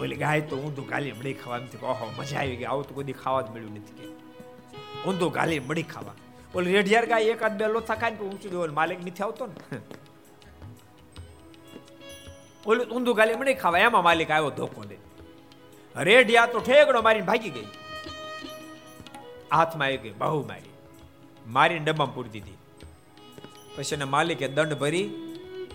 ઓલી 0.00 0.16
ગાય 0.16 0.40
તો 0.40 0.56
ઊંધું 0.56 0.86
ગાલી 0.86 1.12
મળી 1.12 1.34
ખાવા 1.34 1.58
એમ 1.58 1.84
ઓહો, 1.84 2.12
મજા 2.18 2.38
આવી 2.38 2.56
ગઈ. 2.56 2.64
આવું 2.64 2.88
તો 2.88 2.94
કોઈ 2.94 3.12
ખાવા 3.12 3.42
જ 3.42 3.50
મળ્યું 3.50 3.74
નથી 3.74 3.94
કે. 3.98 4.06
ઊંધું 5.08 5.32
ગાલી 5.32 5.58
મળી 5.58 5.82
ખાવા. 5.82 6.14
ઓલી 6.54 6.72
રેઢિયાર 6.72 7.06
ગાય 7.06 7.22
એકાદ 7.22 7.58
બે 7.58 7.68
લોથા 7.68 7.94
ખાય 7.94 8.10
ને 8.10 8.18
ઊંચું 8.18 8.50
દેવાનું 8.50 8.74
માલિક 8.74 9.06
નથી 9.06 9.22
આવતો 9.22 9.46
ને. 9.46 9.78
ઓલું 12.66 12.86
ઊંધું 12.86 13.14
ગાલી 13.14 13.34
મળી 13.34 13.54
ખાવા. 13.54 13.78
એમાં 13.78 14.04
માલિક 14.04 14.30
આવ્યો 14.30 14.50
ધોકો 14.50 14.84
દે 14.84 14.96
રેઢિયા 15.96 16.46
તો 16.46 16.60
ઠેકડો 16.60 17.02
મારીને 17.02 17.26
ભાગી 17.26 17.50
ગઈ. 17.50 17.66
હાથમાં 19.52 19.86
આવી 19.86 19.96
ગઈ, 19.96 20.10
બહુ 20.10 20.46
મારી. 20.46 20.72
મારીને 21.46 21.84
ડબ્બામાં 21.84 22.14
પૂરી 22.14 22.28
દીધી. 22.28 22.56
પછી 23.76 23.94
એના 23.94 24.06
માલિકે 24.06 24.48
દંડ 24.48 24.74
ભરી 24.74 25.04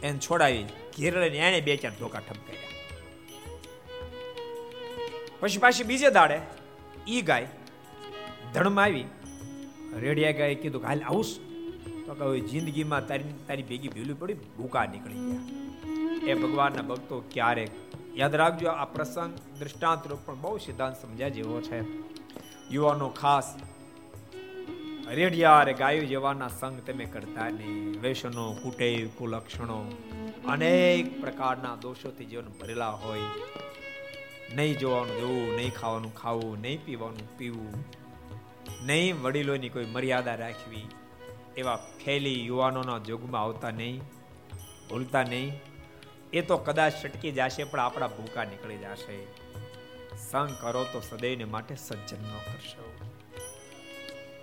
એને 0.04 0.20
છોડાવી 0.20 0.64
ઘેરડે 1.00 1.28
એને 1.28 1.62
બે 1.62 1.78
ચાર 1.78 1.91
ધોકા 2.00 2.20
ઠપકાર્યા. 2.20 2.69
પછી 5.40 5.57
પાછી 5.57 5.84
બીજે 5.84 6.10
દાડે 6.10 6.40
ઈ 7.07 7.22
ગાય 7.22 7.48
ધણમાં 8.53 8.86
આવી. 8.86 9.06
રેડિયા 9.99 10.32
ગાય 10.32 10.56
કીધું 10.56 10.84
હાલ 10.84 11.02
આવું 11.03 11.26
તો 12.06 12.14
કે 12.14 12.24
હવે 12.24 12.40
જિંદગીમાં 12.40 13.07
તારી 13.07 13.34
તારી 13.48 13.64
ભેગી 13.64 13.88
ભીલું 13.88 14.20
પડી, 14.20 14.34
ભૂકા 14.34 14.86
નીકળી 14.86 15.16
ગયા. 15.16 15.44
એ 16.28 16.34
ભગવાનના 16.34 16.82
ભક્તો 16.82 17.24
ક્યારેક 17.34 17.72
યાદ 18.16 18.36
રાખજો, 18.36 18.70
આ 18.70 18.86
પ્રસંગ 18.86 19.34
દ્રષ્ટાંત 19.60 20.07
રૂપ 20.07 20.20
પણ 20.26 20.41
બહુ 20.41 20.57
સિદ્ધાંત 20.57 20.95
સમજ્યા 21.02 21.30
જેવો 21.30 21.61
છે. 21.61 21.80
યુવાનો 22.72 23.10
ખાસ 23.10 23.56
રેડિયા 25.10 25.64
રે 25.64 25.74
ગાયો 25.74 26.06
જેવાના 26.06 26.48
સંગ 26.48 26.82
તમે 26.88 27.06
કરતા 27.06 27.49
નહીં. 27.49 28.02
વ્યસનો 28.02 28.45
કુટેવ, 28.64 29.07
કુલક્ષણો 29.18 29.80
અનેક 30.48 31.22
પ્રકારના 31.22 31.76
દોષોથી 31.76 32.26
જીવન 32.26 32.52
ભરેલા 32.61 32.90
હોય. 32.90 33.22
નહીં 34.56 34.78
જોવાનું, 34.78 35.20
જોવું, 35.20 35.56
નહીં 35.56 35.74
ખાવાનું, 35.74 36.16
ખાવું, 36.16 36.62
નહીં 36.62 36.86
પીવાનું, 36.86 37.38
પીવું. 37.38 37.86
નહીં 38.86 39.22
વડીલોની 39.22 39.70
કોઈ 39.70 39.86
મર્યાદા 39.86 40.36
રાખવી 40.36 40.88
એવા 41.58 41.76
ફેલી 41.76 42.46
યુવાનોના 42.46 42.98
જોગમાં 42.98 43.42
આવતા 43.42 43.72
નહીં, 43.72 44.02
ભૂલતા 44.90 45.24
નહીં. 45.24 45.62
એ 46.34 46.42
તો 46.42 46.58
કદાચ 46.58 46.94
છટકી 47.06 47.32
જશે, 47.32 47.64
પણ 47.64 47.80
આપણા 47.80 48.08
ભૂકા 48.08 48.44
નીકળી 48.44 48.78
જશે. 48.78 49.28
સંગ 50.18 50.50
કરો 50.62 50.84
તો 50.84 51.00
સદૈવને 51.00 51.44
માટે 51.44 51.76
સજ્જન 51.76 52.24
ન 52.24 52.38
કરશો. 52.38 52.98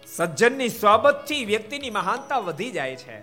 સજ્જનની 0.07 0.69
સ્વાબતથી 0.69 1.45
વ્યક્તિની 1.45 1.91
મહાનતા 1.91 2.39
વધી 2.39 2.70
જાય 2.70 2.97
છે. 2.97 3.20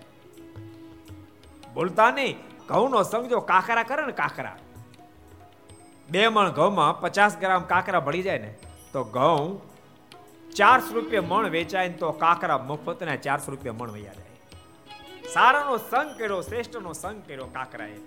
બોલતા 1.74 2.12
નહીં. 2.12 2.36
ઘઉંનો 2.68 3.04
સંગ 3.04 3.30
જો 3.30 3.40
કાકરા 3.40 3.84
કરે 3.84 4.06
ને 4.06 4.12
કાકરા 4.12 4.58
બે 6.14 6.24
મણ 6.28 6.50
ઘઉંમાં 6.52 7.00
પચાસ 7.02 7.38
ગ્રામ 7.38 7.64
કાકરા 7.70 8.00
ભળી 8.00 8.24
જાય 8.24 8.40
ને, 8.40 8.52
તો 8.94 9.04
ઘઉં 9.14 9.46
ચારસો 10.56 10.92
રૂપિયા 10.96 11.24
મણ 11.28 11.48
વેચાય 11.50 11.88
ને 11.88 11.98
તો 12.02 12.10
કાકરા 12.24 12.58
મફત 12.70 13.00
ને 13.04 13.16
ચારસો 13.18 13.52
રૂપિયા 13.52 13.78
મણ 13.80 13.92
વૈયા 13.92 14.14
જાય. 14.14 14.34
સારાનો 15.34 15.78
સંગ 15.78 16.10
કર્યો, 16.20 16.42
શ્રેષ્ઠનો 16.42 16.94
સંગ 16.94 17.24
કર્યો 17.28 17.48
કાકરાએ. 17.54 17.98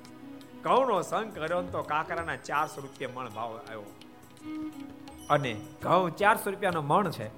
ઘઉંનો 0.64 0.98
સંગ 1.02 1.34
કર્યો 1.34 1.62
તો 1.74 1.82
કાકરાના 1.82 2.36
ચારસો 2.48 2.78
રૂપિયા 2.80 3.14
મણ 3.16 3.28
ભાવ 3.28 3.50
આવ્યો. 3.56 3.84
અને 5.30 5.52
ઘઉં 5.82 6.16
ચારસો 6.16 6.46
રૂપિયાનો 6.50 6.82
મણ 6.82 7.10
છે, 7.10 7.28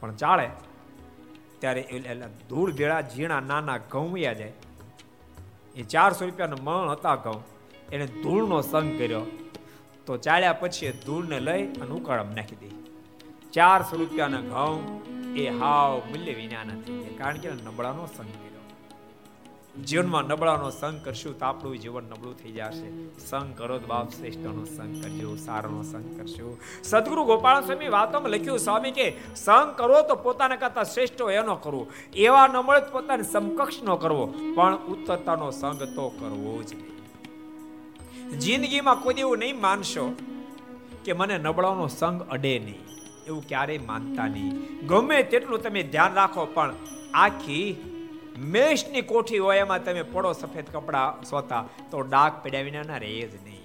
પણ 0.00 0.14
ચાળે 0.14 0.48
ત્યારે 1.58 1.82
ધૂળ 2.48 2.70
ભેળા 2.72 3.02
ઝીણા, 3.12 3.40
નાના 3.42 3.78
ઘઉં 3.92 4.08
વયા 4.14 4.32
જાય. 4.32 4.52
એ 5.76 5.82
ચારસો 5.96 6.22
રૂપિયાનો 6.24 6.56
મણ 6.62 6.90
હતા 6.90 7.14
ઘઉં. 7.26 7.40
એને 7.92 8.06
ધૂળનો 8.22 8.58
સંગ 8.62 8.98
કર્યો. 8.98 9.24
તો 10.10 10.16
ચાલ્યા 10.16 10.52
પછી 10.52 10.92
ધૂળને 11.06 11.40
લઈ 11.40 11.66
અને 11.66 11.90
ઉકાળામાં 11.90 12.34
નાખી 12.34 12.56
દે. 12.56 12.70
ચારસો 13.52 13.96
રૂપિયાના 13.96 14.40
ઘઉં 14.40 15.00
એ 15.34 15.48
હાવ 15.48 15.98
મૂલ્ય 15.98 16.34
વિનાના 16.34 16.80
થઈ 16.86 16.92
ગયા 16.92 17.18
કારણ 17.18 17.36
કે 17.36 17.50
નબળાનો 17.50 18.06
સંગ 18.06 18.26
કર્યો. 18.26 18.50
જીવનમાં 19.84 20.24
નબળાનો 20.24 20.70
સંગ 20.70 21.04
કરશું 21.04 21.38
તો 21.38 21.46
આપણું 21.46 21.78
જીવન 21.78 22.04
નબળું 22.04 22.38
થઈ 22.38 22.52
જશે. 22.52 23.18
સંગ 23.18 23.58
કરો 23.58 23.78
તો 23.78 23.86
બાપ 23.86 24.10
શ્રેષ્ઠનો 24.10 24.64
સંગ 24.64 25.02
કરજો, 25.02 25.36
સારનો 25.36 25.82
સંગ 25.82 26.20
કરશો. 26.20 26.58
સદગુરુ 26.84 27.24
ગોપાલ 27.24 27.64
સ્વામી 27.64 27.88
વાતોમાં 27.88 28.30
લખ્યું, 28.30 28.58
સ્વામી 28.58 28.90
કે 28.90 29.16
સંગ 29.36 29.76
કરો 29.76 30.02
તો 30.02 30.14
પોતાના 30.14 30.56
કરતા 30.56 30.82
શ્રેષ્ઠ 30.82 31.22
હોય 31.22 31.34
એનો 31.34 31.54
કરવો. 31.54 31.86
એવા 32.14 32.46
નબળે 32.46 32.90
પોતાની 32.92 33.22
સમકક્ષ 33.22 33.82
નો 33.82 33.96
કરવો. 33.96 34.26
પણ 34.54 34.76
ઉત્તરતાનો 34.76 35.50
સંગ 35.50 35.82
તો 35.82 36.08
કરવો 36.08 36.62
જ 36.62 36.74
નહીં. 36.74 36.99
જિંદગીમાં 38.38 39.02
કોઈ 39.02 39.14
એવું 39.18 39.38
નહીં 39.38 39.60
માનશો 39.60 40.14
કે 41.04 41.12
મને 41.12 41.38
નબળાનો 41.38 41.86
સંગ 41.86 42.22
અડે 42.22 42.58
નહીં. 42.58 42.80
એવું 43.26 43.48
ક્યારેય 43.48 43.78
માનતા 43.78 44.26
નહીં. 44.26 44.86
ગમે 44.86 45.22
તેટલું 45.22 45.62
તમે 45.62 45.82
ધ્યાન 45.82 46.14
રાખો, 46.14 46.44
પણ 46.44 46.74
આખી 47.14 47.76
મેષની 48.38 49.02
કોઠી 49.02 49.38
હોય, 49.38 49.58
એમાં 49.58 49.84
તમે 49.84 50.02
પડો 50.02 50.32
સફેદ 50.32 50.64
કપડા 50.72 51.16
સોતા, 51.30 51.64
તો 51.90 52.00
ડાક 52.00 52.44
પડ્યા 52.44 52.62
વિના 52.62 52.82
ના 52.82 52.96
રહે 52.96 53.22
જ 53.22 53.34
નહીં. 53.34 53.60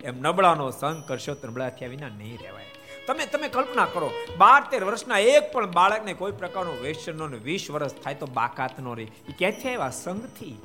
એમ 0.00 0.18
નબળાનો 0.18 0.70
સંગ 0.70 1.08
કરશો 1.08 1.34
તો 1.34 1.48
નબળા 1.48 1.68
થયા 1.68 1.88
વિના 1.88 2.08
નહીં 2.08 2.38
રહેવાય. 2.42 2.64
તમે 3.06 3.26
તમે 3.26 3.48
કલ્પના 3.48 3.84
કરો 3.84 4.10
બાર 4.38 4.62
તેર 4.70 4.84
વર્ષના 4.84 5.18
એક 5.18 5.52
પણ 5.52 5.70
બાળકને 5.70 6.12
કોઈ 6.12 6.32
પ્રકારનું 6.32 6.82
વેસનનો 6.82 7.26
વીસ 7.26 7.70
વર્ષ 7.70 7.92
થાય 7.92 8.14
તો 8.14 8.26
બાકાત 8.26 8.80
નો 8.80 8.94
રહે. 8.94 9.02
એ 9.02 9.32
ક્યાંથી 9.38 9.68
આવ્યા? 9.68 9.90
સંગથી. 9.90 10.56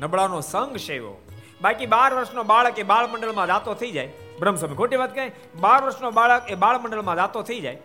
નબળાનો 0.00 0.40
સંગ 0.40 0.76
સેવો 0.76 1.20
બાકી 1.60 1.86
બાર 1.86 2.14
વર્ષનો 2.14 2.42
બાળક 2.42 2.78
એ 2.78 2.82
બાળ 2.82 3.06
મંડળમાં 3.06 3.74
થઈ 3.74 3.90
જાય. 3.90 4.12
બ્રહ્મ 4.40 4.56
ખોટી 4.56 4.96
વાત 4.96 5.14
કહે 5.14 5.32
બાર 5.60 5.84
વર્ષનો 5.84 6.10
બાળક 6.10 6.50
એ 6.50 6.54
બાળ 6.54 6.78
મંડળમાં 6.78 7.42
થઈ 7.42 7.60
જાય. 7.60 7.78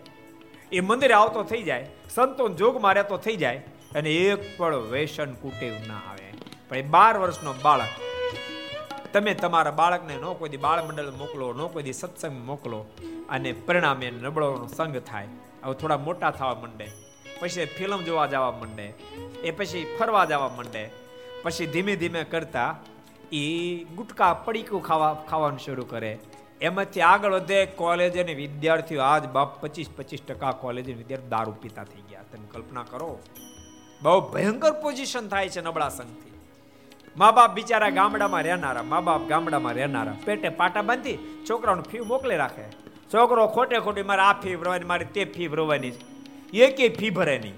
એ 0.72 0.80
મંદિરે 0.80 1.14
આવતો 1.14 1.42
થઈ 1.42 1.62
જાય. 1.62 1.88
સંતો 2.14 2.48
જોગમાં 2.48 2.94
રહેતો 2.94 3.16
થઈ 3.16 3.36
જાય. 3.36 3.56
અને 3.94 4.10
એક 4.10 4.58
પણ 4.58 4.76
વેસન 4.76 5.32
કુટેવ 5.32 5.74
ના 5.86 5.94
આવે. 6.10 6.32
પણ 6.68 6.76
એ 6.76 6.82
બાર 6.82 7.18
વર્ષનો 7.18 7.54
બાળક, 7.62 7.88
તમે 9.12 9.34
તમારા 9.34 9.70
બાળકને 9.70 10.16
નો 10.16 10.34
કોઈ 10.34 10.48
બાળ 10.48 10.84
મંડળ 10.84 11.10
મોકલો, 11.10 11.52
નો 11.52 11.68
કોઈ 11.68 11.92
સત્સંગ 11.92 12.46
મોકલો, 12.46 12.86
અને 13.28 13.52
પરિણામે 13.52 14.10
નબળોનો 14.10 14.66
સંગ 14.66 14.98
થાય. 14.98 15.28
હવે 15.64 15.74
થોડા 15.74 15.98
મોટા 15.98 16.30
થવા 16.30 16.54
માંડે. 16.54 16.90
પછી 17.40 17.64
ફિલ્મ 17.64 18.02
જોવા 18.02 18.26
જવા 18.26 18.50
માંડે. 18.50 18.94
એ 19.42 19.50
પછી 19.50 19.96
ફરવા 19.98 20.24
જવા 20.24 20.48
માંડે. 20.48 20.90
પછી 21.42 21.66
ધીમે 21.66 21.96
ધીમે 21.96 22.24
કરતા 22.24 22.78
એ 23.32 23.84
ગુટકા 23.84 24.34
પડીકું 24.34 24.82
ખાવા 24.82 25.24
ખાવાનું 25.30 25.58
શરૂ 25.58 25.84
કરે. 25.84 26.18
એમાંથી 26.60 27.00
આગળ 27.00 27.32
વધે 27.32 27.66
કોલેજ 27.66 28.18
અને 28.18 28.34
વિદ્યાર્થીઓ 28.34 29.00
આજ 29.00 29.28
બાપ 29.28 29.60
પચીસ 29.60 29.90
પચીસ 29.96 30.20
ટકા 30.28 30.52
કોલેજ 30.52 30.96
વિદ્યાર્થી 30.96 31.28
દારૂ 31.28 31.52
પીતા 31.52 31.84
થઈ 31.84 32.02
ગયા. 32.10 32.22
તમે 32.22 32.48
કલ્પના 32.52 32.82
કરો. 32.82 33.18
બહુ 34.02 34.20
ભયંકર 34.20 34.72
પોઝિશન 34.72 35.28
થાય 35.28 35.48
છે 35.48 35.60
નબળા 35.60 35.88
સંઘથી. 35.88 36.32
મા 37.16 37.30
બાપ 37.30 37.54
બિચારા 37.54 37.90
ગામડામાં 37.90 38.42
રહેનારા, 38.42 38.82
મા 38.82 39.00
બાપ 39.00 39.28
ગામડામાં 39.28 39.72
રહેનારા. 39.72 40.16
પેટે 40.24 40.48
પાટા 40.48 40.82
બાંધી 40.82 41.18
છોકરાનું 41.50 41.84
ફી 41.84 42.00
મોકલે 42.00 42.36
રાખે. 42.36 42.64
છોકરો 43.14 43.46
ખોટે 43.46 43.78
ખોટી 43.78 44.02
મારે 44.02 44.22
આ 44.22 44.32
ફી 44.32 44.56
ભરવાની, 44.56 44.84
મારે 44.84 45.04
તે 45.04 45.24
ફી 45.24 45.48
ભરવાની 45.48 45.92
એકે 46.54 46.88
ફી 46.88 47.10
ભરે 47.10 47.38
નહીં. 47.38 47.54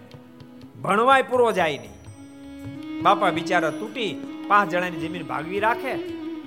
ભણવાય 0.82 1.22
પૂરો 1.22 1.52
જાય 1.52 1.78
નહીં. 1.78 3.02
બાપા 3.02 3.30
બિચારા 3.30 3.70
તૂટી 3.70 4.14
પાંચ 4.50 4.72
જણાની 4.72 5.02
જમીન 5.04 5.24
ભાગવી 5.30 5.62
રાખે 5.66 5.92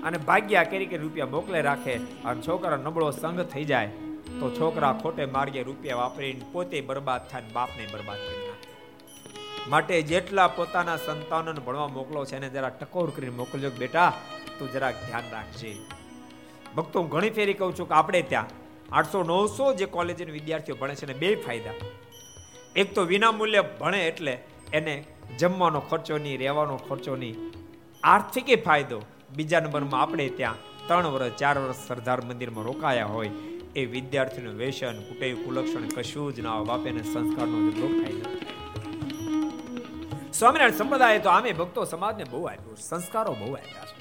અને 0.07 0.17
ભાગ્યા 0.29 0.67
કરી 0.71 0.89
કે 0.91 0.97
રૂપિયા 1.03 1.33
મોકલે 1.35 1.61
રાખે 1.69 1.95
અને 2.27 2.39
છોકરા 2.45 2.83
નબળો 2.85 3.09
સંગ 3.21 3.39
થઈ 3.53 3.65
જાય, 3.71 3.91
તો 4.39 4.45
છોકરા 4.59 4.93
ખોટે 5.01 5.23
માર્ગે 5.35 5.61
રૂપિયા 5.69 6.01
વાપરીને 6.03 6.45
પોતે 6.53 6.77
બરબાદ 6.89 7.23
થાય 7.31 7.53
બાપને 7.55 7.91
બરબાદ 7.93 8.21
કરી 8.25 8.39
માટે 9.71 9.95
જેટલા 10.11 10.47
પોતાના 10.57 10.99
સંતાનોને 11.07 11.61
ભણવા 11.65 11.89
મોકલો 11.97 12.25
છે 12.29 12.35
એને 12.39 12.49
જરા 12.55 12.71
ટકોર 12.77 13.09
કરીને 13.15 13.35
મોકલજો 13.41 13.69
બેટા, 13.81 14.11
તું 14.57 14.71
જરાક 14.73 14.95
ધ્યાન 15.01 15.27
રાખજે. 15.33 15.71
ભક્તો, 16.75 16.95
હું 17.01 17.09
ઘણી 17.13 17.35
ફેરી 17.37 17.57
કહું 17.59 17.75
છું 17.77 17.89
કે 17.91 17.95
આપણે 17.99 18.21
ત્યાં 18.31 18.49
આઠસો 18.97 19.19
નવસો 19.23 19.65
જે 19.79 19.87
કોલેજના 19.95 20.35
વિદ્યાર્થીઓ 20.37 20.79
ભણે 20.81 20.95
છે 20.99 21.11
ને 21.11 21.15
બે 21.21 21.35
ફાયદા. 21.45 21.77
એક 22.75 22.87
તો 22.95 23.01
વિના 23.11 23.33
મૂલ્ય 23.39 23.61
ભણે 23.81 23.99
એટલે 24.09 24.33
એને 24.77 24.95
જમવાનો 25.39 25.79
ખર્ચો 25.89 26.17
નહીં, 26.17 26.39
રહેવાનો 26.43 26.75
ખર્ચો 26.87 27.15
નહીં 27.15 27.37
આર્થિક 28.03 28.65
ફાયદો. 28.65 29.01
બીજા 29.35 29.59
નંબરમાં 29.59 30.01
આપણે 30.01 30.29
ત્યાં 30.29 30.55
ત્રણ 30.87 31.07
વર્ષ, 31.07 31.31
ચાર 31.31 31.57
વર્ષ 31.57 31.75
સરદાર 31.87 32.21
મંદિરમાં 32.21 32.65
રોકાયા 32.65 33.05
હોય 33.05 33.29
એ 33.75 33.85
વિદ્યાર્થીનું 33.85 34.55
વેસન 34.55 35.01
કુટેવ, 35.01 35.45
કુલક્ષણ 35.45 35.87
કશું 35.87 36.35
જ 36.35 36.39
ના 36.39 36.51
હોય. 36.51 36.65
બાપેને 36.65 37.03
સંસ્કારનો 37.03 37.57
રોગ 37.81 38.03
થાય 38.03 38.13
સ્વામિનારાયણ 40.33 40.71
સંપ્રદાય 40.71 41.19
તો 41.19 41.29
આમે 41.29 41.51
ભક્તો 41.51 41.85
સમાજને 41.85 42.23
બહુ 42.23 42.43
આપ્યું 42.43 42.77
સંસ્કારો 42.77 43.33
બહુ 43.33 43.53
આપ્યા 43.53 43.85
છે. 43.85 43.99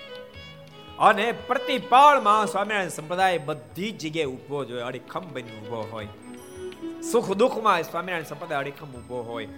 અને 0.99 1.33
પ્રતિપાળમાં 1.33 2.47
સ્વામિનારાયણ 2.47 2.89
સંપ્રદાય 2.89 3.39
બધી 3.39 3.91
જગ્યાએ 3.91 4.27
ઊભો 4.27 4.65
જ 4.65 4.73
હોય. 4.73 4.83
અડીખમ 4.83 5.21
બની 5.21 5.43
ઊભો 5.43 5.89
હોય. 5.93 6.09
સુખ 7.13 7.33
દુઃખમાં 7.33 7.83
સ્વામિનારાયણ 7.83 8.25
સંપ્રદાય 8.25 8.59
અડીખમ 8.59 8.87
ઊભો 8.87 9.23
હોય. 9.23 9.49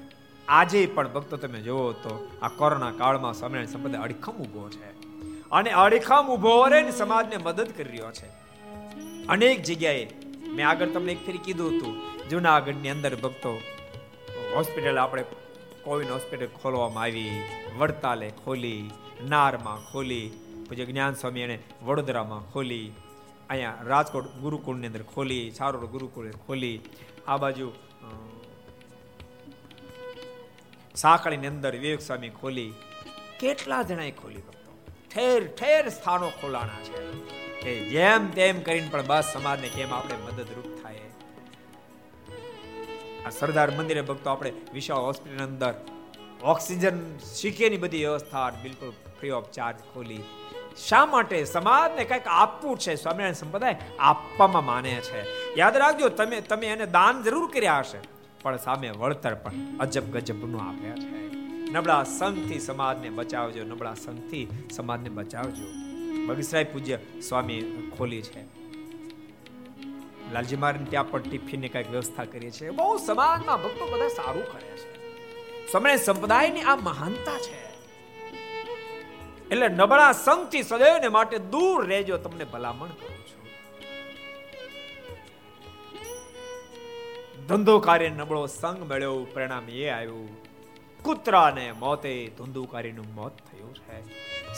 આજે 0.48 0.86
પણ 0.86 1.08
ભક્તો 1.08 1.36
તમે 1.36 1.60
જુઓ 1.60 1.92
તો 1.92 2.28
આ 2.42 2.48
કોરોના 2.48 2.90
કાળમાં 2.90 3.34
સ્વામિનારાયણ 3.34 3.66
સંપ્રદાય 3.66 4.02
અડીખમ 4.02 4.32
ઊભો 4.32 4.68
છે. 4.68 4.90
અને 5.50 5.70
અડીખમ 5.70 6.28
ઊભો 6.28 6.66
રહીને 6.66 6.90
સમાજને 6.90 7.36
મદદ 7.36 7.68
કરી 7.76 7.84
રહ્યો 7.84 8.12
છે. 8.12 8.26
અનેક 9.26 9.62
જગ્યાએ 9.62 10.08
મેં 10.48 10.68
આગળ 10.68 10.86
તમને 10.86 11.12
એક 11.12 11.26
ફેરી 11.26 11.38
કીધું 11.38 11.76
હતું, 11.76 12.00
જુનાગઢની 12.28 12.88
અંદર 12.88 13.16
ભક્તો, 13.16 13.60
હોસ્પિટલ 14.54 14.98
આપણે 14.98 15.24
કોવિડ 15.84 16.10
હોસ્પિટલ 16.10 16.46
ખોલવામાં 16.46 17.04
આવી, 17.04 17.42
વડતાલે 17.78 18.30
ખોલી, 18.44 18.90
નારમાં 19.28 19.92
ખોલી 19.92 20.30
પછી 20.70 20.86
જ્ઞાન 20.86 21.14
સ્વામી 21.14 21.40
એને 21.40 21.58
વડોદરામાં 21.82 22.52
ખોલી, 22.52 22.92
અહીંયા 23.50 23.78
રાજકોટ 23.82 24.26
ગુરુકુળની 24.26 24.86
અંદર 24.86 25.02
ખોલી 25.02 25.50
સારો 25.50 25.86
ગુરુકુળ 25.86 26.30
ખોલી, 26.30 26.80
આ 27.28 27.36
બાજુ 27.36 27.72
સાંકળીની 30.94 31.46
અંદર 31.46 31.76
વિવેક 31.76 32.00
સ્વામી 32.00 32.28
ખોલી, 32.28 32.72
કેટલા 33.40 33.82
જણાએ 33.82 34.10
ખોલી 34.10 34.36
ભક્તો? 34.36 34.92
ઠેર 35.14 35.46
ઠેર 35.46 35.88
સ્થાનો 35.88 36.30
ખોલાણા 36.30 36.82
છે. 36.82 37.10
કે 37.60 37.88
જેમ 37.88 38.30
તેમ 38.30 38.60
કરીને 38.60 38.88
પણ 38.90 39.06
બસ 39.06 39.24
સમાજને 39.32 39.68
કેમ 39.68 39.94
આપણે 39.94 40.14
મદદરૂપ 40.14 40.82
થાય? 40.82 41.00
આ 43.26 43.30
સરદાર 43.30 43.70
મંદિરે 43.70 44.00
ભક્તો 44.00 44.30
આપણે 44.30 44.52
વિશાળ 44.74 44.98
હોસ્પિટલ 44.98 45.46
અંદર 45.46 45.74
ઓક્સિજન 46.42 47.18
શીખેની 47.18 47.76
બધી 47.76 47.98
વ્યવસ્થા 47.98 48.50
બિલકુલ 48.50 48.90
ફ્રી 48.90 49.30
ઓફ 49.30 49.50
ચાર્જ 49.50 49.78
ખોલી. 49.94 50.20
શા 50.88 51.06
માટે? 51.06 51.44
સમાજને 51.44 52.04
કંઈક 52.04 52.22
આપવું 52.26 52.78
છે, 52.78 52.94
સ્વામિનારાયણ 52.94 53.32
સંપ્રદાય 53.32 53.76
આપવામાં 53.98 54.64
માને 54.64 54.90
છે. 54.90 55.20
યાદ 55.58 55.76
રાખજો, 55.76 56.08
તમે 56.08 56.40
તમે 56.40 56.66
એને 56.66 56.86
દાન 56.86 57.22
જરૂર 57.22 57.50
કર્યા 57.50 57.78
હશે. 57.78 58.19
પણ 58.42 58.56
સામે 58.56 58.90
વળતર 58.90 59.34
પણ 59.34 59.50
અજબ 59.80 60.02
ગજબનું 60.02 60.62
આપે 60.62 61.00
છે. 61.00 61.20
નબળા 61.72 62.04
સંઘથી 62.04 62.60
સમાજને 62.60 63.10
બચાવજો, 63.10 63.64
નબળા 63.64 63.94
સંઘથી 63.94 64.48
સમાજને 64.72 65.08
બચાવજો. 65.08 65.64
બગીસરાય 66.26 66.64
પૂજ્ય 66.64 66.98
સ્વામી 67.28 67.92
ખોલી 67.98 68.22
છે. 68.22 68.42
લાલજી 70.32 70.56
મહારાજ 70.56 70.90
ત્યાં 70.90 71.10
પણ 71.10 71.22
ટિફિનની 71.22 71.68
કંઈક 71.68 71.90
વ્યવસ્થા 71.90 72.24
કરીએ 72.24 72.50
છીએ. 72.50 72.70
બહુ 72.70 72.98
સમાજમાં 72.98 73.62
ભક્તો 73.62 73.86
બધા 73.86 74.08
સારું 74.08 74.52
કરે 74.52 74.76
છે. 74.76 75.00
સમય 75.72 75.96
સંપ્રદાયની 75.96 76.60
આ 76.60 76.76
મહાનતા 76.76 77.38
છે. 77.38 77.70
એટલે 79.50 79.68
નબળા 79.68 80.12
સંઘથી 80.12 80.62
સદૈવને 80.62 81.08
માટે 81.08 81.38
દૂર 81.38 81.86
રહેજો, 81.86 82.16
તમને 82.16 82.44
ભલામણ 82.44 82.88
ધંધોકારી 87.50 88.10
નબળો 88.10 88.46
સંગ 88.46 88.92
મળ્યો. 88.92 89.26
પરિણામ 89.34 89.68
એ 89.68 89.88
આવ્યું, 89.88 90.28
કૂતરાને 91.02 91.72
મોતે 91.72 92.30
ધંધોકારીનું 92.38 93.04
મોત 93.14 93.32
થયું 93.36 93.74
છે. 93.74 94.02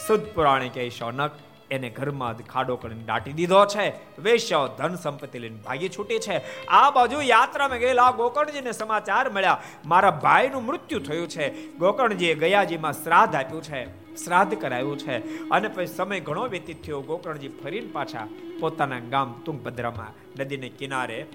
સુદ 0.06 0.20
પુરાણે 0.20 0.68
કે 0.68 0.90
શૌનક, 0.90 1.30
એને 1.70 1.90
ઘરમાં 1.90 2.38
ખાડો 2.38 2.76
કરીને 2.76 3.04
દાટી 3.04 3.32
દીધો 3.32 3.66
છે. 3.66 3.86
વેશ્યાઓ 4.20 4.68
ધન 4.68 4.94
સંપત્તિ 4.94 5.38
લઈને 5.38 5.56
ભાગી 5.56 5.88
છૂટી 5.88 6.18
છે. 6.18 6.66
આ 6.66 6.90
બાજુ 6.90 7.20
યાત્રામાં 7.20 7.78
ગયેલા 7.78 8.10
ગોકર્ણજીને 8.10 8.72
સમાચાર 8.72 9.30
મળ્યા. 9.30 9.62
મારા 9.86 10.10
ભાઈનું 10.10 10.64
મૃત્યુ 10.64 11.00
થયું 11.00 11.28
છે. 11.28 11.66
ગોકર્ણજીએ 11.66 12.34
ગયાજીમાં 12.34 12.92
શ્રાદ્ધ 12.92 13.34
આપ્યું 13.34 13.62
છે. 13.62 14.14
શ્રાદ્ધ 14.24 14.54
કરાયું 14.54 14.98
છે. 14.98 15.48
અને 15.48 15.68
પછી 15.68 15.86
સમય 15.86 16.20
ઘણો 16.20 16.48
વ્યતીત 16.48 16.84
થયો. 16.84 17.00
ગોકર્ણજી 17.00 17.48
ફરીને 17.48 17.92
પાછા 17.92 18.28
પોતાના 18.60 18.98
ગામ 18.98 19.42
તુંગભદ્રામાં, 19.44 20.42
નદીને 20.42 20.68
કિનારે 20.68 21.26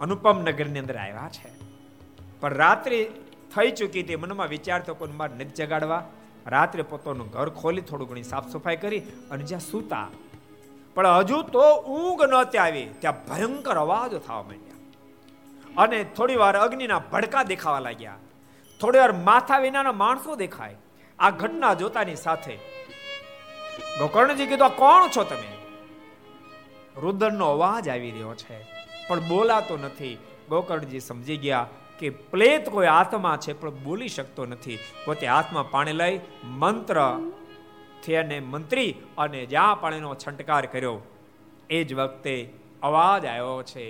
અનુપમ 0.00 0.40
નગરની 0.40 0.78
અંદર 0.78 0.96
આવ્યા 0.96 1.30
છે. 1.32 1.52
પણ 2.40 2.54
રાત્રે 2.54 3.10
થઈ 3.56 3.70
ચૂકી 3.70 4.02
તે 4.02 4.16
મનમાં 4.16 4.48
વિચાર 4.48 4.80
તો 4.80 4.94
કોઈ 4.94 5.08
મારે 5.08 5.34
નથી 5.34 5.50
જગાડવા. 5.50 6.04
રાત્રે 6.46 6.82
પોતાનું 6.82 7.30
ઘર 7.30 7.50
ખોલી 7.50 7.80
થોડું 7.80 8.08
ઘણી 8.08 8.22
સાફ 8.22 8.48
સફાઈ 8.48 8.76
કરી 8.76 9.00
અને 9.00 9.44
જ્યાં 9.44 9.60
સૂતા. 9.60 10.08
પણ 10.94 11.06
હજુ 11.06 11.42
તો 11.42 11.82
ઊંઘ 11.82 12.22
ન 12.22 12.44
ત્યાં 12.44 12.66
આવી, 12.66 12.88
ત્યાં 12.98 13.26
ભયંકર 13.26 13.76
અવાજો 13.76 14.18
થવા 14.18 14.42
માંડ્યા. 14.42 14.70
અને 15.82 16.04
થોડી 16.04 16.36
વાર 16.36 16.56
અગ્નિના 16.56 16.98
ભડકા 16.98 17.42
દેખાવા 17.42 17.78
લાગ્યા. 17.78 18.16
થોડી 18.80 18.98
વાર 18.98 19.12
માથા 19.12 19.58
વિનાના 19.58 19.92
માણસો 19.92 20.36
દેખાય. 20.36 20.76
આ 21.18 21.30
ઘટના 21.30 21.74
જોતાની 21.74 22.16
સાથે 22.16 22.56
ગોકર્ણજી 23.98 24.46
કીધું 24.46 24.68
કોણ 24.68 25.08
છો 25.16 25.24
તમે? 25.24 25.52
રુદનનો 26.96 27.46
અવાજ 27.46 27.88
આવી 27.88 28.10
રહ્યો 28.10 28.34
છે. 28.34 28.79
પણ 29.10 29.28
બોલાતો 29.28 29.76
નથી. 29.76 30.16
ગોકર્ણજી 30.48 31.00
સમજી 31.00 31.36
ગયા 31.36 31.66
કે 31.98 32.10
પ્લેત 32.32 32.68
કોઈ 32.68 32.90
આત્મા 32.92 33.36
છે, 33.36 33.52
પણ 33.52 33.82
બોલી 33.84 34.08
શકતો 34.08 34.46
નથી. 34.46 34.78
પોતે 35.04 35.26
હાથમાં 35.26 35.70
પાણી 35.70 35.92
લઈ 35.92 36.16
મંત્ર 36.60 36.98
થઈને 38.04 38.38
મંત્રી 38.52 38.92
અને 39.18 39.40
જ્યાં 39.46 39.80
પાણીનો 39.80 40.14
છંટકાર 40.14 40.64
કર્યો, 40.66 40.96
એ 41.70 41.78
જ 41.84 41.94
વખતે 41.94 42.34
અવાજ 42.82 43.26
આવ્યો 43.26 43.58
છે, 43.62 43.84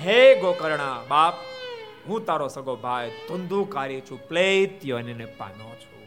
હે 0.00 0.18
ગોકર્ણા 0.40 0.96
બાપ, 1.08 1.34
હું 2.08 2.26
તારો 2.26 2.48
સગો 2.48 2.74
ભાઈ 2.76 3.10
ધુંધુકારી 3.28 4.00
છું, 4.00 4.20
પ્લેત્ય 4.28 5.00
અને 5.00 5.26
પાનો 5.40 5.72
છું. 5.82 6.06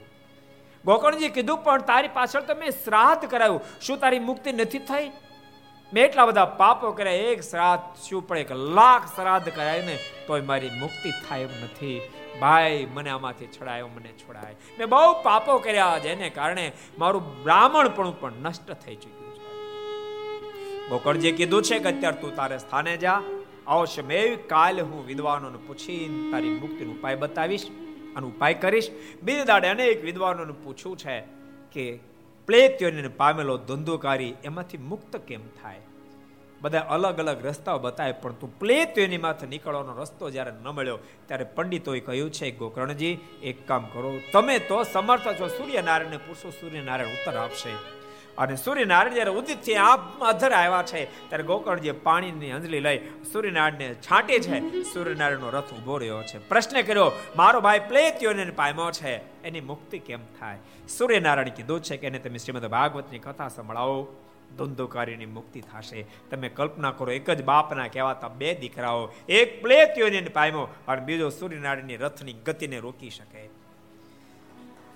ગોકર્ણજી 0.85 1.30
કીધું, 1.30 1.63
પણ 1.63 1.85
તારી 1.91 2.13
પાછળ 2.13 2.43
તો 2.43 2.55
મેં 2.55 2.72
શ્રાદ્ધ 2.84 3.26
કરાયું. 3.26 3.61
શું 3.81 3.97
તારી 3.99 4.19
મુક્તિ 4.30 4.51
નથી 4.51 4.84
થઈ? 4.89 5.07
મેં 5.94 6.06
એટલા 6.06 6.26
બધા 6.26 6.45
પાપો 6.45 6.91
કર્યા, 6.91 7.14
એક 7.14 7.41
શ્રાદ્ધ 7.41 8.10
શું 8.10 8.28
પડે 8.28 8.40
એક 8.40 8.52
લાખ 8.52 9.16
શ્રાદ્ધ 9.16 9.49
કરાય 9.49 9.82
ને, 9.82 9.99
તોય 10.28 10.41
મારી 10.41 10.70
મુક્તિ 10.70 11.12
થાય 11.12 11.41
એમ 11.41 11.64
નથી. 11.64 12.02
ભાઈ, 12.41 12.88
મને 12.94 13.10
આમાંથી 13.10 13.45
છડાયો, 13.45 13.88
મને 13.88 14.10
છોડાય. 14.10 14.56
મેં 14.80 14.90
બહુ 14.90 15.24
પાપો 15.24 15.57
કર્યા 15.57 15.98
જેને 15.98 16.30
કારણે 16.30 16.72
મારું 16.98 17.44
બ્રાહ્મણ 17.44 17.88
પણ 17.88 18.34
નષ્ટ 18.41 18.72
થઈ 18.72 18.95
ચૂક્યું 18.95 19.34
છે. 19.34 19.45
ગોકળજીએ 20.90 21.32
કીધું 21.32 21.64
છે 21.64 21.80
કે 21.80 21.90
અત્યારે 21.90 22.22
તું 22.22 22.36
તારે 22.36 22.57
સ્થાને 22.57 22.98
જા. 22.98 23.22
અવશ્ય 23.68 24.02
મેં 24.02 24.48
કાલે 24.48 24.82
હું 24.82 25.06
વિદ્વાનોને 25.06 25.57
પૂછીને 25.68 26.32
તારી 26.32 26.49
મુક્તિનો 26.49 26.91
ઉપાય 26.91 27.16
બતાવીશ 27.16 27.68
અને 28.16 28.28
ઉપાય 28.28 28.53
કરીશ. 28.53 28.90
બીજે 29.24 29.44
દાડે 29.44 29.68
અનેક 29.68 30.03
વિદ્વાનોને 30.03 30.53
પૂછ્યું 30.64 30.98
છે 30.98 31.20
કે 31.72 31.99
પ્લેત્યોને 32.47 33.07
પામેલો 33.07 33.57
ધંધોકારી 33.57 34.35
એમાંથી 34.43 34.77
મુક્ત 34.77 35.17
કેમ 35.17 35.41
થાય? 35.61 35.80
બધા 36.61 36.80
અલગ 36.80 37.19
અલગ 37.19 37.45
રસ્તાઓ 37.45 37.80
બતાવે 37.80 38.11
પણ 38.11 38.34
તું 38.34 38.59
પ્લેત્યોની 38.59 39.17
માથે 39.17 39.47
નીકળવાનો 39.47 39.95
રસ્તો 40.01 40.30
જ્યારે 40.30 40.51
ન 40.63 40.67
મળ્યો, 40.67 40.97
ત્યારે 41.27 41.43
પંડિતોએ 41.43 41.99
કહ્યું 41.99 42.31
છે, 42.31 42.51
ગોકર્ણજી, 42.51 43.17
એક 43.43 43.67
કામ 43.67 43.85
કરો, 43.85 44.19
તમે 44.34 44.59
તો 44.59 44.84
સમર્થ 44.84 45.27
છો, 45.27 45.47
સૂર્યનારાયણને 45.47 46.17
પૂછો, 46.17 46.49
સૂર્યનારાયણ 46.49 47.09
ઉત્તર 47.09 47.38
આપશે. 47.38 47.94
અને 48.38 48.56
સૂર્યનારાયણ 48.56 49.14
જ્યારે 49.14 49.32
ઉદિતથી 49.32 49.76
આપ 49.76 50.24
અધર 50.24 50.52
આવ્યા 50.52 50.84
છે, 50.84 51.06
ત્યારે 51.06 51.44
ગોકર્ણજી 51.44 51.91
પાણીની 51.91 52.52
અંજલી 52.52 52.80
લઈ 52.80 52.98
સૂર્યનારાયણને 53.32 53.94
છાંટે 53.94 54.40
છે. 54.40 54.84
સૂર્યનારાયણનો 54.84 55.49
રથ 55.49 55.74
ઊભો 55.74 55.98
રહ્યો 55.98 56.24
છે. 56.24 56.38
પ્રશ્ન 56.49 56.82
કર્યો, 56.82 57.12
મારો 57.36 57.62
ભાઈ 57.62 57.80
પ્લેત્યોને 57.80 58.45
પામ્યો 58.45 58.91
છે. 58.91 59.44
એની 59.44 59.62
મુક્તિ 59.62 59.99
કેમ 59.99 60.20
થાય? 60.40 60.57
સૂર્યનારાયણ 60.98 61.49
કીધું 61.49 61.82
છે 61.82 61.98
કે, 61.98 62.07
એને 62.07 62.20
તમે 62.20 62.38
શ્રીમદ 62.38 62.66
ભાગવતની 62.66 63.20
કથા 63.20 63.48
સંભળાવો. 63.48 64.22
ધંધોકારીની 64.57 65.26
મુક્તિ 65.26 65.62
થશે. 65.62 66.06
તમે 66.32 66.49
કલ્પના 66.49 66.91
કરો, 66.91 67.12
એક 67.12 67.30
જ 67.30 67.44
બાપના 67.44 67.88
કહેવાતા 67.88 68.28
બે 68.28 68.56
દીકરાઓ, 68.56 69.10
એક 69.30 69.62
પ્લેત્યોને 69.62 70.22
પામ્યો 70.22 70.68
અને 70.88 71.02
બીજો 71.02 71.30
સૂર્યનારાયણની 71.30 71.98
રથની 71.98 72.34
ગતિને 72.34 72.80
રોકી 72.80 73.10
શકે. 73.10 73.49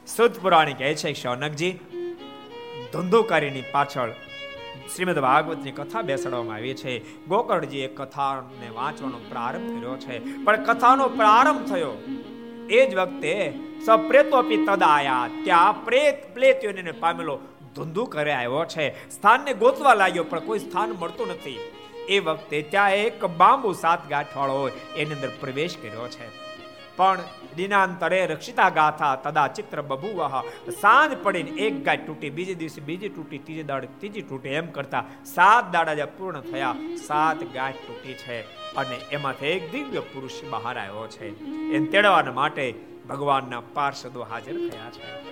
સુદ 0.07 0.33
પુરાણી 0.33 0.73
કહે 0.73 0.95
છે, 0.95 1.13
શૌનકજી 1.13 1.79
ધંધોકારીની 2.93 3.63
પાછળ. 3.71 4.11
શ્રીમદ 4.95 5.19
ભાગવતની 5.19 5.71
કથા 5.71 6.01
બેસાડવામાં 6.01 6.55
આવી 6.55 6.73
છે. 6.73 7.25
ગોકર્ણજીએ 7.25 7.87
કથાને 7.87 8.69
વાંચવાનો 8.69 9.17
પ્રારંભ 9.17 9.79
કર્યો 9.79 9.97
છે. 9.97 10.19
પણ 10.19 10.63
કથાનો 10.63 11.09
પ્રારંભ 11.09 11.65
થયો. 11.65 11.91
એ 12.69 12.89
જ 12.89 12.95
વખતે 12.95 13.53
સપ્રેતોપી 13.85 14.65
તદાયા. 14.65 15.29
ત્યાં 15.43 15.85
પ્રેત 15.85 16.33
પ્લેત્યોને 16.33 16.91
પામેલો 16.91 17.39
ધંધુ 17.75 18.05
કરે 18.05 18.31
આવ્યો 18.31 18.65
છે. 18.65 19.09
સ્થાનને 19.09 19.53
ગોતવા 19.53 19.93
લાગ્યો, 19.93 20.23
પણ 20.23 20.39
કોઈ 20.39 20.59
સ્થાન 20.59 20.89
મળતું 20.89 21.27
નથી. 21.27 21.59
એ 22.09 22.19
વખતે 22.19 22.61
ત્યાં 22.61 22.93
એક 22.93 23.25
બાંબુ 23.25 23.73
સાત 23.73 24.09
ગાંઠવાળો 24.09 24.69
એની 24.97 25.13
અંદર 25.13 25.29
પ્રવેશ 25.39 25.75
કર્યો 25.81 26.07
છે. 26.07 26.48
પણ 26.99 27.21
દિનાંતરે 27.57 28.19
રક્ષિતા 28.25 28.69
ગાથા 28.77 29.13
તદા 29.23 29.47
ચિત્ર 29.57 29.81
બભુવહ. 29.89 30.35
સાંજ 30.81 31.13
પડીને 31.23 31.51
એક 31.65 31.75
ગાય 31.87 32.05
તૂટી, 32.07 32.31
બીજે 32.37 32.55
દિવસે 32.61 32.81
બીજી 32.81 33.13
તૂટી, 33.17 33.41
ત્રીજે 33.45 33.63
દાડે 33.63 33.87
ત્રીજી 33.99 34.27
તૂટી 34.29 34.55
એમ 34.59 34.67
કરતા 34.77 35.03
સાત 35.35 35.71
દાડા 35.73 35.97
જે 36.01 36.07
પૂર્ણ 36.17 36.45
થયા. 36.51 36.75
સાત 37.07 37.39
ગાય 37.55 37.81
તૂટી 37.87 38.17
છે 38.23 38.37
અને 38.75 38.97
એમાંથી 39.11 39.55
એક 39.55 39.71
દિવ્ય 39.73 40.03
પુરુષ 40.11 40.37
બહાર 40.51 40.75
આવ્યો 40.77 41.07
છે. 41.15 41.27
એને 41.75 41.87
તેડવાના 41.87 42.37
માટે 42.41 42.65
ભગવાનના 43.09 43.61
પાર્ષદો 43.73 44.21
હાજર 44.21 44.53
થયા 44.53 44.89
છે. 44.89 45.29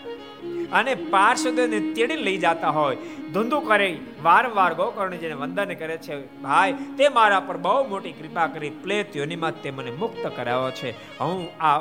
અને 0.71 0.95
પાર્ષદોને 0.95 1.79
તેડી 1.79 2.15
લઈ 2.15 2.37
જતા 2.37 2.69
હોય, 2.69 2.97
ધંધો 3.33 3.59
કરે, 3.59 3.99
વારંવાર 4.23 4.73
ગોકર્ણજીને 4.73 5.33
વંદન 5.33 5.73
કરે 5.73 5.97
છે, 5.97 6.41
ભાઈ, 6.41 6.73
તે 6.73 7.09
મારા 7.09 7.39
પર 7.39 7.57
બહુ 7.57 7.87
મોટી 7.87 8.11
કૃપા 8.11 8.47
કરી 8.47 8.69
પ્લેત 8.69 9.17
યોનિમાં 9.17 9.61
તે 9.61 9.71
મને 9.71 9.91
મુક્ત 9.91 10.31
કરાવ્યો 10.35 10.71
છે. 10.71 11.19
હું 11.19 11.63
આ 11.63 11.79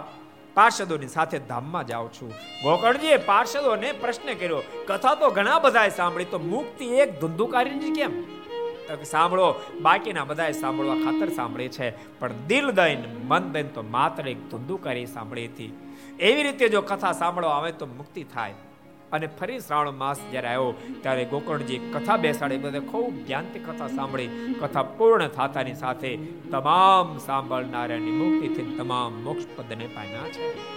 પાર્ષદોની 0.55 1.09
સાથે 1.09 1.39
ધામમાં 1.39 1.87
જાઉં 1.87 2.13
છું. 2.13 2.31
ગોકર્ણજીએ 2.63 3.17
પાર્ષદોને 3.17 3.93
પ્રશ્ન 3.93 4.35
કર્યો, 4.35 4.63
કથા 4.87 5.15
તો 5.15 5.31
ઘણા 5.31 5.59
બધાએ 5.59 5.89
સાંભળી, 5.89 6.25
તો 6.25 6.39
મુક્તિ 6.39 6.85
એક 6.85 7.21
ધંધુકારીની 7.21 7.91
કેમ? 7.91 8.25
સાંભળો. 8.95 9.55
બાકીના 9.81 10.25
બધા 10.25 10.51
સાંભળવા 10.51 10.95
ખાતર 10.95 11.29
સાંભળે 11.29 11.69
છે. 11.69 12.19
પણ 12.19 12.33
દિલ 12.33 12.71
દઈને, 12.71 13.05
મન 13.25 13.53
દઈને 13.53 13.69
તો 13.69 13.83
માત્ર 13.83 14.29
એક 14.29 14.51
ધુંધુકારી 14.51 15.07
સાંભળી 15.07 15.47
હતી. 15.47 15.97
એવી 16.21 16.43
રીતે 16.43 16.69
જો 16.69 16.83
કથા 16.83 17.13
સાંભળવા 17.13 17.57
આવે 17.57 17.73
તો 17.73 17.87
મુક્તિ 17.87 18.25
થાય. 18.25 18.55
અને 19.13 19.27
ફરી 19.27 19.61
શ્રાવણ 19.61 19.91
માસ 19.91 20.21
જ્યારે 20.31 20.49
આવ્યો, 20.49 20.75
ત્યારે 21.03 21.25
ગોકર્ણજી 21.25 21.79
કથા 21.79 22.17
બેસાડી 22.17 22.57
બધે 22.57 22.81
ખૂબ 22.81 23.27
ધ્યાનથી 23.27 23.59
કથા 23.59 23.89
સાંભળી. 23.89 24.55
કથા 24.61 24.83
પૂર્ણ 24.83 25.29
થતાની 25.29 25.75
સાથે 25.75 26.19
તમામ 26.51 27.19
સાંભળનારાની 27.19 28.11
મુક્તિથી 28.11 28.77
તમામ 28.77 29.13
મોક્ષ 29.13 29.45
પદને 29.57 29.87
પામ્યા 29.87 30.29
છે. 30.29 30.77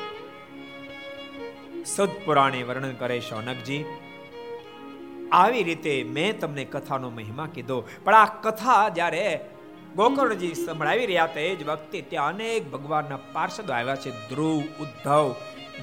સદપુરાણી 1.83 2.63
વર્ણન 2.63 2.91
કરે 2.91 3.19
શૌનકજી 3.19 3.85
આવી 5.31 5.63
રીતે 5.63 6.03
મેં 6.03 6.39
તમને 6.39 6.65
કથાનો 6.65 7.09
મહિમા 7.09 7.47
કીધો. 7.53 7.87
પણ 8.03 8.15
આ 8.15 8.25
કથા 8.25 8.89
જ્યારે 8.89 9.45
ગોકર્ણજી 9.95 10.53
સંભળાવી 10.53 11.05
રહ્યા 11.05 11.23
હતા, 11.23 11.39
એ 11.39 11.55
જ 11.55 11.67
વખતે 11.67 12.01
ત્યાં 12.01 12.27
અનેક 12.27 12.71
ભગવાનના 12.71 13.17
પાર્ષદો 13.33 13.73
આવ્યા 13.73 13.95
છે. 13.95 14.09
ધ્રુવ, 14.29 14.63
ઉદ્ધવ, 14.79 15.35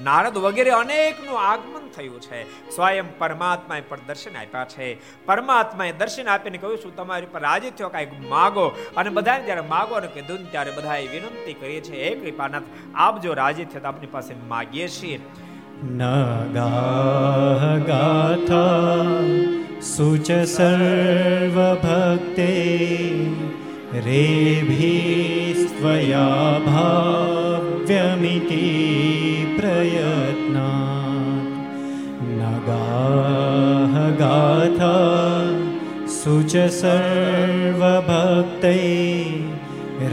નારદ 0.03 0.37
વગેરે 0.37 0.69
અનેકનું 0.69 1.39
આગમન 1.39 1.89
થયું 1.89 2.21
છે. 2.21 2.69
સ્વયં 2.75 3.17
પરમાત્માએ 3.17 3.81
પણ 3.81 3.97
દર્શન 4.07 4.37
આપ્યા 4.37 4.65
છે. 4.65 5.25
પરમાત્માએ 5.25 5.91
દર્શન 5.91 6.27
આપીને 6.27 6.57
કહ્યું 6.57 6.77
છું 6.77 6.95
તમારી 6.95 7.25
પર 7.25 7.39
રાજી 7.39 7.69
થયો? 7.69 7.89
કાંઈક 7.89 8.29
માગો. 8.29 8.67
અને 8.97 9.09
બધાને 9.09 9.45
જ્યારે 9.45 9.61
માગો 9.61 9.95
અને 9.95 10.07
કીધું 10.07 10.51
ત્યારે 10.51 10.71
બધાએ 10.71 11.07
વિનંતી 11.07 11.53
કરીએ 11.53 11.81
છીએ 11.81 12.09
હે 12.09 12.15
કૃપાનાથ, 12.15 12.63
આપ 12.95 13.21
જો 13.21 13.33
રાજી 13.33 13.65
થયો 13.65 13.87
આપની 13.87 14.07
પાસે 14.07 14.33
માગીએ 14.33 14.87
છીએ. 14.87 15.19
न 15.83 16.05
गाह 16.53 17.63
गाथा 17.87 18.61
सुच 19.87 20.29
सर्वभक्ते 20.51 22.45
रेभिस्त्वया 24.05 26.23
भाव्यमिति 26.65 28.57
प्रयत्ना 29.59 30.71
न 32.39 32.49
गाह 32.69 33.99
गाथा 34.23 34.95
सुच 36.17 36.57
सर्वभक्ते 36.79 38.73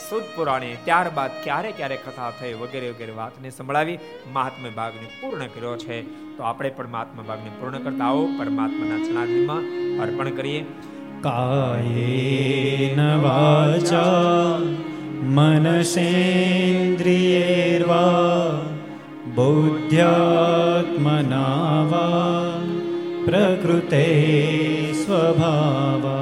સુદ 0.00 0.30
પુરાણે 0.34 0.70
ત્યારબાદ 0.84 1.32
ક્યારે 1.42 1.72
ક્યારે 1.72 1.98
કથા 1.98 2.30
થઈ 2.38 2.52
વગેરે 2.54 2.92
વગેરે 2.92 3.16
વાતને 3.16 3.50
સંભળાવી 3.50 3.98
મહાત્મા 4.32 4.76
ભાગને 4.76 5.10
પૂર્ણ 5.16 5.50
કર્યો 5.50 5.74
છે 5.78 5.98
તો 6.36 6.40
આપણે 6.44 6.70
પણ 6.70 6.94
મહાત્મા 6.94 7.26
ભાગને 7.26 7.58
પૂર્ણ 7.58 7.84
કરતા 7.84 8.08
આવો 8.08 8.24
પરમાત્માના 8.38 9.02
ચરણામાં 9.02 9.68
અર્પણ 10.00 10.32
કરીએ 10.36 10.62
कायेन 11.22 13.00
वाचा 13.20 14.04
मनसेन्द्रियैर्वा 15.34 16.64
बुद्ध्यात्मना 19.36 20.02
वा 21.90 22.06
प्रकृते 23.26 24.06
स्वभावा 25.02 26.20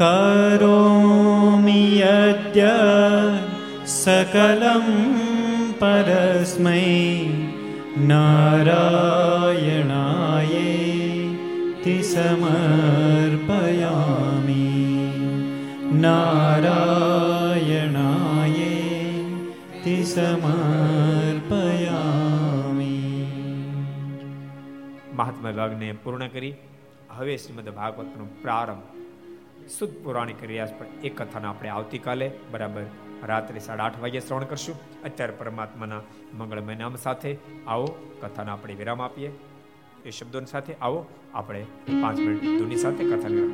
करोमि 0.00 1.82
यद्य 2.00 2.68
सकलं 3.94 4.86
परस्मै 5.80 6.84
नारायणायेति 8.10 8.76
समर्पयामि 12.12 13.38
नारायणायेति 16.04 16.76
समर्पयामि 20.14 21.25
મહાત્મા 25.17 25.51
ભાગને 25.51 25.91
પૂર્ણ 26.03 26.27
કરી 26.27 26.53
હવે 27.09 27.37
શ્રીમદ 27.37 27.69
ભાગવતનો 27.69 28.25
પ્રારંભ 28.41 28.87
શુદ્ધ 29.69 29.93
પૌરાણિક 30.03 30.43
રિયાઝ 30.43 30.73
પર 30.79 30.85
એક 31.03 31.21
કથાના 31.21 31.49
આપણે 31.49 31.69
આવતીકાલે 31.69 32.31
બરાબર 32.51 32.83
રાત્રે 33.27 33.59
સાડા 33.59 33.83
આઠ 33.83 33.99
વાગે 33.99 34.19
શ્રવણ 34.19 34.43
કરશું. 34.43 35.03
અત્યારે 35.03 35.33
પરમાત્માના 35.33 36.01
મંગળમય 36.33 36.75
નામ 36.75 36.95
સાથે 36.95 37.37
આવો 37.67 37.87
કથાના 38.21 38.53
આપણે 38.53 38.73
વિરામ 38.73 39.01
આપીએ. 39.01 39.31
એ 40.05 40.11
શબ્દોની 40.11 40.45
સાથે 40.45 40.73
આવો 40.81 41.05
આપણે 41.33 41.63
પાંચ 42.01 42.19
મિનિટ 42.19 42.59
ધૂની 42.59 42.75
સાથે 42.75 43.03
કથા 43.11 43.27
વિરામ. 43.27 43.53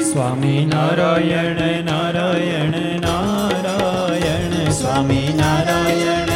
Swami 0.00 0.66
Narayan 0.66 1.84
Narayan 1.84 3.00
Narayan, 3.00 4.70
Swami 4.70 5.28
Narayan. 5.36 6.35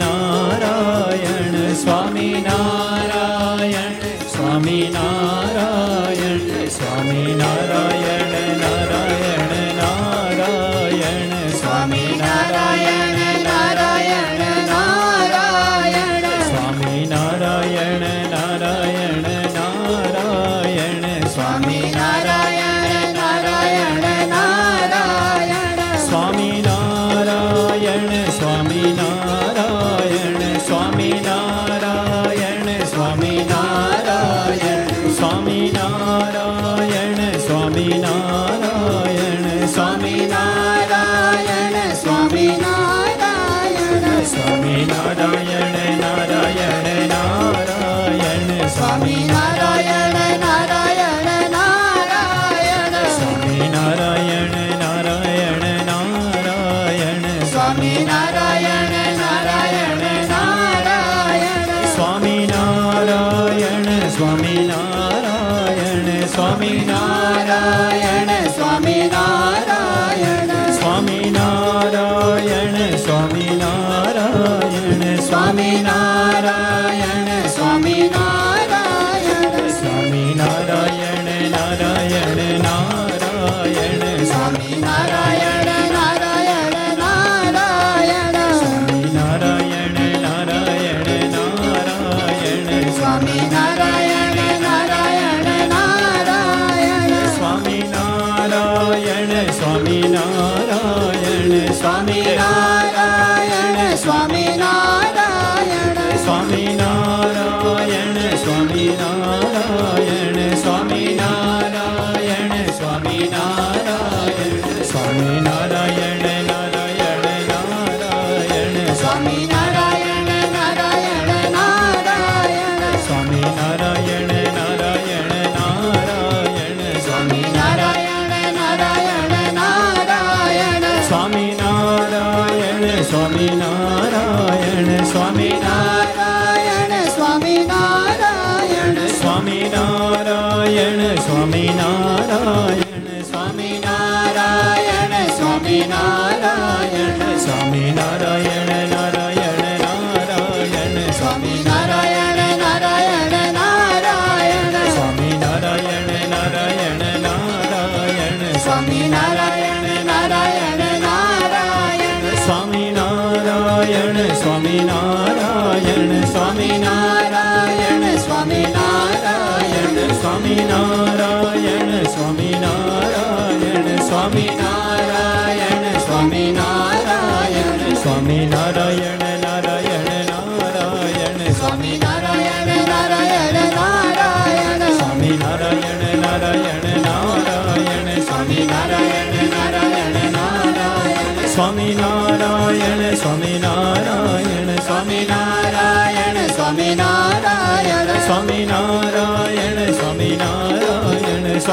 I 21.53 21.59
mean, 21.67 21.95
I. 21.95 22.20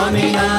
Swami 0.08 0.32
Nam. 0.32 0.57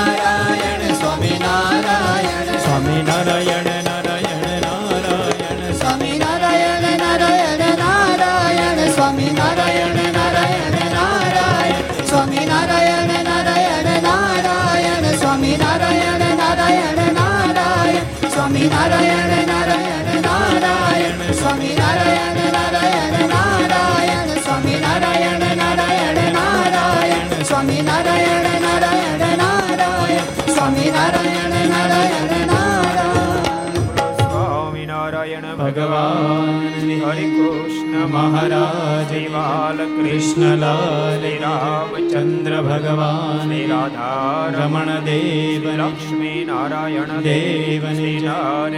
મહારાજ 38.19 39.11
બાલ 39.33 39.77
કૃષ્ણલાલ 39.85 41.25
રામચંદ્ર 41.43 42.53
ભગવાન 42.61 43.51
રાધારમણ 43.71 44.91
દેવ 45.05 45.65
લક્ષ્મી 45.81 46.41
નારાયણ 46.45 47.13
દેવ 47.21 47.85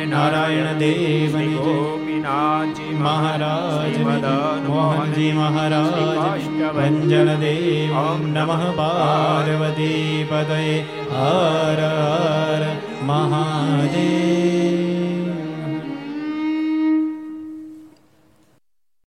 નારાયણ 0.10 0.78
દેવ 0.78 1.36
ગોપીનાથજી 1.66 2.98
મહારાજ 3.00 3.98
મદન 4.02 4.64
મોહનજી 4.68 5.32
મહારાજ 5.32 6.48
ભંજન 6.78 7.36
દેવ 7.36 7.96
નમઃ 8.38 8.64
પાર્વતી 8.76 10.26
પદય 10.30 10.80
હર 11.12 11.80
હર 11.90 12.64
મહાદેવ. 13.04 14.61